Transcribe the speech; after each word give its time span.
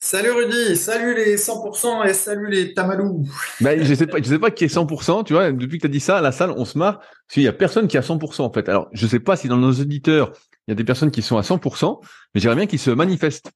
Salut 0.00 0.30
Rudy, 0.30 0.76
salut 0.76 1.16
les 1.16 1.36
100% 1.36 2.06
et 2.08 2.14
salut 2.14 2.48
les 2.48 2.72
tamalous. 2.72 3.26
Ben, 3.60 3.82
je 3.82 3.94
sais 3.94 4.06
pas, 4.06 4.18
je 4.18 4.28
sais 4.28 4.38
pas 4.38 4.52
qui 4.52 4.62
est 4.62 4.72
100%, 4.72 5.24
tu 5.24 5.32
vois, 5.32 5.50
depuis 5.50 5.78
que 5.78 5.82
tu 5.82 5.86
as 5.86 5.90
dit 5.90 5.98
ça, 5.98 6.18
à 6.18 6.20
la 6.20 6.30
salle, 6.30 6.52
on 6.56 6.64
se 6.64 6.78
marre, 6.78 7.00
qu'il 7.28 7.42
y 7.42 7.48
a 7.48 7.52
personne 7.52 7.88
qui 7.88 7.96
est 7.96 8.00
à 8.00 8.02
100% 8.02 8.42
en 8.42 8.52
fait. 8.52 8.68
Alors, 8.68 8.88
je 8.92 9.06
sais 9.08 9.18
pas 9.18 9.34
si 9.34 9.48
dans 9.48 9.56
nos 9.56 9.72
auditeurs, 9.72 10.32
il 10.66 10.70
y 10.70 10.72
a 10.72 10.74
des 10.76 10.84
personnes 10.84 11.10
qui 11.10 11.20
sont 11.20 11.36
à 11.36 11.42
100%, 11.42 12.00
mais 12.32 12.40
j'aimerais 12.40 12.56
bien 12.56 12.66
qu'ils 12.66 12.78
se 12.78 12.90
manifestent. 12.90 13.50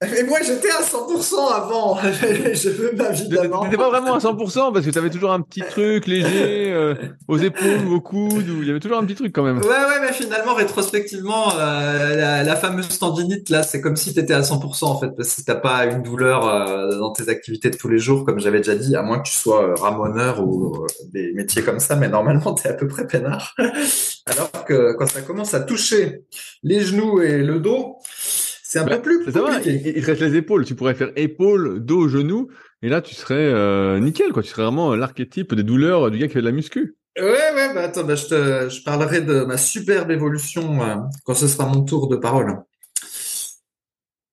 Mais 0.00 0.22
moi, 0.22 0.38
j'étais 0.46 0.70
à 0.70 0.80
100% 0.80 1.52
avant. 1.52 1.98
je 2.52 2.68
veux 2.68 2.92
ma 2.92 3.10
vie 3.10 3.28
d'avant. 3.28 3.64
T'étais 3.64 3.76
pas 3.76 3.90
vraiment 3.90 4.14
à 4.14 4.18
100% 4.18 4.72
parce 4.72 4.86
que 4.86 4.90
t'avais 4.90 5.10
toujours 5.10 5.32
un 5.32 5.40
petit 5.40 5.60
truc 5.60 6.06
léger 6.06 6.72
euh, 6.72 6.94
aux 7.26 7.36
épaules 7.36 7.84
ou 7.84 7.96
au 7.96 8.00
coude. 8.00 8.48
Ou... 8.48 8.62
Il 8.62 8.68
y 8.68 8.70
avait 8.70 8.78
toujours 8.78 8.98
un 8.98 9.04
petit 9.04 9.16
truc 9.16 9.32
quand 9.32 9.42
même. 9.42 9.58
Ouais, 9.58 9.66
ouais, 9.66 10.00
mais 10.00 10.12
finalement, 10.12 10.54
rétrospectivement, 10.54 11.52
euh, 11.58 12.14
la, 12.14 12.44
la, 12.44 12.54
fameuse 12.54 12.96
tendinite 13.00 13.50
là, 13.50 13.64
c'est 13.64 13.80
comme 13.80 13.96
si 13.96 14.14
t'étais 14.14 14.34
à 14.34 14.42
100% 14.42 14.84
en 14.84 15.00
fait, 15.00 15.10
parce 15.16 15.34
que 15.34 15.42
t'as 15.42 15.56
pas 15.56 15.84
une 15.86 16.02
douleur 16.02 16.46
euh, 16.46 16.96
dans 16.96 17.10
tes 17.10 17.28
activités 17.28 17.70
de 17.70 17.76
tous 17.76 17.88
les 17.88 17.98
jours, 17.98 18.24
comme 18.24 18.38
j'avais 18.38 18.58
déjà 18.58 18.76
dit, 18.76 18.94
à 18.94 19.02
moins 19.02 19.18
que 19.18 19.28
tu 19.28 19.34
sois 19.34 19.74
ramoneur 19.80 20.46
ou 20.46 20.86
des 21.12 21.32
métiers 21.32 21.62
comme 21.62 21.80
ça. 21.80 21.96
Mais 21.96 22.08
normalement, 22.08 22.54
t'es 22.54 22.68
à 22.68 22.74
peu 22.74 22.86
près 22.86 23.08
peinard. 23.08 23.56
Alors 24.26 24.64
que 24.64 24.92
quand 24.96 25.08
ça 25.08 25.22
commence 25.22 25.54
à 25.54 25.60
toucher 25.60 26.22
les 26.62 26.82
genoux 26.82 27.20
et 27.20 27.38
le 27.38 27.58
dos 27.58 27.96
c'est 28.68 28.80
un 28.80 28.84
peu 28.84 29.00
plus 29.00 29.24
ça 29.32 29.40
va, 29.40 29.62
il, 29.62 29.96
il, 29.96 30.04
reste 30.04 30.20
les 30.20 30.36
épaules. 30.36 30.66
Tu 30.66 30.74
pourrais 30.74 30.94
faire 30.94 31.10
épaules, 31.16 31.82
dos, 31.82 32.06
genoux, 32.06 32.48
et 32.82 32.90
là 32.90 33.00
tu 33.00 33.14
serais 33.14 33.34
euh, 33.34 33.98
nickel, 33.98 34.30
quoi. 34.30 34.42
Tu 34.42 34.50
serais 34.50 34.64
vraiment 34.64 34.94
l'archétype 34.94 35.54
des 35.54 35.62
douleurs 35.62 36.10
du 36.10 36.18
gars 36.18 36.26
qui 36.26 36.34
fait 36.34 36.40
de 36.40 36.44
la 36.44 36.52
muscu. 36.52 36.94
Ouais, 37.18 37.24
ouais, 37.24 37.74
bah 37.74 37.84
attends, 37.84 38.04
bah, 38.04 38.14
je, 38.14 38.26
te, 38.26 38.68
je 38.68 38.82
parlerai 38.84 39.22
de 39.22 39.44
ma 39.44 39.56
superbe 39.56 40.10
évolution 40.10 40.82
euh, 40.82 40.96
quand 41.24 41.32
ce 41.32 41.48
sera 41.48 41.64
mon 41.64 41.82
tour 41.82 42.08
de 42.08 42.16
parole. 42.16 42.58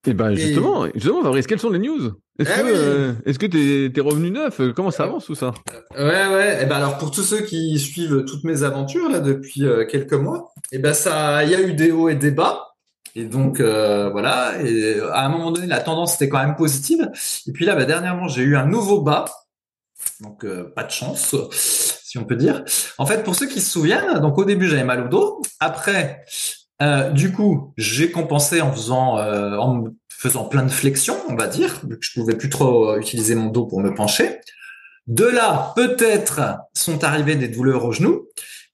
Et 0.05 0.13
ben 0.13 0.35
justement, 0.35 0.85
justement, 0.93 1.23
Fabrice, 1.23 1.47
quelles 1.47 1.61
sont 1.61 1.71
les 1.71 1.79
news? 1.79 2.11
Est-ce 2.37 2.51
eh 2.51 2.61
que 2.61 2.67
euh, 2.67 3.13
est-ce 3.25 3.39
que 3.39 3.45
t'es 3.45 3.97
es 3.97 4.03
revenu 4.03 4.31
neuf? 4.31 4.59
Comment 4.75 4.91
ça 4.91 5.05
avance 5.05 5.27
tout 5.27 5.35
ça? 5.35 5.53
Ouais, 5.97 6.27
ouais. 6.27 6.59
Et 6.61 6.65
ben 6.65 6.75
alors 6.75 6.97
pour 6.97 7.11
tous 7.11 7.23
ceux 7.23 7.39
qui 7.39 7.79
suivent 7.79 8.25
toutes 8.27 8.43
mes 8.43 8.63
aventures 8.63 9.09
là 9.09 9.21
depuis 9.21 9.63
quelques 9.89 10.13
mois, 10.13 10.51
et 10.73 10.77
ben 10.77 10.93
ça, 10.93 11.45
il 11.45 11.51
y 11.51 11.55
a 11.55 11.61
eu 11.61 11.73
des 11.73 11.93
hauts 11.93 12.09
et 12.09 12.15
des 12.15 12.31
bas. 12.31 12.74
Et 13.15 13.23
donc 13.23 13.61
euh, 13.61 14.09
voilà, 14.09 14.61
et 14.61 14.99
à 14.99 15.25
un 15.25 15.29
moment 15.29 15.51
donné, 15.51 15.67
la 15.67 15.79
tendance 15.79 16.15
était 16.15 16.27
quand 16.27 16.39
même 16.39 16.55
positive. 16.55 17.09
Et 17.47 17.53
puis 17.53 17.65
là, 17.65 17.75
bah, 17.75 17.85
dernièrement, 17.85 18.27
j'ai 18.27 18.43
eu 18.43 18.57
un 18.57 18.65
nouveau 18.65 19.01
bas, 19.01 19.25
donc 20.19 20.43
euh, 20.43 20.71
pas 20.75 20.83
de 20.83 20.91
chance, 20.91 21.33
si 21.51 22.17
on 22.17 22.25
peut 22.25 22.35
dire. 22.35 22.63
En 22.97 23.05
fait, 23.05 23.23
pour 23.23 23.35
ceux 23.35 23.47
qui 23.47 23.61
se 23.61 23.71
souviennent, 23.71 24.19
donc 24.19 24.37
au 24.37 24.43
début, 24.43 24.67
j'avais 24.67 24.83
mal 24.83 25.05
au 25.05 25.07
dos. 25.07 25.41
Après, 25.61 26.25
euh, 26.81 27.09
du 27.11 27.31
coup, 27.31 27.73
j'ai 27.77 28.11
compensé 28.11 28.59
en 28.59 28.73
faisant 28.73 29.17
euh, 29.17 29.57
en 29.57 29.85
faisant 30.09 30.45
plein 30.45 30.63
de 30.63 30.71
flexions, 30.71 31.17
on 31.29 31.35
va 31.35 31.47
dire, 31.47 31.81
vu 31.87 31.97
que 31.97 32.05
je 32.05 32.13
pouvais 32.13 32.35
plus 32.35 32.49
trop 32.49 32.97
utiliser 32.97 33.35
mon 33.35 33.47
dos 33.47 33.65
pour 33.65 33.81
me 33.81 33.93
pencher. 33.93 34.39
De 35.07 35.25
là, 35.25 35.73
peut-être 35.75 36.41
sont 36.73 37.03
arrivées 37.03 37.35
des 37.35 37.47
douleurs 37.47 37.85
au 37.85 37.91
genou. 37.91 38.27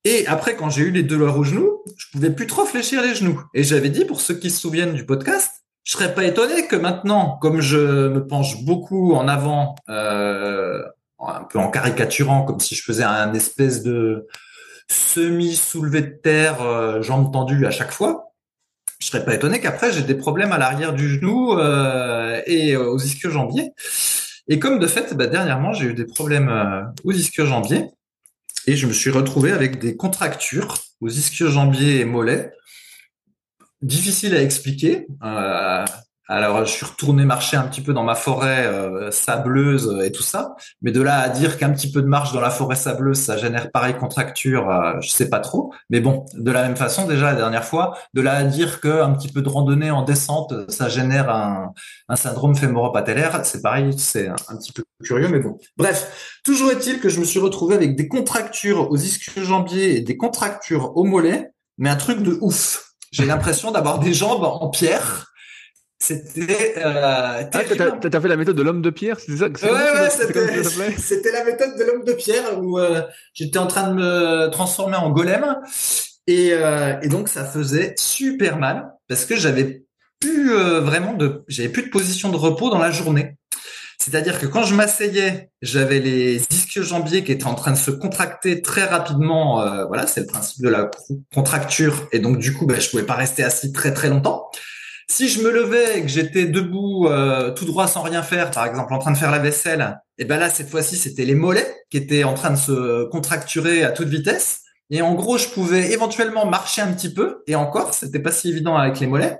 Et 0.03 0.25
après, 0.27 0.55
quand 0.55 0.69
j'ai 0.69 0.83
eu 0.83 0.91
les 0.91 1.03
douleurs 1.03 1.37
au 1.37 1.43
genou, 1.43 1.83
je 1.95 2.07
pouvais 2.11 2.31
plus 2.31 2.47
trop 2.47 2.65
fléchir 2.65 3.01
les 3.03 3.13
genoux. 3.13 3.43
Et 3.53 3.63
j'avais 3.63 3.89
dit, 3.89 4.05
pour 4.05 4.19
ceux 4.21 4.33
qui 4.33 4.49
se 4.49 4.59
souviennent 4.59 4.93
du 4.93 5.05
podcast, 5.05 5.63
je 5.83 5.93
serais 5.93 6.13
pas 6.13 6.23
étonné 6.23 6.67
que 6.67 6.75
maintenant, 6.75 7.37
comme 7.41 7.61
je 7.61 8.07
me 8.07 8.25
penche 8.25 8.63
beaucoup 8.63 9.13
en 9.13 9.27
avant, 9.27 9.75
euh, 9.89 10.81
un 11.19 11.43
peu 11.43 11.59
en 11.59 11.69
caricaturant, 11.69 12.43
comme 12.43 12.59
si 12.59 12.75
je 12.75 12.83
faisais 12.83 13.03
un 13.03 13.33
espèce 13.33 13.83
de 13.83 14.27
semi-soulevé 14.87 16.01
de 16.01 16.19
terre, 16.21 16.61
euh, 16.63 17.01
jambes 17.01 17.31
tendues 17.31 17.65
à 17.65 17.71
chaque 17.71 17.91
fois, 17.91 18.33
je 18.99 19.07
serais 19.07 19.23
pas 19.23 19.33
étonné 19.33 19.59
qu'après 19.59 19.91
j'ai 19.91 20.03
des 20.03 20.15
problèmes 20.15 20.51
à 20.51 20.57
l'arrière 20.57 20.93
du 20.93 21.09
genou 21.09 21.57
euh, 21.57 22.41
et 22.45 22.75
aux 22.75 22.99
ischio-jambiers. 22.99 23.71
Et 24.47 24.59
comme 24.59 24.79
de 24.79 24.87
fait, 24.87 25.13
bah, 25.15 25.27
dernièrement, 25.27 25.73
j'ai 25.73 25.85
eu 25.85 25.93
des 25.93 26.05
problèmes 26.05 26.91
aux 27.03 27.11
ischio-jambiers 27.11 27.89
et 28.67 28.75
je 28.75 28.87
me 28.87 28.93
suis 28.93 29.09
retrouvé 29.09 29.51
avec 29.51 29.79
des 29.79 29.95
contractures 29.95 30.77
aux 30.99 31.09
ischio-jambiers 31.09 31.99
et 31.99 32.05
mollets. 32.05 32.51
Difficile 33.81 34.35
à 34.35 34.41
expliquer. 34.41 35.07
Euh, 35.23 35.85
alors, 36.27 36.65
je 36.65 36.71
suis 36.71 36.85
retourné 36.85 37.25
marcher 37.25 37.57
un 37.57 37.63
petit 37.63 37.81
peu 37.81 37.93
dans 37.93 38.03
ma 38.03 38.15
forêt 38.15 38.65
euh, 38.65 39.11
sableuse 39.11 39.99
et 40.03 40.11
tout 40.11 40.23
ça, 40.23 40.55
mais 40.81 40.91
de 40.91 41.01
là 41.01 41.19
à 41.19 41.29
dire 41.29 41.57
qu'un 41.57 41.71
petit 41.71 41.91
peu 41.91 42.01
de 42.01 42.07
marche 42.07 42.31
dans 42.31 42.39
la 42.39 42.51
forêt 42.51 42.75
sableuse, 42.75 43.19
ça 43.19 43.37
génère 43.37 43.69
pareil 43.71 43.95
contracture, 43.95 44.69
euh, 44.69 44.93
je 45.01 45.09
sais 45.09 45.29
pas 45.29 45.39
trop. 45.39 45.73
Mais 45.89 45.99
bon, 45.99 46.25
de 46.33 46.51
la 46.51 46.63
même 46.63 46.77
façon, 46.77 47.05
déjà 47.05 47.31
la 47.31 47.35
dernière 47.35 47.65
fois, 47.65 47.97
de 48.13 48.21
là 48.21 48.35
à 48.35 48.43
dire 48.43 48.79
qu'un 48.79 49.11
petit 49.13 49.27
peu 49.27 49.41
de 49.41 49.49
randonnée 49.49 49.91
en 49.91 50.03
descente, 50.03 50.53
ça 50.69 50.87
génère 50.87 51.29
un, 51.29 51.73
un 52.07 52.15
syndrome 52.15 52.55
fémoro-patellaire, 52.55 53.41
c'est 53.43 53.61
pareil, 53.61 53.91
c'est 53.97 54.29
un, 54.29 54.55
petit 54.57 54.71
peu 54.71 54.83
curieux, 55.03 55.27
mais 55.27 55.39
bon. 55.39 55.57
Bref, 55.75 56.39
toujours 56.45 56.71
est-il 56.71 56.99
que 56.99 57.09
je 57.09 57.19
me 57.19 57.25
suis 57.25 57.39
retrouvé 57.39 57.75
avec 57.75 57.95
des 57.95 58.07
contractures 58.07 58.89
aux 58.89 58.97
ischio-jambiers 58.97 59.97
et 59.97 60.01
des 60.01 60.15
contractures 60.17 60.95
au 60.95 61.03
mollet, 61.03 61.51
mais 61.77 61.89
un 61.89 61.97
truc 61.97 62.21
de 62.21 62.37
ouf. 62.41 62.93
J'ai 63.11 63.25
l'impression 63.25 63.71
d'avoir 63.71 63.99
des 63.99 64.13
jambes 64.13 64.45
en 64.45 64.69
pierre 64.69 65.30
c'était. 66.01 66.73
Euh, 66.77 67.43
ah, 67.43 67.43
t'as, 67.53 68.21
fait 68.21 68.27
la 68.27 68.35
méthode 68.35 68.55
de 68.55 68.63
l'homme 68.63 68.81
de 68.81 68.89
pierre, 68.89 69.19
c'est 69.19 69.37
ça? 69.37 69.45
Ouais, 69.45 69.71
ouais, 69.71 70.09
c'était, 70.09 70.63
c'était 70.97 71.31
la 71.31 71.43
méthode 71.43 71.77
de 71.77 71.83
l'homme 71.83 72.03
de 72.03 72.13
pierre 72.13 72.59
où 72.59 72.79
euh, 72.79 73.03
j'étais 73.33 73.59
en 73.59 73.67
train 73.67 73.89
de 73.89 73.93
me 73.93 74.47
transformer 74.49 74.97
en 74.97 75.11
golem 75.11 75.57
et, 76.25 76.53
euh, 76.53 76.99
et 77.01 77.07
donc 77.07 77.29
ça 77.29 77.45
faisait 77.45 77.93
super 77.97 78.57
mal 78.57 78.91
parce 79.07 79.25
que 79.25 79.35
j'avais 79.35 79.83
plus 80.19 80.53
euh, 80.53 80.81
vraiment 80.81 81.13
de, 81.13 81.43
j'avais 81.47 81.69
plus 81.69 81.83
de 81.83 81.89
position 81.89 82.29
de 82.29 82.37
repos 82.37 82.71
dans 82.71 82.79
la 82.79 82.91
journée. 82.91 83.35
C'est-à-dire 83.99 84.39
que 84.39 84.47
quand 84.47 84.63
je 84.63 84.73
m'asseyais, 84.73 85.51
j'avais 85.61 85.99
les 85.99 86.41
ischio-jambiers 86.49 87.23
qui 87.23 87.31
étaient 87.31 87.45
en 87.45 87.53
train 87.53 87.71
de 87.71 87.77
se 87.77 87.91
contracter 87.91 88.63
très 88.63 88.85
rapidement. 88.85 89.63
Voilà, 89.85 90.07
c'est 90.07 90.21
le 90.21 90.25
principe 90.25 90.63
de 90.63 90.69
la 90.69 90.89
contracture. 91.35 92.07
Et 92.11 92.17
donc, 92.17 92.39
du 92.39 92.51
coup, 92.51 92.65
ben, 92.65 92.81
je 92.81 92.89
pouvais 92.89 93.03
pas 93.03 93.13
rester 93.13 93.43
assis 93.43 93.71
très 93.71 93.93
très 93.93 94.09
longtemps. 94.09 94.49
Si 95.13 95.27
je 95.27 95.41
me 95.41 95.51
levais 95.51 95.99
et 95.99 96.01
que 96.03 96.07
j'étais 96.07 96.45
debout 96.45 97.07
euh, 97.07 97.51
tout 97.51 97.65
droit 97.65 97.85
sans 97.85 98.01
rien 98.01 98.23
faire, 98.23 98.49
par 98.49 98.65
exemple 98.65 98.93
en 98.93 98.97
train 98.97 99.11
de 99.11 99.17
faire 99.17 99.29
la 99.29 99.39
vaisselle, 99.39 99.99
et 100.17 100.23
ben 100.23 100.39
là 100.39 100.49
cette 100.49 100.69
fois-ci 100.69 100.95
c'était 100.95 101.25
les 101.25 101.35
mollets 101.35 101.75
qui 101.89 101.97
étaient 101.97 102.23
en 102.23 102.33
train 102.33 102.51
de 102.51 102.55
se 102.55 103.03
contracturer 103.09 103.83
à 103.83 103.91
toute 103.91 104.07
vitesse. 104.07 104.61
Et 104.89 105.01
en 105.01 105.13
gros, 105.13 105.37
je 105.37 105.49
pouvais 105.49 105.91
éventuellement 105.91 106.45
marcher 106.45 106.81
un 106.81 106.93
petit 106.93 107.13
peu, 107.13 107.43
et 107.45 107.55
encore, 107.55 107.93
c'était 107.93 108.19
pas 108.19 108.31
si 108.31 108.47
évident 108.47 108.77
avec 108.77 109.01
les 109.01 109.07
mollets. 109.07 109.37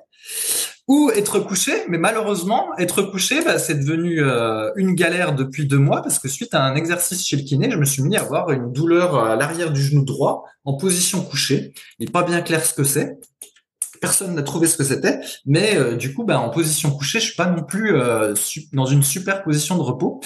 ou 0.90 1.10
être 1.16 1.40
couché. 1.40 1.72
Mais 1.88 1.98
malheureusement, 1.98 2.68
être 2.78 3.02
couché, 3.04 3.42
bah, 3.42 3.58
c'est 3.58 3.76
devenu 3.76 4.22
euh, 4.22 4.72
une 4.76 4.94
galère 4.94 5.34
depuis 5.34 5.68
deux 5.68 5.78
mois 5.78 6.02
parce 6.02 6.20
que 6.20 6.28
suite 6.28 6.54
à 6.54 6.66
un 6.66 6.76
exercice 6.76 7.26
chez 7.26 7.38
le 7.38 7.44
kiné, 7.44 7.72
je 7.72 7.78
me 7.78 7.86
suis 7.86 8.04
mis 8.04 8.18
à 8.18 8.22
avoir 8.22 8.52
une 8.52 8.74
douleur 8.74 9.24
à 9.24 9.38
l'arrière 9.38 9.72
du 9.72 9.82
genou 9.82 10.04
droit 10.04 10.44
en 10.66 10.74
position 10.74 11.22
couchée. 11.24 11.74
Il 11.98 12.08
n'est 12.08 12.12
pas 12.12 12.24
bien 12.24 12.42
clair 12.42 12.66
ce 12.66 12.74
que 12.74 12.84
c'est. 12.84 13.18
Personne 14.02 14.36
n'a 14.36 14.44
trouvé 14.44 14.68
ce 14.68 14.76
que 14.76 14.84
c'était, 14.84 15.20
mais 15.46 15.78
euh, 15.78 15.96
du 15.96 16.14
coup, 16.14 16.26
bah, 16.26 16.40
en 16.40 16.50
position 16.50 16.92
couchée, 16.92 17.20
je 17.20 17.28
suis 17.28 17.36
pas 17.36 17.46
non 17.46 17.64
plus 17.64 17.96
euh, 17.96 18.34
dans 18.74 18.86
une 18.86 19.04
super 19.04 19.44
position 19.44 19.78
de 19.78 19.82
repos. 19.82 20.20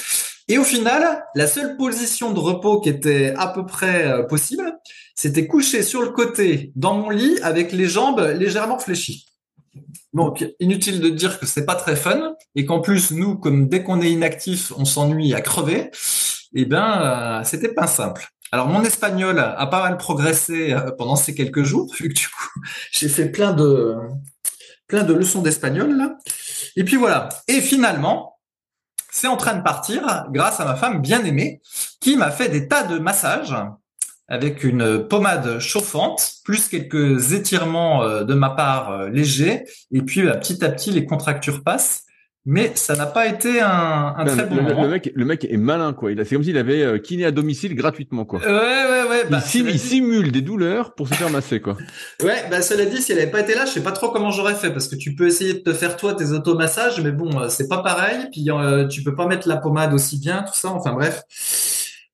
Et 0.47 0.57
au 0.57 0.63
final, 0.63 1.23
la 1.35 1.45
seule 1.45 1.77
position 1.77 2.31
de 2.31 2.39
repos 2.39 2.79
qui 2.79 2.89
était 2.89 3.33
à 3.37 3.47
peu 3.47 3.65
près 3.65 4.27
possible, 4.27 4.73
c'était 5.15 5.47
couché 5.47 5.83
sur 5.83 6.01
le 6.01 6.09
côté 6.09 6.71
dans 6.75 6.95
mon 6.95 7.09
lit 7.09 7.39
avec 7.41 7.71
les 7.71 7.87
jambes 7.87 8.19
légèrement 8.19 8.79
fléchies. 8.79 9.25
Donc, 10.15 10.45
inutile 10.61 11.01
de 11.01 11.09
dire 11.09 11.39
que 11.39 11.45
c'est 11.45 11.65
pas 11.65 11.75
très 11.75 11.97
fun 11.97 12.35
et 12.55 12.65
qu'en 12.65 12.79
plus, 12.79 13.11
nous, 13.11 13.35
comme 13.35 13.67
dès 13.67 13.83
qu'on 13.83 14.01
est 14.01 14.09
inactif, 14.09 14.71
on 14.77 14.85
s'ennuie 14.85 15.33
à 15.33 15.41
crever, 15.41 15.91
eh 16.53 16.65
ben, 16.65 17.01
euh, 17.01 17.43
c'était 17.43 17.73
pas 17.73 17.85
simple. 17.85 18.25
Alors, 18.55 18.69
mon 18.69 18.85
espagnol 18.85 19.37
a 19.37 19.67
pas 19.67 19.81
mal 19.81 19.97
progressé 19.97 20.71
euh, 20.71 20.89
pendant 20.97 21.17
ces 21.17 21.35
quelques 21.35 21.63
jours, 21.63 21.93
vu 21.93 22.07
que 22.07 22.13
du 22.13 22.27
coup, 22.29 22.61
j'ai 22.93 23.09
fait 23.09 23.25
plein 23.25 23.51
de, 23.51 23.97
leçons 24.89 25.41
d'espagnol. 25.41 26.15
Et 26.77 26.85
puis 26.85 26.95
voilà. 26.95 27.27
Et 27.49 27.59
finalement, 27.59 28.39
c'est 29.11 29.27
en 29.27 29.35
train 29.35 29.55
de 29.55 29.61
partir 29.61 30.27
grâce 30.29 30.61
à 30.61 30.63
ma 30.63 30.77
femme 30.77 31.01
bien 31.01 31.25
aimée 31.25 31.61
qui 31.99 32.15
m'a 32.15 32.31
fait 32.31 32.47
des 32.47 32.69
tas 32.69 32.83
de 32.83 32.97
massages 32.97 33.57
avec 34.29 34.63
une 34.63 35.05
pommade 35.05 35.59
chauffante, 35.59 36.35
plus 36.45 36.69
quelques 36.69 37.33
étirements 37.33 38.03
euh, 38.03 38.23
de 38.23 38.35
ma 38.35 38.51
part 38.51 38.89
euh, 38.89 39.09
légers, 39.09 39.65
et 39.91 40.01
puis 40.01 40.21
bah, 40.21 40.37
petit 40.37 40.63
à 40.63 40.69
petit 40.69 40.91
les 40.91 41.03
contractures 41.03 41.61
passent. 41.61 42.04
Mais 42.47 42.71
ça 42.75 42.95
n'a 42.95 43.07
pas 43.07 43.25
été 43.25 43.59
un, 43.59 44.13
un 44.15 44.25
très 44.25 44.45
bon 44.45 44.57
le, 44.57 44.61
moment. 44.61 44.83
Le 44.83 44.89
mec, 44.89 45.11
le 45.15 45.25
mec 45.25 45.47
est 45.49 45.57
malin, 45.57 45.93
quoi. 45.93 46.11
Il 46.11 46.19
a, 46.19 46.25
c'est 46.25 46.35
comme 46.35 46.43
s'il 46.43 46.57
avait 46.57 46.83
euh, 46.83 46.99
kiné 46.99 47.25
à 47.25 47.31
domicile 47.31 47.73
gratuitement, 47.73 48.23
quoi. 48.23 48.39
Ouais, 48.39 48.45
ouais, 48.45 49.09
ouais. 49.09 49.25
Bah, 49.31 49.39
il, 49.53 49.79
simule 49.79 50.31
des 50.31 50.41
douleurs 50.41 50.93
pour 50.93 51.07
se 51.07 51.15
faire 51.15 51.31
masser, 51.31 51.59
quoi. 51.59 51.75
Ouais, 52.23 52.45
bah 52.49 52.61
cela 52.61 52.85
dit, 52.85 53.01
si 53.01 53.11
elle 53.11 53.19
avait 53.19 53.31
pas 53.31 53.41
été 53.41 53.55
là, 53.55 53.65
je 53.65 53.71
sais 53.71 53.83
pas 53.83 53.91
trop 53.91 54.09
comment 54.09 54.29
j'aurais 54.31 54.53
fait, 54.53 54.71
parce 54.71 54.87
que 54.87 54.95
tu 54.95 55.15
peux 55.15 55.25
essayer 55.27 55.53
de 55.53 55.59
te 55.59 55.73
faire 55.73 55.97
toi 55.97 56.13
tes 56.13 56.31
automassages, 56.31 57.01
mais 57.01 57.11
bon, 57.11 57.49
c'est 57.49 57.67
pas 57.67 57.79
pareil. 57.79 58.27
Puis 58.31 58.47
tu 58.89 59.03
peux 59.03 59.15
pas 59.15 59.27
mettre 59.27 59.47
la 59.47 59.57
pommade 59.57 59.93
aussi 59.93 60.19
bien, 60.19 60.43
tout 60.43 60.57
ça. 60.57 60.69
Enfin 60.69 60.93
bref, 60.93 61.23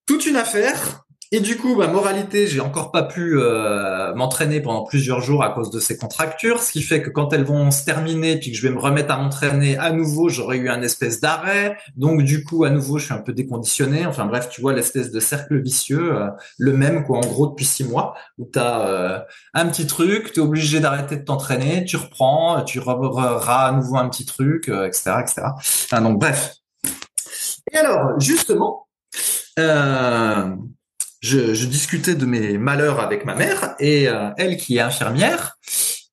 toute 0.06 0.26
une 0.26 0.38
affaire. 0.38 1.04
Et 1.34 1.40
du 1.40 1.58
coup, 1.58 1.78
bah, 1.78 1.88
moralité, 1.88 2.46
j'ai 2.46 2.60
encore 2.60 2.92
pas 2.92 3.04
pu 3.04 3.40
euh, 3.40 4.14
m'entraîner 4.16 4.60
pendant 4.60 4.84
plusieurs 4.84 5.22
jours 5.22 5.46
à 5.46 5.50
cause 5.52 5.70
de 5.72 5.80
ces 5.80 5.96
contractures, 5.98 6.62
ce 6.62 6.74
qui 6.74 6.82
fait 6.82 7.02
que 7.02 7.10
quand 7.10 7.32
elles 7.32 7.46
vont 7.46 7.72
se 7.72 7.86
terminer, 7.86 8.38
puis 8.38 8.52
que 8.52 8.58
je 8.58 8.62
vais 8.62 8.74
me 8.74 8.80
remettre 8.80 9.14
à 9.14 9.18
m'entraîner 9.18 9.78
à 9.78 9.94
nouveau, 9.94 10.28
j'aurai 10.28 10.58
eu 10.58 10.70
un 10.70 10.82
espèce 10.82 11.22
d'arrêt. 11.22 11.78
Donc 11.96 12.24
du 12.24 12.44
coup, 12.44 12.66
à 12.66 12.70
nouveau, 12.70 12.98
je 12.98 13.06
suis 13.06 13.14
un 13.14 13.20
peu 13.20 13.32
déconditionné. 13.32 14.06
Enfin 14.06 14.26
bref, 14.26 14.50
tu 14.50 14.60
vois 14.60 14.74
l'espèce 14.74 15.10
de 15.10 15.22
cercle 15.22 15.62
vicieux, 15.62 16.18
euh, 16.18 16.28
le 16.58 16.74
même 16.74 17.06
quoi, 17.06 17.20
en 17.20 17.22
gros 17.22 17.48
depuis 17.48 17.64
six 17.66 17.86
mois, 17.86 18.14
où 18.38 18.50
tu 18.52 18.60
as 18.60 18.88
euh, 18.88 19.20
un 19.54 19.68
petit 19.68 19.88
truc, 19.88 20.34
tu 20.34 20.42
es 20.42 20.44
obligé 20.44 20.82
d'arrêter 20.82 21.16
de 21.16 21.24
t'entraîner, 21.24 21.86
tu 21.86 21.96
reprends, 21.96 22.62
tu 22.64 22.82
reras 22.82 23.68
à 23.68 23.72
nouveau 23.72 23.96
un 23.96 24.10
petit 24.10 24.26
truc, 24.26 24.68
etc., 24.68 25.14
etc. 25.22 25.44
Enfin, 25.56 26.02
donc 26.02 26.20
bref. 26.20 26.56
Et 27.72 27.78
alors, 27.78 28.20
justement. 28.20 28.90
Euh, 29.60 30.56
je, 31.22 31.54
je, 31.54 31.66
discutais 31.66 32.16
de 32.16 32.26
mes 32.26 32.58
malheurs 32.58 33.00
avec 33.00 33.26
ma 33.26 33.36
mère 33.36 33.76
et 33.80 34.08
euh, 34.08 34.30
elle 34.38 34.58
qui 34.58 34.78
est 34.78 34.82
infirmière 34.82 35.58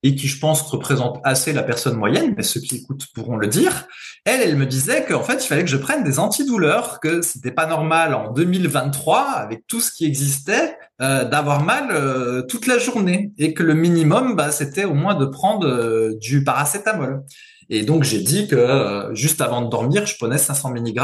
et 0.02 0.14
qui 0.14 0.28
je 0.28 0.38
pense 0.38 0.62
représente 0.62 1.20
assez 1.24 1.52
la 1.52 1.62
personne 1.62 1.96
moyenne, 1.96 2.34
mais 2.36 2.42
ceux 2.42 2.60
qui 2.60 2.76
écoutent 2.76 3.06
pourront 3.14 3.36
le 3.36 3.48
dire. 3.48 3.86
Elle, 4.24 4.42
elle 4.42 4.56
me 4.56 4.66
disait 4.66 5.04
qu'en 5.04 5.22
fait, 5.22 5.44
il 5.44 5.48
fallait 5.48 5.64
que 5.64 5.70
je 5.70 5.76
prenne 5.76 6.04
des 6.04 6.18
antidouleurs, 6.18 7.00
que 7.00 7.22
c'était 7.22 7.50
pas 7.50 7.66
normal 7.66 8.14
en 8.14 8.30
2023, 8.30 9.20
avec 9.22 9.66
tout 9.66 9.80
ce 9.80 9.90
qui 9.90 10.06
existait, 10.06 10.76
euh, 11.00 11.24
d'avoir 11.24 11.64
mal 11.64 11.88
euh, 11.90 12.42
toute 12.42 12.66
la 12.66 12.78
journée, 12.78 13.32
et 13.38 13.54
que 13.54 13.62
le 13.62 13.74
minimum, 13.74 14.36
bah, 14.36 14.52
c'était 14.52 14.84
au 14.84 14.94
moins 14.94 15.14
de 15.14 15.26
prendre 15.26 15.66
euh, 15.66 16.14
du 16.20 16.44
paracétamol. 16.44 17.24
Et 17.70 17.82
donc 17.82 18.02
j'ai 18.02 18.20
dit 18.20 18.48
que 18.48 19.10
juste 19.12 19.42
avant 19.42 19.60
de 19.60 19.68
dormir, 19.68 20.06
je 20.06 20.16
prenais 20.16 20.38
500 20.38 20.70
mg 20.70 21.00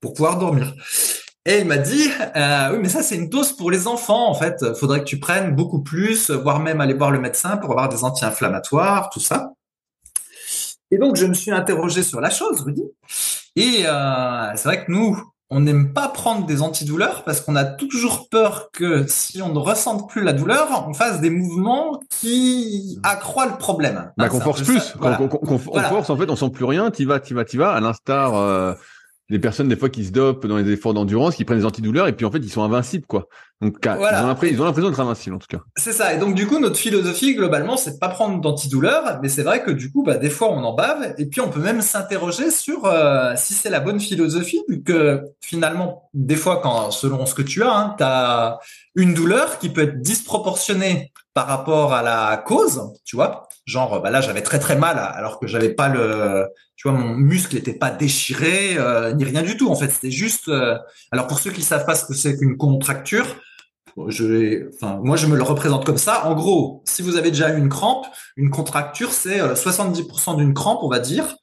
pour 0.00 0.14
pouvoir 0.14 0.36
dormir. 0.36 0.74
Et 1.48 1.60
il 1.60 1.66
m'a 1.66 1.78
dit, 1.78 2.10
euh, 2.36 2.72
oui, 2.72 2.78
mais 2.82 2.90
ça 2.90 3.02
c'est 3.02 3.16
une 3.16 3.30
dose 3.30 3.54
pour 3.54 3.70
les 3.70 3.86
enfants 3.86 4.28
en 4.28 4.34
fait. 4.34 4.74
Faudrait 4.74 5.00
que 5.00 5.06
tu 5.06 5.18
prennes 5.18 5.56
beaucoup 5.56 5.82
plus, 5.82 6.30
voire 6.30 6.60
même 6.60 6.82
aller 6.82 6.92
voir 6.92 7.10
le 7.10 7.18
médecin 7.18 7.56
pour 7.56 7.70
avoir 7.70 7.88
des 7.88 8.04
anti-inflammatoires, 8.04 9.08
tout 9.08 9.18
ça. 9.18 9.52
Et 10.90 10.98
donc 10.98 11.16
je 11.16 11.24
me 11.24 11.32
suis 11.32 11.50
interrogé 11.50 12.02
sur 12.02 12.20
la 12.20 12.28
chose, 12.28 12.60
Rudy. 12.60 12.82
Et 13.56 13.84
euh, 13.86 14.50
c'est 14.56 14.68
vrai 14.68 14.84
que 14.84 14.92
nous, 14.92 15.18
on 15.48 15.60
n'aime 15.60 15.94
pas 15.94 16.08
prendre 16.08 16.44
des 16.44 16.60
antidouleurs 16.60 17.24
parce 17.24 17.40
qu'on 17.40 17.56
a 17.56 17.64
toujours 17.64 18.28
peur 18.28 18.68
que 18.70 19.06
si 19.06 19.40
on 19.40 19.48
ne 19.48 19.58
ressente 19.58 20.10
plus 20.10 20.22
la 20.24 20.34
douleur, 20.34 20.86
on 20.86 20.92
fasse 20.92 21.22
des 21.22 21.30
mouvements 21.30 21.98
qui 22.10 22.98
accroît 23.02 23.46
le 23.46 23.56
problème. 23.56 24.12
Bah, 24.18 24.28
qu'on 24.28 24.40
force 24.40 24.60
plus, 24.64 24.92
qu'on 25.00 25.58
force 25.58 26.10
en 26.10 26.16
fait, 26.18 26.28
on 26.28 26.36
sent 26.36 26.50
plus 26.50 26.66
rien. 26.66 26.90
T'y 26.90 27.06
vas, 27.06 27.20
t'y 27.20 27.32
vas, 27.32 27.46
t'y 27.46 27.56
vas. 27.56 27.72
À 27.72 27.80
l'instar. 27.80 28.34
Euh 28.34 28.74
les 29.30 29.38
personnes 29.38 29.68
des 29.68 29.76
fois 29.76 29.90
qui 29.90 30.04
se 30.04 30.10
dopent 30.10 30.46
dans 30.46 30.56
les 30.56 30.70
efforts 30.70 30.94
d'endurance, 30.94 31.36
qui 31.36 31.44
prennent 31.44 31.58
des 31.58 31.64
antidouleurs 31.64 32.08
et 32.08 32.12
puis 32.12 32.24
en 32.24 32.30
fait 32.30 32.38
ils 32.38 32.50
sont 32.50 32.62
invincibles 32.62 33.06
quoi. 33.06 33.28
Donc 33.60 33.76
ils 33.84 34.60
ont 34.60 34.64
l'impression 34.64 34.88
d'être 34.88 35.00
invincibles 35.00 35.36
en 35.36 35.38
tout 35.38 35.48
cas. 35.48 35.60
C'est 35.76 35.92
ça. 35.92 36.14
Et 36.14 36.18
donc 36.18 36.34
du 36.34 36.46
coup 36.46 36.58
notre 36.58 36.76
philosophie 36.76 37.34
globalement 37.34 37.76
c'est 37.76 37.92
de 37.92 37.98
pas 37.98 38.08
prendre 38.08 38.40
d'antidouleurs, 38.40 39.18
mais 39.22 39.28
c'est 39.28 39.42
vrai 39.42 39.62
que 39.62 39.70
du 39.70 39.90
coup 39.92 40.02
bah 40.02 40.16
des 40.16 40.30
fois 40.30 40.50
on 40.50 40.64
en 40.64 40.74
bave 40.74 41.14
et 41.18 41.26
puis 41.26 41.40
on 41.40 41.50
peut 41.50 41.60
même 41.60 41.82
s'interroger 41.82 42.50
sur 42.50 42.86
euh, 42.86 43.32
si 43.36 43.54
c'est 43.54 43.70
la 43.70 43.80
bonne 43.80 44.00
philosophie 44.00 44.62
vu 44.68 44.82
que 44.82 45.22
finalement 45.40 46.08
des 46.14 46.36
fois 46.36 46.60
quand 46.62 46.90
selon 46.90 47.26
ce 47.26 47.34
que 47.34 47.42
tu 47.42 47.62
as, 47.62 47.72
hein, 47.72 47.94
tu 47.98 48.04
as 48.04 48.58
une 48.94 49.14
douleur 49.14 49.58
qui 49.58 49.68
peut 49.68 49.82
être 49.82 50.00
disproportionnée 50.00 51.12
par 51.34 51.46
rapport 51.46 51.92
à 51.92 52.02
la 52.02 52.36
cause, 52.36 52.82
tu 53.04 53.16
vois. 53.16 53.47
Genre, 53.68 54.00
bah 54.00 54.08
là, 54.08 54.22
j'avais 54.22 54.40
très 54.40 54.58
très 54.58 54.76
mal 54.76 54.98
alors 54.98 55.38
que 55.38 55.46
j'avais 55.46 55.68
pas 55.68 55.88
le, 55.88 56.48
tu 56.74 56.88
vois, 56.88 56.96
mon 56.96 57.14
muscle 57.16 57.54
n'était 57.54 57.74
pas 57.74 57.90
déchiré 57.90 58.78
euh, 58.78 59.12
ni 59.12 59.24
rien 59.24 59.42
du 59.42 59.58
tout. 59.58 59.68
En 59.68 59.74
fait, 59.74 59.90
c'était 59.90 60.10
juste. 60.10 60.48
Euh, 60.48 60.78
alors 61.12 61.26
pour 61.26 61.38
ceux 61.38 61.50
qui 61.50 61.60
savent 61.60 61.84
pas 61.84 61.94
ce 61.94 62.06
que 62.06 62.14
c'est 62.14 62.38
qu'une 62.38 62.56
contracture, 62.56 63.26
je, 64.06 64.70
enfin, 64.74 64.98
moi 65.02 65.16
je 65.16 65.26
me 65.26 65.36
le 65.36 65.42
représente 65.42 65.84
comme 65.84 65.98
ça. 65.98 66.24
En 66.26 66.34
gros, 66.34 66.82
si 66.86 67.02
vous 67.02 67.16
avez 67.16 67.30
déjà 67.30 67.52
eu 67.52 67.58
une 67.58 67.68
crampe, 67.68 68.06
une 68.38 68.48
contracture, 68.48 69.12
c'est 69.12 69.38
70% 69.38 70.32
euh, 70.32 70.36
d'une 70.36 70.54
crampe, 70.54 70.78
on 70.80 70.88
va 70.88 71.00
dire, 71.00 71.36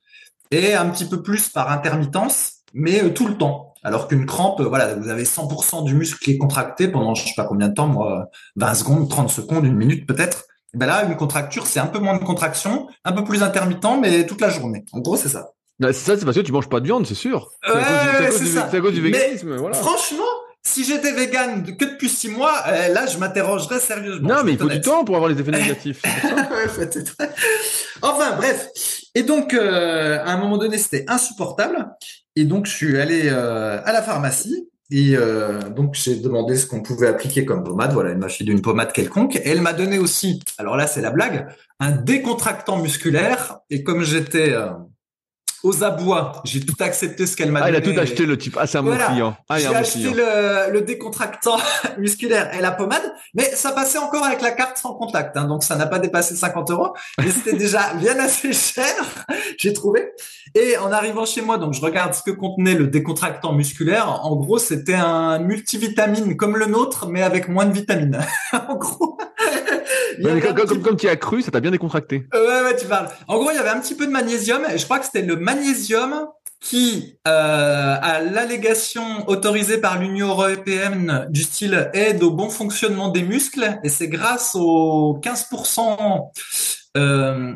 et 0.50 0.74
un 0.74 0.90
petit 0.90 1.06
peu 1.06 1.22
plus 1.22 1.50
par 1.50 1.70
intermittence, 1.70 2.64
mais 2.74 3.14
tout 3.14 3.28
le 3.28 3.38
temps. 3.38 3.76
Alors 3.84 4.08
qu'une 4.08 4.26
crampe, 4.26 4.62
voilà, 4.62 4.96
vous 4.96 5.10
avez 5.10 5.26
100% 5.26 5.84
du 5.84 5.94
muscle 5.94 6.18
qui 6.24 6.32
est 6.32 6.38
contracté 6.40 6.88
pendant 6.88 7.14
je 7.14 7.24
sais 7.24 7.34
pas 7.36 7.46
combien 7.46 7.68
de 7.68 7.76
temps, 7.76 7.88
moi, 7.88 8.30
20 8.56 8.74
secondes, 8.74 9.10
30 9.10 9.30
secondes, 9.30 9.64
une 9.64 9.76
minute 9.76 10.08
peut-être. 10.08 10.46
Ben 10.76 10.86
là, 10.86 11.06
une 11.06 11.16
contracture, 11.16 11.68
c'est 11.68 11.80
un 11.80 11.88
peu 11.88 12.00
moins 12.00 12.18
de 12.18 12.24
contraction, 12.24 12.88
un 13.04 13.12
peu 13.12 13.24
plus 13.24 13.44
intermittent, 13.44 13.86
mais 14.02 14.26
toute 14.26 14.42
la 14.42 14.50
journée. 14.50 14.86
En 14.92 15.00
gros, 15.00 15.16
c'est 15.16 15.30
ça. 15.30 15.50
c'est 15.82 15.94
ça, 15.94 16.18
c'est 16.18 16.26
parce 16.26 16.38
que 16.38 16.42
tu 16.42 16.52
manges 16.52 16.70
pas 16.70 16.80
de 16.80 16.86
viande, 16.86 17.08
c'est 17.08 17.16
sûr. 17.16 17.50
C'est 17.66 18.58
à, 18.58 18.82
cause 18.82 18.94
du 18.94 19.02
véganisme. 19.02 19.56
Voilà. 19.56 19.76
Franchement, 19.76 20.24
si 20.66 20.84
j'étais 20.84 21.12
vegan 21.12 21.64
que 21.64 21.86
depuis 21.86 22.10
six 22.10 22.28
mois, 22.28 22.64
euh, 22.68 22.90
là, 22.90 23.06
je 23.06 23.18
m'interrogerais 23.18 23.80
sérieusement. 23.80 24.28
Non, 24.28 24.44
mais 24.44 24.54
il 24.54 24.58
faut 24.58 24.68
du 24.68 24.82
temps 24.82 25.06
pour 25.06 25.16
avoir 25.16 25.32
les 25.32 25.40
effets 25.40 25.52
négatifs. 25.52 26.02
enfin, 28.02 28.36
bref. 28.36 28.70
Et 29.14 29.24
donc, 29.24 29.54
euh, 29.54 30.18
à 30.20 30.32
un 30.32 30.38
moment 30.38 30.58
donné, 30.58 30.78
c'était 30.78 31.06
insupportable. 31.08 31.88
Et 32.36 32.46
donc, 32.46 32.66
je 32.66 32.72
suis 32.72 33.00
allé 33.00 33.24
euh, 33.26 33.80
à 33.86 33.94
la 33.94 34.02
pharmacie 34.02 34.68
et 34.92 35.16
euh, 35.16 35.70
donc 35.70 35.96
j'ai 35.96 36.18
demandé 36.18 36.56
ce 36.56 36.68
qu'on 36.68 36.82
pouvait 36.82 37.08
appliquer 37.08 37.44
comme 37.44 37.64
pommade. 37.64 37.94
Voilà, 37.94 38.12
elle 38.12 38.18
m'a 38.18 38.30
filé 38.30 38.52
une 38.52 38.62
pommade 38.62 38.92
quelconque. 38.94 39.40
Elle 39.44 39.62
m'a 39.62 39.74
donné 39.74 39.98
aussi, 39.98 40.42
alors 40.58 40.78
là 40.78 40.86
c'est 40.88 41.02
la 41.02 41.12
blague, 41.12 41.48
un 41.80 41.92
décontractant 41.92 42.78
musculaire. 42.82 43.60
Et 43.70 43.84
comme 43.84 44.04
j'étais 44.04 44.54
euh, 44.54 44.70
aux 45.66 45.84
abois. 45.84 46.42
J'ai 46.46 46.60
tout 46.60 46.76
accepté 46.80 47.26
ce 47.26 47.36
qu'elle 47.36 47.52
m'a 47.52 47.60
ah, 47.60 47.72
donné. 47.72 47.78
il 47.80 47.90
a 47.90 47.94
tout 47.94 48.00
acheté 48.00 48.26
le 48.26 48.38
type. 48.38 48.56
Ah, 48.60 48.68
c'est 48.68 48.78
un 48.78 48.84
bon 48.84 48.96
client. 48.96 49.36
Ah, 49.50 49.58
J'ai 49.58 49.68
acheté 49.68 50.12
le, 50.12 50.72
le, 50.72 50.82
décontractant 50.82 51.58
musculaire 51.98 52.54
et 52.56 52.62
la 52.62 52.72
pommade, 52.72 53.02
mais 53.34 53.44
ça 53.44 53.72
passait 53.72 53.98
encore 53.98 54.24
avec 54.24 54.42
la 54.42 54.52
carte 54.52 54.78
sans 54.78 54.94
contact. 54.94 55.36
Hein, 55.36 55.46
donc 55.46 55.64
ça 55.64 55.76
n'a 55.76 55.88
pas 55.88 55.98
dépassé 55.98 56.36
50 56.36 56.70
euros, 56.70 56.94
mais 57.18 57.32
c'était 57.32 57.58
déjà 57.58 57.94
bien 58.00 58.20
assez 58.20 58.54
cher, 58.54 59.26
j'ai 59.58 59.74
trouvé. 59.74 60.12
Et 60.54 60.78
en 60.78 60.92
arrivant 60.92 61.26
chez 61.26 61.42
moi, 61.42 61.58
donc 61.58 61.74
je 61.74 61.82
regarde 61.82 62.14
ce 62.14 62.22
que 62.22 62.32
contenait 62.32 62.76
le 62.76 62.88
décontractant 62.88 63.52
musculaire. 63.52 64.24
En 64.24 64.36
gros, 64.36 64.60
c'était 64.60 64.94
un 64.94 65.40
multivitamine 65.40 66.38
comme 66.38 66.58
le 66.58 66.68
nôtre, 66.68 67.08
mais 67.08 67.24
avec 67.24 67.50
moins 67.50 67.66
de 67.66 67.74
vitamines. 67.74 68.20
en 68.54 68.76
gros. 68.76 69.18
Comme, 70.68 70.82
comme, 70.82 70.98
tu 70.98 71.08
as 71.08 71.16
cru, 71.16 71.42
ça 71.42 71.52
t'a 71.52 71.60
bien 71.60 71.72
décontracté. 71.72 72.28
ouais, 72.34 72.40
ouais, 72.40 72.76
tu 72.76 72.86
parles. 72.86 73.10
En 73.28 73.38
gros, 73.38 73.52
il 73.52 73.56
y 73.56 73.60
avait 73.60 73.70
un 73.70 73.80
petit 73.80 73.96
peu 73.96 74.06
de 74.06 74.12
magnésium, 74.12 74.64
et 74.72 74.78
je 74.78 74.86
crois 74.86 75.00
que 75.00 75.06
c'était 75.06 75.22
le 75.22 75.36
magnésium 75.36 76.28
qui, 76.60 77.20
euh, 77.28 77.96
à 78.02 78.22
l'allégation 78.22 79.28
autorisée 79.30 79.78
par 79.78 80.00
l'Union 80.00 80.30
européenne 80.30 81.28
du 81.30 81.44
style 81.44 81.92
aide 81.94 82.24
au 82.24 82.32
bon 82.32 82.50
fonctionnement 82.50 83.10
des 83.10 83.22
muscles, 83.22 83.80
et 83.84 83.90
c'est 83.90 84.08
grâce 84.08 84.56
aux 84.56 85.20
15% 85.22 86.32
euh, 86.98 87.54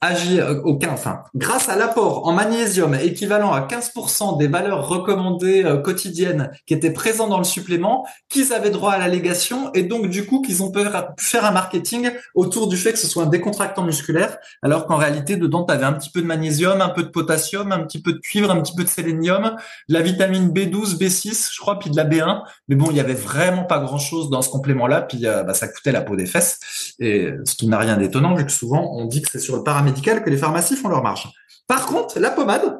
agit 0.00 0.40
aucun, 0.64 0.92
enfin, 0.92 1.22
grâce 1.34 1.68
à 1.68 1.76
l'apport 1.76 2.26
en 2.26 2.32
magnésium 2.32 2.94
équivalent 2.94 3.52
à 3.52 3.60
15% 3.60 4.38
des 4.38 4.48
valeurs 4.48 4.88
recommandées 4.88 5.64
quotidiennes 5.84 6.50
qui 6.66 6.74
étaient 6.74 6.92
présentes 6.92 7.30
dans 7.30 7.38
le 7.38 7.44
supplément, 7.44 8.06
qu'ils 8.28 8.52
avaient 8.52 8.70
droit 8.70 8.92
à 8.92 8.98
l'allégation 8.98 9.72
et 9.74 9.82
donc 9.82 10.08
du 10.08 10.26
coup 10.26 10.42
qu'ils 10.42 10.62
ont 10.62 10.70
pu 10.70 10.80
faire 11.18 11.44
un 11.44 11.50
marketing 11.50 12.10
autour 12.34 12.68
du 12.68 12.76
fait 12.76 12.92
que 12.92 12.98
ce 12.98 13.06
soit 13.06 13.24
un 13.24 13.26
décontractant 13.26 13.82
musculaire, 13.82 14.38
alors 14.62 14.86
qu'en 14.86 14.96
réalité 14.96 15.36
dedans 15.36 15.64
tu 15.64 15.72
avais 15.72 15.84
un 15.84 15.92
petit 15.92 16.10
peu 16.10 16.22
de 16.22 16.26
magnésium, 16.26 16.80
un 16.80 16.88
peu 16.88 17.02
de 17.02 17.08
potassium, 17.08 17.72
un 17.72 17.80
petit 17.80 18.00
peu 18.00 18.12
de 18.12 18.18
cuivre, 18.18 18.50
un 18.50 18.60
petit 18.60 18.74
peu 18.74 18.84
de 18.84 18.88
sélénium, 18.88 19.56
la 19.88 20.00
vitamine 20.00 20.50
B12, 20.50 20.98
B6, 20.98 21.50
je 21.52 21.60
crois, 21.60 21.78
puis 21.78 21.90
de 21.90 21.96
la 21.96 22.04
B1. 22.04 22.42
Mais 22.68 22.76
bon, 22.76 22.86
il 22.90 22.96
y 22.96 23.00
avait 23.00 23.14
vraiment 23.14 23.64
pas 23.64 23.78
grand 23.80 23.98
chose 23.98 24.30
dans 24.30 24.42
ce 24.42 24.50
complément-là, 24.50 25.02
puis 25.02 25.22
bah, 25.22 25.54
ça 25.54 25.68
coûtait 25.68 25.92
la 25.92 26.00
peau 26.00 26.16
des 26.16 26.26
fesses. 26.26 26.94
Et 26.98 27.30
ce 27.44 27.54
qui 27.54 27.66
n'a 27.66 27.78
rien 27.78 27.96
d'étonnant, 27.96 28.34
vu 28.34 28.44
que 28.46 28.52
souvent 28.52 28.90
on 28.94 29.04
dit 29.06 29.22
que 29.22 29.28
c'est 29.30 29.38
sur 29.38 29.57
paramédical 29.64 30.22
que 30.22 30.30
les 30.30 30.36
pharmacies 30.36 30.76
font 30.76 30.88
leur 30.88 31.02
marge. 31.02 31.28
Par 31.66 31.86
contre, 31.86 32.18
la 32.18 32.30
pommade, 32.30 32.78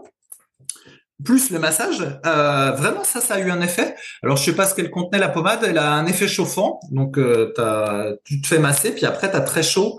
plus 1.25 1.50
le 1.50 1.58
massage, 1.58 2.00
euh, 2.00 2.70
vraiment 2.73 3.04
ça, 3.04 3.20
ça 3.20 3.35
a 3.35 3.40
eu 3.40 3.50
un 3.50 3.61
effet. 3.61 3.97
Alors 4.23 4.37
je 4.37 4.44
sais 4.44 4.54
pas 4.54 4.66
ce 4.66 4.75
qu'elle 4.75 4.90
contenait 4.90 5.18
la 5.18 5.28
pommade, 5.28 5.64
elle 5.64 5.78
a 5.78 5.92
un 5.92 6.06
effet 6.06 6.28
chauffant, 6.28 6.80
donc 6.90 7.18
euh, 7.18 8.16
tu 8.25 8.40
te 8.40 8.47
fais 8.47 8.58
masser, 8.58 8.92
puis 8.92 9.04
après 9.04 9.30
tu 9.30 9.37
as 9.37 9.40
très 9.40 9.62
chaud, 9.62 9.99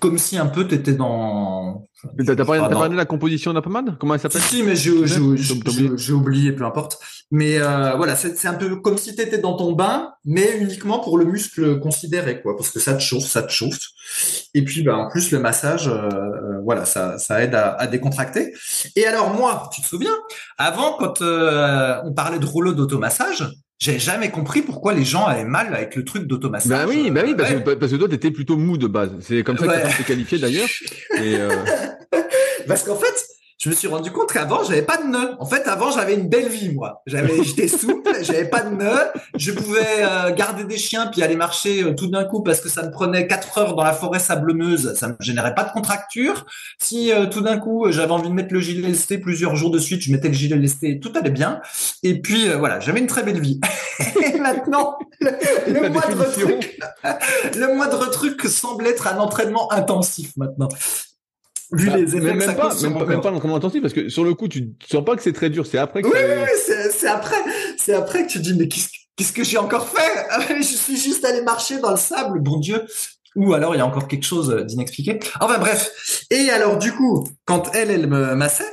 comme 0.00 0.18
si 0.18 0.38
un 0.38 0.46
peu 0.46 0.66
tu 0.66 0.74
étais 0.74 0.94
dans 0.94 1.86
T'as 2.26 2.34
pas 2.34 2.68
parlé 2.68 2.90
de 2.90 2.96
la 2.96 3.04
composition 3.04 3.50
de 3.50 3.56
la 3.56 3.62
pommade 3.62 3.96
Comment 3.98 4.14
elle 4.14 4.20
s'appelle? 4.20 4.40
Si, 4.40 4.62
mais 4.62 4.74
j'ai 4.74 6.12
oublié, 6.12 6.52
peu 6.52 6.64
importe. 6.64 6.98
Mais 7.30 7.58
euh, 7.58 7.94
voilà, 7.96 8.16
c'est 8.16 8.48
un 8.48 8.54
peu 8.54 8.76
comme 8.76 8.96
si 8.96 9.14
tu 9.14 9.22
étais 9.22 9.38
dans 9.38 9.54
ton 9.54 9.72
bain, 9.72 10.12
mais 10.24 10.58
uniquement 10.58 10.98
pour 10.98 11.18
le 11.18 11.26
muscle 11.26 11.78
considéré, 11.78 12.40
quoi, 12.40 12.56
parce 12.56 12.70
que 12.70 12.80
ça 12.80 12.94
te 12.94 13.00
chauffe, 13.00 13.26
ça 13.26 13.42
te 13.42 13.52
chauffe. 13.52 13.78
Et 14.54 14.64
puis, 14.64 14.82
bah, 14.82 14.96
en 14.96 15.08
plus, 15.08 15.30
le 15.30 15.38
massage, 15.38 15.88
euh, 15.88 16.08
euh, 16.08 16.60
voilà, 16.64 16.86
ça, 16.86 17.18
ça 17.18 17.42
aide 17.42 17.54
à, 17.54 17.74
à, 17.74 17.86
décontracter. 17.86 18.54
Et 18.96 19.06
alors 19.06 19.34
moi, 19.34 19.68
tu 19.72 19.82
te 19.82 19.86
souviens, 19.86 20.16
avant, 20.56 20.96
quand 20.98 21.20
on 21.20 22.12
parlait 22.14 22.38
de 22.38 22.46
rouleau 22.46 22.72
d'automassage, 22.72 23.44
j'ai 23.80 23.98
jamais 23.98 24.30
compris 24.30 24.60
pourquoi 24.60 24.92
les 24.92 25.04
gens 25.04 25.24
avaient 25.24 25.44
mal 25.44 25.74
avec 25.74 25.96
le 25.96 26.04
truc 26.04 26.26
d'automassage. 26.26 26.68
Bah 26.68 26.84
oui, 26.86 27.10
bah 27.10 27.22
oui, 27.24 27.34
parce, 27.34 27.50
que, 27.50 27.74
parce 27.74 27.90
que 27.90 27.96
toi, 27.96 28.08
t'étais 28.08 28.30
plutôt 28.30 28.58
mou 28.58 28.76
de 28.76 28.86
base. 28.86 29.10
C'est 29.20 29.42
comme 29.42 29.56
ça 29.56 29.66
que 29.66 29.88
tu 29.88 29.96
t'es 29.96 30.04
qualifié 30.04 30.38
d'ailleurs. 30.38 30.68
Euh... 31.20 31.50
parce 32.66 32.82
qu'en 32.82 32.96
fait, 32.96 33.26
je 33.60 33.68
me 33.68 33.74
suis 33.74 33.88
rendu 33.88 34.10
compte 34.10 34.32
qu'avant 34.32 34.64
j'avais 34.64 34.80
pas 34.80 34.96
de 34.96 35.06
nœud. 35.06 35.36
En 35.38 35.44
fait, 35.44 35.68
avant 35.68 35.90
j'avais 35.90 36.14
une 36.14 36.28
belle 36.28 36.48
vie 36.48 36.74
moi. 36.74 37.02
J'avais, 37.06 37.42
j'étais 37.44 37.68
souple, 37.68 38.10
j'avais 38.22 38.48
pas 38.48 38.62
de 38.62 38.74
nœud. 38.74 39.12
Je 39.36 39.52
pouvais 39.52 39.98
euh, 39.98 40.34
garder 40.34 40.64
des 40.64 40.78
chiens 40.78 41.08
puis 41.08 41.22
aller 41.22 41.36
marcher 41.36 41.82
euh, 41.82 41.94
tout 41.94 42.06
d'un 42.06 42.24
coup 42.24 42.42
parce 42.42 42.60
que 42.60 42.70
ça 42.70 42.82
me 42.82 42.90
prenait 42.90 43.26
quatre 43.26 43.58
heures 43.58 43.76
dans 43.76 43.84
la 43.84 43.92
forêt 43.92 44.18
sablonneuse. 44.18 44.94
Ça 44.94 45.08
me 45.08 45.16
générait 45.20 45.54
pas 45.54 45.64
de 45.64 45.72
contracture. 45.72 46.46
Si 46.80 47.12
euh, 47.12 47.26
tout 47.26 47.42
d'un 47.42 47.58
coup 47.58 47.92
j'avais 47.92 48.12
envie 48.12 48.30
de 48.30 48.34
mettre 48.34 48.54
le 48.54 48.60
gilet 48.60 48.88
lesté 48.88 49.18
plusieurs 49.18 49.56
jours 49.56 49.70
de 49.70 49.78
suite, 49.78 50.00
je 50.00 50.10
mettais 50.10 50.28
le 50.28 50.34
gilet 50.34 50.56
lesté, 50.56 50.98
tout 50.98 51.12
allait 51.14 51.30
bien. 51.30 51.60
Et 52.02 52.18
puis 52.18 52.48
voilà, 52.58 52.80
j'avais 52.80 53.00
une 53.00 53.08
très 53.08 53.22
belle 53.22 53.40
vie. 53.40 53.60
Et 54.34 54.38
maintenant, 54.38 54.96
le, 55.20 55.32
le 55.70 55.90
moindre 55.90 56.32
truc, 56.32 56.80
le 57.56 57.74
moindre 57.74 58.10
truc 58.10 58.40
semble 58.44 58.86
être 58.86 59.06
un 59.06 59.18
entraînement 59.18 59.70
intensif 59.70 60.32
maintenant 60.38 60.68
vu 61.72 61.88
bah, 61.88 61.96
les 61.96 62.16
effets 62.16 62.20
même, 62.20 62.40
ça 62.40 62.54
pas, 62.54 62.74
même, 62.82 62.98
pas, 62.98 63.04
même 63.04 63.20
pas 63.20 63.30
l'entraînement 63.30 63.56
intensif 63.56 63.80
parce 63.80 63.94
que 63.94 64.08
sur 64.08 64.24
le 64.24 64.34
coup 64.34 64.48
tu 64.48 64.70
sens 64.90 65.04
pas 65.04 65.16
que 65.16 65.22
c'est 65.22 65.32
très 65.32 65.50
dur 65.50 65.66
c'est 65.66 65.78
après 65.78 66.02
que 66.02 66.08
oui, 66.08 66.14
oui, 66.14 66.42
oui 66.42 66.74
c'est 66.90 67.08
après 67.08 67.36
c'est 67.78 67.94
après 67.94 68.26
que 68.26 68.32
tu 68.32 68.40
dis 68.40 68.54
mais 68.54 68.66
qu'est-ce 68.68 68.88
qu'est-ce 69.20 69.32
que 69.32 69.44
j'ai 69.44 69.58
encore 69.58 69.86
fait? 69.86 70.54
Je 70.56 70.62
suis 70.62 70.96
juste 70.96 71.24
allé 71.26 71.42
marcher 71.42 71.78
dans 71.78 71.90
le 71.90 71.98
sable 71.98 72.40
bon 72.40 72.58
dieu. 72.58 72.86
Ou 73.36 73.52
alors 73.52 73.74
il 73.74 73.78
y 73.78 73.80
a 73.80 73.86
encore 73.86 74.08
quelque 74.08 74.24
chose 74.24 74.64
d'inexpliqué. 74.66 75.20
Enfin 75.40 75.58
bref. 75.58 76.24
Et 76.30 76.50
alors 76.50 76.78
du 76.78 76.92
coup 76.92 77.28
quand 77.44 77.70
elle 77.74 77.90
elle 77.90 78.08
me 78.08 78.34
massait 78.34 78.72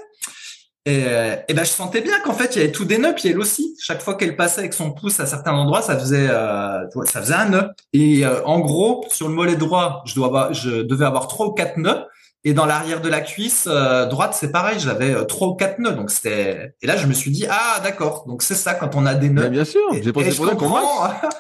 et, 0.86 1.04
et 1.50 1.54
ben 1.54 1.64
je 1.66 1.70
sentais 1.70 2.02
bien 2.02 2.20
qu'en 2.22 2.34
fait 2.34 2.56
il 2.56 2.60
y 2.60 2.62
avait 2.64 2.72
tout 2.72 2.86
des 2.86 2.98
nœuds 2.98 3.14
puis 3.14 3.28
elle 3.30 3.40
aussi. 3.40 3.76
Chaque 3.80 4.02
fois 4.02 4.16
qu'elle 4.16 4.36
passait 4.36 4.62
avec 4.62 4.74
son 4.74 4.92
pouce 4.94 5.20
à 5.20 5.28
certains 5.28 5.52
endroits 5.54 5.84
ça 5.84 6.00
faisait 6.00 6.28
euh, 6.30 6.80
ça 7.06 7.22
faisait 7.22 7.36
un 7.36 7.50
nœud. 7.50 7.70
Et 7.94 8.26
euh, 8.26 8.42
en 8.46 8.62
gros 8.62 9.06
sur 9.12 9.28
le 9.28 9.36
mollet 9.36 9.58
droit 9.58 10.02
je 10.08 10.16
dois 10.16 10.28
avoir, 10.28 10.54
je 10.54 10.82
devais 10.82 11.06
avoir 11.06 11.28
trois 11.28 11.48
ou 11.48 11.52
quatre 11.52 11.78
nœuds 11.78 12.06
et 12.44 12.54
dans 12.54 12.66
l'arrière 12.66 13.02
de 13.02 13.10
la 13.10 13.22
cuisse 13.22 13.68
euh, 13.68 14.06
droite, 14.06 14.36
c'est 14.40 14.52
pareil, 14.52 14.80
j'avais 14.80 15.14
euh, 15.14 15.24
trois 15.24 15.50
ou 15.50 15.56
quatre 15.56 15.80
nœuds. 15.80 15.94
Donc 15.94 16.12
c'était. 16.12 16.76
Et 16.82 16.88
là, 16.88 16.96
je 16.96 17.08
me 17.08 17.14
suis 17.14 17.32
dit 17.32 17.46
ah 17.50 17.80
d'accord. 17.84 18.26
Donc 18.28 18.42
c'est 18.44 18.56
ça 18.56 18.74
quand 18.74 18.96
on 18.96 19.06
a 19.06 19.16
des 19.16 19.30
nœuds. 19.30 19.44
Mais 19.44 19.50
bien 19.50 19.66
sûr. 19.66 19.82
J'ai 20.02 20.14
pensé 20.14 20.32
pour 20.36 20.48
ça 20.48 20.56
qu'on 20.56 20.68
ouais, 20.72 20.80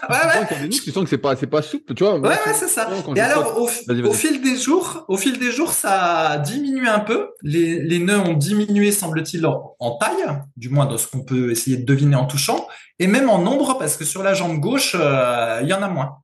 ouais. 0.09 0.69
Tu 0.69 0.91
sens 0.91 1.03
que 1.03 1.09
c'est 1.09 1.17
pas 1.17 1.35
c'est 1.35 1.47
pas 1.47 1.61
souple, 1.61 1.93
tu 1.93 2.03
vois. 2.03 2.19
Ouais 2.19 2.29
ouais, 2.29 2.53
c'est 2.53 2.67
ça. 2.67 2.89
Et 3.15 3.19
alors 3.21 3.57
au, 3.57 3.65
au, 3.65 4.13
fil 4.13 4.41
des 4.41 4.57
jours, 4.57 5.05
au 5.07 5.17
fil 5.17 5.37
des 5.39 5.51
jours, 5.51 5.71
ça 5.71 6.29
a 6.29 6.37
diminué 6.39 6.87
un 6.87 6.99
peu. 6.99 7.29
Les 7.43 7.81
les 7.81 7.99
nœuds 7.99 8.19
ont 8.19 8.33
diminué 8.33 8.91
semble-t-il 8.91 9.45
en 9.45 9.97
taille, 9.97 10.25
du 10.55 10.69
moins 10.69 10.85
de 10.87 10.97
ce 10.97 11.07
qu'on 11.07 11.23
peut 11.23 11.51
essayer 11.51 11.77
de 11.77 11.85
deviner 11.85 12.15
en 12.15 12.25
touchant, 12.25 12.67
et 12.99 13.07
même 13.07 13.29
en 13.29 13.39
nombre 13.39 13.77
parce 13.77 13.97
que 13.97 14.05
sur 14.05 14.23
la 14.23 14.33
jambe 14.33 14.59
gauche, 14.59 14.95
euh, 14.99 15.59
il 15.61 15.67
y 15.67 15.73
en 15.73 15.83
a 15.83 15.87
moins. 15.87 16.17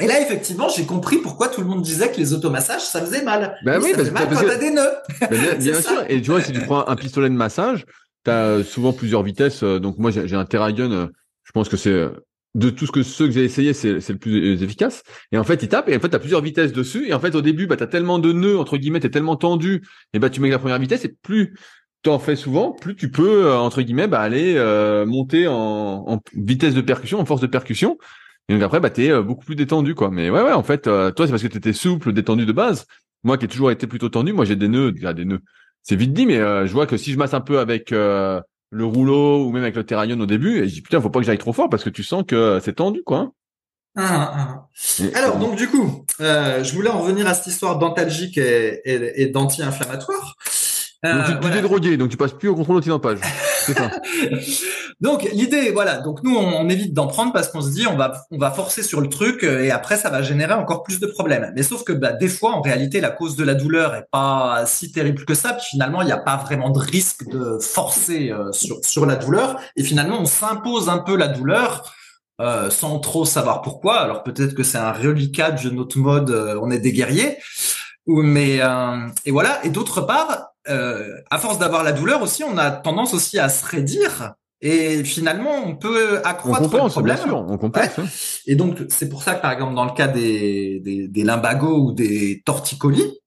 Et 0.00 0.06
là, 0.06 0.20
effectivement, 0.20 0.68
j'ai 0.68 0.86
compris 0.86 1.18
pourquoi 1.18 1.48
tout 1.48 1.60
le 1.60 1.68
monde 1.68 1.82
disait 1.82 2.10
que 2.10 2.16
les 2.16 2.32
automassages, 2.32 2.82
ça 2.82 3.00
faisait 3.00 3.22
mal. 3.22 3.56
Ben 3.64 3.80
oui, 3.80 3.90
ça 3.90 3.96
parce, 3.96 4.08
fait 4.08 4.14
mal 4.14 4.28
quand 4.28 4.42
t'as 4.42 4.58
des 4.58 4.70
nœuds. 4.70 4.92
Ben 5.20 5.58
bien, 5.58 5.74
sûr. 5.80 6.04
Et 6.08 6.20
tu 6.20 6.30
vois, 6.30 6.40
si 6.40 6.52
tu 6.52 6.60
prends 6.60 6.86
un 6.88 6.96
pistolet 6.96 7.28
de 7.28 7.34
massage, 7.34 7.84
tu 8.24 8.30
as 8.30 8.44
euh, 8.44 8.64
souvent 8.64 8.92
plusieurs 8.92 9.22
vitesses. 9.22 9.62
Euh, 9.62 9.78
donc 9.78 9.98
moi, 9.98 10.10
j'ai 10.10 10.34
un 10.34 10.44
Terragun. 10.44 10.90
Euh, 10.90 11.06
je 11.44 11.52
pense 11.52 11.68
que 11.68 11.76
c'est 11.76 12.08
de 12.54 12.70
tout 12.70 12.86
ce 12.86 12.92
que 12.92 13.02
ceux 13.02 13.26
que 13.26 13.32
j'ai 13.32 13.44
essayé, 13.44 13.72
c'est 13.72 14.08
le 14.08 14.16
plus 14.16 14.62
efficace. 14.62 15.02
Et 15.30 15.38
en 15.38 15.44
fait, 15.44 15.62
il 15.62 15.68
tape 15.68 15.88
et 15.88 15.96
en 15.96 16.00
fait, 16.00 16.08
tu 16.08 16.16
as 16.16 16.20
plusieurs 16.20 16.40
vitesses 16.40 16.72
dessus. 16.72 17.08
Et 17.08 17.14
en 17.14 17.20
fait, 17.20 17.34
au 17.34 17.42
début, 17.42 17.66
bah, 17.66 17.76
tu 17.76 17.82
as 17.82 17.88
tellement 17.88 18.18
de 18.18 18.32
nœuds, 18.32 18.58
entre 18.58 18.78
guillemets, 18.78 19.00
tu 19.00 19.06
es 19.06 19.10
tellement 19.10 19.36
tendu. 19.36 19.82
Et 20.12 20.18
bah, 20.18 20.30
tu 20.30 20.40
mets 20.40 20.50
la 20.50 20.58
première 20.58 20.78
vitesse 20.78 21.04
et 21.04 21.14
plus 21.22 21.54
tu 22.02 22.10
en 22.10 22.18
fais 22.18 22.36
souvent, 22.36 22.72
plus 22.72 22.96
tu 22.96 23.10
peux, 23.10 23.52
entre 23.52 23.82
guillemets, 23.82 24.08
bah, 24.08 24.20
aller 24.20 24.54
monter 25.06 25.46
en, 25.46 26.04
en 26.06 26.20
vitesse 26.34 26.74
de 26.74 26.80
percussion, 26.80 27.20
en 27.20 27.24
force 27.24 27.40
de 27.40 27.46
percussion. 27.46 27.98
Et 28.48 28.54
donc 28.54 28.62
après, 28.62 28.80
bah, 28.80 28.90
t'es 28.90 29.10
euh, 29.10 29.22
beaucoup 29.22 29.44
plus 29.44 29.56
détendu, 29.56 29.94
quoi. 29.94 30.10
Mais 30.10 30.30
ouais, 30.30 30.42
ouais, 30.42 30.52
en 30.52 30.62
fait, 30.62 30.86
euh, 30.86 31.10
toi, 31.10 31.26
c'est 31.26 31.32
parce 31.32 31.42
que 31.42 31.48
t'étais 31.48 31.72
souple, 31.72 32.12
détendu 32.12 32.44
de 32.44 32.52
base. 32.52 32.86
Moi, 33.22 33.38
qui 33.38 33.46
ai 33.46 33.48
toujours 33.48 33.70
été 33.70 33.86
plutôt 33.86 34.10
tendu, 34.10 34.32
moi, 34.32 34.44
j'ai 34.44 34.56
des 34.56 34.68
nœuds, 34.68 34.92
des 34.92 35.24
nœuds. 35.24 35.40
C'est 35.82 35.96
vite 35.96 36.12
dit, 36.12 36.26
mais 36.26 36.38
euh, 36.38 36.66
je 36.66 36.72
vois 36.72 36.86
que 36.86 36.96
si 36.96 37.12
je 37.12 37.18
masse 37.18 37.34
un 37.34 37.40
peu 37.40 37.58
avec 37.58 37.90
le 37.90 38.84
rouleau 38.84 39.46
ou 39.46 39.52
même 39.52 39.62
avec 39.62 39.76
le 39.76 39.84
terrarion 39.84 40.18
au 40.20 40.26
début, 40.26 40.58
et 40.58 40.68
je 40.68 40.74
dis 40.74 40.82
putain, 40.82 41.00
faut 41.00 41.10
pas 41.10 41.20
que 41.20 41.26
j'aille 41.26 41.38
trop 41.38 41.52
fort 41.52 41.70
parce 41.70 41.84
que 41.84 41.90
tu 41.90 42.02
sens 42.02 42.24
que 42.26 42.58
c'est 42.62 42.74
tendu, 42.74 43.02
quoi. 43.04 43.18
Hein. 43.18 43.32
Ah, 43.96 44.32
ah. 44.36 44.68
Alors, 45.14 45.38
donc 45.38 45.56
du 45.56 45.68
coup, 45.68 46.04
je 46.18 46.74
voulais 46.74 46.90
en 46.90 47.00
revenir 47.00 47.28
à 47.28 47.34
cette 47.34 47.46
histoire 47.46 47.78
dentalgique 47.78 48.36
et, 48.36 48.80
et, 48.84 49.22
et 49.22 49.26
d'anti-inflammatoire. 49.28 50.36
donc 51.04 51.24
tu, 51.26 51.32
tu 51.32 51.38
voilà. 51.40 51.60
drogué, 51.62 51.96
donc 51.96 52.10
tu 52.10 52.16
passes 52.16 52.32
plus 52.32 52.48
au 52.48 52.56
contrôle 52.56 52.76
anti-dopage. 52.76 53.20
donc 55.00 55.28
l'idée, 55.32 55.70
voilà. 55.70 55.98
Donc 55.98 56.22
nous, 56.22 56.36
on, 56.36 56.68
évite 56.68 56.94
d'en 56.94 57.06
prendre 57.06 57.32
parce 57.32 57.48
qu'on 57.48 57.60
se 57.60 57.70
dit, 57.70 57.86
on 57.86 57.96
va, 57.96 58.12
on 58.30 58.38
va 58.38 58.50
forcer 58.50 58.82
sur 58.82 59.00
le 59.00 59.08
truc 59.08 59.44
euh, 59.44 59.64
et 59.64 59.70
après, 59.70 59.96
ça 59.96 60.10
va 60.10 60.22
générer 60.22 60.54
encore 60.54 60.82
plus 60.82 61.00
de 61.00 61.06
problèmes. 61.06 61.52
Mais 61.54 61.62
sauf 61.62 61.84
que 61.84 61.92
bah, 61.92 62.12
des 62.12 62.28
fois, 62.28 62.52
en 62.52 62.60
réalité, 62.60 63.00
la 63.00 63.10
cause 63.10 63.36
de 63.36 63.44
la 63.44 63.54
douleur 63.54 63.94
est 63.94 64.06
pas 64.10 64.64
si 64.66 64.92
terrible 64.92 65.24
que 65.24 65.34
ça. 65.34 65.52
Puis 65.52 65.66
finalement, 65.70 66.02
il 66.02 66.06
n'y 66.06 66.12
a 66.12 66.18
pas 66.18 66.36
vraiment 66.36 66.70
de 66.70 66.78
risque 66.78 67.28
de 67.28 67.58
forcer 67.60 68.30
euh, 68.30 68.52
sur, 68.52 68.84
sur 68.84 69.06
la 69.06 69.16
douleur. 69.16 69.60
Et 69.76 69.82
finalement, 69.82 70.20
on 70.20 70.26
s'impose 70.26 70.88
un 70.88 70.98
peu 70.98 71.16
la 71.16 71.28
douleur. 71.28 71.84
Euh, 72.40 72.68
sans 72.68 72.98
trop 72.98 73.24
savoir 73.24 73.62
pourquoi. 73.62 74.00
Alors 74.00 74.24
peut-être 74.24 74.54
que 74.54 74.64
c'est 74.64 74.78
un 74.78 74.90
reliquat 74.90 75.52
de 75.52 75.70
notre 75.70 75.98
mode, 75.98 76.30
euh, 76.30 76.58
on 76.60 76.70
est 76.70 76.80
des 76.80 76.92
guerriers. 76.92 77.38
Mais 78.06 78.60
euh, 78.60 79.06
et 79.24 79.30
voilà. 79.30 79.64
Et 79.64 79.70
d'autre 79.70 80.00
part, 80.00 80.53
euh, 80.68 81.16
à 81.30 81.38
force 81.38 81.58
d'avoir 81.58 81.82
la 81.82 81.92
douleur 81.92 82.22
aussi, 82.22 82.44
on 82.44 82.56
a 82.58 82.70
tendance 82.70 83.14
aussi 83.14 83.38
à 83.38 83.48
se 83.48 83.64
raidir. 83.66 84.34
Et 84.60 85.04
finalement, 85.04 85.62
on 85.66 85.76
peut 85.76 86.20
accroître 86.24 86.72
on 86.74 86.84
le 86.84 86.90
problème. 86.90 87.16
Bien 87.16 87.24
sûr, 87.26 87.36
on. 87.36 87.70
Hein. 87.98 88.06
Et 88.46 88.56
donc, 88.56 88.78
c'est 88.88 89.10
pour 89.10 89.22
ça 89.22 89.34
que, 89.34 89.42
par 89.42 89.52
exemple, 89.52 89.74
dans 89.74 89.84
le 89.84 89.92
cas 89.92 90.08
des, 90.08 90.80
des, 90.80 91.06
des 91.06 91.22
limbagos 91.22 91.88
ou 91.88 91.92
des 91.92 92.42
torticolis, 92.46 93.18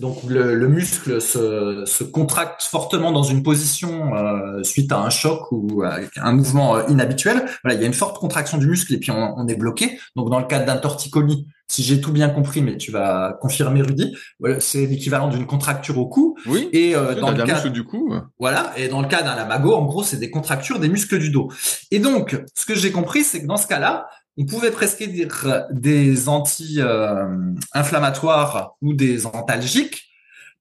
donc 0.00 0.22
le, 0.24 0.54
le 0.54 0.68
muscle 0.68 1.20
se, 1.20 1.84
se, 1.86 2.04
contracte 2.04 2.62
fortement 2.62 3.12
dans 3.12 3.22
une 3.22 3.42
position 3.42 4.14
euh, 4.14 4.62
suite 4.62 4.92
à 4.92 4.98
un 4.98 5.10
choc 5.10 5.50
ou 5.52 5.82
à 5.82 6.00
un 6.16 6.32
mouvement 6.32 6.76
euh, 6.76 6.82
inhabituel. 6.88 7.46
Voilà, 7.62 7.76
il 7.76 7.80
y 7.80 7.84
a 7.84 7.86
une 7.86 7.94
forte 7.94 8.18
contraction 8.18 8.58
du 8.58 8.66
muscle 8.66 8.92
et 8.94 8.98
puis 8.98 9.10
on, 9.10 9.34
on 9.36 9.48
est 9.48 9.56
bloqué. 9.56 9.98
Donc 10.14 10.30
dans 10.30 10.38
le 10.38 10.46
cas 10.46 10.60
d'un 10.60 10.76
torticolis, 10.76 11.46
si 11.68 11.82
j'ai 11.82 12.00
tout 12.00 12.12
bien 12.12 12.28
compris, 12.28 12.62
mais 12.62 12.76
tu 12.76 12.92
vas 12.92 13.36
confirmer 13.40 13.82
Rudy, 13.82 14.16
voilà, 14.38 14.60
c'est 14.60 14.86
l'équivalent 14.86 15.28
d'une 15.28 15.46
contracture 15.46 15.98
au 15.98 16.06
cou. 16.06 16.36
Oui. 16.46 16.68
Et 16.72 16.94
euh, 16.94 17.14
dans 17.14 17.30
le 17.32 17.42
cas 17.44 17.68
du 17.68 17.82
cou. 17.82 18.14
Voilà. 18.38 18.72
Et 18.76 18.88
dans 18.88 19.02
le 19.02 19.08
cas 19.08 19.22
d'un 19.22 19.34
lamago, 19.34 19.74
en 19.74 19.84
gros, 19.84 20.04
c'est 20.04 20.18
des 20.18 20.30
contractures 20.30 20.78
des 20.78 20.88
muscles 20.88 21.18
du 21.18 21.30
dos. 21.30 21.50
Et 21.90 21.98
donc, 21.98 22.40
ce 22.54 22.66
que 22.66 22.74
j'ai 22.74 22.92
compris, 22.92 23.24
c'est 23.24 23.42
que 23.42 23.46
dans 23.46 23.56
ce 23.56 23.66
cas-là, 23.66 24.08
on 24.38 24.44
pouvait 24.44 24.70
prescrire 24.70 25.08
des 25.70 26.28
anti-inflammatoires 26.28 28.76
ou 28.82 28.92
des 28.92 29.24
antalgiques 29.26 30.06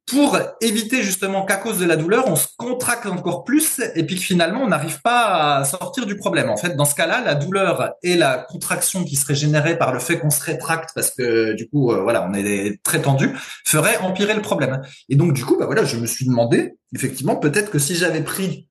pour 0.06 0.38
éviter 0.62 1.02
justement 1.02 1.46
qu'à 1.46 1.58
cause 1.58 1.80
de 1.80 1.86
la 1.86 1.96
douleur, 1.96 2.28
on 2.28 2.36
se 2.36 2.48
contracte 2.58 3.08
encore 3.08 3.44
plus 3.44 3.82
et 3.96 4.06
puis 4.06 4.16
que 4.16 4.22
finalement, 4.22 4.62
on 4.62 4.68
n'arrive 4.68 5.02
pas 5.02 5.58
à 5.58 5.66
sortir 5.66 6.06
du 6.06 6.16
problème. 6.16 6.50
En 6.50 6.58
fait, 6.58 6.76
dans 6.76 6.86
ce 6.86 6.94
cas-là, 6.94 7.22
la 7.22 7.34
douleur 7.34 7.94
et 8.04 8.16
la 8.16 8.38
contraction 8.38 9.04
qui 9.04 9.16
serait 9.16 9.34
générée 9.34 9.78
par 9.78 9.92
le 9.92 10.00
fait 10.00 10.20
qu'on 10.20 10.30
se 10.30 10.44
rétracte 10.44 10.92
parce 10.94 11.10
que 11.10 11.54
du 11.54 11.68
coup, 11.68 11.92
euh, 11.92 12.04
voilà, 12.04 12.28
on 12.30 12.36
est 12.36 12.80
très 12.84 13.02
tendu, 13.02 13.32
ferait 13.66 13.98
empirer 13.98 14.36
le 14.36 14.44
problème. 14.44 14.82
Et 15.10 15.16
donc, 15.16 15.34
du 15.34 15.44
coup, 15.44 15.58
bah 15.58 15.66
voilà, 15.66 15.86
je 15.86 15.98
me 15.98 16.06
suis 16.06 16.26
demandé, 16.26 16.76
effectivement, 16.94 17.36
peut-être 17.36 17.72
que 17.72 17.80
si 17.80 17.96
j'avais 17.96 18.22
pris 18.22 18.70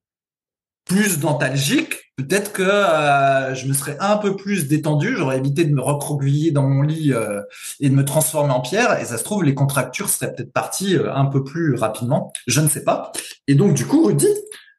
plus 0.84 1.18
dentalgique, 1.18 2.03
peut-être 2.16 2.52
que 2.52 2.62
euh, 2.62 3.54
je 3.54 3.66
me 3.66 3.73
serais 3.73 3.97
un 4.00 4.16
peu 4.16 4.37
plus 4.37 4.68
détendu, 4.68 5.14
j'aurais 5.16 5.38
évité 5.38 5.64
de 5.64 5.75
me 5.75 5.80
recroqueviller 5.80 6.50
dans 6.50 6.62
mon 6.62 6.83
lit 6.83 7.12
euh, 7.12 7.40
et 7.80 7.88
de 7.88 7.94
me 7.94 8.04
transformer 8.04 8.52
en 8.52 8.61
pierre, 8.61 9.00
et 9.00 9.04
ça 9.04 9.18
se 9.18 9.25
trouve, 9.25 9.42
les 9.44 9.54
contractures 9.54 10.09
seraient 10.09 10.35
peut-être 10.35 10.52
parties 10.52 10.97
euh, 10.97 11.12
un 11.14 11.26
peu 11.26 11.42
plus 11.42 11.75
rapidement, 11.75 12.33
je 12.47 12.61
ne 12.61 12.68
sais 12.68 12.85
pas. 12.85 13.12
Et 13.49 13.54
donc, 13.54 13.75
du 13.75 13.87
coup, 13.87 14.04
Rudy, 14.04 14.28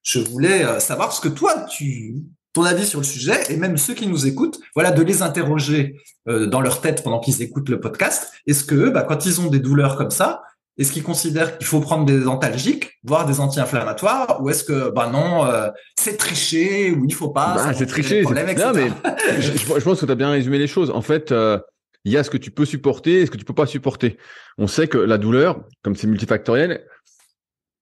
je 0.03 0.19
voulais 0.19 0.79
savoir 0.79 1.11
ce 1.13 1.21
que 1.21 1.29
toi, 1.29 1.65
tu 1.69 2.15
ton 2.53 2.63
avis 2.63 2.85
sur 2.85 2.99
le 2.99 3.05
sujet, 3.05 3.51
et 3.51 3.57
même 3.57 3.75
ceux 3.75 3.93
qui 3.93 4.07
nous 4.07 4.27
écoutent, 4.27 4.59
voilà, 4.75 4.91
de 4.91 5.01
les 5.01 5.23
interroger 5.23 5.99
dans 6.25 6.61
leur 6.61 6.79
tête 6.79 7.03
pendant 7.03 7.19
qu'ils 7.19 7.41
écoutent 7.41 7.67
le 7.67 7.81
podcast. 7.81 8.31
Est-ce 8.47 8.63
que, 8.63 8.89
bah, 8.89 9.01
quand 9.01 9.25
ils 9.25 9.41
ont 9.41 9.47
des 9.47 9.59
douleurs 9.59 9.97
comme 9.97 10.11
ça, 10.11 10.41
est-ce 10.77 10.91
qu'ils 10.91 11.03
considèrent 11.03 11.57
qu'il 11.57 11.67
faut 11.67 11.79
prendre 11.79 12.05
des 12.05 12.27
antalgiques, 12.27 12.99
voire 13.03 13.25
des 13.25 13.39
anti-inflammatoires, 13.39 14.41
ou 14.41 14.49
est-ce 14.49 14.63
que 14.63 14.89
bah 14.89 15.09
non, 15.11 15.45
euh, 15.45 15.69
c'est 15.97 16.17
tricher 16.17 16.91
ou 16.91 17.05
il 17.05 17.13
faut 17.13 17.29
pas 17.29 17.55
bah, 17.55 17.73
C'est 17.73 17.85
tricher. 17.85 18.23
Non 18.23 18.33
mais 18.73 18.89
je, 19.39 19.53
je, 19.53 19.83
pense 19.83 20.01
que 20.01 20.05
tu 20.05 20.11
as 20.11 20.15
bien 20.15 20.31
résumé 20.31 20.57
les 20.57 20.67
choses. 20.67 20.91
En 20.91 21.01
fait, 21.01 21.31
euh, 21.31 21.59
il 22.03 22.11
y 22.11 22.17
a 22.17 22.23
ce 22.23 22.29
que 22.29 22.37
tu 22.37 22.51
peux 22.51 22.65
supporter 22.65 23.21
et 23.21 23.25
ce 23.25 23.31
que 23.31 23.37
tu 23.37 23.45
peux 23.45 23.53
pas 23.53 23.65
supporter. 23.65 24.17
On 24.57 24.67
sait 24.67 24.87
que 24.87 24.97
la 24.97 25.17
douleur, 25.17 25.63
comme 25.81 25.95
c'est 25.95 26.07
multifactoriel, 26.07 26.85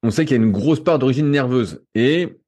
on 0.04 0.12
sait 0.12 0.26
qu'il 0.26 0.38
y 0.38 0.40
a 0.40 0.44
une 0.44 0.52
grosse 0.52 0.84
part 0.84 1.00
d'origine 1.00 1.30
nerveuse 1.30 1.84
et 1.96 2.40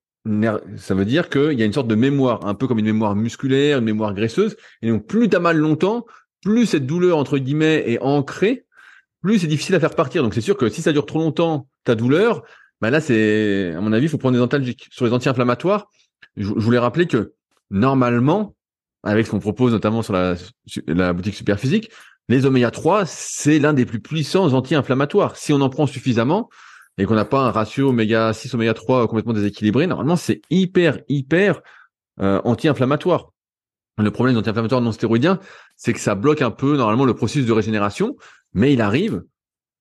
ça 0.77 0.95
veut 0.95 1.05
dire 1.05 1.29
qu'il 1.29 1.53
y 1.53 1.61
a 1.61 1.65
une 1.65 1.73
sorte 1.73 1.87
de 1.87 1.95
mémoire, 1.95 2.45
un 2.45 2.55
peu 2.55 2.67
comme 2.67 2.79
une 2.79 2.85
mémoire 2.85 3.15
musculaire, 3.15 3.79
une 3.79 3.85
mémoire 3.85 4.13
graisseuse. 4.13 4.57
Et 4.81 4.89
donc 4.89 5.05
plus 5.05 5.29
tu 5.29 5.35
as 5.35 5.39
mal 5.39 5.57
longtemps, 5.57 6.05
plus 6.43 6.65
cette 6.65 6.85
douleur 6.85 7.17
entre 7.17 7.37
guillemets 7.37 7.83
est 7.87 7.99
ancrée 7.99 8.64
plus 9.25 9.39
c'est 9.39 9.47
difficile 9.47 9.75
à 9.75 9.79
faire 9.79 9.95
partir. 9.95 10.21
Donc 10.23 10.33
c'est 10.33 10.41
sûr 10.41 10.55
que 10.55 10.69
si 10.69 10.81
ça 10.81 10.91
dure 10.91 11.05
trop 11.05 11.19
longtemps, 11.19 11.67
ta 11.83 11.95
douleur, 11.95 12.43
bah 12.79 12.91
là 12.91 13.01
c'est, 13.01 13.73
à 13.75 13.81
mon 13.81 13.91
avis, 13.91 14.05
il 14.05 14.09
faut 14.09 14.17
prendre 14.17 14.35
des 14.35 14.41
antalgiques. 14.41 14.87
Sur 14.91 15.05
les 15.05 15.13
anti-inflammatoires, 15.13 15.87
je, 16.37 16.47
voulais 16.47 16.77
rappeler 16.77 17.07
que 17.07 17.33
normalement, 17.71 18.55
avec 19.03 19.25
ce 19.25 19.31
qu'on 19.31 19.39
propose 19.39 19.71
notamment 19.71 20.03
sur 20.03 20.13
la, 20.13 20.35
la 20.87 21.13
boutique 21.13 21.35
Superphysique, 21.35 21.89
les 22.29 22.45
oméga 22.45 22.69
3, 22.69 23.05
c'est 23.05 23.59
l'un 23.59 23.73
des 23.73 23.85
plus 23.85 23.99
puissants 23.99 24.53
anti-inflammatoires. 24.53 25.35
Si 25.37 25.53
on 25.53 25.61
en 25.61 25.69
prend 25.69 25.87
suffisamment 25.87 26.49
et 26.97 27.05
qu'on 27.05 27.15
n'a 27.15 27.25
pas 27.25 27.41
un 27.41 27.51
ratio 27.51 27.89
oméga 27.89 28.31
6, 28.31 28.53
oméga 28.53 28.73
3 28.73 29.07
complètement 29.07 29.33
déséquilibré, 29.33 29.87
normalement 29.87 30.15
c'est 30.15 30.41
hyper, 30.49 30.99
hyper 31.07 31.61
euh, 32.19 32.41
anti-inflammatoire. 32.43 33.31
Le 33.97 34.11
problème 34.11 34.35
des 34.35 34.39
anti-inflammatoires 34.39 34.81
non 34.81 34.91
stéroïdiens, 34.91 35.39
c'est 35.77 35.93
que 35.93 35.99
ça 35.99 36.15
bloque 36.15 36.41
un 36.41 36.51
peu 36.51 36.75
normalement 36.75 37.05
le 37.05 37.13
processus 37.13 37.45
de 37.45 37.53
régénération. 37.53 38.17
Mais 38.53 38.73
il 38.73 38.81
arrive 38.81 39.23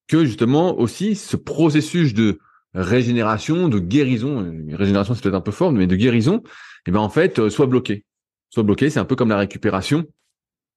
que 0.06 0.24
justement 0.24 0.78
aussi 0.78 1.16
ce 1.16 1.36
processus 1.36 2.14
de 2.14 2.38
régénération, 2.74 3.68
de 3.68 3.78
guérison, 3.78 4.44
euh, 4.44 4.76
régénération 4.76 5.14
c'est 5.14 5.22
peut-être 5.22 5.34
un 5.34 5.40
peu 5.40 5.52
fort, 5.52 5.72
mais 5.72 5.86
de 5.86 5.96
guérison, 5.96 6.42
eh 6.86 6.90
ben 6.90 7.00
en 7.00 7.08
fait 7.08 7.38
euh, 7.38 7.50
soit 7.50 7.66
bloqué. 7.66 8.04
Soit 8.50 8.64
bloqué, 8.64 8.90
c'est 8.90 9.00
un 9.00 9.04
peu 9.04 9.16
comme 9.16 9.28
la 9.28 9.38
récupération. 9.38 10.04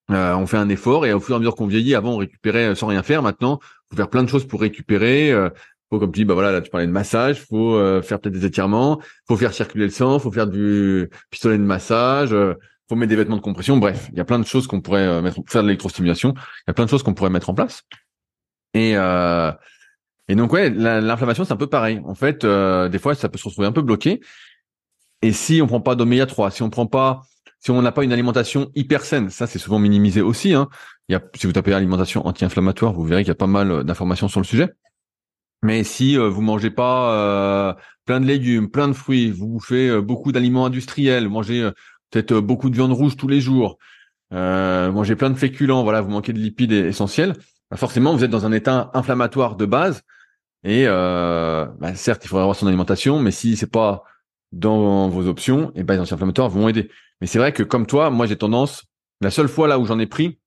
Euh, 0.09 0.33
on 0.35 0.47
fait 0.47 0.57
un 0.57 0.69
effort 0.69 1.05
et 1.05 1.13
au 1.13 1.19
fur 1.19 1.33
et 1.33 1.35
à 1.35 1.39
mesure 1.39 1.55
qu'on 1.55 1.67
vieillit, 1.67 1.95
avant 1.95 2.13
on 2.13 2.17
récupérait 2.17 2.75
sans 2.75 2.87
rien 2.87 3.03
faire, 3.03 3.21
maintenant 3.21 3.59
faut 3.89 3.95
faire 3.95 4.09
plein 4.09 4.23
de 4.23 4.29
choses 4.29 4.47
pour 4.47 4.61
récupérer. 4.61 5.33
faut 5.89 5.99
comme 5.99 6.11
tu 6.11 6.21
dis, 6.21 6.25
bah 6.25 6.33
voilà, 6.33 6.51
là 6.51 6.61
tu 6.61 6.69
parlais 6.69 6.87
de 6.87 6.91
massage, 6.91 7.41
faut 7.41 7.77
faire 8.01 8.19
peut-être 8.19 8.33
des 8.33 8.45
étirements, 8.45 9.01
faut 9.27 9.35
faire 9.35 9.53
circuler 9.53 9.85
le 9.85 9.91
sang, 9.91 10.17
faut 10.19 10.31
faire 10.31 10.47
du 10.47 11.09
pistolet 11.29 11.57
de 11.57 11.63
massage, 11.63 12.33
faut 12.87 12.95
mettre 12.95 13.09
des 13.09 13.15
vêtements 13.15 13.35
de 13.35 13.41
compression. 13.41 13.77
Bref, 13.77 14.09
il 14.11 14.17
y 14.17 14.21
a 14.21 14.25
plein 14.25 14.39
de 14.39 14.45
choses 14.45 14.67
qu'on 14.67 14.81
pourrait 14.81 15.05
euh, 15.05 15.21
mettre, 15.21 15.39
faire 15.47 15.61
de 15.61 15.67
l'électrostimulation. 15.67 16.33
Il 16.35 16.69
y 16.69 16.71
a 16.71 16.73
plein 16.73 16.85
de 16.85 16.89
choses 16.89 17.03
qu'on 17.03 17.13
pourrait 17.13 17.29
mettre 17.29 17.49
en 17.49 17.53
place. 17.53 17.83
Et 18.73 18.93
euh, 18.95 19.51
et 20.29 20.35
donc 20.35 20.51
ouais, 20.51 20.69
l'inflammation 20.69 21.45
c'est 21.45 21.53
un 21.53 21.57
peu 21.57 21.67
pareil. 21.67 22.01
En 22.05 22.15
fait, 22.15 22.43
euh, 22.43 22.89
des 22.89 22.99
fois 22.99 23.15
ça 23.15 23.29
peut 23.29 23.37
se 23.37 23.47
retrouver 23.47 23.67
un 23.67 23.71
peu 23.71 23.81
bloqué. 23.81 24.21
Et 25.21 25.31
si 25.31 25.61
on 25.61 25.67
prend 25.67 25.81
pas 25.81 25.95
d'oméga 25.95 26.25
3, 26.25 26.51
si 26.51 26.63
on 26.63 26.69
prend 26.69 26.85
pas, 26.85 27.21
si 27.59 27.71
on 27.71 27.81
n'a 27.81 27.91
pas 27.91 28.03
une 28.03 28.13
alimentation 28.13 28.69
hyper 28.75 29.03
saine, 29.03 29.29
ça 29.29 29.47
c'est 29.47 29.59
souvent 29.59 29.79
minimisé 29.79 30.21
aussi. 30.21 30.53
Hein. 30.53 30.67
Il 31.09 31.13
y 31.13 31.15
a, 31.15 31.21
si 31.35 31.47
vous 31.47 31.53
tapez 31.53 31.73
alimentation 31.73 32.25
anti-inflammatoire, 32.27 32.93
vous 32.93 33.03
verrez 33.03 33.23
qu'il 33.23 33.29
y 33.29 33.31
a 33.31 33.35
pas 33.35 33.47
mal 33.47 33.83
d'informations 33.83 34.27
sur 34.27 34.41
le 34.41 34.45
sujet. 34.45 34.69
Mais 35.63 35.83
si 35.83 36.17
vous 36.17 36.41
mangez 36.41 36.69
pas 36.69 37.75
plein 38.05 38.19
de 38.19 38.25
légumes, 38.25 38.69
plein 38.69 38.87
de 38.87 38.93
fruits, 38.93 39.31
vous 39.31 39.47
bouffez 39.47 40.01
beaucoup 40.01 40.31
d'aliments 40.31 40.65
industriels, 40.65 41.29
mangez 41.29 41.71
peut-être 42.11 42.33
euh, 42.33 42.41
beaucoup 42.41 42.69
de 42.69 42.75
viande 42.75 42.91
rouge 42.91 43.15
tous 43.17 43.27
les 43.27 43.41
jours, 43.41 43.77
euh, 44.33 44.91
manger 44.91 45.15
plein 45.15 45.29
de 45.29 45.35
féculents, 45.35 45.83
voilà, 45.83 46.01
vous 46.01 46.09
manquez 46.09 46.33
de 46.33 46.39
lipides 46.39 46.71
essentiels, 46.71 47.33
bah 47.71 47.77
forcément 47.77 48.15
vous 48.15 48.23
êtes 48.23 48.31
dans 48.31 48.45
un 48.45 48.51
état 48.51 48.91
inflammatoire 48.93 49.55
de 49.55 49.65
base. 49.65 50.03
Et 50.63 50.85
euh, 50.87 51.65
bah 51.79 51.95
certes, 51.95 52.25
il 52.25 52.27
faudrait 52.27 52.43
avoir 52.43 52.55
son 52.57 52.67
alimentation, 52.67 53.19
mais 53.19 53.31
si 53.31 53.55
c'est 53.55 53.71
pas 53.71 54.03
dans 54.51 55.07
vos 55.09 55.27
options, 55.27 55.71
et 55.75 55.83
ben 55.83 55.95
les 55.95 55.99
anti-inflammatoires 56.01 56.49
vont 56.49 56.67
aider. 56.67 56.89
Mais 57.21 57.27
c'est 57.27 57.39
vrai 57.39 57.53
que 57.53 57.63
comme 57.63 57.85
toi, 57.85 58.09
moi 58.09 58.25
j'ai 58.25 58.37
tendance, 58.37 58.85
la 59.21 59.31
seule 59.31 59.47
fois 59.47 59.67
là 59.67 59.79
où 59.79 59.85
j'en 59.85 59.99
ai 59.99 60.07
pris, 60.07 60.39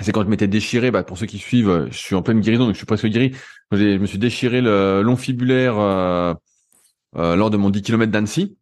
c'est 0.00 0.12
quand 0.12 0.22
je 0.22 0.28
m'étais 0.28 0.48
déchiré. 0.48 0.90
Bah, 0.90 1.02
pour 1.02 1.18
ceux 1.18 1.26
qui 1.26 1.38
suivent, 1.38 1.88
je 1.90 1.96
suis 1.96 2.14
en 2.14 2.22
pleine 2.22 2.40
guérison, 2.40 2.64
donc 2.64 2.74
je 2.74 2.78
suis 2.78 2.86
presque 2.86 3.06
guéri. 3.06 3.32
Je 3.70 3.98
me 3.98 4.06
suis 4.06 4.18
déchiré 4.18 4.60
le 4.60 5.02
long 5.02 5.16
fibulaire 5.16 5.78
euh, 5.78 6.34
euh, 7.16 7.36
lors 7.36 7.50
de 7.50 7.56
mon 7.56 7.70
10 7.70 7.82
km 7.82 8.10
d'Annecy. 8.12 8.56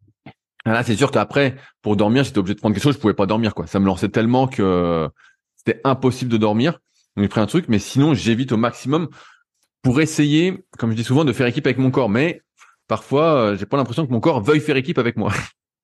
Ah, 0.65 0.73
là, 0.73 0.83
c'est 0.83 0.95
sûr 0.95 1.11
qu'après, 1.11 1.55
pour 1.81 1.95
dormir, 1.95 2.23
j'étais 2.23 2.37
obligé 2.37 2.55
de 2.55 2.59
prendre 2.59 2.75
quelque 2.75 2.83
chose, 2.83 2.95
je 2.95 2.99
pouvais 2.99 3.13
pas 3.13 3.25
dormir, 3.25 3.55
quoi. 3.55 3.67
Ça 3.67 3.79
me 3.79 3.85
lançait 3.85 4.09
tellement 4.09 4.47
que 4.47 5.09
c'était 5.55 5.81
impossible 5.83 6.31
de 6.31 6.37
dormir. 6.37 6.73
Donc, 7.15 7.23
j'ai 7.23 7.29
pris 7.29 7.41
un 7.41 7.45
truc, 7.45 7.65
mais 7.67 7.79
sinon, 7.79 8.13
j'évite 8.13 8.51
au 8.51 8.57
maximum 8.57 9.09
pour 9.81 10.01
essayer, 10.01 10.63
comme 10.77 10.91
je 10.91 10.95
dis 10.95 11.03
souvent, 11.03 11.25
de 11.25 11.33
faire 11.33 11.47
équipe 11.47 11.65
avec 11.65 11.77
mon 11.77 11.91
corps. 11.91 12.09
Mais 12.09 12.41
parfois, 12.87 13.35
euh, 13.35 13.57
j'ai 13.57 13.65
pas 13.65 13.77
l'impression 13.77 14.05
que 14.05 14.11
mon 14.11 14.19
corps 14.19 14.41
veuille 14.41 14.59
faire 14.59 14.77
équipe 14.77 14.97
avec 14.97 15.17
moi. 15.17 15.33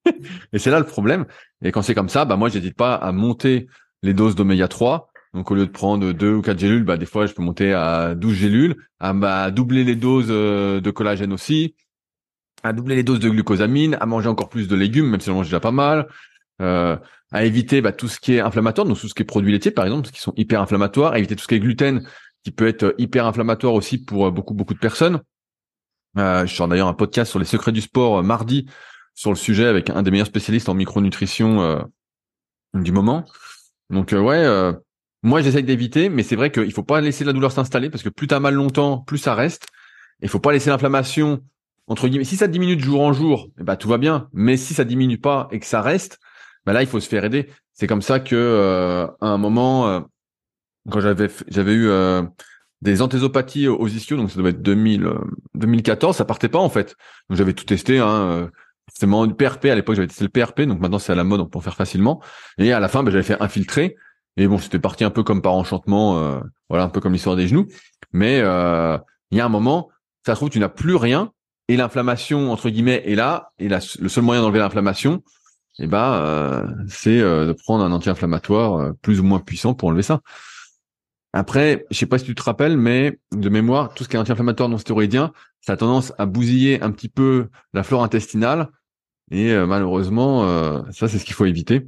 et 0.54 0.60
c'est 0.60 0.72
là 0.72 0.80
le 0.80 0.86
problème. 0.86 1.26
Et 1.64 1.72
quand 1.72 1.82
c'est 1.82 1.96
comme 1.96 2.10
ça, 2.10 2.26
bah, 2.26 2.38
moi, 2.38 2.50
j'hésite 2.50 2.76
pas 2.76 2.96
à 2.96 3.12
monter 3.12 3.68
les 4.04 4.14
doses 4.14 4.36
d'oméga 4.36 4.68
3. 4.68 5.10
Donc, 5.34 5.52
au 5.52 5.56
lieu 5.56 5.66
de 5.66 5.72
prendre 5.72 6.12
deux 6.14 6.36
ou 6.36 6.42
quatre 6.42 6.60
gélules, 6.60 6.84
bah, 6.84 6.98
des 6.98 7.06
fois, 7.06 7.26
je 7.26 7.34
peux 7.34 7.44
monter 7.44 7.74
à 7.74 8.16
12 8.16 8.34
gélules, 8.34 8.76
à, 9.00 9.14
bah, 9.14 9.52
doubler 9.52 9.84
les 9.84 9.96
doses 9.96 10.28
euh, 10.30 10.80
de 10.80 10.92
collagène 10.92 11.34
aussi, 11.34 11.76
à 12.68 12.74
doubler 12.74 12.96
les 12.96 13.04
doses 13.04 13.20
de 13.20 13.30
glucosamine, 13.30 13.98
à 14.00 14.06
manger 14.06 14.30
encore 14.30 14.50
plus 14.50 14.68
de 14.68 14.76
légumes, 14.76 15.10
même 15.10 15.20
si 15.20 15.30
on 15.30 15.36
mange 15.36 15.48
déjà 15.48 15.60
pas 15.60 15.72
mal, 15.72 16.08
euh, 16.62 16.98
à 17.32 17.46
éviter 17.46 17.82
bah, 17.82 17.92
tout 17.92 18.08
ce 18.08 18.20
qui 18.20 18.34
est 18.34 18.40
inflammatoire, 18.40 18.88
donc 18.88 19.00
tout 19.00 19.08
ce 19.08 19.14
qui 19.14 19.24
est 19.24 19.26
produits 19.26 19.52
laitiers 19.52 19.72
par 19.72 19.86
exemple, 19.86 20.10
qui 20.10 20.22
sont 20.22 20.34
hyper 20.38 20.62
inflammatoires, 20.62 21.14
à 21.14 21.20
éviter 21.20 21.36
tout 21.36 21.44
ce 21.44 21.48
qui 21.48 21.56
est 21.56 21.60
gluten, 21.60 22.08
qui 22.44 22.52
peut 22.52 22.68
être 22.68 22.96
hyper 22.98 23.26
inflammatoire 23.26 23.74
aussi 23.74 23.98
pour 23.98 24.28
euh, 24.28 24.32
beaucoup 24.32 24.54
beaucoup 24.54 24.74
de 24.74 24.80
personnes. 24.80 25.22
Euh, 26.18 26.46
je 26.46 26.56
sors 26.56 26.68
d'ailleurs 26.68 26.88
un 26.88 26.94
podcast 26.94 27.30
sur 27.30 27.40
les 27.40 27.46
secrets 27.46 27.72
du 27.72 27.82
sport 27.82 28.20
euh, 28.20 28.24
mardi 28.24 28.68
sur 29.14 29.32
le 29.32 29.36
sujet 29.36 29.66
avec 29.66 29.90
un 29.90 30.02
des 30.04 30.12
meilleurs 30.12 30.28
spécialistes 30.28 30.70
en 30.70 30.74
micronutrition 30.74 31.62
euh, 31.62 31.80
du 32.74 32.92
moment. 32.92 33.26
Donc 33.90 34.12
ouais, 34.12 34.74
moi 35.24 35.42
j'essaye 35.42 35.64
d'éviter, 35.64 36.10
mais 36.10 36.22
c'est 36.22 36.36
vrai 36.36 36.52
qu'il 36.52 36.72
faut 36.74 36.84
pas 36.84 37.02
laisser 37.02 37.24
la 37.24 37.34
douleur 37.34 37.52
s'installer 37.52 37.90
parce 37.90 38.04
que 38.04 38.10
plus 38.10 38.28
t'as 38.28 38.40
mal 38.40 38.54
longtemps, 38.54 39.00
plus 39.00 39.18
ça 39.18 39.34
reste. 39.34 39.68
Il 40.22 40.30
faut 40.30 40.40
pas 40.40 40.52
laisser 40.52 40.70
l'inflammation 40.70 41.42
entre 41.88 42.08
guillemets, 42.08 42.26
si 42.26 42.36
ça 42.36 42.48
diminue 42.48 42.76
de 42.76 42.82
jour 42.82 43.02
en 43.02 43.14
jour, 43.14 43.50
eh 43.60 43.64
ben, 43.64 43.78
tout 43.78 43.88
va 43.88 43.98
bien. 43.98 44.30
Mais 44.34 44.58
si 44.58 44.74
ça 44.74 44.84
diminue 44.84 45.18
pas 45.18 45.48
et 45.52 45.60
que 45.60 45.66
ça 45.66 45.82
reste, 45.82 46.20
ben 46.66 46.74
là, 46.74 46.82
il 46.82 46.88
faut 46.88 47.00
se 47.00 47.08
faire 47.08 47.24
aider. 47.24 47.50
C'est 47.74 47.88
comme 47.88 48.02
ça 48.02 48.20
que 48.20 48.36
euh, 48.36 49.08
à 49.22 49.28
un 49.28 49.38
moment, 49.38 49.88
euh, 49.88 50.02
quand 50.92 51.00
j'avais 51.00 51.30
j'avais 51.48 51.74
eu 51.74 51.88
euh, 51.88 52.24
des 52.82 53.02
anthésopathies 53.02 53.70
aux 53.70 53.88
ischios, 53.88 54.18
donc 54.18 54.32
ça 54.32 54.38
devait 54.38 54.50
être 54.50 54.62
2000, 54.62 55.10
2014, 55.56 56.18
ça 56.18 56.26
partait 56.26 56.50
pas 56.50 56.60
en 56.60 56.70
fait. 56.70 56.96
Donc 57.30 57.38
j'avais 57.38 57.54
tout 57.54 57.64
testé. 57.64 58.00
Hein, 58.00 58.50
forcément 58.90 59.28
du 59.28 59.34
PRP 59.34 59.66
à 59.66 59.76
l'époque, 59.76 59.96
j'avais 59.96 60.08
testé 60.08 60.26
le 60.26 60.30
PRP, 60.30 60.62
donc 60.62 60.80
maintenant 60.80 61.00
c'est 61.00 61.12
à 61.12 61.16
la 61.16 61.24
mode, 61.24 61.40
on 61.40 61.46
peut 61.46 61.58
en 61.58 61.62
faire 61.62 61.76
facilement. 61.76 62.22
Et 62.58 62.74
à 62.74 62.80
la 62.82 62.90
fin, 62.90 63.04
ben, 63.04 63.12
j'avais 63.12 63.24
fait 63.24 63.42
infiltrer. 63.42 63.96
Et 64.36 64.48
bon, 64.48 64.58
c'était 64.58 64.80
parti 64.80 65.04
un 65.04 65.10
peu 65.10 65.24
comme 65.24 65.42
par 65.42 65.54
enchantement, 65.54 66.42
voilà, 66.70 66.84
un 66.84 66.90
peu 66.90 67.00
comme 67.00 67.14
l'histoire 67.14 67.36
des 67.36 67.48
genoux. 67.48 67.68
Mais 68.12 68.40
il 68.40 69.38
y 69.38 69.40
a 69.40 69.46
un 69.46 69.50
moment, 69.50 69.90
ça 70.26 70.36
se 70.36 70.40
trouve, 70.40 70.50
tu 70.50 70.60
n'as 70.60 70.70
plus 70.70 70.96
rien 70.96 71.32
et 71.68 71.78
l'inflammation 71.78 72.52
entre 72.52 72.70
guillemets 72.70 73.04
est 73.06 73.16
là. 73.16 73.52
Et 73.60 73.68
le 73.68 73.80
seul 74.10 74.24
moyen 74.24 74.42
d'enlever 74.42 74.60
l'inflammation 74.60 75.24
eh 75.80 75.88
ben 75.88 76.14
euh, 76.14 76.66
c'est 76.88 77.20
euh, 77.20 77.46
de 77.46 77.54
prendre 77.54 77.84
un 77.84 77.92
anti-inflammatoire 77.92 78.76
euh, 78.78 78.94
plus 79.02 79.20
ou 79.20 79.24
moins 79.24 79.40
puissant 79.40 79.74
pour 79.74 79.90
enlever 79.90 80.04
ça. 80.04 80.22
Après 81.34 81.86
je 81.92 81.98
sais 81.98 82.06
pas 82.08 82.18
si 82.18 82.26
tu 82.26 82.36
te 82.36 82.42
rappelles 82.42 82.78
mais 82.78 83.20
de 83.32 83.50
mémoire 83.50 83.94
tout 83.94 84.04
ce 84.04 84.10
qui 84.10 84.16
est 84.16 84.20
anti-inflammatoire 84.20 84.70
non 84.70 84.78
stéroïdien 84.78 85.34
ça 85.62 85.74
a 85.74 85.78
tendance 85.78 86.14
à 86.18 86.26
bousiller 86.26 86.82
un 86.82 86.92
petit 86.92 87.10
peu 87.10 87.50
la 87.74 87.84
flore 87.84 88.04
intestinale. 88.04 88.70
Et 89.30 89.54
malheureusement 89.54 90.48
ça 90.94 91.10
c'est 91.10 91.20
ce 91.20 91.26
qu'il 91.26 91.34
faut 91.34 91.46
éviter. 91.46 91.86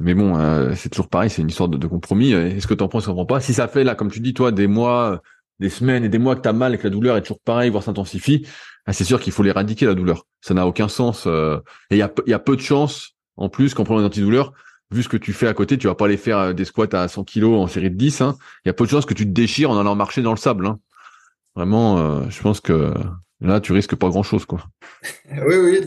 Mais 0.00 0.14
bon 0.14 0.34
c'est 0.74 0.88
toujours 0.88 1.08
pareil 1.08 1.30
c'est 1.30 1.40
une 1.40 1.48
histoire 1.48 1.68
de, 1.68 1.86
compromis. 1.86 2.32
Est-ce 2.32 2.66
que 2.66 2.74
tu 2.74 2.82
en 2.82 2.88
penses 2.88 3.06
ou 3.06 3.24
pas? 3.24 3.40
Si 3.40 3.54
ça 3.54 3.68
fait 3.68 3.84
là 3.84 3.94
comme 3.94 4.10
tu 4.10 4.18
dis 4.18 4.34
toi 4.34 4.50
des 4.50 4.66
mois 4.66 5.22
des 5.60 5.70
semaines 5.70 6.02
et 6.04 6.08
des 6.08 6.18
mois 6.18 6.34
que 6.34 6.40
t'as 6.40 6.52
mal 6.52 6.74
et 6.74 6.78
que 6.78 6.82
la 6.82 6.90
douleur 6.90 7.16
est 7.16 7.22
toujours 7.22 7.40
pareille, 7.40 7.70
voire 7.70 7.84
s'intensifie, 7.84 8.46
ah, 8.86 8.92
c'est 8.92 9.04
sûr 9.04 9.20
qu'il 9.20 9.32
faut 9.32 9.42
l'éradiquer 9.42 9.86
la 9.86 9.94
douleur. 9.94 10.26
Ça 10.40 10.54
n'a 10.54 10.66
aucun 10.66 10.88
sens. 10.88 11.24
Euh, 11.26 11.58
et 11.90 11.96
il 11.96 11.98
y 11.98 12.02
a, 12.02 12.38
peu 12.38 12.56
de 12.56 12.60
chances 12.60 13.10
en 13.36 13.48
plus 13.48 13.74
qu'en 13.74 13.84
prenant 13.84 14.00
des 14.00 14.06
antidouleurs, 14.06 14.52
vu 14.90 15.02
ce 15.02 15.08
que 15.08 15.16
tu 15.16 15.32
fais 15.32 15.46
à 15.46 15.54
côté, 15.54 15.78
tu 15.78 15.86
vas 15.86 15.94
pas 15.94 16.06
aller 16.06 16.16
faire 16.16 16.38
euh, 16.38 16.52
des 16.52 16.64
squats 16.64 16.88
à 16.92 17.06
100 17.06 17.24
kilos 17.24 17.60
en 17.60 17.68
série 17.68 17.90
de 17.90 17.96
10. 17.96 18.20
Hein. 18.20 18.36
Il 18.64 18.68
y 18.68 18.70
a 18.70 18.72
peu 18.72 18.84
de 18.84 18.90
chances 18.90 19.06
que 19.06 19.14
tu 19.14 19.24
te 19.24 19.30
déchires 19.30 19.70
en 19.70 19.78
allant 19.78 19.94
marcher 19.94 20.22
dans 20.22 20.32
le 20.32 20.36
sable. 20.36 20.66
Hein. 20.66 20.80
Vraiment, 21.54 21.98
euh, 21.98 22.28
je 22.28 22.40
pense 22.42 22.60
que 22.60 22.92
là, 23.40 23.60
tu 23.60 23.72
risques 23.72 23.94
pas 23.94 24.08
grand 24.08 24.22
chose, 24.22 24.46
quoi. 24.46 24.60
oui, 25.30 25.56
oui. 25.56 25.80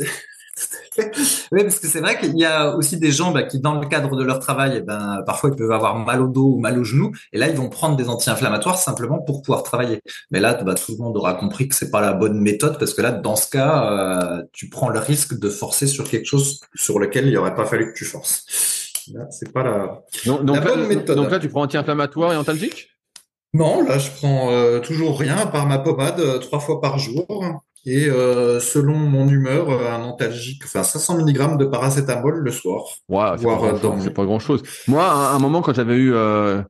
Oui, 1.51 1.63
parce 1.63 1.79
que 1.79 1.87
c'est 1.87 1.99
vrai 1.99 2.19
qu'il 2.19 2.37
y 2.37 2.45
a 2.45 2.75
aussi 2.75 2.97
des 2.97 3.11
gens 3.11 3.31
bah, 3.31 3.43
qui, 3.43 3.59
dans 3.59 3.79
le 3.79 3.87
cadre 3.87 4.15
de 4.15 4.23
leur 4.23 4.39
travail, 4.39 4.75
eh 4.77 4.81
ben, 4.81 5.21
parfois 5.25 5.49
ils 5.51 5.55
peuvent 5.55 5.71
avoir 5.71 5.97
mal 5.97 6.21
au 6.21 6.27
dos 6.27 6.53
ou 6.55 6.59
mal 6.59 6.79
au 6.79 6.83
genou, 6.83 7.11
et 7.33 7.37
là 7.37 7.47
ils 7.47 7.55
vont 7.55 7.69
prendre 7.69 7.95
des 7.95 8.09
anti-inflammatoires 8.09 8.77
simplement 8.77 9.19
pour 9.19 9.41
pouvoir 9.41 9.63
travailler. 9.63 10.01
Mais 10.31 10.39
là, 10.39 10.53
bah, 10.53 10.75
tout 10.75 10.93
le 10.93 11.03
monde 11.03 11.17
aura 11.17 11.33
compris 11.33 11.67
que 11.67 11.75
c'est 11.75 11.91
pas 11.91 12.01
la 12.01 12.13
bonne 12.13 12.39
méthode, 12.39 12.77
parce 12.79 12.93
que 12.93 13.01
là, 13.01 13.11
dans 13.11 13.35
ce 13.35 13.49
cas, 13.49 13.91
euh, 13.91 14.43
tu 14.53 14.69
prends 14.69 14.89
le 14.89 14.99
risque 14.99 15.37
de 15.37 15.49
forcer 15.49 15.87
sur 15.87 16.09
quelque 16.09 16.25
chose 16.25 16.59
sur 16.75 16.99
lequel 16.99 17.27
il 17.27 17.37
aurait 17.37 17.55
pas 17.55 17.65
fallu 17.65 17.91
que 17.91 17.97
tu 17.97 18.05
forces. 18.05 18.45
Là, 19.13 19.27
c'est 19.29 19.51
pas 19.51 19.63
la, 19.63 20.03
donc, 20.25 20.63
bonne 20.63 20.87
méthode. 20.87 21.15
Donc 21.15 21.31
là, 21.31 21.39
tu 21.39 21.49
prends 21.49 21.61
anti-inflammatoire 21.61 22.33
et 22.33 22.37
antalgique 22.37 22.89
Non, 23.53 23.83
là, 23.83 23.99
je 23.99 24.09
prends 24.11 24.51
euh, 24.51 24.79
toujours 24.79 25.19
rien 25.19 25.37
à 25.37 25.45
part 25.45 25.67
ma 25.67 25.77
pommade 25.77 26.19
euh, 26.19 26.39
trois 26.39 26.59
fois 26.59 26.81
par 26.81 26.97
jour 26.97 27.27
et 27.85 28.09
euh, 28.09 28.59
selon 28.59 28.95
mon 28.95 29.27
humeur, 29.27 29.69
euh, 29.69 29.91
un 29.91 30.01
antalgique, 30.01 30.63
enfin 30.65 30.83
500 30.83 31.19
mg 31.19 31.57
de 31.57 31.65
paracétamol 31.65 32.39
le 32.39 32.51
soir. 32.51 32.83
Ouais, 33.09 33.25
c'est 33.37 34.13
pas, 34.13 34.25
grand 34.25 34.39
chose. 34.39 34.63
Moi, 34.87 35.03
à 35.03 35.33
un 35.33 35.39
moment, 35.39 35.61
quand 35.61 35.73
j'avais 35.73 35.95
eu, 35.95 36.13
euh, 36.13 36.63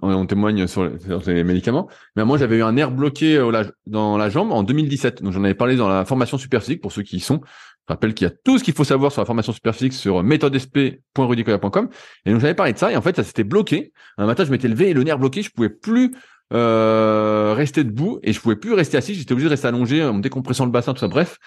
on 0.00 0.24
témoigne 0.24 0.66
sur 0.66 0.90
les, 1.26 1.44
médicaments, 1.44 1.86
mais 2.16 2.24
moi 2.24 2.38
j'avais 2.38 2.56
eu 2.56 2.62
un 2.62 2.72
nerf 2.72 2.90
bloqué 2.90 3.38
dans 3.86 4.16
la 4.16 4.30
jambe 4.30 4.50
en 4.52 4.62
2017. 4.62 5.22
Donc 5.22 5.34
j'en 5.34 5.44
avais 5.44 5.54
parlé 5.54 5.76
dans 5.76 5.88
la 5.88 6.06
formation 6.06 6.38
super 6.38 6.62
physique 6.62 6.80
pour 6.80 6.92
ceux 6.92 7.02
qui 7.02 7.16
y 7.16 7.20
sont. 7.20 7.42
Je 7.88 7.92
rappelle 7.92 8.14
qu'il 8.14 8.26
y 8.28 8.30
a 8.30 8.32
tout 8.44 8.58
ce 8.58 8.64
qu'il 8.64 8.74
faut 8.74 8.84
savoir 8.84 9.10
sur 9.10 9.20
la 9.20 9.26
formation 9.26 9.52
super 9.52 9.74
physique 9.74 9.92
sur 9.92 10.22
méthodesp.rudicoya.com. 10.22 11.88
Et 12.24 12.30
donc 12.30 12.40
j'avais 12.40 12.54
parlé 12.54 12.72
de 12.72 12.78
ça 12.78 12.92
et 12.92 12.96
en 12.96 13.02
fait 13.02 13.16
ça 13.16 13.24
s'était 13.24 13.44
bloqué. 13.44 13.92
Un 14.18 14.26
matin 14.26 14.44
je 14.44 14.50
m'étais 14.50 14.68
levé 14.68 14.90
et 14.90 14.94
le 14.94 15.02
nerf 15.02 15.18
bloqué, 15.18 15.42
je 15.42 15.50
pouvais 15.50 15.68
plus 15.68 16.14
euh, 16.52 17.54
rester 17.56 17.82
debout 17.82 18.18
et 18.22 18.32
je 18.32 18.40
pouvais 18.40 18.56
plus 18.56 18.74
rester 18.74 18.96
assis. 18.96 19.14
J'étais 19.14 19.32
obligé 19.32 19.46
de 19.46 19.50
rester 19.50 19.68
allongé 19.68 20.04
en 20.04 20.18
décompressant 20.18 20.64
le 20.64 20.70
bassin, 20.70 20.92
tout 20.92 21.00
ça. 21.00 21.08
Bref. 21.08 21.38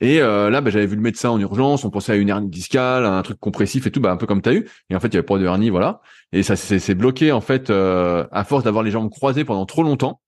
Et 0.00 0.20
euh, 0.20 0.50
là, 0.50 0.60
bah, 0.60 0.70
j'avais 0.70 0.86
vu 0.86 0.96
le 0.96 1.02
médecin 1.02 1.30
en 1.30 1.40
urgence. 1.40 1.84
On 1.84 1.90
pensait 1.90 2.12
à 2.12 2.16
une 2.16 2.28
hernie 2.28 2.48
discale, 2.48 3.04
à 3.04 3.12
un 3.12 3.22
truc 3.22 3.38
compressif 3.40 3.86
et 3.86 3.90
tout, 3.90 4.00
bah, 4.00 4.12
un 4.12 4.16
peu 4.16 4.26
comme 4.26 4.42
tu 4.42 4.48
as 4.48 4.54
eu. 4.54 4.68
Et 4.90 4.96
en 4.96 5.00
fait, 5.00 5.08
il 5.08 5.14
y 5.14 5.16
avait 5.16 5.26
pas 5.26 5.38
de 5.38 5.44
hernie, 5.44 5.70
voilà. 5.70 6.00
Et 6.32 6.42
ça 6.42 6.56
s'est 6.56 6.94
bloqué 6.94 7.32
en 7.32 7.40
fait 7.40 7.70
euh, 7.70 8.26
à 8.30 8.44
force 8.44 8.64
d'avoir 8.64 8.84
les 8.84 8.90
jambes 8.90 9.10
croisées 9.10 9.44
pendant 9.44 9.66
trop 9.66 9.82
longtemps. 9.82 10.20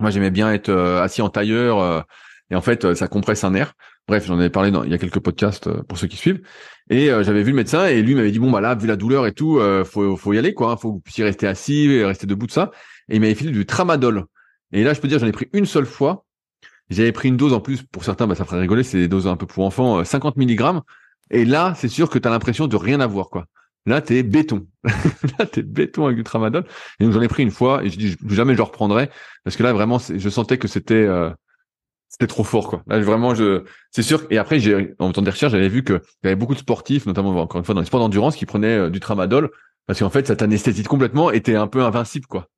Moi, 0.00 0.10
j'aimais 0.10 0.30
bien 0.30 0.52
être 0.52 0.72
assis 0.72 1.20
en 1.22 1.28
tailleur. 1.28 2.06
et 2.50 2.54
en 2.54 2.62
fait, 2.62 2.94
ça 2.94 3.06
compresse 3.06 3.44
un 3.44 3.50
nerf. 3.50 3.74
Bref, 4.08 4.26
j'en 4.26 4.38
avais 4.38 4.50
parlé 4.50 4.70
dans 4.70 4.82
il 4.82 4.90
y 4.90 4.94
a 4.94 4.98
quelques 4.98 5.20
podcasts 5.20 5.70
pour 5.82 5.98
ceux 5.98 6.06
qui 6.06 6.16
suivent. 6.16 6.40
Et 6.88 7.08
j'avais 7.08 7.42
vu 7.42 7.50
le 7.50 7.56
médecin 7.56 7.86
et 7.86 8.00
lui 8.00 8.14
m'avait 8.14 8.30
dit 8.30 8.38
bon 8.38 8.50
bah 8.50 8.62
là, 8.62 8.74
vu 8.74 8.86
la 8.86 8.96
douleur 8.96 9.26
et 9.26 9.32
tout, 9.32 9.60
faut 9.84 10.16
faut 10.16 10.32
y 10.32 10.38
aller 10.38 10.54
quoi. 10.54 10.78
Faut 10.78 10.88
que 10.88 10.94
vous 10.94 11.00
puissiez 11.00 11.22
rester 11.22 11.46
assis, 11.46 12.02
rester 12.02 12.26
debout 12.26 12.46
de 12.46 12.52
ça 12.52 12.70
et 13.10 13.16
il 13.16 13.20
m'avait 13.20 13.34
filé 13.34 13.50
du 13.50 13.66
tramadol. 13.66 14.24
Et 14.72 14.84
là, 14.84 14.94
je 14.94 15.00
peux 15.00 15.08
dire, 15.08 15.18
j'en 15.18 15.26
ai 15.26 15.32
pris 15.32 15.48
une 15.52 15.66
seule 15.66 15.86
fois. 15.86 16.24
J'avais 16.88 17.12
pris 17.12 17.28
une 17.28 17.36
dose 17.36 17.52
en 17.52 17.60
plus, 17.60 17.82
pour 17.82 18.04
certains, 18.04 18.26
bah, 18.26 18.34
ça 18.34 18.44
ferait 18.44 18.60
rigoler, 18.60 18.82
c'est 18.82 18.98
des 18.98 19.08
doses 19.08 19.26
un 19.26 19.36
peu 19.36 19.46
pour 19.46 19.64
enfants, 19.64 20.02
50 20.04 20.36
euh, 20.36 20.42
mg. 20.42 20.80
Et 21.30 21.44
là, 21.44 21.74
c'est 21.76 21.88
sûr 21.88 22.10
que 22.10 22.18
tu 22.18 22.26
as 22.26 22.30
l'impression 22.30 22.66
de 22.66 22.76
rien 22.76 23.00
avoir, 23.00 23.28
quoi. 23.30 23.46
Là, 23.86 24.00
t'es 24.00 24.22
béton. 24.22 24.66
là, 25.38 25.46
t'es 25.46 25.62
béton 25.62 26.04
avec 26.06 26.16
du 26.16 26.24
tramadol. 26.24 26.64
Et 26.98 27.04
donc, 27.04 27.12
j'en 27.12 27.22
ai 27.22 27.28
pris 27.28 27.42
une 27.42 27.50
fois, 27.50 27.84
et 27.84 27.90
je 27.90 27.98
dis, 27.98 28.16
jamais 28.28 28.52
je 28.54 28.58
le 28.58 28.64
reprendrai, 28.64 29.08
parce 29.44 29.56
que 29.56 29.62
là, 29.62 29.72
vraiment, 29.72 29.98
je 29.98 30.28
sentais 30.28 30.58
que 30.58 30.68
c'était, 30.68 30.94
euh, 30.94 31.30
c'était 32.08 32.26
trop 32.26 32.44
fort, 32.44 32.68
quoi. 32.68 32.82
Là, 32.88 33.00
vraiment, 33.00 33.34
je, 33.34 33.62
c'est 33.92 34.02
sûr. 34.02 34.26
Et 34.30 34.38
après, 34.38 34.58
j'ai, 34.58 34.94
en 34.98 35.10
faisant 35.10 35.22
des 35.22 35.30
recherches, 35.30 35.52
j'avais 35.52 35.68
vu 35.68 35.84
que 35.84 36.02
y 36.24 36.26
avait 36.26 36.36
beaucoup 36.36 36.54
de 36.54 36.58
sportifs, 36.58 37.06
notamment, 37.06 37.30
encore 37.40 37.58
une 37.60 37.64
fois, 37.64 37.74
dans 37.74 37.80
les 37.80 37.86
sports 37.86 38.00
d'endurance, 38.00 38.36
qui 38.36 38.46
prenaient 38.46 38.78
euh, 38.78 38.90
du 38.90 38.98
tramadol, 38.98 39.50
parce 39.86 40.00
qu'en 40.00 40.10
fait, 40.10 40.26
ça 40.26 40.36
t'anesthésie 40.36 40.82
complètement 40.82 41.30
et 41.30 41.40
t'es 41.40 41.54
un 41.54 41.68
peu 41.68 41.82
invincible, 41.82 42.26
quoi. 42.26 42.48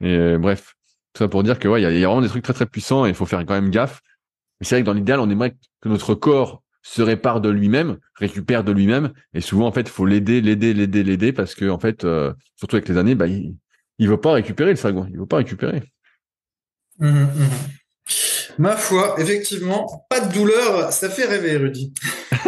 Et 0.00 0.16
euh, 0.16 0.38
bref, 0.38 0.74
tout 1.12 1.22
ça 1.22 1.28
pour 1.28 1.42
dire 1.42 1.58
que 1.58 1.68
ouais, 1.68 1.82
il 1.82 1.98
y, 1.98 2.04
a, 2.04 2.08
vraiment 2.08 2.22
des 2.22 2.28
trucs 2.28 2.44
très 2.44 2.52
très 2.52 2.66
puissants 2.66 3.06
et 3.06 3.10
il 3.10 3.14
faut 3.14 3.26
faire 3.26 3.40
quand 3.40 3.54
même 3.54 3.70
gaffe. 3.70 4.00
Mais 4.60 4.66
c'est 4.66 4.76
vrai 4.76 4.82
que 4.82 4.86
dans 4.86 4.92
l'idéal, 4.94 5.20
on 5.20 5.30
aimerait 5.30 5.56
que 5.80 5.88
notre 5.88 6.14
corps 6.14 6.62
se 6.82 7.02
répare 7.02 7.40
de 7.40 7.48
lui-même, 7.48 7.98
récupère 8.14 8.62
de 8.62 8.70
lui-même, 8.70 9.12
et 9.34 9.40
souvent 9.40 9.66
en 9.66 9.72
fait, 9.72 9.82
il 9.82 9.88
faut 9.88 10.06
l'aider, 10.06 10.40
l'aider, 10.40 10.72
l'aider, 10.72 11.02
l'aider 11.02 11.32
parce 11.32 11.54
que 11.54 11.68
en 11.68 11.80
fait, 11.80 12.04
euh, 12.04 12.32
surtout 12.54 12.76
avec 12.76 12.88
les 12.88 12.96
années, 12.96 13.16
bah, 13.16 13.26
il, 13.26 13.56
il 13.98 14.08
veut 14.08 14.20
pas 14.20 14.32
récupérer 14.32 14.70
le 14.70 14.76
sagouin, 14.76 15.08
il 15.10 15.18
veut 15.18 15.26
pas 15.26 15.38
récupérer. 15.38 15.82
Mmh, 16.98 17.08
mmh. 17.08 17.48
Ma 18.58 18.74
foi, 18.76 19.16
effectivement, 19.18 20.06
pas 20.08 20.20
de 20.20 20.32
douleur, 20.32 20.92
ça 20.92 21.10
fait 21.10 21.26
rêver, 21.26 21.56
Rudy. 21.58 21.92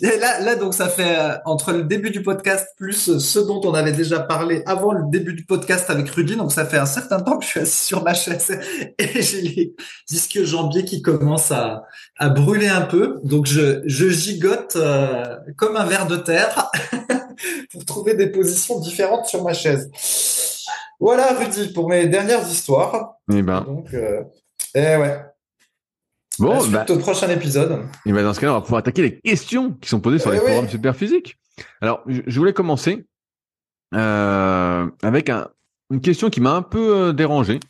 là, 0.00 0.40
là, 0.40 0.56
donc, 0.56 0.72
ça 0.74 0.88
fait 0.88 1.18
euh, 1.18 1.36
entre 1.44 1.72
le 1.72 1.82
début 1.82 2.10
du 2.10 2.22
podcast 2.22 2.68
plus 2.76 3.18
ce 3.18 3.38
dont 3.38 3.60
on 3.64 3.74
avait 3.74 3.92
déjà 3.92 4.20
parlé 4.20 4.62
avant 4.66 4.92
le 4.92 5.02
début 5.10 5.34
du 5.34 5.44
podcast 5.44 5.90
avec 5.90 6.08
Rudy. 6.10 6.36
Donc, 6.36 6.52
ça 6.52 6.64
fait 6.64 6.78
un 6.78 6.86
certain 6.86 7.20
temps 7.20 7.38
que 7.38 7.44
je 7.44 7.50
suis 7.50 7.60
assis 7.60 7.86
sur 7.86 8.02
ma 8.02 8.14
chaise 8.14 8.58
et 8.98 9.22
j'ai 9.22 9.42
les 9.42 9.74
disques 10.08 10.42
jambiers 10.42 10.84
qui 10.84 11.02
commencent 11.02 11.52
à, 11.52 11.84
à 12.18 12.30
brûler 12.30 12.68
un 12.68 12.82
peu. 12.82 13.20
Donc, 13.22 13.46
je, 13.46 13.82
je 13.84 14.08
gigote 14.08 14.76
euh, 14.76 15.36
comme 15.56 15.76
un 15.76 15.84
ver 15.84 16.06
de 16.06 16.16
terre 16.16 16.70
pour 17.70 17.84
trouver 17.84 18.14
des 18.14 18.28
positions 18.28 18.80
différentes 18.80 19.26
sur 19.26 19.42
ma 19.42 19.52
chaise. 19.52 19.90
Voilà, 21.00 21.34
Rudy, 21.34 21.72
pour 21.72 21.88
mes 21.88 22.06
dernières 22.06 22.46
histoires. 22.48 23.14
Eh 23.32 23.42
ben. 23.42 23.60
Donc, 23.62 23.92
euh, 23.94 24.22
eh 24.74 24.96
ouais. 24.96 25.20
Bon, 26.38 26.66
bah, 26.68 26.84
au 26.88 26.98
prochain 26.98 27.30
épisode. 27.30 27.86
Et 28.04 28.12
ben 28.12 28.22
dans 28.22 28.34
ce 28.34 28.40
cas-là, 28.40 28.52
on 28.52 28.56
va 28.56 28.60
pouvoir 28.60 28.80
attaquer 28.80 29.02
les 29.02 29.20
questions 29.20 29.72
qui 29.72 29.88
sont 29.88 30.00
posées 30.00 30.18
sur 30.18 30.30
les 30.30 30.38
forums 30.38 30.68
super 30.68 30.94
physiques. 30.94 31.38
Alors, 31.80 32.02
je 32.06 32.38
voulais 32.38 32.52
commencer 32.52 33.06
euh, 33.94 34.90
avec 35.02 35.30
une 35.90 36.00
question 36.00 36.30
qui 36.30 36.40
m'a 36.40 36.52
un 36.52 36.62
peu 36.62 36.96
euh, 36.96 37.12
dérangé. 37.12 37.60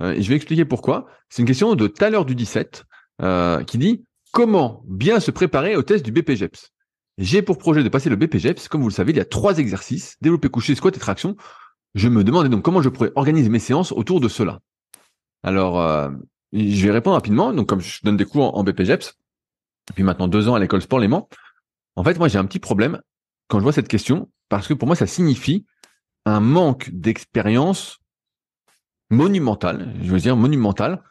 Euh, 0.00 0.12
et 0.12 0.22
je 0.22 0.28
vais 0.28 0.36
expliquer 0.36 0.64
pourquoi. 0.64 1.06
C'est 1.28 1.42
une 1.42 1.48
question 1.48 1.74
de 1.74 1.86
Thaler 1.86 2.24
du 2.24 2.34
17 2.34 2.84
qui 3.66 3.76
dit 3.76 4.06
comment 4.32 4.82
bien 4.86 5.20
se 5.20 5.30
préparer 5.30 5.76
au 5.76 5.82
test 5.82 6.02
du 6.02 6.10
BPGEPS. 6.10 6.70
J'ai 7.18 7.42
pour 7.42 7.58
projet 7.58 7.82
de 7.82 7.88
passer 7.90 8.08
le 8.08 8.16
BPGEPS. 8.16 8.68
Comme 8.68 8.80
vous 8.80 8.88
le 8.88 8.94
savez, 8.94 9.12
il 9.12 9.18
y 9.18 9.20
a 9.20 9.26
trois 9.26 9.58
exercices 9.58 10.16
développer 10.22 10.48
couché, 10.48 10.74
squat 10.74 10.96
et 10.96 11.00
traction. 11.00 11.36
Je 11.94 12.08
me 12.08 12.24
demandais 12.24 12.48
donc 12.48 12.62
comment 12.62 12.82
je 12.82 12.88
pourrais 12.88 13.12
organiser 13.16 13.48
mes 13.48 13.58
séances 13.58 13.92
autour 13.92 14.20
de 14.20 14.28
cela. 14.28 14.60
Alors, 15.42 16.10
je 16.52 16.86
vais 16.86 16.92
répondre 16.92 17.16
rapidement. 17.16 17.52
Donc, 17.52 17.68
comme 17.68 17.80
je 17.80 18.00
donne 18.02 18.16
des 18.16 18.24
cours 18.24 18.56
en 18.56 18.62
BPGEPS, 18.62 19.18
depuis 19.88 20.02
maintenant 20.04 20.28
deux 20.28 20.48
ans 20.48 20.54
à 20.54 20.60
l'école 20.60 20.82
Sport 20.82 21.00
Léman, 21.00 21.28
en 21.96 22.04
fait, 22.04 22.18
moi, 22.18 22.28
j'ai 22.28 22.38
un 22.38 22.44
petit 22.44 22.60
problème 22.60 23.00
quand 23.48 23.58
je 23.58 23.64
vois 23.64 23.72
cette 23.72 23.88
question, 23.88 24.30
parce 24.48 24.68
que 24.68 24.74
pour 24.74 24.86
moi, 24.86 24.96
ça 24.96 25.06
signifie 25.06 25.66
un 26.24 26.40
manque 26.40 26.90
d'expérience 26.92 27.98
monumentale, 29.10 29.92
je 30.02 30.10
veux 30.10 30.20
dire 30.20 30.36
monumentale, 30.36 31.02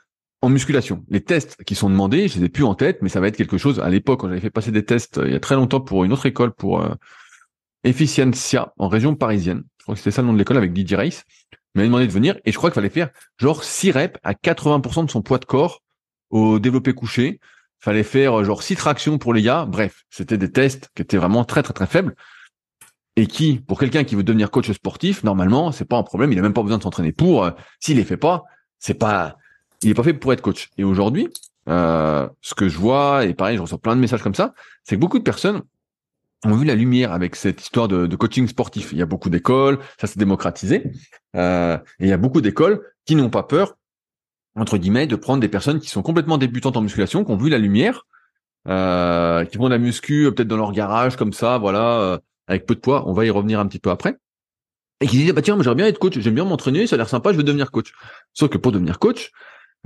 en 0.41 0.49
musculation. 0.49 1.03
Les 1.09 1.21
tests 1.21 1.61
qui 1.65 1.75
sont 1.75 1.89
demandés, 1.89 2.29
je 2.29 2.39
les 2.39 2.45
ai 2.45 2.49
plus 2.49 2.63
en 2.63 2.75
tête, 2.75 3.01
mais 3.01 3.09
ça 3.09 3.19
va 3.19 3.27
être 3.27 3.35
quelque 3.35 3.57
chose. 3.57 3.81
À 3.81 3.89
l'époque, 3.89 4.21
quand 4.21 4.29
j'avais 4.29 4.39
fait 4.39 4.49
passer 4.49 4.71
des 4.71 4.85
tests 4.85 5.17
euh, 5.17 5.27
il 5.27 5.33
y 5.33 5.35
a 5.35 5.39
très 5.41 5.55
longtemps 5.55 5.81
pour 5.81 6.05
une 6.05 6.13
autre 6.13 6.25
école, 6.25 6.53
pour 6.53 6.81
euh, 6.81 6.95
Efficiencia, 7.83 8.73
en 8.77 8.87
région 8.87 9.15
parisienne. 9.15 9.63
C'était 9.95 10.11
ça 10.11 10.21
le 10.21 10.27
nom 10.27 10.33
de 10.33 10.37
l'école 10.37 10.57
avec 10.57 10.73
Didier 10.73 10.97
Reis 10.97 11.23
m'a 11.75 11.83
demandé 11.83 12.07
de 12.07 12.11
venir 12.11 12.37
et 12.45 12.51
je 12.51 12.57
crois 12.57 12.69
qu'il 12.69 12.75
fallait 12.75 12.89
faire 12.89 13.09
genre 13.37 13.63
6 13.63 13.91
reps 13.91 14.19
à 14.23 14.33
80% 14.33 15.05
de 15.05 15.11
son 15.11 15.21
poids 15.21 15.37
de 15.37 15.45
corps 15.45 15.81
au 16.29 16.59
développé 16.59 16.93
couché. 16.93 17.39
Fallait 17.79 18.03
faire 18.03 18.43
genre 18.43 18.61
6 18.61 18.75
tractions 18.75 19.17
pour 19.17 19.33
les 19.33 19.41
gars. 19.41 19.65
Bref, 19.65 20.03
c'était 20.09 20.37
des 20.37 20.51
tests 20.51 20.89
qui 20.95 21.01
étaient 21.01 21.17
vraiment 21.17 21.45
très 21.45 21.63
très 21.63 21.73
très 21.73 21.87
faibles 21.87 22.15
et 23.15 23.27
qui, 23.27 23.59
pour 23.59 23.79
quelqu'un 23.79 24.03
qui 24.03 24.15
veut 24.15 24.23
devenir 24.23 24.51
coach 24.51 24.71
sportif, 24.71 25.23
normalement, 25.23 25.71
c'est 25.71 25.85
pas 25.85 25.97
un 25.97 26.03
problème. 26.03 26.31
Il 26.31 26.39
a 26.39 26.41
même 26.41 26.53
pas 26.53 26.63
besoin 26.63 26.77
de 26.77 26.83
s'entraîner 26.83 27.11
pour. 27.11 27.43
Euh, 27.43 27.51
s'il 27.79 27.97
les 27.97 28.03
fait 28.03 28.17
pas, 28.17 28.43
c'est 28.79 28.93
pas, 28.93 29.37
il 29.81 29.89
est 29.89 29.93
pas 29.93 30.03
fait 30.03 30.13
pour 30.13 30.31
être 30.31 30.41
coach. 30.41 30.69
Et 30.77 30.83
aujourd'hui, 30.83 31.27
euh, 31.67 32.27
ce 32.41 32.53
que 32.53 32.69
je 32.69 32.77
vois 32.77 33.25
et 33.25 33.33
pareil, 33.33 33.57
je 33.57 33.61
reçois 33.61 33.77
plein 33.77 33.95
de 33.95 34.01
messages 34.01 34.23
comme 34.23 34.35
ça, 34.35 34.53
c'est 34.83 34.95
que 34.95 35.01
beaucoup 35.01 35.19
de 35.19 35.23
personnes 35.23 35.61
ont 36.45 36.55
vu 36.55 36.65
la 36.65 36.75
lumière 36.75 37.11
avec 37.11 37.35
cette 37.35 37.61
histoire 37.61 37.87
de, 37.87 38.15
coaching 38.15 38.47
sportif. 38.47 38.91
Il 38.91 38.97
y 38.97 39.01
a 39.01 39.05
beaucoup 39.05 39.29
d'écoles, 39.29 39.79
ça 39.99 40.07
s'est 40.07 40.19
démocratisé, 40.19 40.91
euh, 41.35 41.77
et 41.99 42.05
il 42.05 42.09
y 42.09 42.13
a 42.13 42.17
beaucoup 42.17 42.41
d'écoles 42.41 42.81
qui 43.05 43.15
n'ont 43.15 43.29
pas 43.29 43.43
peur, 43.43 43.77
entre 44.55 44.77
guillemets, 44.77 45.07
de 45.07 45.15
prendre 45.15 45.41
des 45.41 45.49
personnes 45.49 45.79
qui 45.79 45.89
sont 45.89 46.01
complètement 46.01 46.37
débutantes 46.37 46.77
en 46.77 46.81
musculation, 46.81 47.25
qui 47.25 47.31
ont 47.31 47.37
vu 47.37 47.49
la 47.49 47.57
lumière, 47.57 48.05
euh, 48.67 49.45
qui 49.45 49.57
font 49.57 49.65
de 49.65 49.69
la 49.69 49.77
muscu 49.77 50.25
euh, 50.25 50.31
peut-être 50.31 50.47
dans 50.47 50.57
leur 50.57 50.71
garage 50.71 51.15
comme 51.15 51.33
ça, 51.33 51.57
voilà, 51.57 52.19
avec 52.47 52.65
peu 52.65 52.75
de 52.75 52.79
poids. 52.79 53.07
On 53.07 53.13
va 53.13 53.25
y 53.25 53.29
revenir 53.29 53.59
un 53.59 53.67
petit 53.67 53.79
peu 53.79 53.89
après. 53.89 54.15
Et 55.01 55.07
qui 55.07 55.17
disent 55.17 55.33
bah 55.33 55.41
tiens, 55.41 55.57
j'aimerais 55.59 55.75
bien 55.75 55.87
être 55.87 55.99
coach, 55.99 56.19
j'aime 56.19 56.35
bien 56.35 56.43
m'entraîner, 56.43 56.85
ça 56.85 56.95
a 56.95 56.97
l'air 56.97 57.07
sympa, 57.07 57.31
je 57.31 57.37
veux 57.37 57.43
devenir 57.43 57.71
coach. 57.71 57.93
Sauf 58.33 58.49
que 58.49 58.57
pour 58.57 58.73
devenir 58.73 58.99
coach, 58.99 59.31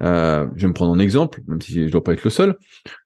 euh, 0.01 0.47
je 0.55 0.61
vais 0.63 0.67
me 0.67 0.73
prendre 0.73 0.91
en 0.91 0.99
exemple, 0.99 1.41
même 1.47 1.61
si 1.61 1.87
je 1.87 1.91
dois 1.91 2.03
pas 2.03 2.13
être 2.13 2.23
le 2.23 2.29
seul. 2.29 2.57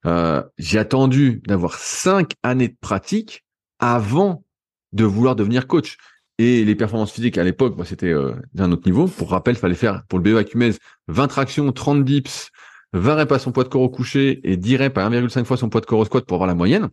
Euh, 0.06 0.42
j'ai 0.56 0.78
attendu 0.78 1.42
d'avoir 1.46 1.74
cinq 1.74 2.32
années 2.42 2.68
de 2.68 2.76
pratique 2.80 3.44
avant 3.78 4.44
de 4.92 5.04
vouloir 5.04 5.36
devenir 5.36 5.66
coach. 5.66 5.98
Et 6.38 6.64
les 6.64 6.74
performances 6.76 7.12
physiques 7.12 7.36
à 7.36 7.44
l'époque, 7.44 7.74
c'était 7.84 8.12
euh, 8.12 8.34
d'un 8.54 8.70
autre 8.70 8.86
niveau. 8.86 9.06
Pour 9.06 9.30
rappel, 9.30 9.56
fallait 9.56 9.74
faire 9.74 10.04
pour 10.08 10.20
le 10.20 10.22
BE 10.22 10.36
Acumez 10.36 10.70
20 11.08 11.26
tractions, 11.26 11.72
30 11.72 12.04
dips, 12.04 12.50
20 12.92 13.14
reps 13.16 13.32
à 13.32 13.38
son 13.38 13.52
poids 13.52 13.64
de 13.64 13.68
corps 13.68 13.82
au 13.82 13.88
coucher 13.88 14.40
et 14.44 14.56
10 14.56 14.76
reps 14.76 14.98
à 14.98 15.10
1,5 15.10 15.44
fois 15.44 15.56
son 15.56 15.68
poids 15.68 15.80
de 15.80 15.86
corps 15.86 15.98
au 15.98 16.04
squat 16.04 16.24
pour 16.24 16.36
avoir 16.36 16.46
la 16.46 16.54
moyenne. 16.54 16.88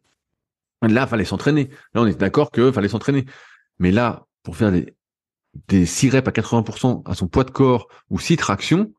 Là, 0.81 1.08
fallait 1.08 1.25
s'entraîner. 1.25 1.69
Là, 1.93 2.01
on 2.01 2.05
est 2.05 2.19
d'accord 2.19 2.51
que 2.51 2.71
fallait 2.71 2.89
s'entraîner. 2.89 3.25
Mais 3.79 3.91
là, 3.91 4.25
pour 4.43 4.58
faire 4.58 4.71
des, 4.71 4.93
des 5.67 5.86
6 5.86 6.10
reps 6.10 6.27
à 6.27 6.31
80% 6.31 7.03
à 7.05 7.13
son 7.13 7.27
poids 7.27 7.43
de 7.43 7.51
corps 7.51 7.88
ou 8.10 8.19
6 8.19 8.38
tractions, 8.38 8.91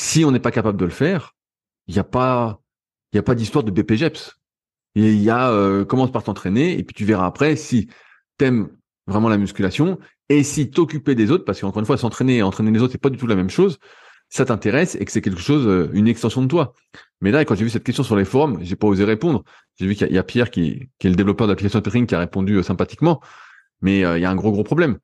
si 0.00 0.24
on 0.24 0.30
n'est 0.30 0.40
pas 0.40 0.50
capable 0.50 0.78
de 0.78 0.86
le 0.86 0.90
faire, 0.90 1.36
il 1.86 1.92
n'y 1.92 2.00
a 2.00 2.04
pas, 2.04 2.62
il 3.12 3.16
y 3.16 3.18
a 3.18 3.22
pas 3.22 3.34
d'histoire 3.34 3.64
de 3.64 3.70
BPGEPS. 3.70 4.38
Il 4.94 5.20
y 5.20 5.28
a, 5.28 5.50
euh, 5.50 5.84
commence 5.84 6.10
par 6.10 6.24
t'entraîner 6.24 6.78
et 6.78 6.82
puis 6.82 6.94
tu 6.94 7.04
verras 7.04 7.26
après 7.26 7.54
si 7.54 7.88
t'aimes 8.38 8.70
vraiment 9.06 9.28
la 9.28 9.36
musculation 9.36 9.98
et 10.30 10.42
si 10.42 10.70
t'occuper 10.70 11.14
des 11.14 11.30
autres, 11.30 11.44
parce 11.44 11.60
qu'encore 11.60 11.80
une 11.80 11.86
fois, 11.86 11.98
s'entraîner 11.98 12.38
et 12.38 12.42
entraîner 12.42 12.70
les 12.70 12.80
autres, 12.80 12.92
c'est 12.92 13.00
pas 13.00 13.10
du 13.10 13.18
tout 13.18 13.26
la 13.26 13.36
même 13.36 13.50
chose, 13.50 13.78
ça 14.30 14.46
t'intéresse 14.46 14.94
et 14.94 15.04
que 15.04 15.12
c'est 15.12 15.20
quelque 15.20 15.42
chose, 15.42 15.66
euh, 15.66 15.90
une 15.92 16.08
extension 16.08 16.40
de 16.40 16.48
toi. 16.48 16.72
Mais 17.20 17.30
là, 17.30 17.44
quand 17.44 17.54
j'ai 17.54 17.64
vu 17.64 17.70
cette 17.70 17.84
question 17.84 18.02
sur 18.02 18.16
les 18.16 18.24
forums, 18.24 18.58
j'ai 18.62 18.76
pas 18.76 18.86
osé 18.86 19.04
répondre. 19.04 19.44
J'ai 19.78 19.86
vu 19.86 19.94
qu'il 19.94 20.10
y, 20.10 20.18
a 20.18 20.22
Pierre 20.22 20.50
qui, 20.50 20.88
qui 20.98 21.08
est 21.08 21.10
le 21.10 21.16
développeur 21.16 21.46
de 21.46 21.54
qui 21.54 22.14
a 22.14 22.18
répondu 22.18 22.54
euh, 22.54 22.62
sympathiquement, 22.62 23.20
mais 23.82 23.98
il 23.98 24.20
y 24.20 24.24
a 24.24 24.30
un 24.30 24.36
gros 24.36 24.50
gros 24.50 24.64
problème. 24.64 24.98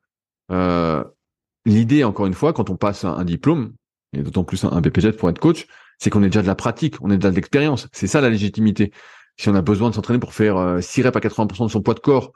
L'idée, 1.67 2.03
encore 2.05 2.27
une 2.27 2.35
fois, 2.35 2.55
quand 2.55 2.71
on 2.71 2.77
passe 2.77 3.05
un 3.05 3.25
diplôme, 3.25 3.75
et 4.17 4.23
d'autant 4.23 4.45
plus 4.45 4.65
un, 4.65 4.81
BPJ 4.81 5.13
pour 5.13 5.29
être 5.31 5.39
coach, 5.39 5.67
c'est 5.99 6.11
qu'on 6.11 6.23
est 6.23 6.29
déjà 6.29 6.43
de 6.43 6.47
la 6.47 6.55
pratique, 6.55 6.97
on 7.01 7.11
est 7.11 7.17
déjà 7.17 7.31
de 7.31 7.37
l'expérience. 7.37 7.89
C'est 7.93 8.07
ça 8.07 8.21
la 8.21 8.31
légitimité. 8.31 8.93
Si 9.37 9.49
on 9.49 9.55
a 9.55 9.63
besoin 9.63 9.91
de 9.91 9.95
s'entraîner 9.95 10.19
pour 10.19 10.33
faire 10.33 10.57
euh, 10.57 10.81
6 10.81 11.03
reps 11.03 11.17
à 11.17 11.21
80% 11.21 11.67
de 11.67 11.71
son 11.71 11.83
poids 11.83 11.95
de 11.95 12.01
corps 12.01 12.33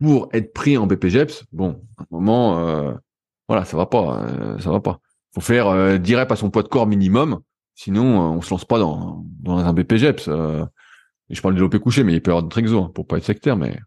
pour 0.00 0.28
être 0.32 0.52
pris 0.52 0.76
en 0.76 0.86
BPJEPS, 0.86 1.44
bon, 1.52 1.80
à 1.98 2.02
un 2.02 2.06
moment, 2.10 2.58
euh, 2.58 2.92
voilà, 3.48 3.64
ça 3.64 3.76
va 3.76 3.86
pas, 3.86 4.24
euh, 4.24 4.58
ça 4.58 4.70
va 4.70 4.80
pas. 4.80 5.00
Faut 5.34 5.40
faire 5.40 5.68
euh, 5.68 5.98
10 5.98 6.16
reps 6.16 6.32
à 6.32 6.36
son 6.36 6.50
poids 6.50 6.62
de 6.62 6.68
corps 6.68 6.86
minimum, 6.86 7.40
sinon 7.74 8.04
euh, 8.04 8.36
on 8.36 8.42
se 8.42 8.50
lance 8.50 8.64
pas 8.64 8.78
dans, 8.78 9.24
un 9.46 9.72
BPJEPS. 9.72 10.28
Euh, 10.28 10.64
je 11.30 11.40
parle 11.40 11.54
de 11.54 11.58
développé 11.58 11.78
couché, 11.78 12.04
mais 12.04 12.12
il 12.12 12.20
peut 12.20 12.30
y 12.30 12.32
avoir 12.32 12.42
d'autres 12.42 12.58
exos, 12.58 12.84
hein, 12.84 12.90
pour 12.94 13.06
pas 13.06 13.16
être 13.16 13.24
sectaire, 13.24 13.56
mais 13.56 13.78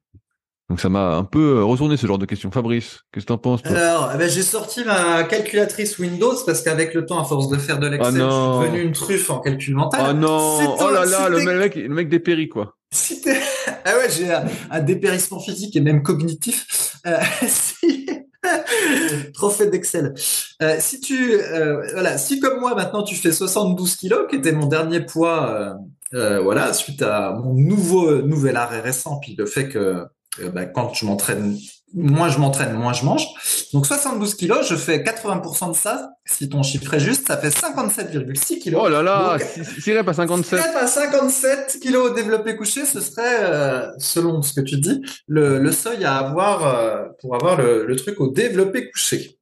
donc 0.69 0.79
ça 0.79 0.89
m'a 0.89 1.15
un 1.15 1.23
peu 1.23 1.57
euh, 1.57 1.63
retourné 1.63 1.95
ce 1.97 2.07
genre 2.07 2.17
de 2.17 2.25
questions. 2.25 2.49
Fabrice, 2.51 3.01
qu'est-ce 3.11 3.25
que 3.25 3.27
t'en 3.27 3.37
penses 3.37 3.61
toi? 3.61 3.71
Alors, 3.77 4.11
eh 4.15 4.17
ben, 4.17 4.27
j'ai 4.29 4.41
sorti 4.41 4.83
ma 4.83 5.23
calculatrice 5.23 5.99
Windows 5.99 6.33
parce 6.45 6.61
qu'avec 6.63 6.93
le 6.95 7.05
temps, 7.05 7.19
à 7.19 7.23
force 7.23 7.49
de 7.49 7.57
faire 7.57 7.77
de 7.79 7.87
l'Excel, 7.87 8.13
Ah 8.15 8.17
je 8.17 8.23
non. 8.23 8.61
suis 8.61 8.69
devenu 8.71 8.83
une 8.87 8.91
truffe 8.93 9.29
en 9.29 9.39
calcul 9.39 9.75
mental. 9.75 10.01
Oh 10.09 10.13
non 10.13 10.75
Oh 10.79 10.89
là 10.89 11.05
là, 11.05 11.29
le 11.29 11.39
mec, 11.43 11.75
le 11.75 11.89
mec 11.89 12.09
dépérit 12.09 12.49
quoi. 12.49 12.75
Si 12.91 13.21
t'es- 13.21 13.39
ah 13.85 13.97
ouais, 13.97 14.07
j'ai 14.09 14.31
un, 14.33 14.45
un 14.71 14.79
dépérissement 14.79 15.39
physique 15.39 15.75
et 15.75 15.81
même 15.81 16.01
cognitif. 16.01 16.97
Euh, 17.05 17.17
si... 17.47 18.07
Trop 19.33 19.49
fait 19.49 19.67
d'Excel. 19.67 20.13
Euh, 20.61 20.75
si 20.79 20.99
tu, 20.99 21.33
euh, 21.33 21.81
voilà, 21.93 22.17
si 22.17 22.39
comme 22.39 22.59
moi 22.59 22.75
maintenant 22.75 23.03
tu 23.03 23.15
fais 23.15 23.31
72 23.31 23.95
kilos, 23.95 24.27
qui 24.29 24.35
était 24.37 24.51
mon 24.51 24.67
dernier 24.67 25.01
poids, 25.01 25.75
voilà, 26.11 26.71
suite 26.73 27.01
à 27.01 27.33
mon 27.33 27.53
nouveau 27.53 28.21
nouvel 28.21 28.55
arrêt 28.55 28.79
récent, 28.81 29.19
puis 29.19 29.35
le 29.37 29.45
fait 29.45 29.67
que 29.67 30.05
bah, 30.53 30.65
quand 30.65 30.93
je 30.93 31.05
m'entraîne, 31.05 31.57
moins 31.93 32.29
je 32.29 32.39
m'entraîne, 32.39 32.73
moins 32.73 32.93
je 32.93 33.05
mange. 33.05 33.25
Donc 33.73 33.85
72 33.85 34.35
kilos, 34.35 34.67
je 34.69 34.75
fais 34.75 34.99
80% 34.99 35.71
de 35.71 35.75
ça. 35.75 36.09
Si 36.25 36.49
ton 36.49 36.63
chiffre 36.63 36.93
est 36.93 36.99
juste, 36.99 37.27
ça 37.27 37.37
fait 37.37 37.49
57,6 37.49 38.59
kilos. 38.59 38.81
Oh 38.83 38.89
là 38.89 39.01
là, 39.01 39.37
Donc, 39.37 39.65
6 39.79 39.97
reps 39.97 40.09
à 40.09 40.13
57. 40.13 40.61
7 40.61 40.75
à 40.75 40.87
57 40.87 41.79
kilos 41.81 42.11
au 42.11 42.13
développé 42.13 42.55
couché, 42.55 42.85
ce 42.85 42.99
serait, 42.99 43.43
euh, 43.43 43.87
selon 43.97 44.41
ce 44.41 44.53
que 44.53 44.61
tu 44.61 44.77
dis, 44.77 45.01
le, 45.27 45.59
le 45.59 45.71
seuil 45.71 46.03
à 46.03 46.17
avoir 46.17 46.65
euh, 46.65 47.05
pour 47.21 47.35
avoir 47.35 47.57
le, 47.57 47.85
le 47.85 47.95
truc 47.95 48.19
au 48.19 48.29
développé 48.29 48.89
couché. 48.91 49.39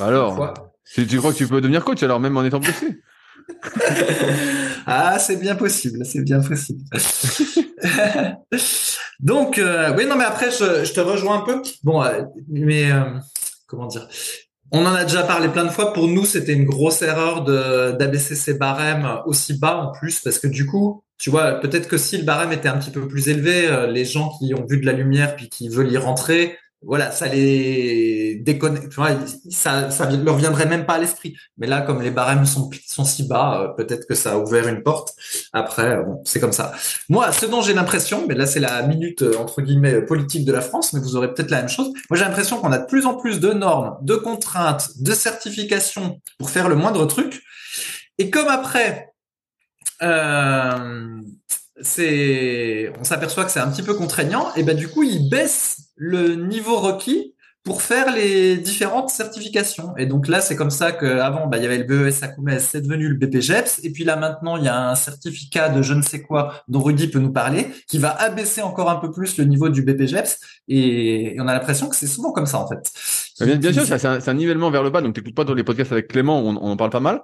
Alors, 0.00 0.54
tu 0.94 1.18
crois 1.18 1.32
que 1.32 1.38
tu 1.38 1.46
peux 1.46 1.60
devenir 1.60 1.84
coach 1.84 2.02
alors 2.02 2.20
même 2.20 2.36
en 2.36 2.44
étant 2.44 2.60
blessé 2.60 2.98
ah, 4.86 5.18
c'est 5.18 5.36
bien 5.36 5.54
possible, 5.54 6.04
c'est 6.04 6.22
bien 6.22 6.40
possible. 6.40 6.84
Donc, 9.20 9.58
euh, 9.58 9.94
oui, 9.96 10.06
non, 10.06 10.16
mais 10.16 10.24
après, 10.24 10.50
je, 10.50 10.92
te 10.92 11.00
rejoins 11.00 11.38
un 11.38 11.42
peu. 11.42 11.62
Bon, 11.82 12.02
euh, 12.02 12.22
mais 12.48 12.90
euh, 12.90 13.04
comment 13.66 13.86
dire? 13.86 14.08
On 14.70 14.84
en 14.86 14.94
a 14.94 15.04
déjà 15.04 15.22
parlé 15.22 15.48
plein 15.48 15.64
de 15.64 15.70
fois. 15.70 15.92
Pour 15.92 16.08
nous, 16.08 16.24
c'était 16.24 16.52
une 16.52 16.64
grosse 16.64 17.02
erreur 17.02 17.44
d'abaisser 17.44 18.34
ces 18.34 18.54
barèmes 18.54 19.20
aussi 19.26 19.58
bas 19.58 19.76
en 19.76 19.92
plus, 19.92 20.20
parce 20.20 20.38
que 20.38 20.48
du 20.48 20.66
coup, 20.66 21.04
tu 21.18 21.30
vois, 21.30 21.60
peut-être 21.60 21.88
que 21.88 21.96
si 21.96 22.18
le 22.18 22.24
barème 22.24 22.52
était 22.52 22.68
un 22.68 22.78
petit 22.78 22.90
peu 22.90 23.06
plus 23.06 23.28
élevé, 23.28 23.68
euh, 23.68 23.86
les 23.86 24.04
gens 24.04 24.30
qui 24.38 24.52
ont 24.54 24.66
vu 24.66 24.80
de 24.80 24.86
la 24.86 24.92
lumière 24.92 25.36
puis 25.36 25.48
qui 25.48 25.68
veulent 25.68 25.92
y 25.92 25.96
rentrer, 25.96 26.58
voilà, 26.86 27.10
ça 27.10 27.26
les 27.28 28.36
déconnecte. 28.36 28.92
Ça, 29.50 29.90
ça 29.90 30.10
leur 30.10 30.36
viendrait 30.36 30.66
même 30.66 30.86
pas 30.86 30.94
à 30.94 30.98
l'esprit. 30.98 31.36
Mais 31.56 31.66
là, 31.66 31.80
comme 31.80 32.02
les 32.02 32.10
barèmes 32.10 32.44
sont, 32.46 32.70
si 33.04 33.22
bas, 33.26 33.62
euh, 33.62 33.68
peut-être 33.68 34.06
que 34.06 34.14
ça 34.14 34.32
a 34.32 34.36
ouvert 34.38 34.68
une 34.68 34.82
porte. 34.82 35.14
Après, 35.52 35.96
euh, 35.96 36.04
c'est 36.24 36.40
comme 36.40 36.52
ça. 36.52 36.72
Moi, 37.08 37.32
ce 37.32 37.46
dont 37.46 37.62
j'ai 37.62 37.74
l'impression, 37.74 38.26
mais 38.28 38.34
là, 38.34 38.46
c'est 38.46 38.60
la 38.60 38.82
minute 38.82 39.22
euh, 39.22 39.36
entre 39.38 39.62
guillemets 39.62 40.02
politique 40.02 40.44
de 40.44 40.52
la 40.52 40.60
France, 40.60 40.92
mais 40.92 41.00
vous 41.00 41.16
aurez 41.16 41.32
peut-être 41.32 41.50
la 41.50 41.60
même 41.60 41.68
chose. 41.68 41.88
Moi, 42.10 42.18
j'ai 42.18 42.24
l'impression 42.24 42.58
qu'on 42.58 42.72
a 42.72 42.78
de 42.78 42.86
plus 42.86 43.06
en 43.06 43.14
plus 43.14 43.40
de 43.40 43.52
normes, 43.52 43.96
de 44.02 44.14
contraintes, 44.16 44.90
de 45.00 45.12
certifications 45.12 46.20
pour 46.38 46.50
faire 46.50 46.68
le 46.68 46.76
moindre 46.76 47.06
truc. 47.06 47.42
Et 48.18 48.30
comme 48.30 48.48
après, 48.48 49.12
on 50.00 51.22
s'aperçoit 53.02 53.44
que 53.44 53.50
c'est 53.50 53.60
un 53.60 53.70
petit 53.70 53.82
peu 53.82 53.94
contraignant, 53.94 54.54
et 54.54 54.62
ben 54.62 54.76
du 54.76 54.88
coup, 54.88 55.02
ils 55.02 55.28
baissent 55.28 55.83
le 55.96 56.34
niveau 56.34 56.78
requis 56.78 57.34
pour 57.64 57.80
faire 57.80 58.14
les 58.14 58.58
différentes 58.58 59.08
certifications. 59.08 59.96
Et 59.96 60.04
donc 60.04 60.28
là, 60.28 60.42
c'est 60.42 60.54
comme 60.54 60.70
ça 60.70 60.92
qu'avant, 60.92 61.46
bah, 61.46 61.56
il 61.56 61.62
y 61.62 61.66
avait 61.66 61.78
le 61.78 61.84
BES 61.84 62.12
c'est 62.58 62.82
devenu 62.82 63.08
le 63.08 63.14
BPGEPS. 63.14 63.80
Et 63.84 63.90
puis 63.90 64.04
là, 64.04 64.16
maintenant, 64.16 64.58
il 64.58 64.64
y 64.64 64.68
a 64.68 64.90
un 64.90 64.94
certificat 64.94 65.70
de 65.70 65.80
je 65.80 65.94
ne 65.94 66.02
sais 66.02 66.20
quoi 66.20 66.62
dont 66.68 66.82
Rudy 66.82 67.08
peut 67.08 67.20
nous 67.20 67.32
parler, 67.32 67.68
qui 67.88 67.98
va 67.98 68.10
abaisser 68.10 68.60
encore 68.60 68.90
un 68.90 68.96
peu 68.96 69.10
plus 69.10 69.38
le 69.38 69.44
niveau 69.44 69.70
du 69.70 69.80
BPGEPS. 69.80 70.40
Et, 70.68 71.36
et 71.36 71.40
on 71.40 71.48
a 71.48 71.54
l'impression 71.54 71.88
que 71.88 71.96
c'est 71.96 72.06
souvent 72.06 72.32
comme 72.32 72.44
ça, 72.44 72.58
en 72.58 72.68
fait. 72.68 72.92
Bah, 73.40 73.46
Bien, 73.46 73.56
bien 73.56 73.72
sûr, 73.72 73.84
c'est 73.86 74.28
un, 74.28 74.34
nivellement 74.34 74.70
vers 74.70 74.82
le 74.82 74.90
bas. 74.90 75.00
Donc, 75.00 75.14
t'écoutes 75.14 75.34
pas 75.34 75.44
dans 75.44 75.54
les 75.54 75.64
podcasts 75.64 75.92
avec 75.92 76.08
Clément, 76.08 76.38
on, 76.40 76.56
on 76.56 76.70
en 76.72 76.76
parle 76.76 76.90
pas 76.90 77.00
mal. 77.00 77.22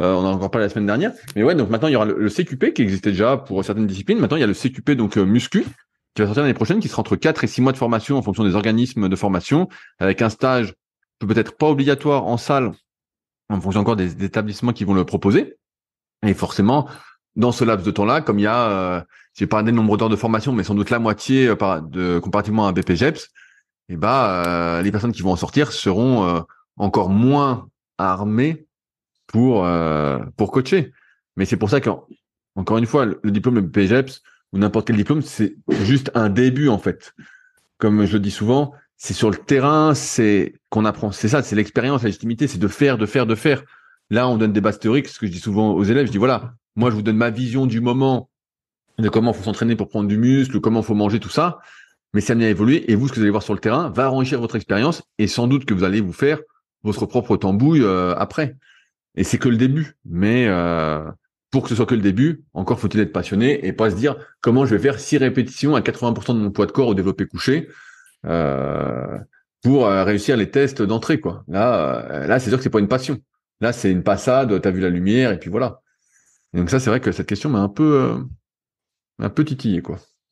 Euh, 0.00 0.12
on 0.12 0.18
en 0.18 0.26
a 0.26 0.30
encore 0.30 0.50
parlé 0.50 0.66
la 0.66 0.70
semaine 0.70 0.86
dernière. 0.86 1.12
Mais 1.36 1.44
ouais, 1.44 1.54
donc 1.54 1.70
maintenant, 1.70 1.88
il 1.88 1.92
y 1.92 1.96
aura 1.96 2.06
le, 2.06 2.18
le 2.18 2.28
CQP 2.28 2.74
qui 2.74 2.82
existait 2.82 3.12
déjà 3.12 3.36
pour 3.36 3.64
certaines 3.64 3.86
disciplines. 3.86 4.18
Maintenant, 4.18 4.36
il 4.36 4.40
y 4.40 4.44
a 4.44 4.48
le 4.48 4.54
CQP, 4.54 4.90
donc 4.90 5.16
euh, 5.16 5.24
muscu, 5.24 5.64
qui 6.16 6.22
va 6.22 6.26
sortir 6.26 6.42
l'année 6.42 6.54
prochaine, 6.54 6.80
qui 6.80 6.88
sera 6.88 7.00
entre 7.00 7.16
4 7.16 7.44
et 7.44 7.46
6 7.46 7.60
mois 7.60 7.72
de 7.72 7.76
formation 7.76 8.16
en 8.16 8.22
fonction 8.22 8.42
des 8.42 8.54
organismes 8.54 9.08
de 9.08 9.16
formation, 9.16 9.68
avec 9.98 10.22
un 10.22 10.30
stage 10.30 10.74
peut-être 11.20 11.56
pas 11.56 11.68
obligatoire 11.68 12.26
en 12.26 12.36
salle, 12.36 12.72
en 13.48 13.60
fonction 13.60 13.80
encore 13.80 13.96
des, 13.96 14.24
établissements 14.24 14.72
qui 14.72 14.84
vont 14.84 14.94
le 14.94 15.04
proposer. 15.04 15.56
Et 16.26 16.34
forcément, 16.34 16.88
dans 17.36 17.52
ce 17.52 17.64
laps 17.64 17.86
de 17.86 17.90
temps-là, 17.90 18.20
comme 18.20 18.38
il 18.38 18.42
y 18.42 18.46
a, 18.46 18.70
euh, 18.70 19.00
j'ai 19.34 19.46
pas 19.46 19.62
le 19.62 19.70
nombre 19.70 19.96
d'heures 19.96 20.08
de 20.08 20.16
formation, 20.16 20.52
mais 20.52 20.64
sans 20.64 20.74
doute 20.74 20.90
la 20.90 20.98
moitié 20.98 21.48
euh, 21.48 21.56
par, 21.56 21.82
de, 21.82 22.18
comparativement 22.18 22.66
à 22.66 22.72
BPGEPS, 22.72 23.30
et 23.88 23.96
bah, 23.96 24.44
euh, 24.46 24.82
les 24.82 24.90
personnes 24.90 25.12
qui 25.12 25.22
vont 25.22 25.32
en 25.32 25.36
sortir 25.36 25.72
seront 25.72 26.24
euh, 26.24 26.40
encore 26.76 27.08
moins 27.08 27.68
armées 27.98 28.66
pour 29.26 29.64
euh, 29.64 30.18
pour 30.36 30.50
coacher. 30.50 30.92
Mais 31.36 31.44
c'est 31.44 31.56
pour 31.56 31.70
ça 31.70 31.80
qu'encore 31.80 32.78
une 32.78 32.86
fois, 32.86 33.04
le, 33.04 33.20
le 33.22 33.30
diplôme 33.30 33.56
de 33.56 33.60
BPGEPS 33.60 34.22
n'importe 34.56 34.86
quel 34.86 34.96
diplôme, 34.96 35.22
c'est 35.22 35.56
juste 35.82 36.10
un 36.14 36.28
début 36.28 36.68
en 36.68 36.78
fait. 36.78 37.14
Comme 37.78 38.06
je 38.06 38.14
le 38.14 38.20
dis 38.20 38.30
souvent, 38.30 38.72
c'est 38.96 39.14
sur 39.14 39.30
le 39.30 39.36
terrain, 39.36 39.94
c'est 39.94 40.54
qu'on 40.70 40.84
apprend. 40.84 41.12
C'est 41.12 41.28
ça, 41.28 41.42
c'est 41.42 41.56
l'expérience, 41.56 42.02
la 42.02 42.08
légitimité, 42.08 42.46
c'est 42.46 42.58
de 42.58 42.68
faire, 42.68 42.98
de 42.98 43.06
faire, 43.06 43.26
de 43.26 43.34
faire. 43.34 43.62
Là, 44.10 44.28
on 44.28 44.36
donne 44.36 44.52
des 44.52 44.60
bases 44.60 44.78
théoriques. 44.78 45.08
Ce 45.08 45.18
que 45.18 45.26
je 45.26 45.32
dis 45.32 45.40
souvent 45.40 45.72
aux 45.72 45.84
élèves, 45.84 46.06
je 46.06 46.12
dis 46.12 46.18
voilà, 46.18 46.54
moi, 46.76 46.90
je 46.90 46.94
vous 46.94 47.02
donne 47.02 47.16
ma 47.16 47.30
vision 47.30 47.66
du 47.66 47.80
moment 47.80 48.30
de 48.98 49.08
comment 49.08 49.32
faut 49.32 49.44
s'entraîner 49.44 49.76
pour 49.76 49.88
prendre 49.88 50.08
du 50.08 50.16
muscle, 50.16 50.60
comment 50.60 50.82
faut 50.82 50.94
manger, 50.94 51.20
tout 51.20 51.28
ça. 51.28 51.58
Mais 52.14 52.20
c'est 52.20 52.32
amené 52.32 52.46
à 52.46 52.50
évoluer. 52.50 52.90
Et 52.90 52.94
vous, 52.94 53.08
ce 53.08 53.12
que 53.12 53.16
vous 53.16 53.22
allez 53.22 53.30
voir 53.30 53.42
sur 53.42 53.52
le 53.52 53.60
terrain, 53.60 53.90
va 53.90 54.10
enrichir 54.10 54.40
votre 54.40 54.56
expérience 54.56 55.02
et 55.18 55.26
sans 55.26 55.48
doute 55.48 55.66
que 55.66 55.74
vous 55.74 55.84
allez 55.84 56.00
vous 56.00 56.12
faire 56.12 56.38
votre 56.82 57.04
propre 57.04 57.36
tambouille 57.36 57.82
euh, 57.82 58.14
après. 58.16 58.56
Et 59.16 59.24
c'est 59.24 59.38
que 59.38 59.48
le 59.48 59.56
début. 59.56 59.96
Mais 60.04 60.46
euh, 60.48 61.04
pour 61.56 61.62
que 61.62 61.70
ce 61.70 61.74
soit 61.74 61.86
que 61.86 61.94
le 61.94 62.02
début, 62.02 62.44
encore 62.52 62.78
faut-il 62.78 63.00
être 63.00 63.14
passionné 63.14 63.66
et 63.66 63.72
pas 63.72 63.88
se 63.88 63.96
dire 63.96 64.14
comment 64.42 64.66
je 64.66 64.74
vais 64.74 64.82
faire 64.82 65.00
six 65.00 65.16
répétitions 65.16 65.74
à 65.74 65.80
80% 65.80 66.34
de 66.34 66.38
mon 66.38 66.50
poids 66.50 66.66
de 66.66 66.70
corps 66.70 66.88
au 66.88 66.94
développé 66.94 67.24
couché 67.24 67.70
euh, 68.26 69.16
pour 69.62 69.86
euh, 69.86 70.04
réussir 70.04 70.36
les 70.36 70.50
tests 70.50 70.82
d'entrée. 70.82 71.18
quoi. 71.18 71.44
Là, 71.48 72.10
euh, 72.10 72.26
là, 72.26 72.40
c'est 72.40 72.50
sûr 72.50 72.58
que 72.58 72.62
c'est 72.62 72.68
pas 72.68 72.78
une 72.78 72.88
passion. 72.88 73.20
Là, 73.62 73.72
c'est 73.72 73.90
une 73.90 74.02
passade. 74.02 74.60
T'as 74.60 74.70
vu 74.70 74.82
la 74.82 74.90
lumière 74.90 75.32
et 75.32 75.38
puis 75.38 75.48
voilà. 75.48 75.80
Donc 76.52 76.68
ça, 76.68 76.78
c'est 76.78 76.90
vrai 76.90 77.00
que 77.00 77.10
cette 77.10 77.26
question 77.26 77.48
m'a 77.48 77.60
un 77.60 77.70
peu, 77.70 78.22
un 79.18 79.30
titillé. 79.30 79.80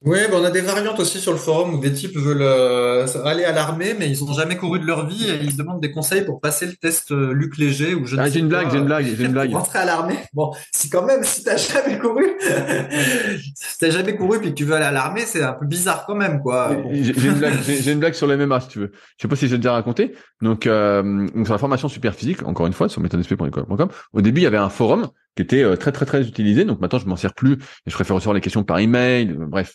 Oui, 0.04 0.18
ben 0.30 0.36
on 0.40 0.44
a 0.44 0.50
des 0.50 0.60
variantes 0.60 1.00
aussi 1.00 1.18
sur 1.18 1.32
le 1.32 1.38
forum 1.38 1.74
où 1.74 1.78
des 1.80 1.92
types 1.92 2.16
veulent 2.16 2.42
euh, 2.42 3.06
aller 3.24 3.44
à 3.44 3.52
l'armée, 3.52 3.94
mais 3.98 4.08
ils 4.10 4.22
ont 4.22 4.32
jamais 4.34 4.56
couru 4.56 4.78
de 4.78 4.84
leur 4.86 5.06
vie 5.08 5.30
et 5.30 5.42
ils 5.42 5.56
demandent 5.56 5.80
des 5.80 5.90
conseils 5.90 6.24
pour 6.24 6.40
passer 6.40 6.66
le 6.66 6.74
test 6.74 7.10
euh, 7.10 7.32
Luc 7.32 7.56
Léger 7.56 7.94
ou 7.94 8.04
je 8.04 8.14
ne 8.16 8.20
Ah, 8.20 8.26
sais 8.26 8.32
j'ai 8.34 8.40
une 8.40 8.48
blague, 8.48 8.70
j'ai 8.70 8.76
une 8.76 8.82
euh, 8.82 8.86
blague, 8.86 9.06
j'ai 9.06 9.24
une 9.24 9.32
blague. 9.32 9.50
pour 9.50 9.60
rentrer 9.60 9.78
à 9.78 9.84
l'armée. 9.86 10.18
Bon, 10.34 10.52
si 10.72 10.90
quand 10.90 11.06
même, 11.06 11.24
si 11.24 11.42
t'as 11.42 11.56
jamais 11.56 11.98
couru, 11.98 12.24
si 13.54 13.78
t'as 13.78 13.90
jamais 13.90 14.14
couru 14.16 14.40
puis 14.40 14.50
que 14.50 14.54
tu 14.54 14.64
veux 14.64 14.74
aller 14.74 14.84
à 14.84 14.92
l'armée, 14.92 15.22
c'est 15.26 15.42
un 15.42 15.54
peu 15.54 15.66
bizarre 15.66 16.04
quand 16.06 16.14
même, 16.16 16.40
quoi. 16.40 16.74
Bon. 16.74 16.90
J'ai 16.92 17.10
une 17.28 17.34
blague, 17.34 17.54
j'ai 17.66 17.92
une 17.92 17.98
blague 18.00 18.14
sur 18.14 18.26
le 18.26 18.36
MMA 18.36 18.60
si 18.60 18.68
tu 18.68 18.78
veux. 18.80 18.92
Je 19.16 19.22
sais 19.22 19.28
pas 19.28 19.36
si 19.36 19.48
j'ai 19.48 19.56
déjà 19.56 19.72
raconté. 19.72 20.14
Donc, 20.42 20.66
euh, 20.66 21.02
donc 21.34 21.46
sur 21.46 21.54
la 21.54 21.58
formation 21.58 21.88
super 21.88 22.14
physique, 22.14 22.42
encore 22.46 22.66
une 22.66 22.72
fois, 22.74 22.88
sur 22.90 23.00
méthodesp.com, 23.00 23.88
au 24.12 24.20
début 24.20 24.40
il 24.40 24.44
y 24.44 24.46
avait 24.46 24.58
un 24.58 24.68
forum 24.68 25.08
qui 25.36 25.42
était 25.42 25.62
euh, 25.62 25.76
très 25.76 25.92
très 25.92 26.04
très 26.04 26.20
utilisé. 26.26 26.64
Donc 26.64 26.80
maintenant 26.80 26.98
je 26.98 27.06
m'en 27.06 27.16
sers 27.16 27.32
plus 27.32 27.54
et 27.54 27.58
je 27.90 27.94
préfère 27.94 28.16
recevoir 28.16 28.34
les 28.34 28.40
questions 28.42 28.64
par 28.64 28.78
email. 28.80 29.30
euh, 29.30 29.46
bref, 29.48 29.74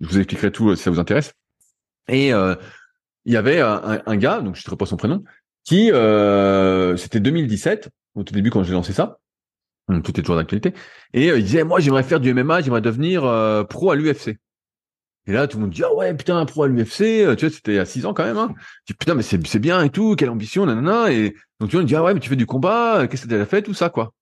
je 0.00 0.08
vous 0.08 0.18
expliquerai 0.18 0.50
tout 0.50 0.70
euh, 0.70 0.76
si 0.76 0.82
ça 0.82 0.90
vous 0.90 1.00
intéresse. 1.00 1.32
Et 2.08 2.32
euh, 2.32 2.54
il 3.24 3.32
y 3.32 3.36
avait 3.36 3.60
un, 3.60 4.16
gars, 4.16 4.40
donc 4.40 4.56
je 4.56 4.60
ne 4.60 4.70
sais 4.70 4.76
pas 4.76 4.86
son 4.86 4.98
prénom, 4.98 5.24
qui 5.64 5.90
euh, 5.90 6.96
c'était 6.96 7.20
2017 7.20 7.88
au 8.14 8.22
tout 8.22 8.34
début 8.34 8.50
quand 8.50 8.62
j'ai 8.62 8.72
lancé 8.72 8.92
ça. 8.92 9.18
Tout 9.88 10.18
est 10.18 10.22
toujours 10.22 10.36
d'actualité. 10.36 10.74
Et 11.14 11.28
il 11.28 11.42
disait 11.42 11.64
moi 11.64 11.80
j'aimerais 11.80 12.02
faire 12.02 12.20
du 12.20 12.34
MMA, 12.34 12.60
j'aimerais 12.60 12.82
devenir 12.82 13.22
pro 13.68 13.90
à 13.90 13.96
l'UFC. 13.96 14.36
Et 15.26 15.32
là, 15.32 15.48
tout 15.48 15.56
le 15.56 15.62
monde 15.62 15.70
dit, 15.70 15.82
ah 15.82 15.94
ouais, 15.94 16.12
putain, 16.12 16.44
pro 16.44 16.64
à 16.64 16.68
l'UFC, 16.68 16.98
tu 16.98 17.24
vois, 17.24 17.36
c'était 17.36 17.72
il 17.72 17.76
y 17.76 17.78
a 17.78 17.86
six 17.86 18.04
ans 18.04 18.12
quand 18.12 18.24
même, 18.24 18.36
hein. 18.36 18.54
Je 18.86 18.92
dis, 18.92 18.94
putain, 18.94 19.14
mais 19.14 19.22
c'est, 19.22 19.58
bien 19.58 19.82
et 19.82 19.88
tout, 19.88 20.16
quelle 20.16 20.28
ambition, 20.28 20.66
nanana. 20.66 21.10
Et 21.12 21.34
donc, 21.60 21.70
tu 21.70 21.76
vois, 21.76 21.82
on 21.82 21.86
dit, 21.86 21.96
ah 21.96 22.02
ouais, 22.02 22.12
mais 22.12 22.20
tu 22.20 22.28
fais 22.28 22.36
du 22.36 22.44
combat, 22.44 23.06
qu'est-ce 23.08 23.24
que 23.24 23.30
t'as 23.30 23.46
fait, 23.46 23.62
tout 23.62 23.72
ça, 23.72 23.88
quoi. 23.88 24.12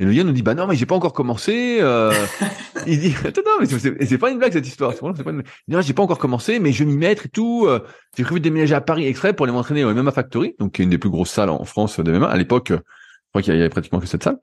Et 0.00 0.04
le 0.04 0.12
gars 0.12 0.22
nous 0.22 0.32
dit, 0.32 0.42
bah 0.42 0.54
non, 0.54 0.68
mais 0.68 0.76
j'ai 0.76 0.86
pas 0.86 0.94
encore 0.94 1.12
commencé, 1.12 1.78
euh... 1.80 2.12
il 2.86 3.00
dit, 3.00 3.14
attends, 3.24 3.40
non, 3.44 3.52
mais 3.60 3.66
c'est, 4.06 4.18
pas 4.18 4.30
une 4.30 4.38
blague, 4.38 4.52
cette 4.52 4.66
histoire. 4.66 4.92
C'est 4.92 5.00
vraiment- 5.00 5.14
pas 5.14 5.30
une... 5.32 5.38
Il 5.66 5.70
dit, 5.72 5.74
non, 5.76 5.80
j'ai 5.80 5.92
pas 5.92 6.02
encore 6.04 6.18
commencé, 6.18 6.60
mais 6.60 6.70
je 6.72 6.84
vais 6.84 6.90
m'y 6.90 6.96
mettre 6.96 7.26
et 7.26 7.28
tout. 7.28 7.66
euh, 7.66 7.80
J'ai 8.16 8.22
prévu 8.22 8.38
de 8.38 8.44
déménager 8.44 8.74
à 8.76 8.80
Paris 8.80 9.06
exprès 9.06 9.32
pour 9.34 9.44
aller 9.44 9.52
m'entraîner 9.52 9.84
au 9.84 9.92
MMA 9.92 10.12
Factory, 10.12 10.54
donc 10.60 10.72
qui 10.74 10.82
est 10.82 10.84
une 10.84 10.90
des 10.90 10.98
plus 10.98 11.10
grosses 11.10 11.30
salles 11.30 11.50
en 11.50 11.64
France 11.64 11.98
de 11.98 12.12
MMA. 12.12 12.28
À 12.28 12.36
l'époque, 12.36 12.70
euh, 12.70 12.76
je 12.76 13.28
crois 13.30 13.42
qu'il 13.42 13.52
y 13.54 13.56
avait 13.58 13.68
pratiquement 13.68 13.98
que 13.98 14.06
cette 14.06 14.22
salle. 14.22 14.38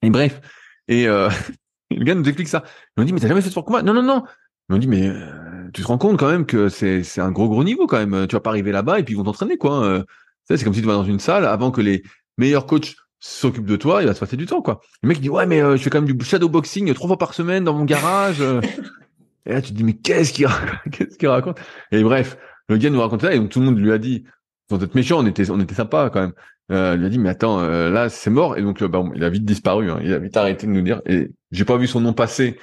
Et 0.00 0.08
bref. 0.08 0.40
Et, 0.88 1.06
euh, 1.06 1.28
le 1.90 2.02
gars 2.04 2.14
nous 2.14 2.24
explique 2.24 2.48
ça. 2.48 2.64
Il 2.96 3.00
nous 3.00 3.04
dit, 3.04 3.12
mais 3.12 3.20
t'as 3.20 3.28
jamais 3.28 3.42
fait 3.42 3.48
de 3.48 3.52
sport 3.52 3.66
combat? 3.66 3.82
Non, 3.82 3.92
non, 3.92 4.02
non. 4.02 4.22
Ils 4.68 4.72
m'ont 4.72 4.78
dit, 4.78 4.88
mais 4.88 5.06
euh, 5.06 5.68
tu 5.74 5.82
te 5.82 5.86
rends 5.86 5.98
compte 5.98 6.18
quand 6.18 6.30
même 6.30 6.46
que 6.46 6.70
c'est 6.70 7.02
c'est 7.02 7.20
un 7.20 7.30
gros 7.30 7.48
gros 7.50 7.62
niveau 7.62 7.86
quand 7.86 7.98
même. 7.98 8.26
Tu 8.26 8.34
vas 8.36 8.40
pas 8.40 8.50
arriver 8.50 8.72
là-bas 8.72 9.00
et 9.00 9.02
puis 9.04 9.12
ils 9.12 9.16
vont 9.18 9.24
t'entraîner 9.24 9.58
quoi. 9.58 10.02
C'est 10.44 10.62
comme 10.64 10.72
si 10.72 10.80
tu 10.80 10.86
vas 10.86 10.94
dans 10.94 11.04
une 11.04 11.18
salle 11.20 11.44
avant 11.44 11.70
que 11.70 11.80
les 11.82 12.02
meilleurs 12.38 12.66
coachs 12.66 12.94
s'occupent 13.24 13.66
de 13.66 13.76
toi, 13.76 14.02
il 14.02 14.08
va 14.08 14.14
se 14.14 14.20
passer 14.20 14.36
du 14.36 14.46
temps 14.46 14.62
quoi. 14.62 14.80
Le 15.02 15.08
mec 15.08 15.18
il 15.18 15.20
dit 15.20 15.28
ouais 15.30 15.46
mais 15.46 15.62
euh, 15.62 15.76
je 15.76 15.82
fais 15.82 15.90
quand 15.90 16.02
même 16.02 16.12
du 16.12 16.24
shadow 16.24 16.48
boxing 16.48 16.92
trois 16.92 17.06
fois 17.06 17.18
par 17.18 17.34
semaine 17.34 17.62
dans 17.64 17.74
mon 17.74 17.84
garage. 17.84 18.40
euh. 18.40 18.60
et 19.46 19.52
là 19.52 19.62
tu 19.62 19.70
te 19.70 19.76
dis 19.76 19.84
mais 19.84 19.94
qu'est-ce 19.94 20.32
qu'il 20.32 20.46
raconte? 20.46 20.78
Qu'est-ce 20.92 21.16
qu'il 21.18 21.28
raconte? 21.28 21.58
Et 21.92 22.02
bref, 22.02 22.36
le 22.68 22.76
gars 22.78 22.90
nous 22.90 23.00
raconte 23.00 23.20
ça 23.22 23.32
et 23.32 23.38
donc 23.38 23.50
tout 23.50 23.60
le 23.60 23.66
monde 23.66 23.78
lui 23.78 23.92
a 23.92 23.98
dit 23.98 24.24
sans 24.68 24.82
être 24.82 24.94
méchant, 24.94 25.20
on 25.20 25.26
était 25.26 25.48
on 25.50 25.60
était 25.60 25.74
sympa 25.74 26.10
quand 26.12 26.20
même. 26.20 26.32
Euh, 26.70 26.92
il 26.94 27.00
lui 27.00 27.06
a 27.06 27.10
dit 27.10 27.18
mais 27.18 27.28
attends 27.28 27.60
euh, 27.60 27.90
là 27.90 28.08
c'est 28.08 28.30
mort 28.30 28.56
et 28.56 28.62
donc 28.62 28.82
euh, 28.82 28.88
bah, 28.88 28.98
bon, 29.00 29.12
il 29.14 29.22
a 29.22 29.28
vite 29.30 29.44
disparu. 29.44 29.90
hein. 29.90 30.00
Il 30.02 30.12
a 30.12 30.18
vite 30.18 30.36
arrêté 30.36 30.66
de 30.66 30.72
nous 30.72 30.82
dire 30.82 31.00
et 31.06 31.30
j'ai 31.50 31.64
pas 31.64 31.76
vu 31.76 31.86
son 31.86 32.00
nom 32.00 32.12
passer 32.12 32.58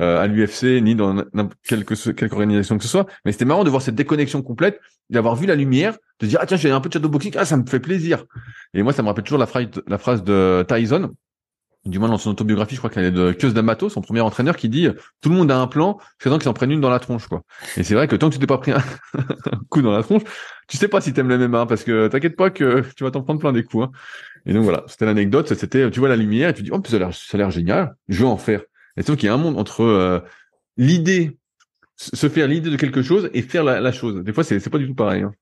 euh, 0.00 0.20
à 0.20 0.26
l'UFC 0.26 0.80
ni 0.82 0.94
dans 0.94 1.24
quelque 1.66 1.94
quelque 2.12 2.32
organisation 2.32 2.76
que 2.78 2.82
ce 2.84 2.88
soit. 2.90 3.06
Mais 3.24 3.32
c'était 3.32 3.44
marrant 3.46 3.64
de 3.64 3.70
voir 3.70 3.80
cette 3.82 3.94
déconnexion 3.94 4.42
complète, 4.42 4.80
d'avoir 5.10 5.36
vu 5.36 5.46
la 5.46 5.54
lumière, 5.54 5.96
de 6.20 6.26
dire 6.26 6.38
ah 6.40 6.46
tiens 6.46 6.56
j'ai 6.56 6.70
un 6.70 6.80
peu 6.80 6.88
de 6.88 6.94
shadowboxing, 6.94 7.34
ah 7.36 7.44
ça 7.44 7.56
me 7.56 7.66
fait 7.66 7.80
plaisir. 7.80 8.24
Et 8.72 8.82
moi 8.82 8.92
ça 8.92 9.02
me 9.02 9.08
rappelle 9.08 9.24
toujours 9.24 9.38
la 9.38 9.46
phrase 9.46 9.66
la 9.86 9.98
phrase 9.98 10.24
de 10.24 10.64
Tyson, 10.68 11.12
du 11.84 11.98
moins 11.98 12.08
dans 12.08 12.16
son 12.16 12.30
autobiographie, 12.30 12.74
je 12.74 12.80
crois 12.80 12.88
qu'elle 12.88 13.04
est 13.04 13.10
de 13.10 13.32
Kios 13.32 13.50
D'Amato, 13.50 13.90
son 13.90 14.00
premier 14.00 14.22
entraîneur, 14.22 14.56
qui 14.56 14.68
dit 14.70 14.88
tout 15.20 15.28
le 15.28 15.34
monde 15.34 15.50
a 15.50 15.58
un 15.58 15.66
plan, 15.66 15.98
c'est 16.18 16.30
tant 16.30 16.36
qu'ils 16.36 16.44
s'en 16.44 16.54
prennent 16.54 16.70
une 16.70 16.80
dans 16.80 16.90
la 16.90 16.98
tronche 16.98 17.26
quoi. 17.26 17.42
Et 17.76 17.82
c'est 17.82 17.94
vrai 17.94 18.08
que 18.08 18.16
tant 18.16 18.28
que 18.28 18.34
tu 18.34 18.40
t'es 18.40 18.46
pas 18.46 18.58
pris 18.58 18.72
un 18.72 18.82
coup 19.68 19.82
dans 19.82 19.92
la 19.92 20.02
tronche, 20.02 20.22
tu 20.66 20.78
sais 20.78 20.88
pas 20.88 21.00
si 21.00 21.12
t'aimes 21.12 21.28
le 21.28 21.36
MMA 21.48 21.66
parce 21.66 21.84
que 21.84 22.08
t'inquiète 22.08 22.36
pas 22.36 22.50
que 22.50 22.82
tu 22.96 23.04
vas 23.04 23.10
t'en 23.10 23.22
prendre 23.22 23.40
plein 23.40 23.52
des 23.52 23.64
coups. 23.64 23.84
hein. 23.84 23.90
Et 24.46 24.52
donc 24.52 24.64
voilà, 24.64 24.84
c'était 24.86 25.04
l'anecdote, 25.04 25.52
c'était 25.54 25.90
tu 25.90 26.00
vois 26.00 26.08
la 26.08 26.16
lumière 26.16 26.50
et 26.50 26.54
tu 26.54 26.62
dis 26.62 26.70
oh 26.72 26.80
ça 26.86 26.96
a 26.96 27.36
l'air 27.36 27.50
génial, 27.50 27.94
je 28.08 28.20
vais 28.20 28.28
en 28.28 28.36
faire. 28.38 28.62
Et 28.96 29.02
donc 29.02 29.22
il 29.22 29.26
y 29.26 29.28
a 29.28 29.34
un 29.34 29.38
monde 29.38 29.58
entre 29.58 29.82
euh, 29.82 30.20
l'idée, 30.76 31.38
se 31.96 32.28
faire 32.28 32.48
l'idée 32.48 32.70
de 32.70 32.76
quelque 32.76 33.02
chose 33.02 33.30
et 33.34 33.42
faire 33.42 33.64
la, 33.64 33.92
chose. 33.92 34.22
Des 34.24 34.32
fois 34.32 34.44
c'est 34.44 34.60
c'est 34.60 34.70
pas 34.70 34.78
du 34.78 34.86
tout 34.86 34.94
pareil. 34.94 35.22
hein. 35.22 35.32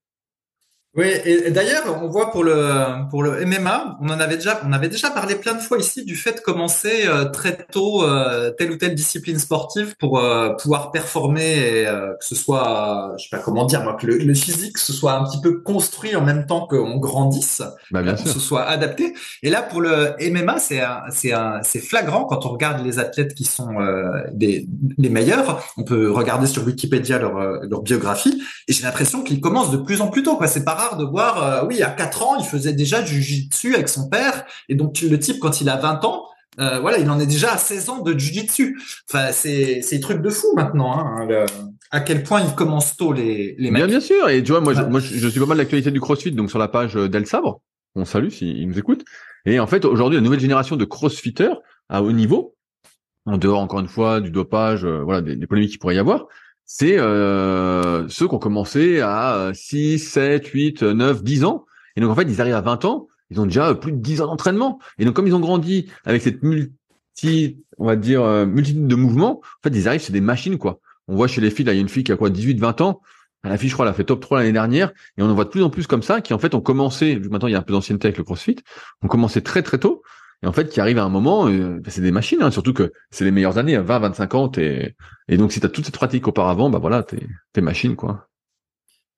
Oui, 0.94 1.06
et 1.06 1.46
et 1.46 1.50
d'ailleurs, 1.50 1.84
on 2.02 2.08
voit 2.08 2.30
pour 2.30 2.44
le 2.44 3.08
pour 3.08 3.22
le 3.22 3.46
MMA, 3.46 3.96
on 4.02 4.10
en 4.10 4.20
avait 4.20 4.36
déjà 4.36 4.60
on 4.68 4.72
avait 4.74 4.90
déjà 4.90 5.08
parlé 5.08 5.36
plein 5.36 5.54
de 5.54 5.60
fois 5.60 5.78
ici 5.78 6.04
du 6.04 6.16
fait 6.16 6.32
de 6.34 6.40
commencer 6.40 7.04
euh, 7.06 7.24
très 7.30 7.56
tôt 7.72 8.04
euh, 8.04 8.50
telle 8.58 8.70
ou 8.72 8.76
telle 8.76 8.94
discipline 8.94 9.38
sportive 9.38 9.94
pour 9.98 10.18
euh, 10.18 10.50
pouvoir 10.50 10.90
performer 10.90 11.56
et 11.56 11.86
euh, 11.86 12.12
que 12.20 12.24
ce 12.26 12.34
soit 12.34 13.08
euh, 13.12 13.16
je 13.16 13.22
sais 13.24 13.28
pas 13.34 13.38
comment 13.42 13.64
dire 13.64 13.82
moi 13.84 13.94
que 13.98 14.06
le, 14.06 14.18
le 14.18 14.34
physique 14.34 14.76
ce 14.76 14.92
soit 14.92 15.14
un 15.14 15.24
petit 15.24 15.40
peu 15.40 15.60
construit 15.62 16.14
en 16.14 16.20
même 16.20 16.44
temps 16.44 16.66
qu'on 16.66 16.98
grandisse, 16.98 17.62
Bah 17.90 18.02
bien 18.02 18.12
que 18.12 18.20
sûr. 18.20 18.30
ce 18.30 18.38
soit 18.38 18.64
adapté. 18.64 19.14
Et 19.42 19.48
là 19.48 19.62
pour 19.62 19.80
le 19.80 20.14
MMA, 20.30 20.58
c'est 20.58 20.82
c'est 21.10 21.32
c'est 21.62 21.80
flagrant 21.80 22.24
quand 22.26 22.44
on 22.44 22.50
regarde 22.50 22.84
les 22.84 22.98
athlètes 22.98 23.32
qui 23.34 23.44
sont 23.44 23.80
euh, 23.80 24.24
des 24.34 24.66
les 24.98 25.08
meilleurs. 25.08 25.64
On 25.78 25.84
peut 25.84 26.10
regarder 26.10 26.46
sur 26.46 26.66
Wikipédia 26.66 27.18
leur 27.18 27.38
euh, 27.38 27.60
leur 27.70 27.80
biographie 27.80 28.42
et 28.68 28.74
j'ai 28.74 28.82
l'impression 28.84 29.22
qu'il 29.22 29.40
commence 29.40 29.70
de 29.70 29.78
plus 29.78 30.02
en 30.02 30.08
plus 30.08 30.22
tôt. 30.22 30.36
quoi. 30.36 30.46
C'est 30.48 30.64
pas 30.64 30.74
rare 30.82 30.96
de 30.96 31.04
voir, 31.04 31.42
euh, 31.42 31.66
oui, 31.66 31.82
à 31.82 31.90
4 31.90 32.22
ans, 32.22 32.36
il 32.38 32.44
faisait 32.44 32.72
déjà 32.72 33.02
du 33.02 33.22
jiu-jitsu 33.22 33.74
avec 33.74 33.88
son 33.88 34.08
père. 34.08 34.44
Et 34.68 34.74
donc, 34.74 35.00
le 35.00 35.18
type, 35.18 35.38
quand 35.40 35.60
il 35.60 35.68
a 35.68 35.76
20 35.76 36.04
ans, 36.04 36.26
euh, 36.60 36.80
voilà, 36.80 36.98
il 36.98 37.08
en 37.08 37.18
est 37.18 37.26
déjà 37.26 37.52
à 37.52 37.56
16 37.56 37.88
ans 37.88 38.02
de 38.02 38.12
jiu-jitsu. 38.18 38.78
Enfin, 39.10 39.32
c'est 39.32 39.80
c'est 39.82 39.96
des 39.96 40.02
trucs 40.02 40.20
de 40.20 40.28
fou 40.28 40.48
maintenant. 40.54 40.98
Hein, 40.98 41.24
le- 41.26 41.46
à 41.90 42.00
quel 42.00 42.22
point 42.22 42.40
ils 42.42 42.54
commencent 42.54 42.96
tôt, 42.96 43.12
les, 43.12 43.54
les 43.58 43.70
Bien 43.70 43.80
mecs. 43.82 43.90
bien 43.90 44.00
sûr. 44.00 44.28
Et 44.28 44.42
tu 44.42 44.52
vois 44.52 44.60
moi 44.60 44.72
je, 44.74 44.82
moi 44.82 44.98
je, 45.00 45.28
suis 45.28 45.40
pas 45.40 45.46
mal 45.46 45.58
l'actualité 45.58 45.90
du 45.90 46.00
CrossFit 46.00 46.32
donc 46.32 46.48
sur 46.50 46.58
la 46.58 46.68
page 46.68 46.96
euh, 46.96 47.08
d'El 47.08 47.26
Sabre. 47.26 47.60
On 47.94 48.04
salue 48.06 48.28
s'il 48.30 48.66
nous 48.68 48.78
écoute. 48.78 49.04
Et 49.46 49.60
en 49.60 49.66
fait 49.66 49.84
aujourd'hui 49.84 50.16
la 50.16 50.22
nouvelle 50.22 50.40
génération 50.40 50.76
de 50.76 50.84
CrossFitters 50.86 51.54
à 51.90 52.02
haut 52.02 52.12
niveau, 52.12 52.54
en 53.26 53.36
dehors 53.38 53.60
encore 53.60 53.80
une 53.80 53.88
fois 53.88 54.20
du 54.20 54.30
dopage, 54.30 54.84
euh, 54.84 55.02
voilà 55.02 55.20
des, 55.20 55.36
des 55.36 55.46
polémiques 55.46 55.70
qu'il 55.70 55.78
pourrait 55.78 55.96
y 55.96 55.98
avoir, 55.98 56.26
c'est 56.74 56.98
euh, 56.98 58.08
ceux 58.08 58.26
qui 58.26 58.34
ont 58.34 58.38
commencé 58.38 59.00
à 59.00 59.36
euh, 59.36 59.52
6, 59.52 59.98
7, 59.98 60.46
8, 60.46 60.82
9, 60.82 61.22
10 61.22 61.44
ans. 61.44 61.66
Et 61.96 62.00
donc 62.00 62.10
en 62.10 62.14
fait 62.14 62.22
ils 62.22 62.40
arrivent 62.40 62.54
à 62.54 62.62
20 62.62 62.86
ans, 62.86 63.08
ils 63.28 63.38
ont 63.42 63.44
déjà 63.44 63.68
euh, 63.68 63.74
plus 63.74 63.92
de 63.92 63.98
10 63.98 64.22
ans 64.22 64.26
d'entraînement. 64.28 64.78
Et 64.98 65.04
donc 65.04 65.14
comme 65.14 65.26
ils 65.26 65.34
ont 65.34 65.40
grandi 65.40 65.90
avec 66.06 66.22
cette 66.22 66.42
multi, 66.42 67.58
on 67.76 67.84
va 67.84 67.96
dire 67.96 68.22
euh, 68.22 68.46
multitude 68.46 68.86
de 68.86 68.94
mouvements, 68.94 69.40
en 69.40 69.62
fait 69.62 69.76
ils 69.76 69.86
arrivent 69.86 70.00
c'est 70.00 70.14
des 70.14 70.22
machines 70.22 70.56
quoi. 70.56 70.80
On 71.08 71.14
voit 71.14 71.28
chez 71.28 71.42
les 71.42 71.50
filles 71.50 71.66
là 71.66 71.74
il 71.74 71.76
y 71.76 71.78
a 71.78 71.82
une 71.82 71.90
fille 71.90 72.04
qui 72.04 72.12
a 72.12 72.16
quoi 72.16 72.30
18, 72.30 72.58
20 72.58 72.80
ans. 72.80 73.02
La 73.44 73.58
fille, 73.58 73.68
je 73.68 73.74
crois, 73.74 73.84
elle 73.84 73.90
a 73.90 73.94
fait 73.94 74.04
top 74.04 74.20
3 74.20 74.38
l'année 74.38 74.52
dernière, 74.52 74.92
et 75.18 75.22
on 75.22 75.28
en 75.28 75.34
voit 75.34 75.44
de 75.44 75.50
plus 75.50 75.64
en 75.64 75.68
plus 75.68 75.88
comme 75.88 76.02
ça, 76.02 76.20
qui 76.20 76.32
en 76.32 76.38
fait 76.38 76.54
ont 76.54 76.60
commencé, 76.60 77.18
maintenant 77.28 77.48
il 77.48 77.50
y 77.52 77.56
a 77.56 77.58
un 77.58 77.62
peu 77.62 77.72
d'ancienneté 77.72 78.06
avec 78.06 78.16
le 78.16 78.22
CrossFit, 78.22 78.54
ont 79.02 79.08
commencé 79.08 79.42
très 79.42 79.62
très 79.62 79.78
tôt, 79.78 80.04
et 80.42 80.46
en 80.46 80.52
fait 80.52 80.68
qui 80.68 80.80
arrivent 80.80 80.98
à 80.98 81.04
un 81.04 81.08
moment, 81.08 81.48
euh, 81.48 81.78
bah, 81.80 81.90
c'est 81.90 82.00
des 82.02 82.12
machines, 82.12 82.42
hein, 82.42 82.50
surtout 82.50 82.72
que 82.74 82.92
c'est 83.10 83.24
les 83.24 83.30
meilleures 83.30 83.58
années, 83.58 83.78
20, 83.78 83.98
25 84.00 84.34
ans, 84.34 84.50
et 84.56 85.36
donc 85.36 85.52
si 85.52 85.60
tu 85.60 85.66
as 85.66 85.68
toute 85.68 85.84
cette 85.86 85.94
pratique 85.96 86.26
auparavant, 86.28 86.70
bah 86.70 86.78
voilà, 86.78 87.02
t'es, 87.02 87.60
machine, 87.60 87.96
quoi. 87.96 88.28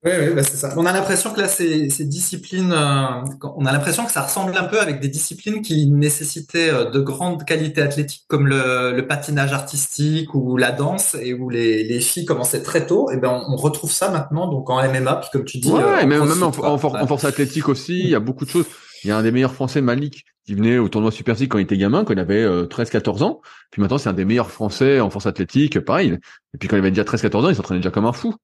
Oui, 0.07 0.13
oui, 0.21 0.35
bah 0.35 0.43
c'est 0.43 0.59
ça. 0.59 0.75
On 0.77 0.85
a 0.85 0.93
l'impression 0.93 1.33
que 1.33 1.41
là, 1.41 1.49
ces, 1.49 1.89
ces 1.89 2.05
disciplines, 2.05 2.73
euh, 2.73 3.23
on 3.57 3.65
a 3.65 3.73
l'impression 3.73 4.05
que 4.05 4.13
ça 4.13 4.21
ressemble 4.21 4.55
un 4.59 4.65
peu 4.65 4.79
avec 4.79 5.01
des 5.01 5.09
disciplines 5.09 5.63
qui 5.63 5.87
nécessitaient 5.91 6.69
euh, 6.69 6.91
de 6.91 7.01
grandes 7.01 7.47
qualités 7.47 7.81
athlétiques 7.81 8.25
comme 8.29 8.47
le, 8.47 8.93
le 8.95 9.07
patinage 9.07 9.55
artistique 9.55 10.35
ou 10.35 10.59
la 10.59 10.73
danse 10.73 11.15
et 11.15 11.33
où 11.33 11.49
les, 11.49 11.85
les 11.85 12.01
filles 12.01 12.27
commençaient 12.27 12.63
très 12.63 12.87
tôt. 12.87 13.11
Et 13.13 13.17
ben, 13.17 13.31
on, 13.49 13.55
on 13.55 13.57
retrouve 13.57 13.91
ça 13.91 14.11
maintenant 14.11 14.47
donc 14.47 14.69
en 14.69 14.83
MMA, 14.87 15.17
puis 15.17 15.31
comme 15.33 15.47
tu 15.47 15.57
dis. 15.57 15.71
Ouais, 15.71 15.83
euh, 15.83 16.01
et 16.01 16.07
même, 16.07 16.19
CrossFit, 16.19 16.39
même 16.39 16.49
en, 16.49 16.53
quoi. 16.53 16.71
en 16.71 16.77
for- 16.77 16.93
Ouais. 16.93 17.01
en 17.01 17.07
force 17.07 17.25
athlétique 17.25 17.71
aussi, 17.71 17.99
il 18.01 18.11
y 18.11 18.15
a 18.15 18.21
beaucoup 18.21 18.45
de 18.45 18.51
choses. 18.51 18.67
Il 19.05 19.09
y 19.09 19.11
a 19.11 19.17
un 19.19 19.23
des 19.23 19.31
meilleurs 19.31 19.55
français, 19.55 19.81
Malik, 19.81 20.25
qui 20.45 20.55
venait 20.55 20.79
au 20.79 20.89
tournoi 20.89 21.13
Super 21.13 21.35
Physique 21.35 21.53
quand 21.53 21.59
il 21.59 21.63
était 21.63 21.77
gamin, 21.77 22.05
quand 22.05 22.15
il 22.15 22.19
avait 22.19 22.47
13-14 22.47 23.23
ans. 23.23 23.41
Puis 23.71 23.81
maintenant, 23.81 23.99
c'est 23.99 24.09
un 24.09 24.15
des 24.15 24.25
meilleurs 24.25 24.51
français 24.51 25.01
en 25.01 25.11
force 25.11 25.27
athlétique, 25.27 25.81
pareil. 25.81 26.19
Et 26.55 26.59
puis 26.59 26.69
quand 26.69 26.77
il 26.77 26.81
avait 26.81 26.91
déjà 26.91 27.05
13-14 27.05 27.45
ans, 27.45 27.49
il 27.51 27.57
s'entraînait 27.57 27.81
déjà 27.81 27.91
comme 27.91 28.07
un 28.07 28.13
fou. 28.13 28.35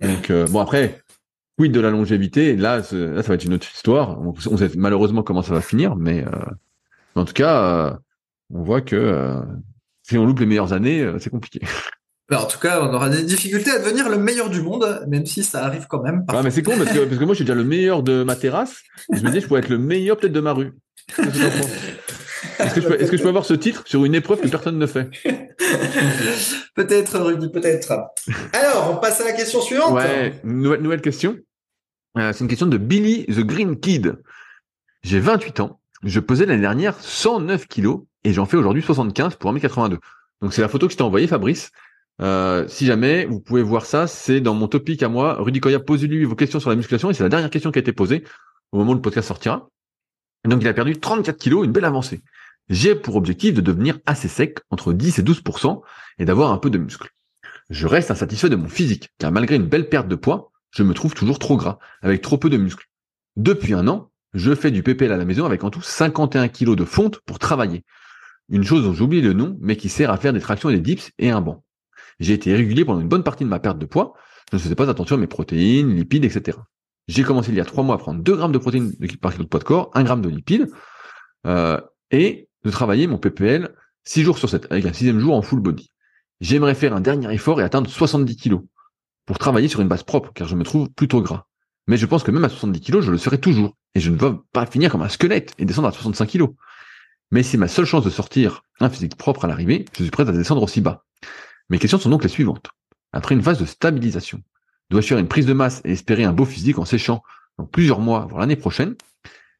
Donc, 0.00 0.30
euh, 0.30 0.46
bon, 0.46 0.60
après, 0.60 1.00
quid 1.56 1.72
de 1.72 1.80
la 1.80 1.90
longévité, 1.90 2.56
là, 2.56 2.78
là, 2.78 2.82
ça 2.82 3.28
va 3.28 3.34
être 3.34 3.44
une 3.44 3.54
autre 3.54 3.68
histoire. 3.72 4.20
On, 4.20 4.34
on 4.50 4.56
sait 4.56 4.70
malheureusement 4.76 5.22
comment 5.22 5.42
ça 5.42 5.52
va 5.52 5.60
finir, 5.60 5.96
mais, 5.96 6.24
euh, 6.24 6.30
en 7.18 7.24
tout 7.24 7.32
cas, 7.32 7.62
euh, 7.62 7.96
on 8.50 8.62
voit 8.62 8.80
que 8.80 8.96
euh, 8.96 9.42
si 10.02 10.16
on 10.16 10.24
loupe 10.24 10.40
les 10.40 10.46
meilleures 10.46 10.72
années, 10.72 11.02
euh, 11.02 11.18
c'est 11.18 11.30
compliqué. 11.30 11.60
Alors, 12.30 12.44
en 12.44 12.46
tout 12.46 12.58
cas, 12.58 12.82
on 12.82 12.92
aura 12.92 13.08
des 13.08 13.22
difficultés 13.22 13.70
à 13.70 13.78
devenir 13.78 14.08
le 14.08 14.18
meilleur 14.18 14.50
du 14.50 14.60
monde, 14.60 15.02
même 15.08 15.24
si 15.24 15.42
ça 15.42 15.64
arrive 15.64 15.86
quand 15.88 16.02
même. 16.02 16.24
Mais 16.44 16.50
c'est 16.50 16.62
con 16.62 16.76
parce 16.76 16.92
que, 16.92 17.04
parce 17.04 17.18
que 17.18 17.24
moi, 17.24 17.32
je 17.32 17.36
suis 17.38 17.44
déjà 17.44 17.54
le 17.54 17.64
meilleur 17.64 18.02
de 18.02 18.22
ma 18.22 18.36
terrasse. 18.36 18.82
Et 19.12 19.16
je 19.16 19.24
me 19.24 19.30
dis, 19.30 19.40
je 19.40 19.46
pourrais 19.46 19.60
être 19.60 19.70
le 19.70 19.78
meilleur 19.78 20.18
peut-être 20.18 20.32
de 20.32 20.40
ma 20.40 20.52
rue. 20.52 20.72
Est-ce 21.16 22.74
que, 22.74 22.80
je 22.80 22.88
peux, 22.88 23.00
est-ce 23.00 23.10
que 23.10 23.16
je 23.16 23.22
peux 23.22 23.28
avoir 23.28 23.44
ce 23.44 23.54
titre 23.54 23.82
sur 23.86 24.04
une 24.04 24.14
épreuve 24.14 24.40
que 24.40 24.48
personne 24.48 24.78
ne 24.78 24.86
fait? 24.86 25.08
Peut-être, 26.74 27.18
Rudy, 27.18 27.50
peut-être. 27.50 27.92
Alors, 28.52 28.92
on 28.92 29.00
passe 29.00 29.20
à 29.20 29.24
la 29.24 29.32
question 29.32 29.60
suivante. 29.60 29.94
Ouais, 29.94 30.40
nouvelle, 30.44 30.80
nouvelle 30.80 31.00
question. 31.00 31.36
Euh, 32.16 32.32
c'est 32.32 32.40
une 32.40 32.48
question 32.48 32.66
de 32.66 32.78
Billy 32.78 33.26
the 33.26 33.40
Green 33.40 33.78
Kid. 33.78 34.16
J'ai 35.02 35.18
28 35.18 35.60
ans. 35.60 35.80
Je 36.04 36.20
pesais 36.20 36.46
l'année 36.46 36.60
dernière 36.60 36.94
109 37.00 37.66
kilos 37.66 38.02
et 38.22 38.32
j'en 38.32 38.46
fais 38.46 38.56
aujourd'hui 38.56 38.82
75 38.82 39.34
pour 39.34 39.52
1m82. 39.52 39.98
Donc 40.40 40.54
c'est 40.54 40.62
la 40.62 40.68
photo 40.68 40.86
que 40.86 40.92
je 40.92 40.98
t'ai 40.98 41.02
envoyée, 41.02 41.26
Fabrice. 41.26 41.72
Euh, 42.20 42.66
si 42.68 42.86
jamais, 42.86 43.26
vous 43.26 43.40
pouvez 43.40 43.62
voir 43.62 43.86
ça, 43.86 44.06
c'est 44.06 44.40
dans 44.40 44.54
mon 44.54 44.68
topic 44.68 45.02
à 45.02 45.08
moi. 45.08 45.34
Rudy 45.40 45.60
Koya, 45.60 45.80
posez-lui 45.80 46.24
vos 46.24 46.34
questions 46.34 46.60
sur 46.60 46.70
la 46.70 46.76
musculation 46.76 47.10
et 47.10 47.14
c'est 47.14 47.22
la 47.22 47.28
dernière 47.28 47.50
question 47.50 47.70
qui 47.70 47.78
a 47.78 47.80
été 47.80 47.92
posée 47.92 48.24
au 48.72 48.78
moment 48.78 48.92
où 48.92 48.94
le 48.94 49.00
podcast 49.00 49.28
sortira. 49.28 49.68
donc, 50.44 50.60
il 50.60 50.68
a 50.68 50.74
perdu 50.74 50.98
34 50.98 51.38
kilos, 51.38 51.64
une 51.64 51.72
belle 51.72 51.84
avancée. 51.84 52.22
J'ai 52.68 52.94
pour 52.94 53.16
objectif 53.16 53.54
de 53.54 53.60
devenir 53.60 53.98
assez 54.04 54.28
sec, 54.28 54.58
entre 54.70 54.92
10 54.92 55.20
et 55.20 55.22
12% 55.22 55.80
et 56.18 56.24
d'avoir 56.24 56.52
un 56.52 56.58
peu 56.58 56.70
de 56.70 56.78
muscle. 56.78 57.08
Je 57.70 57.86
reste 57.86 58.10
insatisfait 58.10 58.48
de 58.48 58.56
mon 58.56 58.68
physique, 58.68 59.10
car 59.18 59.32
malgré 59.32 59.56
une 59.56 59.66
belle 59.66 59.88
perte 59.88 60.08
de 60.08 60.16
poids, 60.16 60.52
je 60.70 60.82
me 60.82 60.94
trouve 60.94 61.14
toujours 61.14 61.38
trop 61.38 61.56
gras, 61.56 61.78
avec 62.02 62.20
trop 62.20 62.36
peu 62.36 62.50
de 62.50 62.56
muscles. 62.56 62.86
Depuis 63.36 63.72
un 63.72 63.88
an, 63.88 64.10
je 64.34 64.54
fais 64.54 64.70
du 64.70 64.82
PPL 64.82 65.12
à 65.12 65.16
la 65.16 65.24
maison 65.24 65.46
avec 65.46 65.64
en 65.64 65.70
tout 65.70 65.80
51 65.80 66.48
kilos 66.48 66.76
de 66.76 66.84
fonte 66.84 67.20
pour 67.20 67.38
travailler. 67.38 67.84
Une 68.50 68.64
chose 68.64 68.84
dont 68.84 68.92
j'oublie 68.92 69.20
le 69.20 69.32
nom, 69.32 69.56
mais 69.60 69.76
qui 69.76 69.88
sert 69.88 70.10
à 70.10 70.18
faire 70.18 70.32
des 70.32 70.40
tractions 70.40 70.70
et 70.70 70.74
des 70.74 70.80
dips 70.80 71.10
et 71.18 71.30
un 71.30 71.40
banc. 71.40 71.64
J'ai 72.20 72.34
été 72.34 72.54
régulier 72.54 72.84
pendant 72.84 73.00
une 73.00 73.08
bonne 73.08 73.22
partie 73.22 73.44
de 73.44 73.48
ma 73.48 73.60
perte 73.60 73.78
de 73.78 73.86
poids. 73.86 74.14
Je 74.50 74.56
ne 74.56 74.60
faisais 74.60 74.74
pas 74.74 74.88
attention 74.88 75.16
à 75.16 75.18
mes 75.18 75.26
protéines, 75.26 75.94
lipides, 75.94 76.24
etc. 76.24 76.58
J'ai 77.06 77.22
commencé 77.22 77.50
il 77.50 77.56
y 77.56 77.60
a 77.60 77.64
trois 77.64 77.84
mois 77.84 77.94
à 77.94 77.98
prendre 77.98 78.22
2 78.22 78.36
grammes 78.36 78.52
de 78.52 78.58
protéines 78.58 78.92
par 79.20 79.32
kilo 79.32 79.44
de 79.44 79.48
poids 79.48 79.60
de 79.60 79.64
corps, 79.64 79.90
1 79.94 80.04
gramme 80.04 80.22
de 80.22 80.28
lipides, 80.28 80.70
euh, 81.46 81.80
et 82.10 82.48
de 82.64 82.70
travailler 82.70 83.06
mon 83.06 83.18
PPL 83.18 83.74
6 84.04 84.22
jours 84.22 84.38
sur 84.38 84.48
7, 84.48 84.66
avec 84.70 84.86
un 84.86 84.92
sixième 84.92 85.20
jour 85.20 85.34
en 85.34 85.42
full 85.42 85.60
body. 85.60 85.92
J'aimerais 86.40 86.74
faire 86.74 86.94
un 86.94 87.00
dernier 87.00 87.32
effort 87.32 87.60
et 87.60 87.64
atteindre 87.64 87.90
70 87.90 88.36
kilos 88.36 88.62
pour 89.26 89.38
travailler 89.38 89.68
sur 89.68 89.80
une 89.80 89.88
base 89.88 90.02
propre, 90.02 90.32
car 90.32 90.48
je 90.48 90.56
me 90.56 90.64
trouve 90.64 90.88
plutôt 90.90 91.20
gras. 91.20 91.44
Mais 91.86 91.96
je 91.98 92.06
pense 92.06 92.22
que 92.22 92.30
même 92.30 92.44
à 92.44 92.48
70 92.48 92.80
kilos, 92.80 93.04
je 93.04 93.10
le 93.10 93.18
serai 93.18 93.38
toujours. 93.38 93.76
Et 93.94 94.00
je 94.00 94.10
ne 94.10 94.16
veux 94.16 94.38
pas 94.52 94.64
finir 94.66 94.90
comme 94.90 95.02
un 95.02 95.08
squelette 95.08 95.54
et 95.58 95.66
descendre 95.66 95.88
à 95.88 95.92
65 95.92 96.26
kilos. 96.26 96.50
Mais 97.30 97.42
c'est 97.42 97.58
ma 97.58 97.68
seule 97.68 97.84
chance 97.84 98.04
de 98.04 98.10
sortir 98.10 98.62
un 98.80 98.88
physique 98.88 99.16
propre 99.16 99.44
à 99.44 99.48
l'arrivée, 99.48 99.84
je 99.96 100.02
suis 100.02 100.10
prêt 100.10 100.26
à 100.26 100.32
descendre 100.32 100.62
aussi 100.62 100.80
bas. 100.80 101.04
Mes 101.70 101.78
questions 101.78 101.98
sont 101.98 102.10
donc 102.10 102.22
les 102.22 102.28
suivantes. 102.28 102.70
Après 103.12 103.34
une 103.34 103.42
phase 103.42 103.58
de 103.58 103.64
stabilisation, 103.64 104.42
dois-je 104.90 105.06
faire 105.06 105.18
une 105.18 105.28
prise 105.28 105.46
de 105.46 105.52
masse 105.52 105.82
et 105.84 105.92
espérer 105.92 106.24
un 106.24 106.32
beau 106.32 106.44
physique 106.44 106.78
en 106.78 106.84
séchant 106.84 107.22
dans 107.58 107.66
plusieurs 107.66 108.00
mois, 108.00 108.26
voire 108.26 108.40
l'année 108.40 108.56
prochaine? 108.56 108.94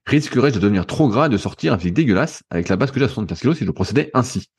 Risquerais-je 0.06 0.54
de 0.54 0.60
devenir 0.60 0.86
trop 0.86 1.08
gras 1.08 1.26
et 1.26 1.28
de 1.28 1.36
sortir 1.36 1.72
un 1.72 1.78
physique 1.78 1.94
dégueulasse 1.94 2.42
avec 2.48 2.68
la 2.68 2.76
base 2.76 2.90
que 2.90 2.98
j'ai 2.98 3.04
à 3.04 3.08
75 3.08 3.40
kg 3.40 3.54
si 3.54 3.66
je 3.66 3.70
procédais 3.70 4.10
ainsi? 4.14 4.50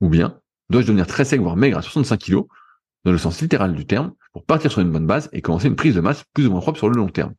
Ou 0.00 0.08
bien, 0.08 0.38
dois-je 0.70 0.86
devenir 0.86 1.06
très 1.06 1.24
sec, 1.24 1.40
voire 1.40 1.56
maigre 1.56 1.78
à 1.78 1.82
65 1.82 2.18
kg, 2.20 2.42
dans 3.04 3.10
le 3.12 3.18
sens 3.18 3.40
littéral 3.40 3.74
du 3.74 3.86
terme, 3.86 4.12
pour 4.32 4.44
partir 4.44 4.70
sur 4.70 4.80
une 4.80 4.90
bonne 4.90 5.06
base 5.06 5.28
et 5.32 5.42
commencer 5.42 5.66
une 5.66 5.76
prise 5.76 5.96
de 5.96 6.00
masse 6.00 6.24
plus 6.32 6.46
ou 6.46 6.52
moins 6.52 6.60
propre 6.60 6.78
sur 6.78 6.88
le 6.88 6.96
long 6.96 7.08
terme? 7.08 7.34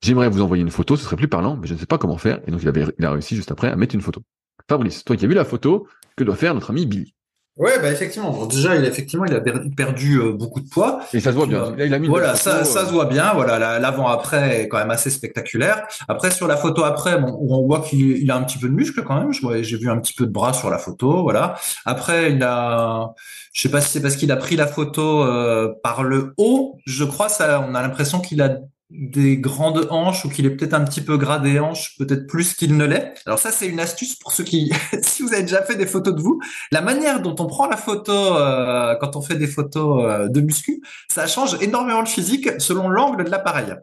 J'aimerais 0.00 0.30
vous 0.30 0.40
envoyer 0.40 0.62
une 0.62 0.70
photo, 0.70 0.96
ce 0.96 1.04
serait 1.04 1.16
plus 1.16 1.28
parlant, 1.28 1.56
mais 1.56 1.66
je 1.66 1.74
ne 1.74 1.78
sais 1.78 1.86
pas 1.86 1.98
comment 1.98 2.18
faire, 2.18 2.40
et 2.46 2.50
donc 2.50 2.62
il, 2.62 2.68
avait, 2.68 2.86
il 2.98 3.04
a 3.04 3.10
réussi 3.10 3.36
juste 3.36 3.50
après 3.50 3.68
à 3.68 3.76
mettre 3.76 3.94
une 3.94 4.00
photo. 4.00 4.22
Fabrice, 4.68 5.04
toi 5.04 5.16
qui 5.16 5.24
as 5.24 5.28
vu 5.28 5.34
la 5.34 5.44
photo, 5.44 5.88
que 6.16 6.24
doit 6.24 6.36
faire 6.36 6.54
notre 6.54 6.70
ami 6.70 6.86
Billy? 6.86 7.14
Ouais, 7.58 7.80
bah 7.80 7.90
effectivement. 7.90 8.46
déjà, 8.46 8.76
il 8.76 8.84
effectivement, 8.84 9.24
il 9.24 9.34
a 9.34 9.40
perdu 9.76 10.20
euh, 10.20 10.32
beaucoup 10.32 10.60
de 10.60 10.68
poids. 10.68 11.00
Et 11.12 11.18
ça 11.18 11.32
se 11.32 11.36
voit 11.36 11.46
bien. 11.46 11.74
il 11.76 11.92
a 11.92 11.98
mis 11.98 12.06
voilà, 12.06 12.36
ça, 12.36 12.64
ça 12.64 12.86
se 12.86 12.92
voit 12.92 13.06
bien. 13.06 13.32
Voilà, 13.34 13.78
l'avant-après 13.80 14.62
est 14.62 14.68
quand 14.68 14.78
même 14.78 14.92
assez 14.92 15.10
spectaculaire. 15.10 15.86
Après, 16.06 16.30
sur 16.30 16.46
la 16.46 16.56
photo 16.56 16.84
après, 16.84 17.18
bon, 17.18 17.36
on 17.40 17.66
voit 17.66 17.80
qu'il 17.80 18.30
a 18.30 18.36
un 18.36 18.44
petit 18.44 18.58
peu 18.58 18.68
de 18.68 18.74
muscle 18.74 19.02
quand 19.02 19.18
même. 19.18 19.32
J'ai 19.62 19.76
vu 19.76 19.90
un 19.90 19.98
petit 19.98 20.12
peu 20.14 20.24
de 20.26 20.30
bras 20.30 20.52
sur 20.52 20.70
la 20.70 20.78
photo. 20.78 21.22
Voilà. 21.22 21.56
Après, 21.84 22.32
il 22.32 22.42
a, 22.44 23.12
je 23.52 23.62
sais 23.62 23.70
pas 23.70 23.80
si 23.80 23.90
c'est 23.90 24.02
parce 24.02 24.14
qu'il 24.14 24.30
a 24.30 24.36
pris 24.36 24.54
la 24.54 24.68
photo 24.68 25.24
euh, 25.24 25.74
par 25.82 26.04
le 26.04 26.34
haut. 26.36 26.78
Je 26.86 27.02
crois 27.02 27.28
ça. 27.28 27.66
On 27.68 27.74
a 27.74 27.82
l'impression 27.82 28.20
qu'il 28.20 28.40
a 28.40 28.56
des 28.90 29.36
grandes 29.36 29.86
hanches 29.90 30.24
ou 30.24 30.30
qu'il 30.30 30.46
est 30.46 30.50
peut-être 30.50 30.72
un 30.72 30.84
petit 30.84 31.02
peu 31.02 31.18
gras 31.18 31.38
des 31.38 31.60
hanches, 31.60 31.96
peut-être 31.98 32.26
plus 32.26 32.54
qu'il 32.54 32.76
ne 32.76 32.86
l'est. 32.86 33.14
Alors 33.26 33.38
ça, 33.38 33.50
c'est 33.50 33.66
une 33.66 33.80
astuce 33.80 34.16
pour 34.16 34.32
ceux 34.32 34.44
qui, 34.44 34.72
si 35.02 35.22
vous 35.22 35.32
avez 35.32 35.42
déjà 35.42 35.62
fait 35.62 35.76
des 35.76 35.86
photos 35.86 36.14
de 36.14 36.20
vous, 36.20 36.40
la 36.72 36.80
manière 36.80 37.20
dont 37.20 37.36
on 37.38 37.46
prend 37.46 37.66
la 37.68 37.76
photo 37.76 38.12
euh, 38.12 38.96
quand 39.00 39.14
on 39.16 39.20
fait 39.20 39.36
des 39.36 39.46
photos 39.46 40.04
euh, 40.04 40.28
de 40.28 40.40
muscu, 40.40 40.80
ça 41.10 41.26
change 41.26 41.56
énormément 41.60 42.00
le 42.00 42.06
physique 42.06 42.48
selon 42.58 42.88
l'angle 42.88 43.24
de 43.24 43.30
l'appareil. 43.30 43.74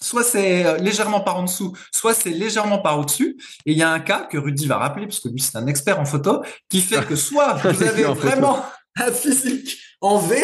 Soit 0.00 0.24
c'est 0.24 0.66
euh, 0.66 0.76
légèrement 0.78 1.20
par 1.20 1.36
en 1.36 1.44
dessous, 1.44 1.72
soit 1.92 2.12
c'est 2.12 2.30
légèrement 2.30 2.78
par 2.78 2.98
au-dessus. 2.98 3.38
Et 3.66 3.72
il 3.72 3.78
y 3.78 3.82
a 3.82 3.90
un 3.90 4.00
cas 4.00 4.26
que 4.30 4.36
Rudy 4.36 4.66
va 4.66 4.78
rappeler, 4.78 5.06
parce 5.06 5.20
que 5.20 5.28
lui 5.28 5.40
c'est 5.40 5.56
un 5.56 5.66
expert 5.68 6.00
en 6.00 6.04
photo, 6.04 6.42
qui 6.68 6.80
fait 6.80 7.06
que 7.06 7.14
soit 7.14 7.54
vous 7.64 7.82
avez 7.84 8.02
vraiment 8.02 8.64
un 8.96 9.12
physique 9.12 9.78
en 10.00 10.18
V, 10.18 10.36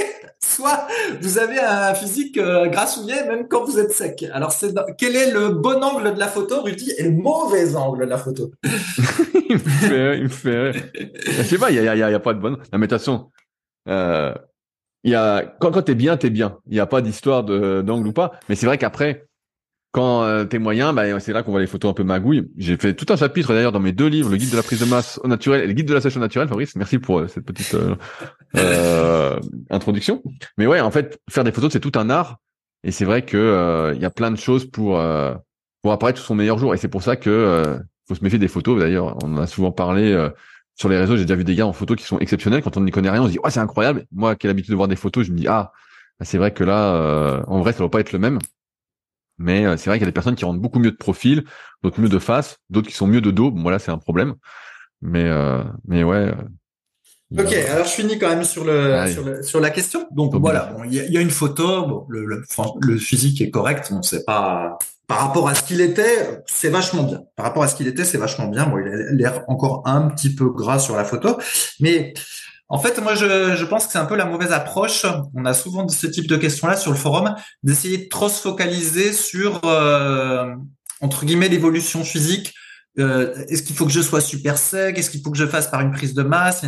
soit 0.50 0.86
vous 1.20 1.38
avez 1.38 1.58
un 1.58 1.94
physique 1.94 2.38
euh, 2.38 2.66
grassouillet 2.66 3.26
même 3.26 3.48
quand 3.48 3.64
vous 3.64 3.78
êtes 3.78 3.92
sec. 3.92 4.24
Alors, 4.32 4.52
c'est 4.52 4.74
quel 4.98 5.16
est 5.16 5.30
le 5.30 5.50
bon 5.50 5.82
angle 5.82 6.14
de 6.14 6.18
la 6.18 6.28
photo, 6.28 6.62
Rudy, 6.62 6.92
et 6.98 7.04
le 7.04 7.12
mauvais 7.12 7.76
angle 7.76 8.04
de 8.04 8.10
la 8.10 8.18
photo? 8.18 8.50
Il 9.48 9.56
me 9.56 9.58
fait, 9.58 10.18
il 10.18 10.24
me 10.24 10.28
fait. 10.28 10.72
Sais 11.42 11.58
pas, 11.58 11.72
il 11.72 11.82
y 11.82 11.88
a, 11.88 12.06
a, 12.06 12.14
a, 12.14 12.18
pas 12.20 12.34
de 12.34 12.38
bonne. 12.38 12.58
La 12.70 12.78
méditation. 12.78 13.32
Euh, 13.88 14.32
il 15.02 15.10
y 15.10 15.16
a 15.16 15.42
quand, 15.58 15.72
quand 15.72 15.82
t'es 15.82 15.96
bien, 15.96 16.16
t'es 16.16 16.30
bien. 16.30 16.58
Il 16.68 16.74
n'y 16.74 16.78
a 16.78 16.86
pas 16.86 17.00
d'histoire 17.00 17.42
d'angle 17.42 18.06
ou 18.06 18.12
pas. 18.12 18.32
Mais 18.48 18.54
c'est 18.54 18.66
vrai 18.66 18.78
qu'après, 18.78 19.26
quand 19.92 20.22
euh, 20.22 20.44
t'es 20.44 20.58
moyen, 20.58 20.92
bah, 20.92 21.18
c'est 21.18 21.32
là 21.32 21.42
qu'on 21.42 21.50
voit 21.50 21.60
les 21.60 21.66
photos 21.66 21.90
un 21.90 21.94
peu 21.94 22.04
magouilles. 22.04 22.48
J'ai 22.56 22.76
fait 22.76 22.94
tout 22.94 23.06
un 23.12 23.16
chapitre 23.16 23.52
d'ailleurs 23.52 23.72
dans 23.72 23.80
mes 23.80 23.92
deux 23.92 24.06
livres, 24.06 24.30
le 24.30 24.36
guide 24.36 24.50
de 24.50 24.56
la 24.56 24.62
prise 24.62 24.80
de 24.80 24.84
masse 24.84 25.18
au 25.24 25.28
naturel 25.28 25.62
et 25.62 25.66
le 25.66 25.72
guide 25.72 25.88
de 25.88 25.94
la 25.94 26.00
sèche 26.00 26.16
au 26.16 26.20
naturel. 26.20 26.48
Fabrice, 26.48 26.76
merci 26.76 26.98
pour 26.98 27.18
euh, 27.18 27.26
cette 27.26 27.44
petite 27.44 27.74
euh, 27.74 27.96
euh, 28.56 29.40
introduction. 29.68 30.22
Mais 30.58 30.66
ouais, 30.66 30.80
en 30.80 30.92
fait, 30.92 31.20
faire 31.28 31.42
des 31.42 31.50
photos, 31.50 31.72
c'est 31.72 31.80
tout 31.80 31.92
un 31.96 32.08
art. 32.08 32.36
Et 32.84 32.92
c'est 32.92 33.04
vrai 33.04 33.22
que 33.22 33.92
il 33.94 34.00
y 34.00 34.04
a 34.04 34.10
plein 34.10 34.30
de 34.30 34.36
choses 34.36 34.64
pour 34.64 34.98
pour 35.82 35.92
apparaître 35.92 36.18
sous 36.18 36.24
son 36.24 36.34
meilleur 36.34 36.56
jour. 36.56 36.72
Et 36.72 36.78
c'est 36.78 36.88
pour 36.88 37.02
ça 37.02 37.16
que 37.16 37.78
faut 38.08 38.14
se 38.14 38.24
méfier 38.24 38.38
des 38.38 38.48
photos. 38.48 38.78
D'ailleurs, 38.80 39.18
on 39.22 39.34
en 39.34 39.38
a 39.38 39.46
souvent 39.46 39.70
parlé 39.70 40.16
sur 40.76 40.88
les 40.88 40.96
réseaux. 40.96 41.16
J'ai 41.16 41.24
déjà 41.24 41.34
vu 41.34 41.44
des 41.44 41.54
gars 41.56 41.66
en 41.66 41.74
photo 41.74 41.94
qui 41.94 42.04
sont 42.04 42.18
exceptionnels. 42.20 42.62
Quand 42.62 42.78
on 42.78 42.80
n'y 42.80 42.90
connaît 42.90 43.10
rien, 43.10 43.22
on 43.22 43.26
se 43.26 43.32
dit, 43.32 43.38
ouais, 43.38 43.50
c'est 43.50 43.60
incroyable. 43.60 44.06
Moi, 44.12 44.34
qui 44.34 44.46
ai 44.46 44.48
l'habitude 44.48 44.70
de 44.70 44.76
voir 44.76 44.88
des 44.88 44.96
photos, 44.96 45.26
je 45.26 45.32
me 45.32 45.36
dis, 45.36 45.46
ah, 45.46 45.72
c'est 46.22 46.38
vrai 46.38 46.54
que 46.54 46.64
là, 46.64 47.42
en 47.48 47.60
vrai, 47.60 47.74
ça 47.74 47.82
va 47.82 47.90
pas 47.90 48.00
être 48.00 48.12
le 48.12 48.18
même. 48.18 48.38
Mais 49.40 49.64
euh, 49.64 49.76
c'est 49.78 49.88
vrai 49.88 49.98
qu'il 49.98 50.04
y 50.04 50.08
a 50.08 50.10
des 50.10 50.14
personnes 50.14 50.36
qui 50.36 50.44
rendent 50.44 50.60
beaucoup 50.60 50.78
mieux 50.78 50.90
de 50.90 50.96
profil, 50.96 51.44
d'autres 51.82 51.98
mieux 51.98 52.10
de 52.10 52.18
face, 52.18 52.58
d'autres 52.68 52.88
qui 52.88 52.94
sont 52.94 53.06
mieux 53.06 53.22
de 53.22 53.30
dos. 53.30 53.50
Bon, 53.50 53.62
voilà, 53.62 53.78
c'est 53.78 53.90
un 53.90 53.98
problème. 53.98 54.34
Mais, 55.00 55.24
euh, 55.24 55.62
mais 55.88 56.04
ouais. 56.04 56.30
Euh, 57.32 57.42
ok, 57.42 57.52
alors 57.52 57.86
je 57.86 57.92
finis 57.92 58.18
quand 58.18 58.28
même 58.28 58.44
sur 58.44 58.64
le, 58.64 59.06
sur, 59.08 59.24
le 59.24 59.42
sur, 59.42 59.60
la 59.60 59.70
question. 59.70 60.06
Donc 60.10 60.34
voilà, 60.34 60.76
il 60.84 60.92
y, 60.92 61.16
a 61.16 61.20
une 61.22 61.30
photo, 61.30 61.86
bon, 61.86 62.06
le, 62.10 62.26
le, 62.26 62.44
le, 62.82 62.98
physique 62.98 63.40
est 63.40 63.50
correct, 63.50 63.90
on 63.92 64.02
sait 64.02 64.24
pas 64.24 64.76
par 65.06 65.18
rapport 65.18 65.48
à 65.48 65.56
ce 65.56 65.64
qu'il 65.64 65.80
était, 65.80 66.42
c'est 66.46 66.68
vachement 66.68 67.02
bien. 67.02 67.22
Par 67.34 67.46
rapport 67.46 67.64
à 67.64 67.68
ce 67.68 67.74
qu'il 67.74 67.88
était, 67.88 68.04
c'est 68.04 68.18
vachement 68.18 68.46
bien. 68.46 68.66
Bon, 68.66 68.78
il 68.78 68.86
a 68.92 69.12
l'air 69.12 69.44
encore 69.48 69.82
un 69.84 70.02
petit 70.02 70.32
peu 70.32 70.50
gras 70.50 70.78
sur 70.78 70.94
la 70.94 71.04
photo, 71.04 71.36
mais 71.80 72.14
en 72.72 72.78
fait, 72.78 73.00
moi, 73.00 73.16
je, 73.16 73.64
pense 73.64 73.86
que 73.86 73.92
c'est 73.92 73.98
un 73.98 74.04
peu 74.04 74.14
la 74.14 74.24
mauvaise 74.24 74.52
approche. 74.52 75.04
On 75.34 75.44
a 75.44 75.54
souvent 75.54 75.88
ce 75.88 76.06
type 76.06 76.28
de 76.28 76.36
questions-là 76.36 76.76
sur 76.76 76.92
le 76.92 76.96
forum, 76.96 77.34
d'essayer 77.64 77.98
de 77.98 78.08
trop 78.08 78.28
se 78.28 78.40
focaliser 78.40 79.12
sur, 79.12 79.60
euh, 79.64 80.54
entre 81.00 81.24
guillemets, 81.24 81.48
l'évolution 81.48 82.04
physique. 82.04 82.54
Euh, 83.00 83.34
est-ce 83.48 83.64
qu'il 83.64 83.74
faut 83.74 83.86
que 83.86 83.90
je 83.90 84.00
sois 84.00 84.20
super 84.20 84.56
sec? 84.56 84.96
Est-ce 84.96 85.10
qu'il 85.10 85.20
faut 85.20 85.32
que 85.32 85.36
je 85.36 85.46
fasse 85.46 85.66
par 85.66 85.80
une 85.80 85.90
prise 85.90 86.14
de 86.14 86.22
masse? 86.22 86.62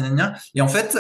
Et 0.56 0.60
en 0.60 0.66
fait, 0.66 0.98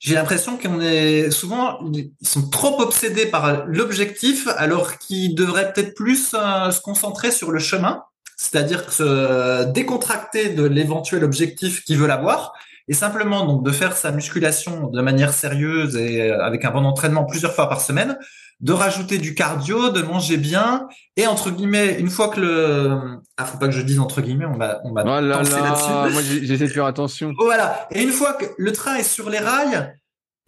j'ai 0.00 0.16
l'impression 0.16 0.58
qu'on 0.58 0.80
est 0.80 1.30
souvent, 1.30 1.78
ils 1.94 2.10
sont 2.26 2.48
trop 2.50 2.80
obsédés 2.80 3.26
par 3.26 3.64
l'objectif, 3.66 4.48
alors 4.56 4.98
qu'ils 4.98 5.36
devraient 5.36 5.72
peut-être 5.72 5.94
plus 5.94 6.34
euh, 6.34 6.72
se 6.72 6.80
concentrer 6.80 7.30
sur 7.30 7.52
le 7.52 7.60
chemin, 7.60 8.02
c'est-à-dire 8.36 8.92
se 8.92 9.70
décontracter 9.70 10.48
de 10.48 10.64
l'éventuel 10.64 11.22
objectif 11.22 11.84
qu'ils 11.84 11.98
veulent 11.98 12.10
avoir 12.10 12.54
et 12.92 12.94
simplement 12.94 13.46
donc 13.46 13.64
de 13.64 13.70
faire 13.70 13.96
sa 13.96 14.12
musculation 14.12 14.88
de 14.88 15.00
manière 15.00 15.32
sérieuse 15.32 15.96
et 15.96 16.30
euh, 16.30 16.44
avec 16.44 16.66
un 16.66 16.70
bon 16.70 16.84
entraînement 16.84 17.24
plusieurs 17.24 17.54
fois 17.54 17.66
par 17.66 17.80
semaine, 17.80 18.18
de 18.60 18.70
rajouter 18.74 19.16
du 19.16 19.34
cardio, 19.34 19.88
de 19.88 20.02
manger 20.02 20.36
bien 20.36 20.88
et 21.16 21.26
entre 21.26 21.50
guillemets 21.50 21.98
une 21.98 22.10
fois 22.10 22.28
que 22.28 22.38
le 22.38 22.98
ah 23.38 23.46
faut 23.46 23.56
pas 23.56 23.68
que 23.68 23.72
je 23.72 23.80
dise 23.80 23.98
entre 23.98 24.20
guillemets 24.20 24.44
on 24.44 24.58
va 24.58 24.82
on 24.84 24.92
va 24.92 25.04
oh 25.06 25.20
là-dessus. 25.22 26.12
Moi 26.12 26.20
j'essaie 26.42 26.66
de 26.66 26.70
faire 26.70 26.84
attention. 26.84 27.32
Voilà 27.38 27.88
et 27.92 28.02
une 28.02 28.12
fois 28.12 28.34
que 28.34 28.44
le 28.58 28.72
train 28.72 28.96
est 28.96 29.08
sur 29.08 29.30
les 29.30 29.38
rails, 29.38 29.96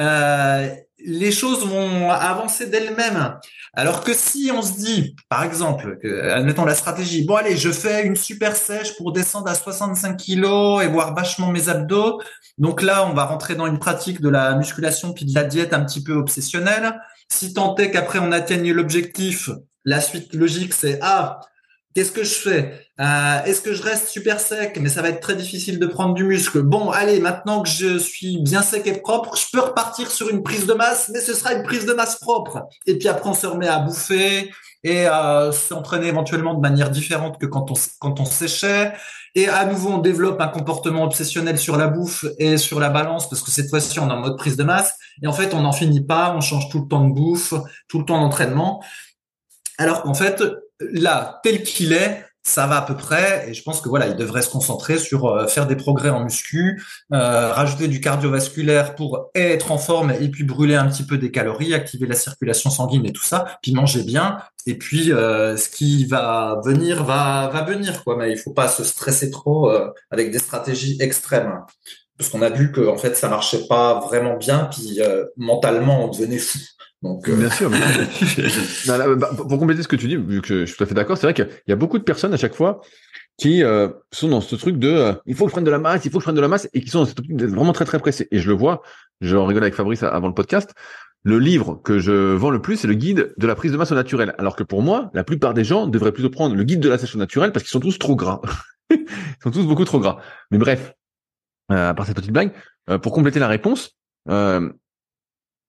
euh, 0.02 0.68
les 0.98 1.32
choses 1.32 1.66
vont 1.66 2.10
avancer 2.10 2.66
d'elles-mêmes. 2.66 3.38
Alors 3.76 4.04
que 4.04 4.14
si 4.14 4.50
on 4.54 4.62
se 4.62 4.74
dit, 4.74 5.16
par 5.28 5.42
exemple, 5.42 5.98
que, 6.00 6.30
admettons 6.30 6.64
la 6.64 6.74
stratégie, 6.74 7.24
bon 7.24 7.36
allez, 7.36 7.56
je 7.56 7.70
fais 7.70 8.06
une 8.06 8.14
super 8.14 8.54
sèche 8.54 8.96
pour 8.96 9.12
descendre 9.12 9.48
à 9.48 9.54
65 9.54 10.16
kilos 10.16 10.82
et 10.84 10.86
voir 10.86 11.14
vachement 11.14 11.50
mes 11.50 11.68
abdos. 11.68 12.20
Donc 12.56 12.82
là, 12.82 13.06
on 13.06 13.14
va 13.14 13.24
rentrer 13.24 13.56
dans 13.56 13.66
une 13.66 13.80
pratique 13.80 14.20
de 14.20 14.28
la 14.28 14.54
musculation 14.54 15.12
puis 15.12 15.24
de 15.24 15.34
la 15.34 15.44
diète 15.44 15.72
un 15.72 15.84
petit 15.84 16.02
peu 16.02 16.12
obsessionnelle. 16.12 17.00
Si 17.28 17.52
tant 17.52 17.74
est 17.76 17.90
qu'après 17.90 18.20
on 18.20 18.30
atteigne 18.30 18.70
l'objectif, 18.72 19.50
la 19.84 20.00
suite 20.00 20.34
logique 20.34 20.72
c'est 20.72 20.98
ah 21.02 21.40
Qu'est-ce 21.94 22.10
que 22.10 22.24
je 22.24 22.34
fais? 22.34 22.88
Euh, 23.00 23.44
Est-ce 23.44 23.60
que 23.60 23.72
je 23.72 23.82
reste 23.82 24.08
super 24.08 24.40
sec, 24.40 24.78
mais 24.80 24.88
ça 24.88 25.00
va 25.00 25.10
être 25.10 25.20
très 25.20 25.36
difficile 25.36 25.78
de 25.78 25.86
prendre 25.86 26.14
du 26.14 26.24
muscle 26.24 26.62
Bon, 26.62 26.90
allez, 26.90 27.20
maintenant 27.20 27.62
que 27.62 27.68
je 27.68 27.98
suis 27.98 28.38
bien 28.42 28.62
sec 28.62 28.84
et 28.88 28.94
propre, 28.94 29.36
je 29.36 29.46
peux 29.52 29.60
repartir 29.60 30.10
sur 30.10 30.28
une 30.28 30.42
prise 30.42 30.66
de 30.66 30.74
masse, 30.74 31.08
mais 31.12 31.20
ce 31.20 31.34
sera 31.34 31.52
une 31.52 31.62
prise 31.62 31.86
de 31.86 31.92
masse 31.92 32.16
propre. 32.16 32.64
Et 32.86 32.98
puis 32.98 33.06
après, 33.06 33.30
on 33.30 33.34
se 33.34 33.46
remet 33.46 33.68
à 33.68 33.78
bouffer 33.78 34.50
et 34.82 35.06
à 35.06 35.50
s'entraîner 35.52 36.08
éventuellement 36.08 36.54
de 36.54 36.60
manière 36.60 36.90
différente 36.90 37.38
que 37.40 37.46
quand 37.46 37.70
on 37.70 37.74
quand 38.00 38.18
on 38.18 38.24
séchait. 38.24 38.92
Et 39.36 39.48
à 39.48 39.64
nouveau, 39.64 39.90
on 39.90 39.98
développe 39.98 40.40
un 40.40 40.48
comportement 40.48 41.04
obsessionnel 41.04 41.58
sur 41.58 41.76
la 41.76 41.86
bouffe 41.86 42.24
et 42.38 42.56
sur 42.56 42.80
la 42.80 42.88
balance, 42.90 43.28
parce 43.30 43.42
que 43.42 43.50
cette 43.52 43.70
fois-ci, 43.70 44.00
on 44.00 44.08
est 44.08 44.12
en 44.12 44.20
mode 44.20 44.36
prise 44.36 44.56
de 44.56 44.64
masse. 44.64 44.94
Et 45.22 45.28
en 45.28 45.32
fait, 45.32 45.54
on 45.54 45.60
n'en 45.60 45.72
finit 45.72 46.04
pas, 46.04 46.34
on 46.36 46.40
change 46.40 46.68
tout 46.70 46.80
le 46.80 46.88
temps 46.88 47.06
de 47.08 47.14
bouffe, 47.14 47.54
tout 47.88 48.00
le 48.00 48.04
temps 48.04 48.20
d'entraînement. 48.20 48.82
Alors 49.78 50.02
qu'en 50.02 50.14
fait, 50.14 50.42
là, 50.80 51.40
tel 51.42 51.62
qu'il 51.62 51.92
est, 51.92 52.24
ça 52.44 52.66
va 52.66 52.76
à 52.76 52.82
peu 52.82 52.94
près. 52.94 53.48
Et 53.48 53.54
je 53.54 53.62
pense 53.62 53.80
que 53.80 53.88
voilà, 53.88 54.06
il 54.06 54.16
devrait 54.16 54.42
se 54.42 54.50
concentrer 54.50 54.98
sur 54.98 55.26
euh, 55.26 55.46
faire 55.46 55.66
des 55.66 55.76
progrès 55.76 56.10
en 56.10 56.22
muscu, 56.22 56.82
euh, 57.12 57.52
rajouter 57.52 57.88
du 57.88 58.00
cardiovasculaire 58.00 58.94
pour 58.94 59.30
être 59.34 59.72
en 59.72 59.78
forme 59.78 60.12
et 60.12 60.28
puis 60.28 60.44
brûler 60.44 60.74
un 60.74 60.86
petit 60.88 61.04
peu 61.04 61.16
des 61.16 61.30
calories, 61.30 61.74
activer 61.74 62.06
la 62.06 62.14
circulation 62.14 62.70
sanguine 62.70 63.06
et 63.06 63.12
tout 63.12 63.24
ça, 63.24 63.58
puis 63.62 63.72
manger 63.72 64.02
bien. 64.02 64.38
Et 64.66 64.76
puis 64.76 65.12
euh, 65.12 65.56
ce 65.56 65.68
qui 65.70 66.04
va 66.04 66.60
venir 66.64 67.04
va 67.04 67.48
va 67.52 67.62
venir 67.62 68.04
quoi. 68.04 68.16
Mais 68.16 68.30
il 68.30 68.38
faut 68.38 68.52
pas 68.52 68.68
se 68.68 68.84
stresser 68.84 69.30
trop 69.30 69.70
avec 70.10 70.30
des 70.30 70.38
stratégies 70.38 70.98
extrêmes. 71.00 71.60
Parce 72.18 72.30
qu'on 72.30 72.42
a 72.42 72.50
vu 72.50 72.70
que 72.70 72.86
en 72.86 72.96
fait 72.96 73.16
ça 73.16 73.28
marchait 73.28 73.66
pas 73.66 74.00
vraiment 74.00 74.36
bien, 74.36 74.68
puis 74.70 75.00
mentalement 75.36 76.04
on 76.04 76.08
devenait 76.08 76.38
fou. 76.38 76.58
Donc, 77.04 77.28
euh, 77.28 77.36
Bien 77.36 77.50
sûr. 77.50 77.70
Bah, 78.86 79.30
pour 79.36 79.58
compléter 79.58 79.82
ce 79.82 79.88
que 79.88 79.96
tu 79.96 80.08
dis, 80.08 80.16
vu 80.16 80.40
que 80.40 80.60
je 80.60 80.64
suis 80.64 80.76
tout 80.76 80.84
à 80.84 80.86
fait 80.86 80.94
d'accord, 80.94 81.18
c'est 81.18 81.26
vrai 81.26 81.34
qu'il 81.34 81.48
y 81.68 81.72
a 81.72 81.76
beaucoup 81.76 81.98
de 81.98 82.02
personnes 82.02 82.32
à 82.32 82.36
chaque 82.36 82.54
fois 82.54 82.80
qui 83.36 83.62
euh, 83.62 83.88
sont 84.10 84.28
dans 84.28 84.40
ce 84.40 84.56
truc 84.56 84.78
de 84.78 84.88
euh, 84.88 85.12
il 85.26 85.34
faut 85.34 85.44
que 85.44 85.50
je 85.50 85.54
prenne 85.54 85.64
de 85.64 85.70
la 85.70 85.78
masse, 85.78 86.04
il 86.04 86.10
faut 86.10 86.18
que 86.18 86.22
je 86.22 86.26
prenne 86.26 86.36
de 86.36 86.40
la 86.40 86.48
masse, 86.48 86.68
et 86.72 86.80
qui 86.80 86.88
sont 86.88 87.00
dans 87.00 87.06
ce 87.06 87.14
truc 87.14 87.30
vraiment 87.30 87.72
très 87.72 87.84
très 87.84 87.98
pressés. 87.98 88.26
Et 88.30 88.38
je 88.38 88.48
le 88.48 88.56
vois, 88.56 88.82
je 89.20 89.36
rigole 89.36 89.62
avec 89.62 89.74
Fabrice 89.74 90.02
avant 90.02 90.28
le 90.28 90.34
podcast. 90.34 90.72
Le 91.24 91.38
livre 91.38 91.80
que 91.84 91.98
je 91.98 92.12
vends 92.34 92.50
le 92.50 92.62
plus, 92.62 92.76
c'est 92.76 92.88
le 92.88 92.94
guide 92.94 93.34
de 93.36 93.46
la 93.46 93.54
prise 93.54 93.72
de 93.72 93.76
masse 93.76 93.92
au 93.92 93.94
naturel. 93.94 94.34
Alors 94.38 94.56
que 94.56 94.62
pour 94.62 94.82
moi, 94.82 95.10
la 95.14 95.24
plupart 95.24 95.52
des 95.52 95.64
gens 95.64 95.86
devraient 95.86 96.12
plutôt 96.12 96.30
prendre 96.30 96.54
le 96.54 96.64
guide 96.64 96.80
de 96.80 96.88
la 96.88 96.96
sèche 96.96 97.14
au 97.14 97.18
naturel 97.18 97.52
parce 97.52 97.64
qu'ils 97.64 97.72
sont 97.72 97.80
tous 97.80 97.98
trop 97.98 98.16
gras. 98.16 98.40
Ils 98.90 99.06
sont 99.42 99.50
tous 99.50 99.66
beaucoup 99.66 99.84
trop 99.84 99.98
gras. 99.98 100.18
Mais 100.50 100.58
bref, 100.58 100.94
à 101.70 101.92
part 101.94 102.06
cette 102.06 102.16
petite 102.16 102.32
blague, 102.32 102.52
pour 103.02 103.12
compléter 103.12 103.40
la 103.40 103.48
réponse, 103.48 103.96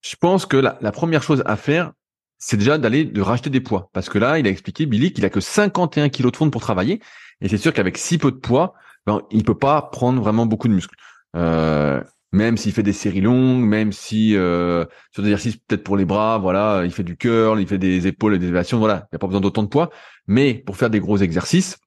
je 0.05 0.15
pense 0.15 0.45
que 0.45 0.57
la, 0.57 0.91
première 0.91 1.23
chose 1.23 1.41
à 1.47 1.57
faire, 1.57 1.91
c'est 2.37 2.57
déjà 2.57 2.77
d'aller 2.77 3.05
de 3.05 3.21
racheter 3.21 3.49
des 3.49 3.59
poids. 3.59 3.89
Parce 3.91 4.07
que 4.07 4.19
là, 4.19 4.37
il 4.37 4.45
a 4.45 4.51
expliqué, 4.51 4.85
Billy, 4.85 5.11
qu'il 5.11 5.25
a 5.25 5.31
que 5.31 5.39
51 5.39 6.09
kilos 6.09 6.31
de 6.31 6.37
fonte 6.37 6.51
pour 6.51 6.61
travailler. 6.61 7.01
Et 7.41 7.49
c'est 7.49 7.57
sûr 7.57 7.73
qu'avec 7.73 7.97
si 7.97 8.19
peu 8.19 8.31
de 8.31 8.37
poids, 8.37 8.75
ben, 9.07 9.23
il 9.31 9.43
peut 9.43 9.57
pas 9.57 9.81
prendre 9.81 10.21
vraiment 10.21 10.45
beaucoup 10.45 10.67
de 10.67 10.73
muscles. 10.73 10.95
Euh, 11.35 12.03
même 12.31 12.55
s'il 12.55 12.71
fait 12.71 12.83
des 12.83 12.93
séries 12.93 13.21
longues, 13.21 13.63
même 13.63 13.91
si 13.91 14.35
euh, 14.35 14.85
sur 15.11 15.23
des 15.23 15.29
exercices 15.29 15.57
peut-être 15.57 15.83
pour 15.83 15.97
les 15.97 16.05
bras, 16.05 16.37
voilà, 16.37 16.83
il 16.85 16.91
fait 16.91 17.03
du 17.03 17.17
curl, 17.17 17.59
il 17.59 17.67
fait 17.67 17.79
des 17.79 18.05
épaules 18.05 18.35
et 18.35 18.39
des 18.39 18.45
élévations, 18.45 18.77
voilà, 18.77 19.07
il 19.07 19.15
n'y 19.15 19.15
a 19.15 19.19
pas 19.19 19.27
besoin 19.27 19.41
d'autant 19.41 19.63
de 19.63 19.69
poids. 19.69 19.89
Mais 20.27 20.53
pour 20.53 20.77
faire 20.77 20.91
des 20.91 20.99
gros 20.99 21.17
exercices, 21.17 21.79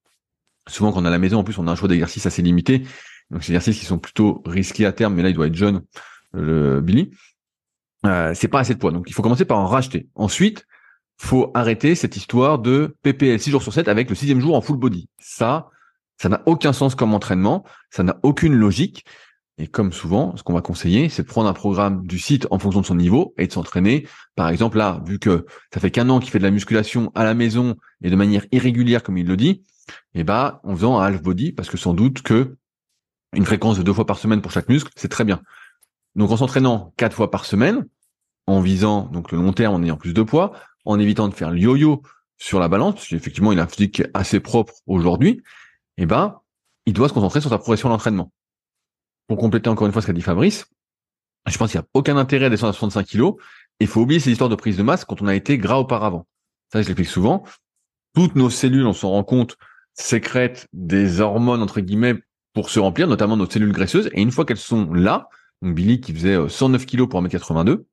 souvent 0.66 0.90
quand 0.90 1.02
on 1.02 1.04
est 1.04 1.08
à 1.08 1.12
la 1.12 1.18
maison, 1.18 1.38
en 1.38 1.44
plus, 1.44 1.58
on 1.58 1.68
a 1.68 1.70
un 1.70 1.76
choix 1.76 1.88
d'exercices 1.88 2.26
assez 2.26 2.42
limité. 2.42 2.80
Donc, 3.30 3.44
c'est 3.44 3.52
des 3.52 3.58
exercices 3.58 3.78
qui 3.78 3.86
sont 3.86 3.98
plutôt 3.98 4.42
risqués 4.44 4.86
à 4.86 4.92
terme, 4.92 5.14
mais 5.14 5.22
là, 5.22 5.28
il 5.28 5.34
doit 5.34 5.46
être 5.46 5.54
jeune, 5.54 5.82
le 6.32 6.80
Billy. 6.80 7.12
Euh, 8.06 8.32
c'est 8.34 8.48
pas 8.48 8.60
assez 8.60 8.74
de 8.74 8.78
poids. 8.78 8.92
Donc 8.92 9.04
il 9.08 9.12
faut 9.12 9.22
commencer 9.22 9.44
par 9.44 9.58
en 9.58 9.66
racheter. 9.66 10.08
Ensuite, 10.14 10.66
faut 11.16 11.50
arrêter 11.54 11.94
cette 11.94 12.16
histoire 12.16 12.58
de 12.58 12.96
PPL 13.02 13.40
6 13.40 13.50
jours 13.50 13.62
sur 13.62 13.72
7 13.72 13.88
avec 13.88 14.08
le 14.08 14.14
sixième 14.14 14.40
jour 14.40 14.54
en 14.54 14.60
full 14.60 14.76
body. 14.76 15.08
Ça, 15.18 15.68
ça 16.16 16.28
n'a 16.28 16.42
aucun 16.46 16.72
sens 16.72 16.94
comme 16.94 17.12
entraînement, 17.14 17.64
ça 17.90 18.02
n'a 18.02 18.18
aucune 18.22 18.54
logique. 18.54 19.04
Et 19.60 19.66
comme 19.66 19.92
souvent, 19.92 20.36
ce 20.36 20.44
qu'on 20.44 20.54
va 20.54 20.60
conseiller, 20.60 21.08
c'est 21.08 21.22
de 21.24 21.28
prendre 21.28 21.48
un 21.48 21.52
programme 21.52 22.06
du 22.06 22.20
site 22.20 22.46
en 22.52 22.60
fonction 22.60 22.80
de 22.80 22.86
son 22.86 22.94
niveau 22.94 23.34
et 23.38 23.48
de 23.48 23.52
s'entraîner. 23.52 24.06
Par 24.36 24.48
exemple, 24.48 24.78
là, 24.78 25.02
vu 25.04 25.18
que 25.18 25.46
ça 25.74 25.80
fait 25.80 25.90
qu'un 25.90 26.08
an 26.10 26.20
qu'il 26.20 26.30
fait 26.30 26.38
de 26.38 26.44
la 26.44 26.52
musculation 26.52 27.10
à 27.16 27.24
la 27.24 27.34
maison 27.34 27.74
et 28.02 28.10
de 28.10 28.14
manière 28.14 28.46
irrégulière, 28.52 29.02
comme 29.02 29.18
il 29.18 29.26
le 29.26 29.36
dit, 29.36 29.64
eh 30.14 30.22
ben, 30.22 30.60
en 30.62 30.76
faisant 30.76 31.00
un 31.00 31.04
half 31.04 31.22
body, 31.22 31.50
parce 31.50 31.68
que 31.68 31.76
sans 31.76 31.92
doute 31.92 32.22
que 32.22 32.56
une 33.34 33.44
fréquence 33.44 33.76
de 33.78 33.82
deux 33.82 33.92
fois 33.92 34.06
par 34.06 34.18
semaine 34.18 34.40
pour 34.40 34.52
chaque 34.52 34.68
muscle, 34.68 34.90
c'est 34.94 35.08
très 35.08 35.24
bien. 35.24 35.42
Donc 36.18 36.32
en 36.32 36.36
s'entraînant 36.36 36.92
quatre 36.96 37.14
fois 37.14 37.30
par 37.30 37.44
semaine, 37.44 37.86
en 38.46 38.60
visant 38.60 39.02
donc 39.06 39.30
le 39.30 39.38
long 39.38 39.52
terme 39.52 39.74
en 39.74 39.82
ayant 39.82 39.96
plus 39.96 40.12
de 40.12 40.22
poids, 40.22 40.52
en 40.84 40.98
évitant 40.98 41.28
de 41.28 41.34
faire 41.34 41.50
le 41.50 41.58
yo-yo 41.58 42.02
sur 42.36 42.58
la 42.58 42.68
balance, 42.68 42.94
parce 42.96 43.08
qu'effectivement 43.08 43.52
il 43.52 43.60
a 43.60 43.62
un 43.62 43.68
physique 43.68 44.02
assez 44.14 44.40
propre 44.40 44.74
aujourd'hui, 44.86 45.42
eh 45.96 46.06
ben 46.06 46.40
il 46.86 46.92
doit 46.92 47.08
se 47.08 47.14
concentrer 47.14 47.40
sur 47.40 47.50
sa 47.50 47.58
progression 47.58 47.88
d'entraînement. 47.88 48.32
Pour 49.28 49.38
compléter 49.38 49.70
encore 49.70 49.86
une 49.86 49.92
fois 49.92 50.02
ce 50.02 50.08
qu'a 50.08 50.12
dit 50.12 50.20
Fabrice, 50.20 50.66
je 51.46 51.56
pense 51.56 51.70
qu'il 51.70 51.78
n'y 51.78 51.84
a 51.84 51.88
aucun 51.94 52.16
intérêt 52.16 52.46
à 52.46 52.50
descendre 52.50 52.70
à 52.70 52.72
65 52.72 53.06
kilos. 53.06 53.36
Il 53.78 53.86
faut 53.86 54.00
oublier 54.00 54.18
ces 54.18 54.32
histoires 54.32 54.50
de 54.50 54.56
prise 54.56 54.76
de 54.76 54.82
masse 54.82 55.04
quand 55.04 55.22
on 55.22 55.28
a 55.28 55.34
été 55.34 55.56
gras 55.56 55.76
auparavant. 55.76 56.26
Ça, 56.72 56.82
je 56.82 56.88
l'explique 56.88 57.08
souvent. 57.08 57.44
Toutes 58.14 58.34
nos 58.34 58.50
cellules, 58.50 58.86
on 58.86 58.92
s'en 58.92 59.10
rend 59.10 59.22
compte, 59.24 59.56
sécrètent 59.94 60.66
des 60.72 61.20
hormones, 61.20 61.62
entre 61.62 61.80
guillemets, 61.80 62.16
pour 62.54 62.70
se 62.70 62.80
remplir, 62.80 63.06
notamment 63.06 63.36
nos 63.36 63.48
cellules 63.48 63.72
graisseuses. 63.72 64.10
Et 64.12 64.20
une 64.20 64.32
fois 64.32 64.44
qu'elles 64.44 64.56
sont 64.56 64.92
là, 64.92 65.28
donc 65.62 65.74
Billy 65.74 66.00
qui 66.00 66.12
faisait 66.12 66.36
109 66.48 66.82
euh, 66.82 66.84
kilos 66.84 67.08
pour 67.08 67.22
1m82, 67.22 67.84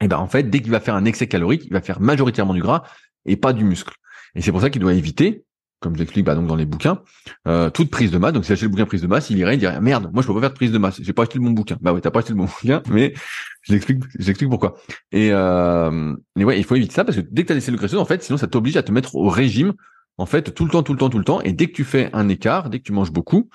et 0.00 0.08
ben 0.08 0.18
en 0.18 0.28
fait, 0.28 0.44
dès 0.44 0.60
qu'il 0.60 0.70
va 0.70 0.80
faire 0.80 0.94
un 0.94 1.04
excès 1.04 1.26
calorique, 1.26 1.62
il 1.64 1.72
va 1.72 1.80
faire 1.80 2.00
majoritairement 2.00 2.54
du 2.54 2.60
gras 2.60 2.82
et 3.26 3.36
pas 3.36 3.52
du 3.52 3.64
muscle. 3.64 3.94
Et 4.34 4.42
c'est 4.42 4.50
pour 4.50 4.60
ça 4.60 4.70
qu'il 4.70 4.80
doit 4.80 4.94
éviter, 4.94 5.44
comme 5.80 5.96
j'explique 5.96 6.24
bah, 6.24 6.34
donc 6.34 6.46
dans 6.46 6.56
les 6.56 6.66
bouquins, 6.66 7.02
euh, 7.46 7.70
toute 7.70 7.90
prise 7.90 8.10
de 8.10 8.18
masse. 8.18 8.32
Donc 8.32 8.44
s'il 8.44 8.52
achète 8.52 8.64
le 8.64 8.70
bouquin 8.70 8.86
prise 8.86 9.02
de 9.02 9.06
masse, 9.06 9.30
il 9.30 9.38
irait, 9.38 9.54
il 9.54 9.58
dirait 9.58 9.80
merde, 9.80 10.10
moi 10.12 10.22
je 10.22 10.26
peux 10.26 10.34
pas 10.34 10.40
faire 10.40 10.50
de 10.50 10.54
prise 10.54 10.72
de 10.72 10.78
masse, 10.78 11.00
j'ai 11.00 11.12
pas 11.12 11.22
acheté 11.22 11.38
le 11.38 11.44
bon 11.44 11.52
bouquin. 11.52 11.78
Bah 11.80 11.92
ouais, 11.92 12.00
t'as 12.00 12.10
pas 12.10 12.18
acheté 12.18 12.32
le 12.32 12.38
bon 12.38 12.44
bouquin, 12.62 12.82
mais 12.90 13.14
je 13.62 13.72
l'explique, 13.72 14.02
j'explique 14.18 14.50
pourquoi. 14.50 14.74
Et, 15.12 15.30
euh, 15.32 16.14
et 16.36 16.44
ouais, 16.44 16.58
il 16.58 16.64
faut 16.64 16.74
éviter 16.74 16.94
ça 16.94 17.04
parce 17.04 17.16
que 17.16 17.22
dès 17.30 17.42
que 17.42 17.48
t'as 17.48 17.54
des 17.54 17.60
cellules 17.60 17.78
graisseuses, 17.78 18.00
en 18.00 18.04
fait, 18.04 18.22
sinon 18.22 18.36
ça 18.36 18.48
t'oblige 18.48 18.76
à 18.76 18.82
te 18.82 18.92
mettre 18.92 19.14
au 19.14 19.28
régime, 19.28 19.74
en 20.18 20.26
fait, 20.26 20.54
tout 20.54 20.64
le 20.64 20.70
temps, 20.70 20.82
tout 20.82 20.92
le 20.92 20.98
temps, 20.98 21.10
tout 21.10 21.18
le 21.18 21.24
temps. 21.24 21.40
Et 21.42 21.52
dès 21.52 21.66
que 21.66 21.72
tu 21.72 21.84
fais 21.84 22.10
un 22.12 22.28
écart, 22.28 22.70
dès 22.70 22.78
que 22.78 22.84
tu 22.84 22.92
manges 22.92 23.12
beaucoup, 23.12 23.48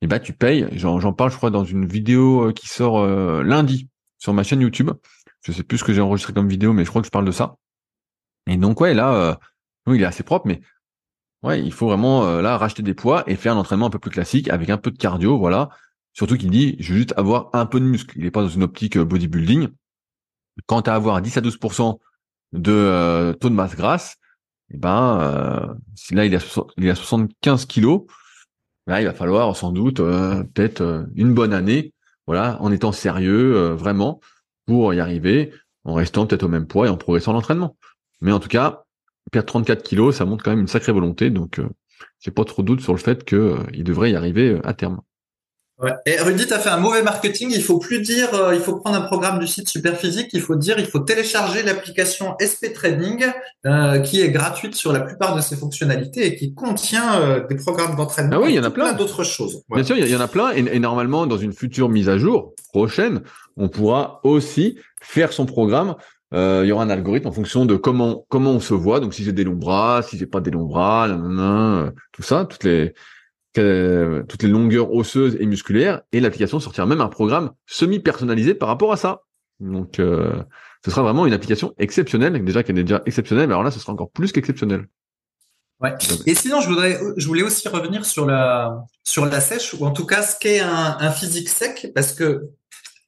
et 0.00 0.06
bah 0.06 0.20
tu 0.20 0.32
payes. 0.32 0.66
J'en 0.72 1.12
parle, 1.12 1.30
je 1.30 1.36
crois, 1.36 1.50
dans 1.50 1.64
une 1.64 1.86
vidéo 1.86 2.48
euh, 2.48 2.52
qui 2.52 2.68
sort 2.68 2.98
euh, 2.98 3.42
lundi 3.42 3.88
sur 4.18 4.32
ma 4.32 4.42
chaîne 4.42 4.60
YouTube. 4.60 4.90
Je 5.42 5.52
sais 5.52 5.62
plus 5.62 5.78
ce 5.78 5.84
que 5.84 5.92
j'ai 5.92 6.00
enregistré 6.00 6.32
comme 6.32 6.48
vidéo, 6.48 6.72
mais 6.72 6.84
je 6.84 6.90
crois 6.90 7.02
que 7.02 7.06
je 7.06 7.10
parle 7.10 7.24
de 7.24 7.32
ça. 7.32 7.56
Et 8.46 8.56
donc 8.56 8.80
ouais, 8.80 8.94
là, 8.94 9.14
euh, 9.14 9.94
il 9.94 10.02
est 10.02 10.06
assez 10.06 10.22
propre, 10.22 10.46
mais 10.46 10.60
ouais, 11.42 11.62
il 11.62 11.72
faut 11.72 11.86
vraiment 11.86 12.24
euh, 12.24 12.42
là 12.42 12.56
racheter 12.58 12.82
des 12.82 12.94
poids 12.94 13.24
et 13.26 13.36
faire 13.36 13.54
un 13.54 13.58
entraînement 13.58 13.86
un 13.86 13.90
peu 13.90 13.98
plus 13.98 14.10
classique 14.10 14.48
avec 14.48 14.70
un 14.70 14.78
peu 14.78 14.90
de 14.90 14.98
cardio, 14.98 15.38
voilà. 15.38 15.70
Surtout 16.12 16.36
qu'il 16.36 16.50
dit, 16.50 16.76
je 16.80 16.92
veux 16.92 16.98
juste 16.98 17.14
avoir 17.16 17.50
un 17.52 17.66
peu 17.66 17.78
de 17.80 17.84
muscle. 17.84 18.16
Il 18.16 18.24
n'est 18.24 18.30
pas 18.30 18.42
dans 18.42 18.48
une 18.48 18.62
optique 18.62 18.98
bodybuilding. 18.98 19.68
Quant 20.66 20.80
à 20.80 20.94
avoir 20.94 21.22
10 21.22 21.36
à 21.36 21.40
12% 21.40 21.98
de 22.52 23.36
taux 23.40 23.48
de 23.48 23.54
masse 23.54 23.76
grasse, 23.76 24.16
et 24.70 24.74
eh 24.74 24.76
ben, 24.76 25.78
là 26.10 26.24
il 26.26 26.34
est 26.34 26.90
à 26.90 26.94
75 26.94 27.66
kilos, 27.66 28.02
Là, 28.88 29.02
il 29.02 29.04
va 29.06 29.12
falloir 29.12 29.54
sans 29.54 29.70
doute 29.70 30.00
euh, 30.00 30.42
peut-être 30.54 30.80
euh, 30.80 31.04
une 31.14 31.34
bonne 31.34 31.52
année, 31.52 31.92
voilà, 32.26 32.56
en 32.62 32.72
étant 32.72 32.90
sérieux 32.90 33.54
euh, 33.54 33.74
vraiment 33.74 34.18
pour 34.64 34.94
y 34.94 35.00
arriver, 35.00 35.52
en 35.84 35.92
restant 35.92 36.26
peut-être 36.26 36.44
au 36.44 36.48
même 36.48 36.66
poids 36.66 36.86
et 36.86 36.88
en 36.88 36.96
progressant 36.96 37.34
l'entraînement. 37.34 37.76
Mais 38.22 38.32
en 38.32 38.40
tout 38.40 38.48
cas, 38.48 38.84
perdre 39.30 39.46
34 39.46 39.82
kilos, 39.82 40.16
ça 40.16 40.24
montre 40.24 40.42
quand 40.42 40.50
même 40.52 40.60
une 40.60 40.68
sacrée 40.68 40.92
volonté, 40.92 41.28
donc 41.28 41.60
j'ai 42.20 42.30
pas 42.30 42.44
trop 42.44 42.62
de 42.62 42.66
doute 42.66 42.80
sur 42.80 42.94
le 42.94 42.98
fait 42.98 43.24
qu'il 43.24 43.84
devrait 43.84 44.10
y 44.10 44.16
arriver 44.16 44.58
à 44.64 44.72
terme. 44.72 45.02
Ouais. 45.80 45.92
Et 46.06 46.20
Rudy, 46.20 46.46
tu 46.46 46.52
as 46.52 46.58
fait 46.58 46.70
un 46.70 46.78
mauvais 46.78 47.02
marketing. 47.02 47.52
Il 47.54 47.62
faut 47.62 47.78
plus 47.78 48.00
dire, 48.00 48.34
euh, 48.34 48.54
il 48.54 48.60
faut 48.60 48.76
prendre 48.76 48.96
un 48.96 49.02
programme 49.02 49.38
du 49.38 49.46
site 49.46 49.68
Superphysique. 49.68 50.30
Il 50.32 50.40
faut 50.40 50.56
dire, 50.56 50.76
il 50.78 50.86
faut 50.86 50.98
télécharger 50.98 51.62
l'application 51.62 52.34
SP 52.42 52.74
Training, 52.74 53.24
euh, 53.64 54.00
qui 54.00 54.20
est 54.20 54.30
gratuite 54.30 54.74
sur 54.74 54.92
la 54.92 55.00
plupart 55.00 55.36
de 55.36 55.40
ses 55.40 55.56
fonctionnalités 55.56 56.26
et 56.26 56.34
qui 56.34 56.52
contient 56.52 57.20
euh, 57.20 57.46
des 57.46 57.54
programmes 57.54 57.94
d'entraînement. 57.94 58.32
Ah 58.34 58.40
oui, 58.40 58.50
il 58.50 58.56
y 58.56 58.58
en 58.58 58.64
a 58.64 58.70
plein, 58.70 58.92
d'autres 58.92 59.22
choses. 59.22 59.62
Bien 59.70 59.84
sûr, 59.84 59.96
il 59.96 60.08
y 60.08 60.16
en 60.16 60.20
a 60.20 60.26
plein. 60.26 60.50
Et, 60.50 60.80
normalement, 60.80 61.26
dans 61.26 61.38
une 61.38 61.52
future 61.52 61.88
mise 61.88 62.08
à 62.08 62.18
jour 62.18 62.54
prochaine, 62.72 63.20
on 63.56 63.68
pourra 63.68 64.20
aussi 64.24 64.78
faire 65.00 65.32
son 65.32 65.46
programme. 65.46 65.94
il 66.32 66.66
y 66.66 66.72
aura 66.72 66.82
un 66.82 66.90
algorithme 66.90 67.28
en 67.28 67.32
fonction 67.32 67.66
de 67.66 67.76
comment 67.76 68.26
comment 68.28 68.50
on 68.50 68.60
se 68.60 68.74
voit. 68.74 68.98
Donc, 68.98 69.14
si 69.14 69.22
j'ai 69.22 69.32
des 69.32 69.44
longs 69.44 69.54
bras, 69.54 70.02
si 70.02 70.18
j'ai 70.18 70.26
pas 70.26 70.40
des 70.40 70.50
longs 70.50 70.66
bras, 70.66 71.08
tout 72.12 72.22
ça, 72.22 72.46
toutes 72.46 72.64
les 72.64 72.94
toutes 73.54 74.42
les 74.42 74.48
longueurs 74.48 74.92
osseuses 74.92 75.36
et 75.40 75.46
musculaires, 75.46 76.02
et 76.12 76.20
l'application 76.20 76.60
sortira 76.60 76.86
même 76.86 77.00
un 77.00 77.08
programme 77.08 77.52
semi-personnalisé 77.66 78.54
par 78.54 78.68
rapport 78.68 78.92
à 78.92 78.96
ça. 78.96 79.22
Donc, 79.60 79.98
euh, 79.98 80.32
ce 80.84 80.90
sera 80.90 81.02
vraiment 81.02 81.26
une 81.26 81.32
application 81.32 81.74
exceptionnelle, 81.78 82.44
déjà 82.44 82.62
qu'elle 82.62 82.78
est 82.78 82.84
déjà 82.84 83.02
exceptionnelle, 83.06 83.48
mais 83.48 83.54
alors 83.54 83.64
là, 83.64 83.70
ce 83.70 83.80
sera 83.80 83.92
encore 83.92 84.10
plus 84.10 84.30
qu'exceptionnel. 84.30 84.86
Ouais. 85.80 85.94
Et 86.26 86.34
sinon, 86.34 86.60
je 86.60 86.68
voudrais, 86.68 86.98
je 87.16 87.26
voulais 87.26 87.42
aussi 87.42 87.68
revenir 87.68 88.04
sur 88.04 88.26
la 88.26 88.84
sur 89.04 89.26
la 89.26 89.40
sèche 89.40 89.74
ou 89.74 89.84
en 89.86 89.92
tout 89.92 90.06
cas 90.06 90.22
ce 90.22 90.36
qu'est 90.38 90.58
un, 90.58 90.96
un 90.98 91.10
physique 91.10 91.48
sec, 91.48 91.92
parce 91.94 92.12
que 92.12 92.50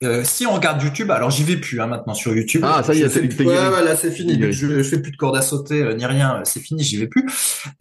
euh, 0.03 0.25
si 0.25 0.47
on 0.47 0.55
regarde 0.55 0.83
YouTube, 0.83 1.11
alors 1.11 1.31
j'y 1.31 1.45
vais 1.45 1.57
plus 1.57 1.79
hein, 1.81 1.87
maintenant 1.87 2.15
sur 2.15 2.35
YouTube. 2.35 2.63
Ah 2.65 2.83
ça 2.83 2.95
y 2.95 3.03
est, 3.03 3.09
c'est 3.11 3.21
ouais, 3.21 3.69
voilà, 3.69 3.97
c'est 3.97 4.11
fini. 4.11 4.39
Je, 4.41 4.51
je 4.51 4.83
fais 4.83 4.99
plus 4.99 5.13
de 5.13 5.17
corde 5.17 5.37
à 5.37 5.43
sauter 5.43 5.83
euh, 5.83 5.95
ni 5.95 6.07
rien, 6.07 6.41
c'est 6.45 6.61
fini, 6.61 6.83
j'y 6.83 6.97
vais 6.97 7.07
plus. 7.07 7.27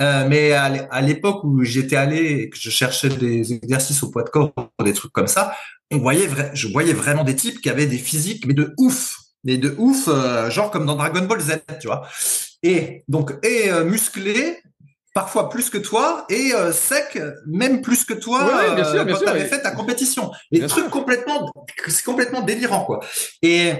Euh, 0.02 0.28
mais 0.28 0.52
à 0.52 1.02
l'époque 1.02 1.44
où 1.46 1.64
j'étais 1.64 1.96
allé 1.96 2.18
et 2.18 2.50
que 2.50 2.58
je 2.60 2.70
cherchais 2.70 3.10
des 3.10 3.54
exercices 3.54 4.04
au 4.04 4.12
poids 4.12 4.24
de 4.24 4.30
corps, 4.30 4.52
des 4.84 4.94
trucs 4.94 5.14
comme 5.14 5.28
ça, 5.28 5.54
on 5.92 5.98
voyait, 5.98 6.28
je 6.54 6.68
voyais 6.68 6.94
vraiment 6.94 7.24
des 7.24 7.36
types 7.36 7.62
qui 7.62 7.70
avaient 7.70 7.88
des 7.88 7.98
physiques 7.98 8.46
mais 8.46 8.54
de 8.54 8.74
ouf, 8.78 9.18
mais 9.46 9.58
de 9.58 9.74
ouf, 9.78 10.10
euh, 10.10 10.50
genre 10.50 10.72
comme 10.72 10.86
dans 10.86 10.96
Dragon 10.96 11.26
Ball 11.26 11.40
Z, 11.40 11.62
tu 11.80 11.88
vois. 11.88 12.06
Et 12.64 13.06
donc 13.08 13.34
et 13.46 13.72
musclés 13.86 14.58
parfois 15.14 15.50
plus 15.50 15.70
que 15.70 15.78
toi 15.78 16.26
et 16.30 16.54
euh, 16.54 16.72
sec 16.72 17.20
même 17.48 17.82
plus 17.82 18.06
que 18.06 18.14
toi 18.14 18.46
ouais, 18.46 18.76
bien 18.76 18.84
sûr, 18.84 19.02
euh, 19.02 19.06
quand 19.06 19.18
tu 19.18 19.28
avais 19.28 19.46
fait 19.46 19.62
ta 19.62 19.72
compétition. 19.72 20.32
Les 20.52 20.66
trucs 20.68 20.90
complètement 20.90 21.52
c'est 21.88 22.06
complètement 22.06 22.42
délirant 22.42 22.86
quoi. 22.86 23.00
Et 23.42 23.74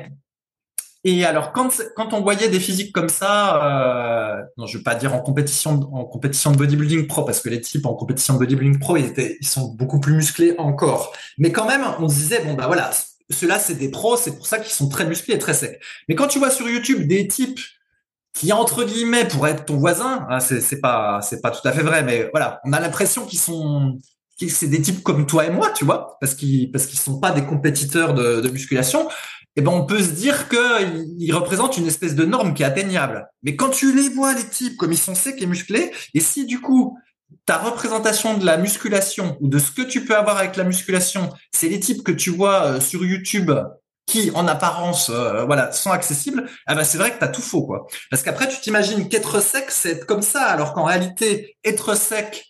et 1.06 1.24
alors 1.24 1.54
quand 1.54 1.70
quand 1.96 2.14
on 2.14 2.22
voyait 2.22 2.50
des 2.50 2.60
physiques 2.60 2.92
comme 2.94 3.10
ça, 3.10 3.64
euh, 3.64 4.42
non 4.58 4.66
je 4.66 4.78
veux 4.78 4.84
pas 4.84 4.96
dire 4.96 5.14
en 5.14 5.20
compétition 5.20 5.80
en 5.94 6.06
compétition 6.06 6.52
de 6.52 6.58
bodybuilding 6.58 7.08
pro 7.08 7.24
parce 7.24 7.40
que 7.42 7.50
les 7.50 7.62
types 7.62 7.86
en 7.86 7.94
compétition 7.94 8.34
de 8.34 8.40
bodybuilding 8.40 8.80
pro 8.80 8.98
ils 8.98 9.06
étaient 9.06 9.38
ils 9.40 9.48
sont 9.48 9.74
beaucoup 9.76 10.00
plus 10.00 10.14
musclés 10.14 10.56
encore. 10.58 11.14
Mais 11.38 11.52
quand 11.52 11.66
même 11.66 11.84
on 12.00 12.10
se 12.10 12.16
disait 12.16 12.44
bon 12.44 12.56
bah 12.56 12.68
voilà 12.68 12.92
ceux-là 13.30 13.60
c'est 13.60 13.76
des 13.76 13.90
pros 13.90 14.18
c'est 14.18 14.36
pour 14.36 14.48
ça 14.48 14.58
qu'ils 14.58 14.74
sont 14.74 14.90
très 14.90 15.06
musclés 15.06 15.36
et 15.36 15.40
très 15.40 15.54
secs. 15.54 15.80
Mais 16.08 16.16
quand 16.16 16.28
tu 16.28 16.40
vois 16.40 16.50
sur 16.50 16.68
YouTube 16.68 17.08
des 17.08 17.28
types 17.28 17.60
qui 18.40 18.54
entre 18.54 18.86
guillemets 18.86 19.28
pourrait 19.28 19.52
être 19.52 19.66
ton 19.66 19.78
voisin, 19.78 20.26
hein, 20.30 20.40
c'est 20.40 20.80
pas 20.80 21.20
c'est 21.22 21.42
pas 21.42 21.52
tout 21.52 21.68
à 21.68 21.74
fait 21.74 21.84
vrai, 21.84 22.04
mais 22.04 22.30
voilà, 22.32 22.62
on 22.64 22.72
a 22.72 22.80
l'impression 22.80 23.26
qu'ils 23.26 23.40
sont 23.40 24.00
c'est 24.48 24.68
des 24.68 24.82
types 24.82 25.04
comme 25.04 25.26
toi 25.26 25.46
et 25.46 25.50
moi, 25.50 25.72
tu 25.76 25.84
vois, 25.84 26.18
parce 26.22 26.36
qu'ils 26.36 26.72
parce 26.72 26.86
qu'ils 26.86 27.00
sont 27.00 27.20
pas 27.20 27.32
des 27.32 27.46
compétiteurs 27.46 28.14
de, 28.14 28.40
de 28.40 28.50
musculation. 28.50 29.10
Et 29.56 29.62
eh 29.62 29.62
ben 29.62 29.72
on 29.72 29.86
peut 29.86 30.02
se 30.02 30.12
dire 30.12 30.48
qu'ils 30.48 31.34
représentent 31.34 31.76
une 31.76 31.88
espèce 31.88 32.16
de 32.16 32.24
norme 32.24 32.54
qui 32.54 32.64
est 32.64 32.66
atteignable. 32.66 33.28
Mais 33.44 33.58
quand 33.58 33.70
tu 33.70 33.94
les 33.94 34.08
vois 34.08 34.34
les 34.34 34.48
types 34.48 34.78
comme 34.78 34.94
ils 34.94 34.98
sont 34.98 35.16
secs 35.16 35.42
et 35.42 35.46
musclés, 35.46 35.92
et 36.14 36.22
si 36.22 36.46
du 36.46 36.62
coup 36.62 36.98
ta 37.46 37.58
représentation 37.58 38.38
de 38.38 38.46
la 38.46 38.56
musculation 38.56 39.38
ou 39.42 39.50
de 39.50 39.60
ce 39.60 39.72
que 39.72 39.82
tu 39.82 40.06
peux 40.06 40.16
avoir 40.16 40.38
avec 40.38 40.56
la 40.56 40.64
musculation, 40.64 41.30
c'est 41.52 41.68
les 41.68 41.80
types 41.82 42.04
que 42.04 42.14
tu 42.14 42.30
vois 42.30 42.64
euh, 42.64 42.80
sur 42.80 43.04
YouTube 43.04 43.52
qui 44.10 44.32
en 44.34 44.48
apparence 44.48 45.10
euh, 45.10 45.46
voilà 45.46 45.72
sont 45.72 45.92
accessibles, 45.92 46.50
ben 46.68 46.84
c'est 46.84 46.98
vrai 46.98 47.12
que 47.12 47.20
tu 47.20 47.24
as 47.24 47.28
tout 47.28 47.42
faux 47.42 47.64
quoi. 47.64 47.86
Parce 48.10 48.24
qu'après 48.24 48.50
tu 48.50 48.60
t'imagines 48.60 49.08
qu'être 49.08 49.40
sec 49.42 49.66
c'est 49.70 49.92
être 49.92 50.06
comme 50.06 50.24
ça 50.24 50.44
alors 50.44 50.74
qu'en 50.74 50.84
réalité 50.84 51.58
être 51.64 51.96
sec 51.96 52.46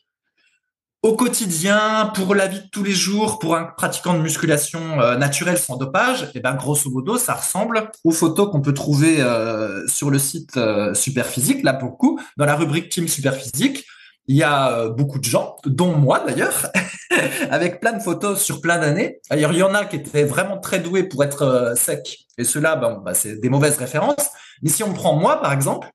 au 1.03 1.16
quotidien 1.16 2.12
pour 2.16 2.34
la 2.34 2.47
vie 2.47 2.62
de 2.62 2.68
tous 2.72 2.84
les 2.84 2.93
jours 2.93 3.39
pour 3.39 3.55
un 3.55 3.66
pratiquant 3.66 4.14
de 4.14 4.20
musculation 4.20 4.99
euh, 4.99 5.18
naturelle 5.18 5.57
sans 5.57 5.76
dopage, 5.76 6.30
eh 6.34 6.39
ben 6.39 6.55
grosso 6.55 6.89
modo 6.89 7.18
ça 7.18 7.34
ressemble 7.34 7.91
aux 8.05 8.12
photos 8.12 8.49
qu'on 8.51 8.62
peut 8.62 8.74
trouver 8.74 9.22
euh, 9.22 9.86
sur 9.88 10.10
le 10.10 10.18
site 10.18 10.57
Superphysique 10.93 11.64
là 11.64 11.74
pour 11.74 11.89
le 11.89 11.95
coup 11.95 12.20
dans 12.38 12.45
la 12.45 12.55
rubrique 12.55 12.89
Team 12.89 13.07
Superphysique 13.07 13.86
il 14.30 14.36
y 14.36 14.43
a 14.43 14.77
euh, 14.77 14.89
beaucoup 14.89 15.17
de 15.17 15.23
gens, 15.23 15.55
dont 15.65 15.95
moi 15.95 16.19
d'ailleurs, 16.19 16.71
avec 17.49 17.80
plein 17.80 17.93
de 17.93 17.99
photos 18.01 18.39
sur 18.39 18.61
plein 18.61 18.77
d'années. 18.77 19.19
D'ailleurs, 19.27 19.51
il 19.51 19.57
y 19.57 19.63
en 19.63 19.73
a 19.73 19.86
qui 19.86 19.95
étaient 19.95 20.23
vraiment 20.23 20.59
très 20.59 20.80
doués 20.80 21.03
pour 21.03 21.23
être 21.23 21.41
euh, 21.41 21.75
secs, 21.75 22.27
et 22.38 22.43
ceux-là, 22.43 22.75
bah, 22.75 23.13
c'est 23.15 23.38
des 23.41 23.49
mauvaises 23.49 23.77
références. 23.77 24.30
Mais 24.61 24.69
si 24.69 24.84
on 24.84 24.93
prend 24.93 25.15
moi, 25.15 25.41
par 25.41 25.51
exemple, 25.51 25.89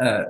euh, 0.00 0.24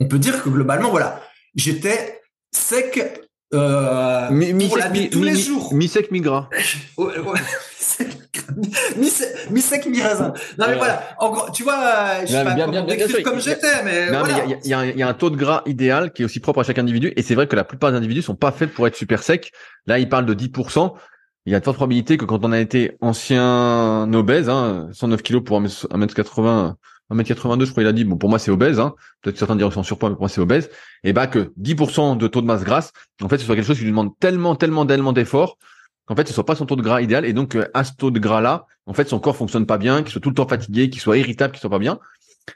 on 0.00 0.06
peut 0.06 0.18
dire 0.18 0.42
que 0.42 0.50
globalement, 0.50 0.90
voilà, 0.90 1.18
j'étais 1.54 2.20
sec 2.52 3.22
euh, 3.54 4.30
mi, 4.30 4.52
mi 4.52 4.68
pour 4.68 4.78
la 4.78 4.88
vie 4.88 5.08
tous 5.08 5.22
les 5.22 5.36
jours. 5.36 5.72
Mi-sec, 5.72 6.10
mi-gras. 6.10 6.48
mi-sec, 9.50 9.86
mi-raisin. 9.86 10.32
Non 10.58 10.66
mais 10.68 10.76
voilà, 10.76 11.02
en 11.18 11.30
gros, 11.30 11.50
tu 11.50 11.62
vois, 11.62 12.20
je 12.22 12.26
sais 12.26 12.44
pas 12.44 12.54
bien, 12.54 12.68
bien, 12.68 12.84
bien, 12.84 12.96
comme 13.24 13.40
j'étais, 13.40 13.82
mais 13.84 14.10
non, 14.10 14.20
voilà. 14.20 14.44
il 14.44 14.68
y, 14.68 14.74
a, 14.74 14.86
y, 14.86 15.02
a 15.02 15.08
un 15.08 15.14
taux 15.14 15.30
de 15.30 15.36
gras 15.36 15.62
idéal 15.66 16.12
qui 16.12 16.22
est 16.22 16.24
aussi 16.24 16.40
propre 16.40 16.60
à 16.60 16.64
chaque 16.64 16.78
individu, 16.78 17.12
et 17.16 17.22
c'est 17.22 17.34
vrai 17.34 17.46
que 17.46 17.56
la 17.56 17.64
plupart 17.64 17.90
des 17.90 17.96
individus 17.96 18.22
sont 18.22 18.36
pas 18.36 18.52
faits 18.52 18.72
pour 18.72 18.86
être 18.86 18.96
super 18.96 19.22
secs. 19.22 19.50
Là, 19.86 19.98
il 19.98 20.08
parle 20.08 20.26
de 20.26 20.34
10%. 20.34 20.92
Il 21.46 21.52
y 21.52 21.54
a 21.54 21.60
de 21.60 21.64
fortes 21.64 21.76
probabilités 21.76 22.18
que 22.18 22.26
quand 22.26 22.44
on 22.44 22.52
a 22.52 22.58
été 22.58 22.98
ancien 23.00 24.12
obèse, 24.12 24.50
hein, 24.50 24.88
109 24.92 25.22
kilos 25.22 25.42
pour 25.44 25.60
1m80, 25.60 26.74
1m82, 27.10 27.64
je 27.64 27.70
crois 27.70 27.82
il 27.82 27.86
a 27.86 27.92
dit, 27.92 28.04
bon 28.04 28.16
pour 28.16 28.28
moi 28.28 28.38
c'est 28.38 28.50
obèse, 28.50 28.78
hein, 28.80 28.94
peut-être 29.22 29.38
certains 29.38 29.56
diront 29.56 29.70
que 29.70 29.82
surpoids, 29.82 30.10
mais 30.10 30.14
pour 30.14 30.22
moi 30.22 30.28
c'est 30.28 30.40
obèse, 30.40 30.70
et 31.04 31.12
bah 31.12 31.26
que 31.26 31.52
10% 31.60 32.16
de 32.16 32.26
taux 32.28 32.40
de 32.40 32.46
masse 32.46 32.64
grasse, 32.64 32.92
en 33.22 33.28
fait 33.28 33.38
ce 33.38 33.46
soit 33.46 33.54
quelque 33.54 33.66
chose 33.66 33.78
qui 33.78 33.84
lui 33.84 33.90
demande 33.90 34.18
tellement, 34.18 34.56
tellement, 34.56 34.86
tellement 34.86 35.12
d'efforts 35.12 35.58
qu'en 36.06 36.16
fait 36.16 36.26
ce 36.26 36.34
soit 36.34 36.46
pas 36.46 36.54
son 36.54 36.66
taux 36.66 36.76
de 36.76 36.82
gras 36.82 37.00
idéal, 37.00 37.24
et 37.24 37.32
donc 37.32 37.54
euh, 37.54 37.66
à 37.74 37.84
ce 37.84 37.92
taux 37.96 38.10
de 38.10 38.18
gras 38.18 38.40
là, 38.40 38.66
en 38.86 38.94
fait 38.94 39.08
son 39.08 39.20
corps 39.20 39.36
fonctionne 39.36 39.66
pas 39.66 39.78
bien, 39.78 40.02
qu'il 40.02 40.12
soit 40.12 40.20
tout 40.20 40.30
le 40.30 40.34
temps 40.34 40.48
fatigué, 40.48 40.90
qu'il 40.90 41.00
soit 41.00 41.18
irritable, 41.18 41.52
qu'il 41.52 41.60
soit 41.60 41.70
pas 41.70 41.78
bien, 41.78 41.98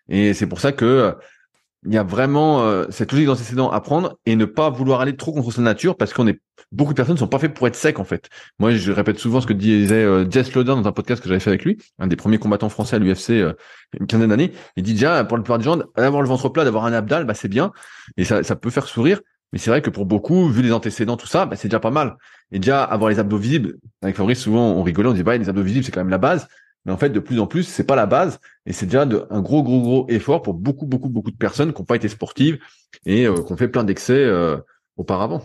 et 0.08 0.34
c'est 0.34 0.46
pour 0.46 0.60
ça 0.60 0.72
que 0.72 0.84
euh, 0.84 1.12
il 1.84 1.92
y 1.92 1.98
a 1.98 2.02
vraiment 2.02 2.62
euh, 2.62 2.86
cette 2.90 3.10
logique 3.12 3.26
d'antécédent 3.26 3.70
à 3.70 3.80
prendre 3.80 4.16
et 4.24 4.36
ne 4.36 4.44
pas 4.44 4.70
vouloir 4.70 5.00
aller 5.00 5.16
trop 5.16 5.32
contre 5.32 5.50
sa 5.50 5.62
nature 5.62 5.96
parce 5.96 6.12
qu'on 6.12 6.28
est 6.28 6.40
beaucoup 6.70 6.92
de 6.92 6.96
personnes 6.96 7.14
ne 7.14 7.18
sont 7.18 7.26
pas 7.26 7.38
faites 7.38 7.54
pour 7.54 7.66
être 7.66 7.74
secs 7.74 7.98
en 7.98 8.04
fait. 8.04 8.28
Moi, 8.58 8.72
je 8.72 8.92
répète 8.92 9.18
souvent 9.18 9.40
ce 9.40 9.46
que 9.46 9.52
disait 9.52 9.94
euh, 10.04 10.28
Jess 10.30 10.54
Loder 10.54 10.72
dans 10.72 10.86
un 10.86 10.92
podcast 10.92 11.20
que 11.22 11.28
j'avais 11.28 11.40
fait 11.40 11.50
avec 11.50 11.64
lui, 11.64 11.78
un 11.98 12.06
des 12.06 12.16
premiers 12.16 12.38
combattants 12.38 12.68
français 12.68 12.96
à 12.96 12.98
l'UFC 12.98 13.30
euh, 13.30 13.52
une 13.98 14.06
quinzaine 14.06 14.30
d'années. 14.30 14.52
Il 14.76 14.84
dit 14.84 14.94
déjà 14.94 15.24
pour 15.24 15.36
la 15.36 15.42
plupart 15.42 15.58
des 15.58 15.64
gens 15.64 15.76
d'avoir 15.96 16.22
le 16.22 16.28
ventre 16.28 16.48
plat, 16.48 16.64
d'avoir 16.64 16.84
un 16.84 16.92
abdal, 16.92 17.24
bah 17.24 17.34
c'est 17.34 17.48
bien 17.48 17.72
et 18.16 18.24
ça, 18.24 18.42
ça 18.42 18.54
peut 18.54 18.70
faire 18.70 18.86
sourire. 18.86 19.20
Mais 19.52 19.58
c'est 19.58 19.70
vrai 19.70 19.82
que 19.82 19.90
pour 19.90 20.06
beaucoup, 20.06 20.48
vu 20.48 20.62
les 20.62 20.72
antécédents, 20.72 21.18
tout 21.18 21.26
ça, 21.26 21.44
bah, 21.44 21.56
c'est 21.56 21.68
déjà 21.68 21.78
pas 21.78 21.90
mal. 21.90 22.16
Et 22.52 22.58
déjà 22.58 22.84
avoir 22.84 23.10
les 23.10 23.18
abdos 23.18 23.36
visibles, 23.36 23.76
avec 24.00 24.16
Fabrice 24.16 24.40
souvent 24.40 24.70
on 24.72 24.82
rigolait, 24.82 25.08
on 25.08 25.12
disait 25.12 25.24
bah 25.24 25.36
les 25.36 25.48
abdos 25.48 25.62
visibles 25.62 25.84
c'est 25.84 25.92
quand 25.92 26.00
même 26.00 26.10
la 26.10 26.18
base. 26.18 26.46
Mais 26.84 26.92
en 26.92 26.96
fait, 26.96 27.10
de 27.10 27.20
plus 27.20 27.38
en 27.38 27.46
plus, 27.46 27.62
c'est 27.64 27.84
pas 27.84 27.96
la 27.96 28.06
base, 28.06 28.40
et 28.66 28.72
c'est 28.72 28.86
déjà 28.86 29.02
un 29.02 29.40
gros, 29.40 29.62
gros, 29.62 29.80
gros 29.80 30.06
effort 30.08 30.42
pour 30.42 30.54
beaucoup, 30.54 30.86
beaucoup, 30.86 31.08
beaucoup 31.08 31.30
de 31.30 31.36
personnes 31.36 31.72
qui 31.72 31.80
n'ont 31.80 31.86
pas 31.86 31.96
été 31.96 32.08
sportives 32.08 32.58
et 33.06 33.26
euh, 33.26 33.34
qui 33.34 33.52
ont 33.52 33.56
fait 33.56 33.68
plein 33.68 33.84
d'excès 33.84 34.14
euh, 34.14 34.58
auparavant. 34.96 35.42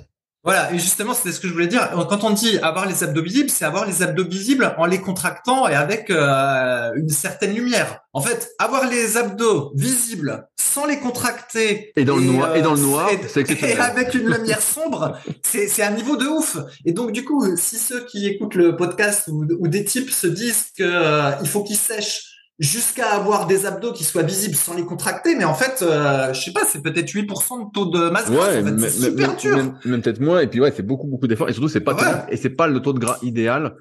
Voilà, 0.47 0.73
et 0.73 0.79
justement, 0.79 1.13
c'est 1.13 1.33
ce 1.33 1.41
que 1.41 1.49
je 1.49 1.51
voulais 1.51 1.67
dire. 1.67 1.89
Quand 2.07 2.23
on 2.23 2.29
dit 2.29 2.57
avoir 2.59 2.85
les 2.85 3.03
abdos 3.03 3.21
visibles, 3.21 3.49
c'est 3.49 3.65
avoir 3.65 3.85
les 3.85 4.01
abdos 4.01 4.23
visibles 4.23 4.73
en 4.77 4.85
les 4.85 5.01
contractant 5.01 5.67
et 5.67 5.75
avec 5.75 6.09
euh, 6.09 6.89
une 6.95 7.09
certaine 7.09 7.53
lumière. 7.53 7.99
En 8.13 8.21
fait, 8.21 8.51
avoir 8.57 8.89
les 8.89 9.17
abdos 9.17 9.73
visibles 9.75 10.47
sans 10.55 10.85
les 10.85 10.99
contracter 10.99 11.91
et 11.97 12.05
dans 12.05 12.15
le 12.15 12.23
noir 12.23 12.55
et 12.55 12.61
dans 12.61 12.75
le 12.75 12.79
noir, 12.79 13.09
c'est 13.27 13.61
et 13.61 13.77
avec 13.77 14.13
une 14.13 14.29
lumière 14.29 14.61
sombre, 14.61 15.17
c'est 15.43 15.67
c'est 15.67 15.83
un 15.83 15.91
niveau 15.91 16.15
de 16.15 16.25
ouf. 16.25 16.55
Et 16.85 16.93
donc 16.93 17.11
du 17.11 17.25
coup, 17.25 17.43
si 17.57 17.77
ceux 17.77 18.05
qui 18.05 18.25
écoutent 18.25 18.55
le 18.55 18.77
podcast 18.77 19.27
ou, 19.27 19.45
ou 19.59 19.67
des 19.67 19.83
types 19.83 20.11
se 20.11 20.27
disent 20.27 20.67
que 20.77 20.83
euh, 20.83 21.31
il 21.41 21.47
faut 21.49 21.63
qu'ils 21.63 21.75
sèchent 21.75 22.26
jusqu'à 22.59 23.11
avoir 23.11 23.45
des 23.45 23.65
abdos 23.65 23.93
qui 23.93 24.03
soient 24.03 24.23
visibles 24.23 24.55
sans 24.55 24.75
les 24.75 24.83
contracter, 24.83 25.35
mais 25.35 25.43
en 25.43 25.53
fait, 25.53 25.81
euh, 25.81 26.33
je 26.33 26.41
sais 26.41 26.51
pas, 26.51 26.61
c'est 26.65 26.81
peut-être 26.81 27.09
8% 27.09 27.67
de 27.67 27.71
taux 27.71 27.85
de 27.85 28.09
masse 28.09 28.31
grasse. 28.31 28.55
Ouais, 28.55 28.61
en 28.61 28.65
fait, 28.65 28.89
c'est 28.89 29.05
super 29.09 29.35
dur. 29.35 29.57
Même, 29.85 30.01
peut-être 30.01 30.19
moins. 30.19 30.39
Et 30.39 30.47
puis 30.47 30.59
ouais, 30.59 30.73
c'est 30.75 30.85
beaucoup 30.85 31.07
beaucoup 31.07 31.27
d'efforts. 31.27 31.49
Et 31.49 31.53
surtout, 31.53 31.69
c'est 31.69 31.81
pas 31.81 32.25
et 32.29 32.37
c'est 32.37 32.49
pas 32.49 32.67
le 32.67 32.81
taux 32.81 32.93
de 32.93 32.99
gras 32.99 33.19
idéal 33.21 33.75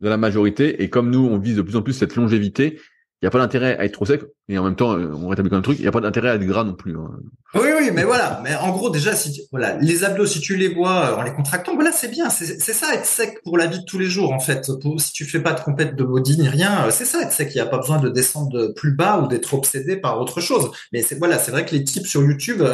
de 0.00 0.08
la 0.08 0.16
majorité. 0.16 0.82
Et 0.82 0.90
comme 0.90 1.10
nous, 1.10 1.26
on 1.26 1.38
vise 1.38 1.56
de 1.56 1.62
plus 1.62 1.76
en 1.76 1.82
plus 1.82 1.92
cette 1.92 2.16
longévité, 2.16 2.80
il 3.22 3.26
n'y 3.26 3.28
a 3.28 3.30
pas 3.30 3.38
d'intérêt 3.38 3.78
à 3.78 3.84
être 3.84 3.92
trop 3.92 4.04
sec 4.04 4.22
et 4.48 4.58
en 4.58 4.64
même 4.64 4.74
temps 4.74 4.98
euh, 4.98 5.12
on 5.14 5.28
rétablit 5.28 5.48
quand 5.48 5.54
même 5.54 5.60
le 5.60 5.64
truc 5.64 5.78
il 5.78 5.82
n'y 5.82 5.88
a 5.88 5.92
pas 5.92 6.00
d'intérêt 6.00 6.30
à 6.30 6.34
être 6.34 6.44
gras 6.44 6.64
non 6.64 6.74
plus 6.74 6.96
hein. 6.96 7.08
oui 7.54 7.68
oui 7.78 7.90
mais 7.94 8.02
voilà. 8.02 8.40
Mais 8.42 8.56
en 8.56 8.70
gros 8.70 8.90
déjà 8.90 9.14
si 9.14 9.46
voilà 9.52 9.76
les 9.80 10.02
abdos 10.02 10.26
si 10.26 10.40
tu 10.40 10.56
les 10.56 10.66
vois 10.66 11.06
euh, 11.06 11.16
en 11.16 11.22
les 11.22 11.32
contractant 11.32 11.76
voilà 11.76 11.92
c'est 11.92 12.08
bien. 12.08 12.30
C'est 12.30 12.58
ça 12.58 12.92
être 12.94 13.06
sec 13.06 13.40
pour 13.44 13.56
la 13.56 13.66
vie 13.66 13.78
de 13.78 13.84
tous 13.84 14.00
les 14.00 14.06
jours 14.06 14.32
en 14.32 14.40
fait. 14.40 14.68
Pour, 14.80 15.00
si 15.00 15.12
tu 15.12 15.24
fais 15.24 15.38
pas 15.38 15.52
de 15.52 15.60
compète 15.60 15.94
de 15.94 16.02
body 16.02 16.36
ni 16.36 16.48
rien 16.48 16.86
euh, 16.86 16.90
c'est 16.90 17.04
ça 17.04 17.22
être 17.22 17.30
sec. 17.30 17.50
Il 17.54 17.58
n'y 17.58 17.60
a 17.60 17.66
pas 17.66 17.78
besoin 17.78 18.00
de 18.00 18.08
descendre 18.08 18.72
plus 18.74 18.92
bas 18.92 19.20
ou 19.20 19.28
d'être 19.28 19.54
obsédé 19.54 19.96
par 19.96 20.20
autre 20.20 20.40
chose. 20.40 20.72
Mais 20.92 21.02
c'est 21.02 21.16
voilà 21.16 21.38
c'est 21.38 21.52
vrai 21.52 21.64
que 21.64 21.76
les 21.76 21.84
types 21.84 22.08
sur 22.08 22.22
YouTube 22.22 22.64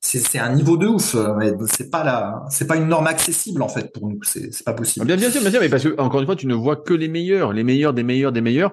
c'est 0.00 0.38
un 0.38 0.54
niveau 0.54 0.78
de 0.78 0.86
ouf 0.86 1.14
mais 1.38 1.52
c'est 1.70 1.90
pas 1.90 2.04
la 2.04 2.42
c'est 2.48 2.66
pas 2.66 2.76
une 2.76 2.88
norme 2.88 3.06
accessible 3.06 3.60
en 3.60 3.68
fait 3.68 3.92
pour 3.92 4.08
nous. 4.08 4.18
C'est 4.22 4.64
pas 4.64 4.72
possible. 4.72 5.04
Bien 5.04 5.16
bien 5.16 5.30
sûr 5.30 5.42
bien 5.42 5.50
sûr 5.50 5.60
mais 5.60 5.68
parce 5.68 5.84
que 5.84 6.00
encore 6.00 6.20
une 6.20 6.26
fois 6.26 6.36
tu 6.36 6.46
ne 6.46 6.54
vois 6.54 6.76
que 6.76 6.94
les 6.94 7.08
meilleurs 7.08 7.52
les 7.52 7.64
meilleurs 7.64 7.92
des 7.92 8.02
meilleurs 8.02 8.32
des 8.32 8.40
meilleurs 8.40 8.72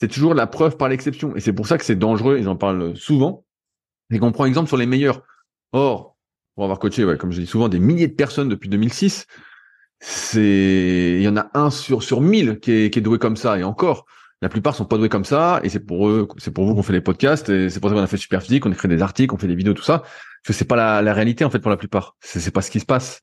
c'est 0.00 0.08
toujours 0.08 0.34
la 0.34 0.46
preuve 0.46 0.76
par 0.76 0.88
l'exception. 0.88 1.34
Et 1.36 1.40
c'est 1.40 1.52
pour 1.52 1.66
ça 1.66 1.78
que 1.78 1.84
c'est 1.84 1.96
dangereux, 1.96 2.38
et 2.38 2.42
j'en 2.42 2.56
parle 2.56 2.96
souvent, 2.96 3.44
et 4.10 4.18
qu'on 4.18 4.32
prend 4.32 4.44
exemple 4.44 4.68
sur 4.68 4.76
les 4.76 4.86
meilleurs. 4.86 5.22
Or, 5.72 6.16
pour 6.54 6.64
avoir 6.64 6.78
coaché, 6.78 7.04
ouais, 7.04 7.16
comme 7.16 7.32
je 7.32 7.40
dis 7.40 7.46
souvent, 7.46 7.68
des 7.68 7.78
milliers 7.78 8.08
de 8.08 8.14
personnes 8.14 8.48
depuis 8.48 8.68
2006, 8.68 9.26
c'est, 10.00 11.16
il 11.16 11.22
y 11.22 11.28
en 11.28 11.36
a 11.36 11.50
un 11.54 11.70
sur, 11.70 12.02
sur 12.02 12.20
mille 12.20 12.60
qui 12.60 12.72
est, 12.72 12.90
qui 12.90 12.98
est 12.98 13.02
doué 13.02 13.18
comme 13.18 13.36
ça, 13.36 13.58
et 13.58 13.64
encore, 13.64 14.06
la 14.42 14.48
plupart 14.48 14.74
sont 14.74 14.84
pas 14.84 14.98
doués 14.98 15.08
comme 15.08 15.24
ça, 15.24 15.60
et 15.62 15.70
c'est 15.70 15.80
pour 15.80 16.08
eux, 16.08 16.28
c'est 16.38 16.50
pour 16.50 16.66
vous 16.66 16.74
qu'on 16.74 16.82
fait 16.82 16.92
les 16.92 17.00
podcasts, 17.00 17.48
et 17.48 17.70
c'est 17.70 17.80
pour 17.80 17.88
ça 17.90 17.96
qu'on 17.96 18.02
a 18.02 18.06
fait 18.06 18.16
super 18.16 18.42
physique, 18.42 18.66
on 18.66 18.72
écrit 18.72 18.88
des 18.88 19.02
articles, 19.02 19.34
on 19.34 19.38
fait 19.38 19.46
des 19.46 19.54
vidéos, 19.54 19.72
tout 19.72 19.82
ça, 19.82 20.00
parce 20.00 20.48
que 20.48 20.52
c'est 20.52 20.66
pas 20.66 20.76
la, 20.76 21.02
la 21.02 21.14
réalité, 21.14 21.44
en 21.44 21.50
fait, 21.50 21.58
pour 21.58 21.70
la 21.70 21.76
plupart. 21.76 22.16
C'est, 22.20 22.40
c'est 22.40 22.50
pas 22.50 22.62
ce 22.62 22.70
qui 22.70 22.80
se 22.80 22.86
passe. 22.86 23.22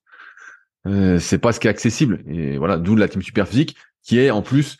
Euh, 0.86 1.18
c'est 1.18 1.38
pas 1.38 1.52
ce 1.52 1.60
qui 1.60 1.66
est 1.66 1.70
accessible. 1.70 2.22
Et 2.26 2.58
voilà, 2.58 2.76
d'où 2.76 2.96
la 2.96 3.08
team 3.08 3.22
super 3.22 3.48
physique, 3.48 3.76
qui 4.02 4.18
est, 4.18 4.30
en 4.30 4.42
plus, 4.42 4.76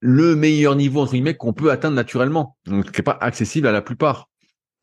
le 0.00 0.34
meilleur 0.34 0.76
niveau 0.76 1.00
entre 1.00 1.12
guillemets 1.12 1.34
qu'on 1.34 1.52
peut 1.52 1.70
atteindre 1.70 1.94
naturellement, 1.94 2.56
donc 2.66 2.90
qui 2.90 3.00
n'est 3.00 3.04
pas 3.04 3.18
accessible 3.20 3.66
à 3.66 3.72
la 3.72 3.82
plupart. 3.82 4.28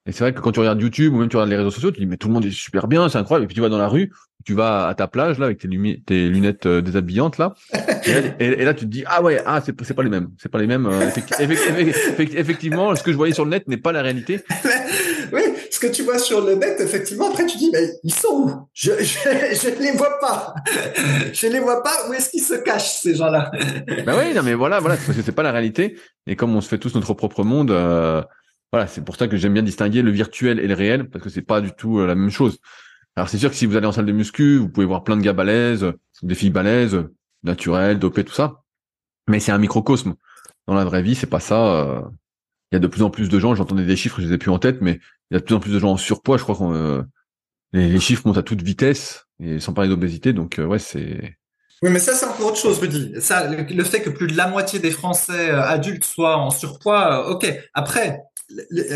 Et 0.05 0.13
c'est 0.13 0.24
vrai 0.24 0.34
que 0.34 0.39
quand 0.39 0.53
tu 0.53 0.61
regardes 0.61 0.82
YouTube 0.82 1.13
ou 1.13 1.18
même 1.18 1.28
tu 1.28 1.36
regardes 1.36 1.49
les 1.49 1.57
réseaux 1.57 1.72
sociaux, 1.72 1.91
tu 1.91 1.99
dis 1.99 2.05
mais 2.05 2.15
tout 2.15 2.30
le 2.30 2.34
monde 2.34 2.45
est 2.45 2.51
super 2.51 2.88
bien, 2.88 3.09
c'est 3.09 3.18
incroyable. 3.18 3.43
Et 3.43 3.47
puis 3.47 3.55
tu 3.55 3.61
vas 3.61 3.68
dans 3.68 3.78
la 3.78 3.89
rue, 3.89 4.13
tu 4.45 4.53
vas 4.53 4.88
à 4.88 4.95
ta 4.95 5.07
plage 5.07 5.38
là 5.38 5.47
avec 5.47 5.59
tes, 5.59 5.68
tes 6.05 6.30
lunettes 6.30 6.65
euh, 6.65 6.82
déshabillantes 6.82 7.38
là, 7.38 7.55
et, 8.39 8.63
là, 8.63 8.74
tu 8.74 8.86
te 8.86 8.89
dis 8.89 9.03
ah 9.05 9.22
ouais 9.22 9.41
ah 9.45 9.61
c'est 9.65 9.76
c'est 9.84 9.93
pas 9.93 10.03
les 10.03 10.09
mêmes, 10.09 10.30
c'est 10.38 10.49
pas 10.49 10.59
les 10.59 10.68
mêmes. 10.68 10.86
Euh, 10.86 11.09
effectivement, 12.20 12.95
ce 12.95 13.03
que 13.03 13.11
je 13.11 13.18
voyais 13.18 13.34
sur 13.34 13.43
le 13.43 13.51
net 13.51 13.68
n'est 13.68 13.78
pas 13.78 13.91
la 13.91 14.01
réalité. 14.01 14.39
Ce 15.72 15.80
que 15.80 15.88
tu 15.88 16.03
vois 16.03 16.20
sur 16.20 16.45
le 16.45 16.55
net, 16.55 16.80
effectivement, 16.80 17.30
après 17.30 17.45
tu 17.45 17.57
dis 17.57 17.70
mais 17.72 17.89
ils 18.03 18.13
sont 18.13 18.28
où? 18.30 18.70
Je 18.74 18.91
je 18.99 19.18
je 19.53 19.82
les 19.82 19.91
vois 19.91 20.20
pas, 20.20 20.53
je 21.34 21.47
les 21.47 21.59
vois 21.59 21.84
pas. 21.84 22.09
Où 22.09 22.13
est-ce 22.13 22.30
qu'ils 22.30 22.43
se 22.43 22.55
cachent 22.55 22.97
ces 22.97 23.15
gens-là? 23.15 23.51
Ben 24.05 24.15
oui, 24.18 24.34
non 24.34 24.43
mais 24.43 24.53
voilà 24.53 24.80
voilà 24.80 24.95
parce 24.97 25.18
que 25.18 25.24
c'est 25.24 25.32
pas 25.32 25.43
la 25.43 25.51
réalité. 25.51 25.97
Et 26.26 26.36
comme 26.36 26.55
on 26.55 26.61
se 26.61 26.68
fait 26.68 26.80
tous 26.80 26.95
notre 26.95 27.13
propre 27.13 27.43
monde. 27.43 27.72
Euh, 27.72 28.22
voilà, 28.74 28.86
c'est 28.86 29.03
pour 29.03 29.15
ça 29.15 29.30
que 29.30 29.38
j'aime 29.38 29.53
bien 29.53 29.63
distinguer 29.63 30.01
le 30.01 30.11
virtuel 30.11 30.59
et 30.59 30.68
le 30.68 30.74
réel 30.74 31.09
parce 31.09 31.24
que 31.24 31.30
c'est 31.30 31.41
pas 31.41 31.61
du 31.61 31.72
tout 31.72 31.99
euh, 31.99 32.05
la 32.05 32.15
même 32.15 32.30
chose. 32.30 32.59
Alors 33.15 33.30
c'est 33.30 33.38
sûr 33.38 33.49
que 33.49 33.55
si 33.55 33.65
vous 33.65 33.78
allez 33.78 33.88
en 33.88 33.93
salle 33.93 34.05
de 34.05 34.11
muscu, 34.11 34.57
vous 34.57 34.68
pouvez 34.68 34.86
voir 34.86 35.05
plein 35.05 35.15
de 35.15 35.22
gars 35.22 35.32
balèzes, 35.32 35.93
des 36.22 36.36
filles 36.36 36.49
balèzes, 36.49 37.05
naturelles, 37.43 37.97
dopées, 37.97 38.26
tout 38.26 38.34
ça. 38.34 38.61
Mais 39.30 39.39
c'est 39.39 39.53
un 39.53 39.57
microcosme. 39.57 40.15
Dans 40.68 40.74
la 40.74 40.84
vraie 40.84 41.01
vie, 41.01 41.15
c'est 41.15 41.28
pas 41.28 41.39
ça. 41.39 41.65
Euh. 41.65 42.01
Il 42.72 42.76
y 42.76 42.78
a 42.78 42.80
de 42.80 42.88
plus 42.88 43.03
en 43.03 43.09
plus 43.09 43.30
de 43.30 43.39
gens, 43.39 43.55
j'entendais 43.55 43.86
des 43.86 43.95
chiffres, 43.95 44.22
je 44.22 44.28
les 44.28 44.34
ai 44.34 44.38
plus 44.38 44.51
en 44.51 44.59
tête, 44.59 44.82
mais 44.82 44.99
il 45.32 45.34
y 45.34 45.38
a 45.38 45.39
de 45.39 45.45
plus 45.45 45.55
en 45.55 45.59
plus 45.59 45.72
de 45.72 45.80
gens 45.80 45.91
en 45.91 45.97
surpoids. 45.97 46.38
Je 46.38 46.43
crois 46.43 46.55
que 46.55 46.63
euh, 46.63 47.03
les, 47.74 47.99
chiffres 47.99 48.24
montent 48.26 48.38
à 48.38 48.43
toute 48.43 48.61
vitesse, 48.61 49.26
et 49.39 49.59
sans 49.59 49.74
parler 49.74 49.89
d'obésité. 49.89 50.34
Donc 50.34 50.59
ouais, 50.59 50.80
c'est 50.80 51.38
oui, 51.84 51.91
mais 51.91 51.99
ça, 51.99 52.13
c'est 52.13 52.26
encore 52.26 52.47
autre 52.47 52.57
chose, 52.57 52.80
Rudy. 52.80 53.13
Ça, 53.20 53.47
le, 53.47 53.84
fait 53.84 54.01
que 54.01 54.09
plus 54.09 54.26
de 54.26 54.36
la 54.36 54.47
moitié 54.47 54.80
des 54.80 54.89
Français 54.89 55.51
adultes 55.51 56.05
soient 56.05 56.38
en 56.38 56.49
surpoids, 56.49 57.30
ok. 57.30 57.53
Après, 57.76 58.24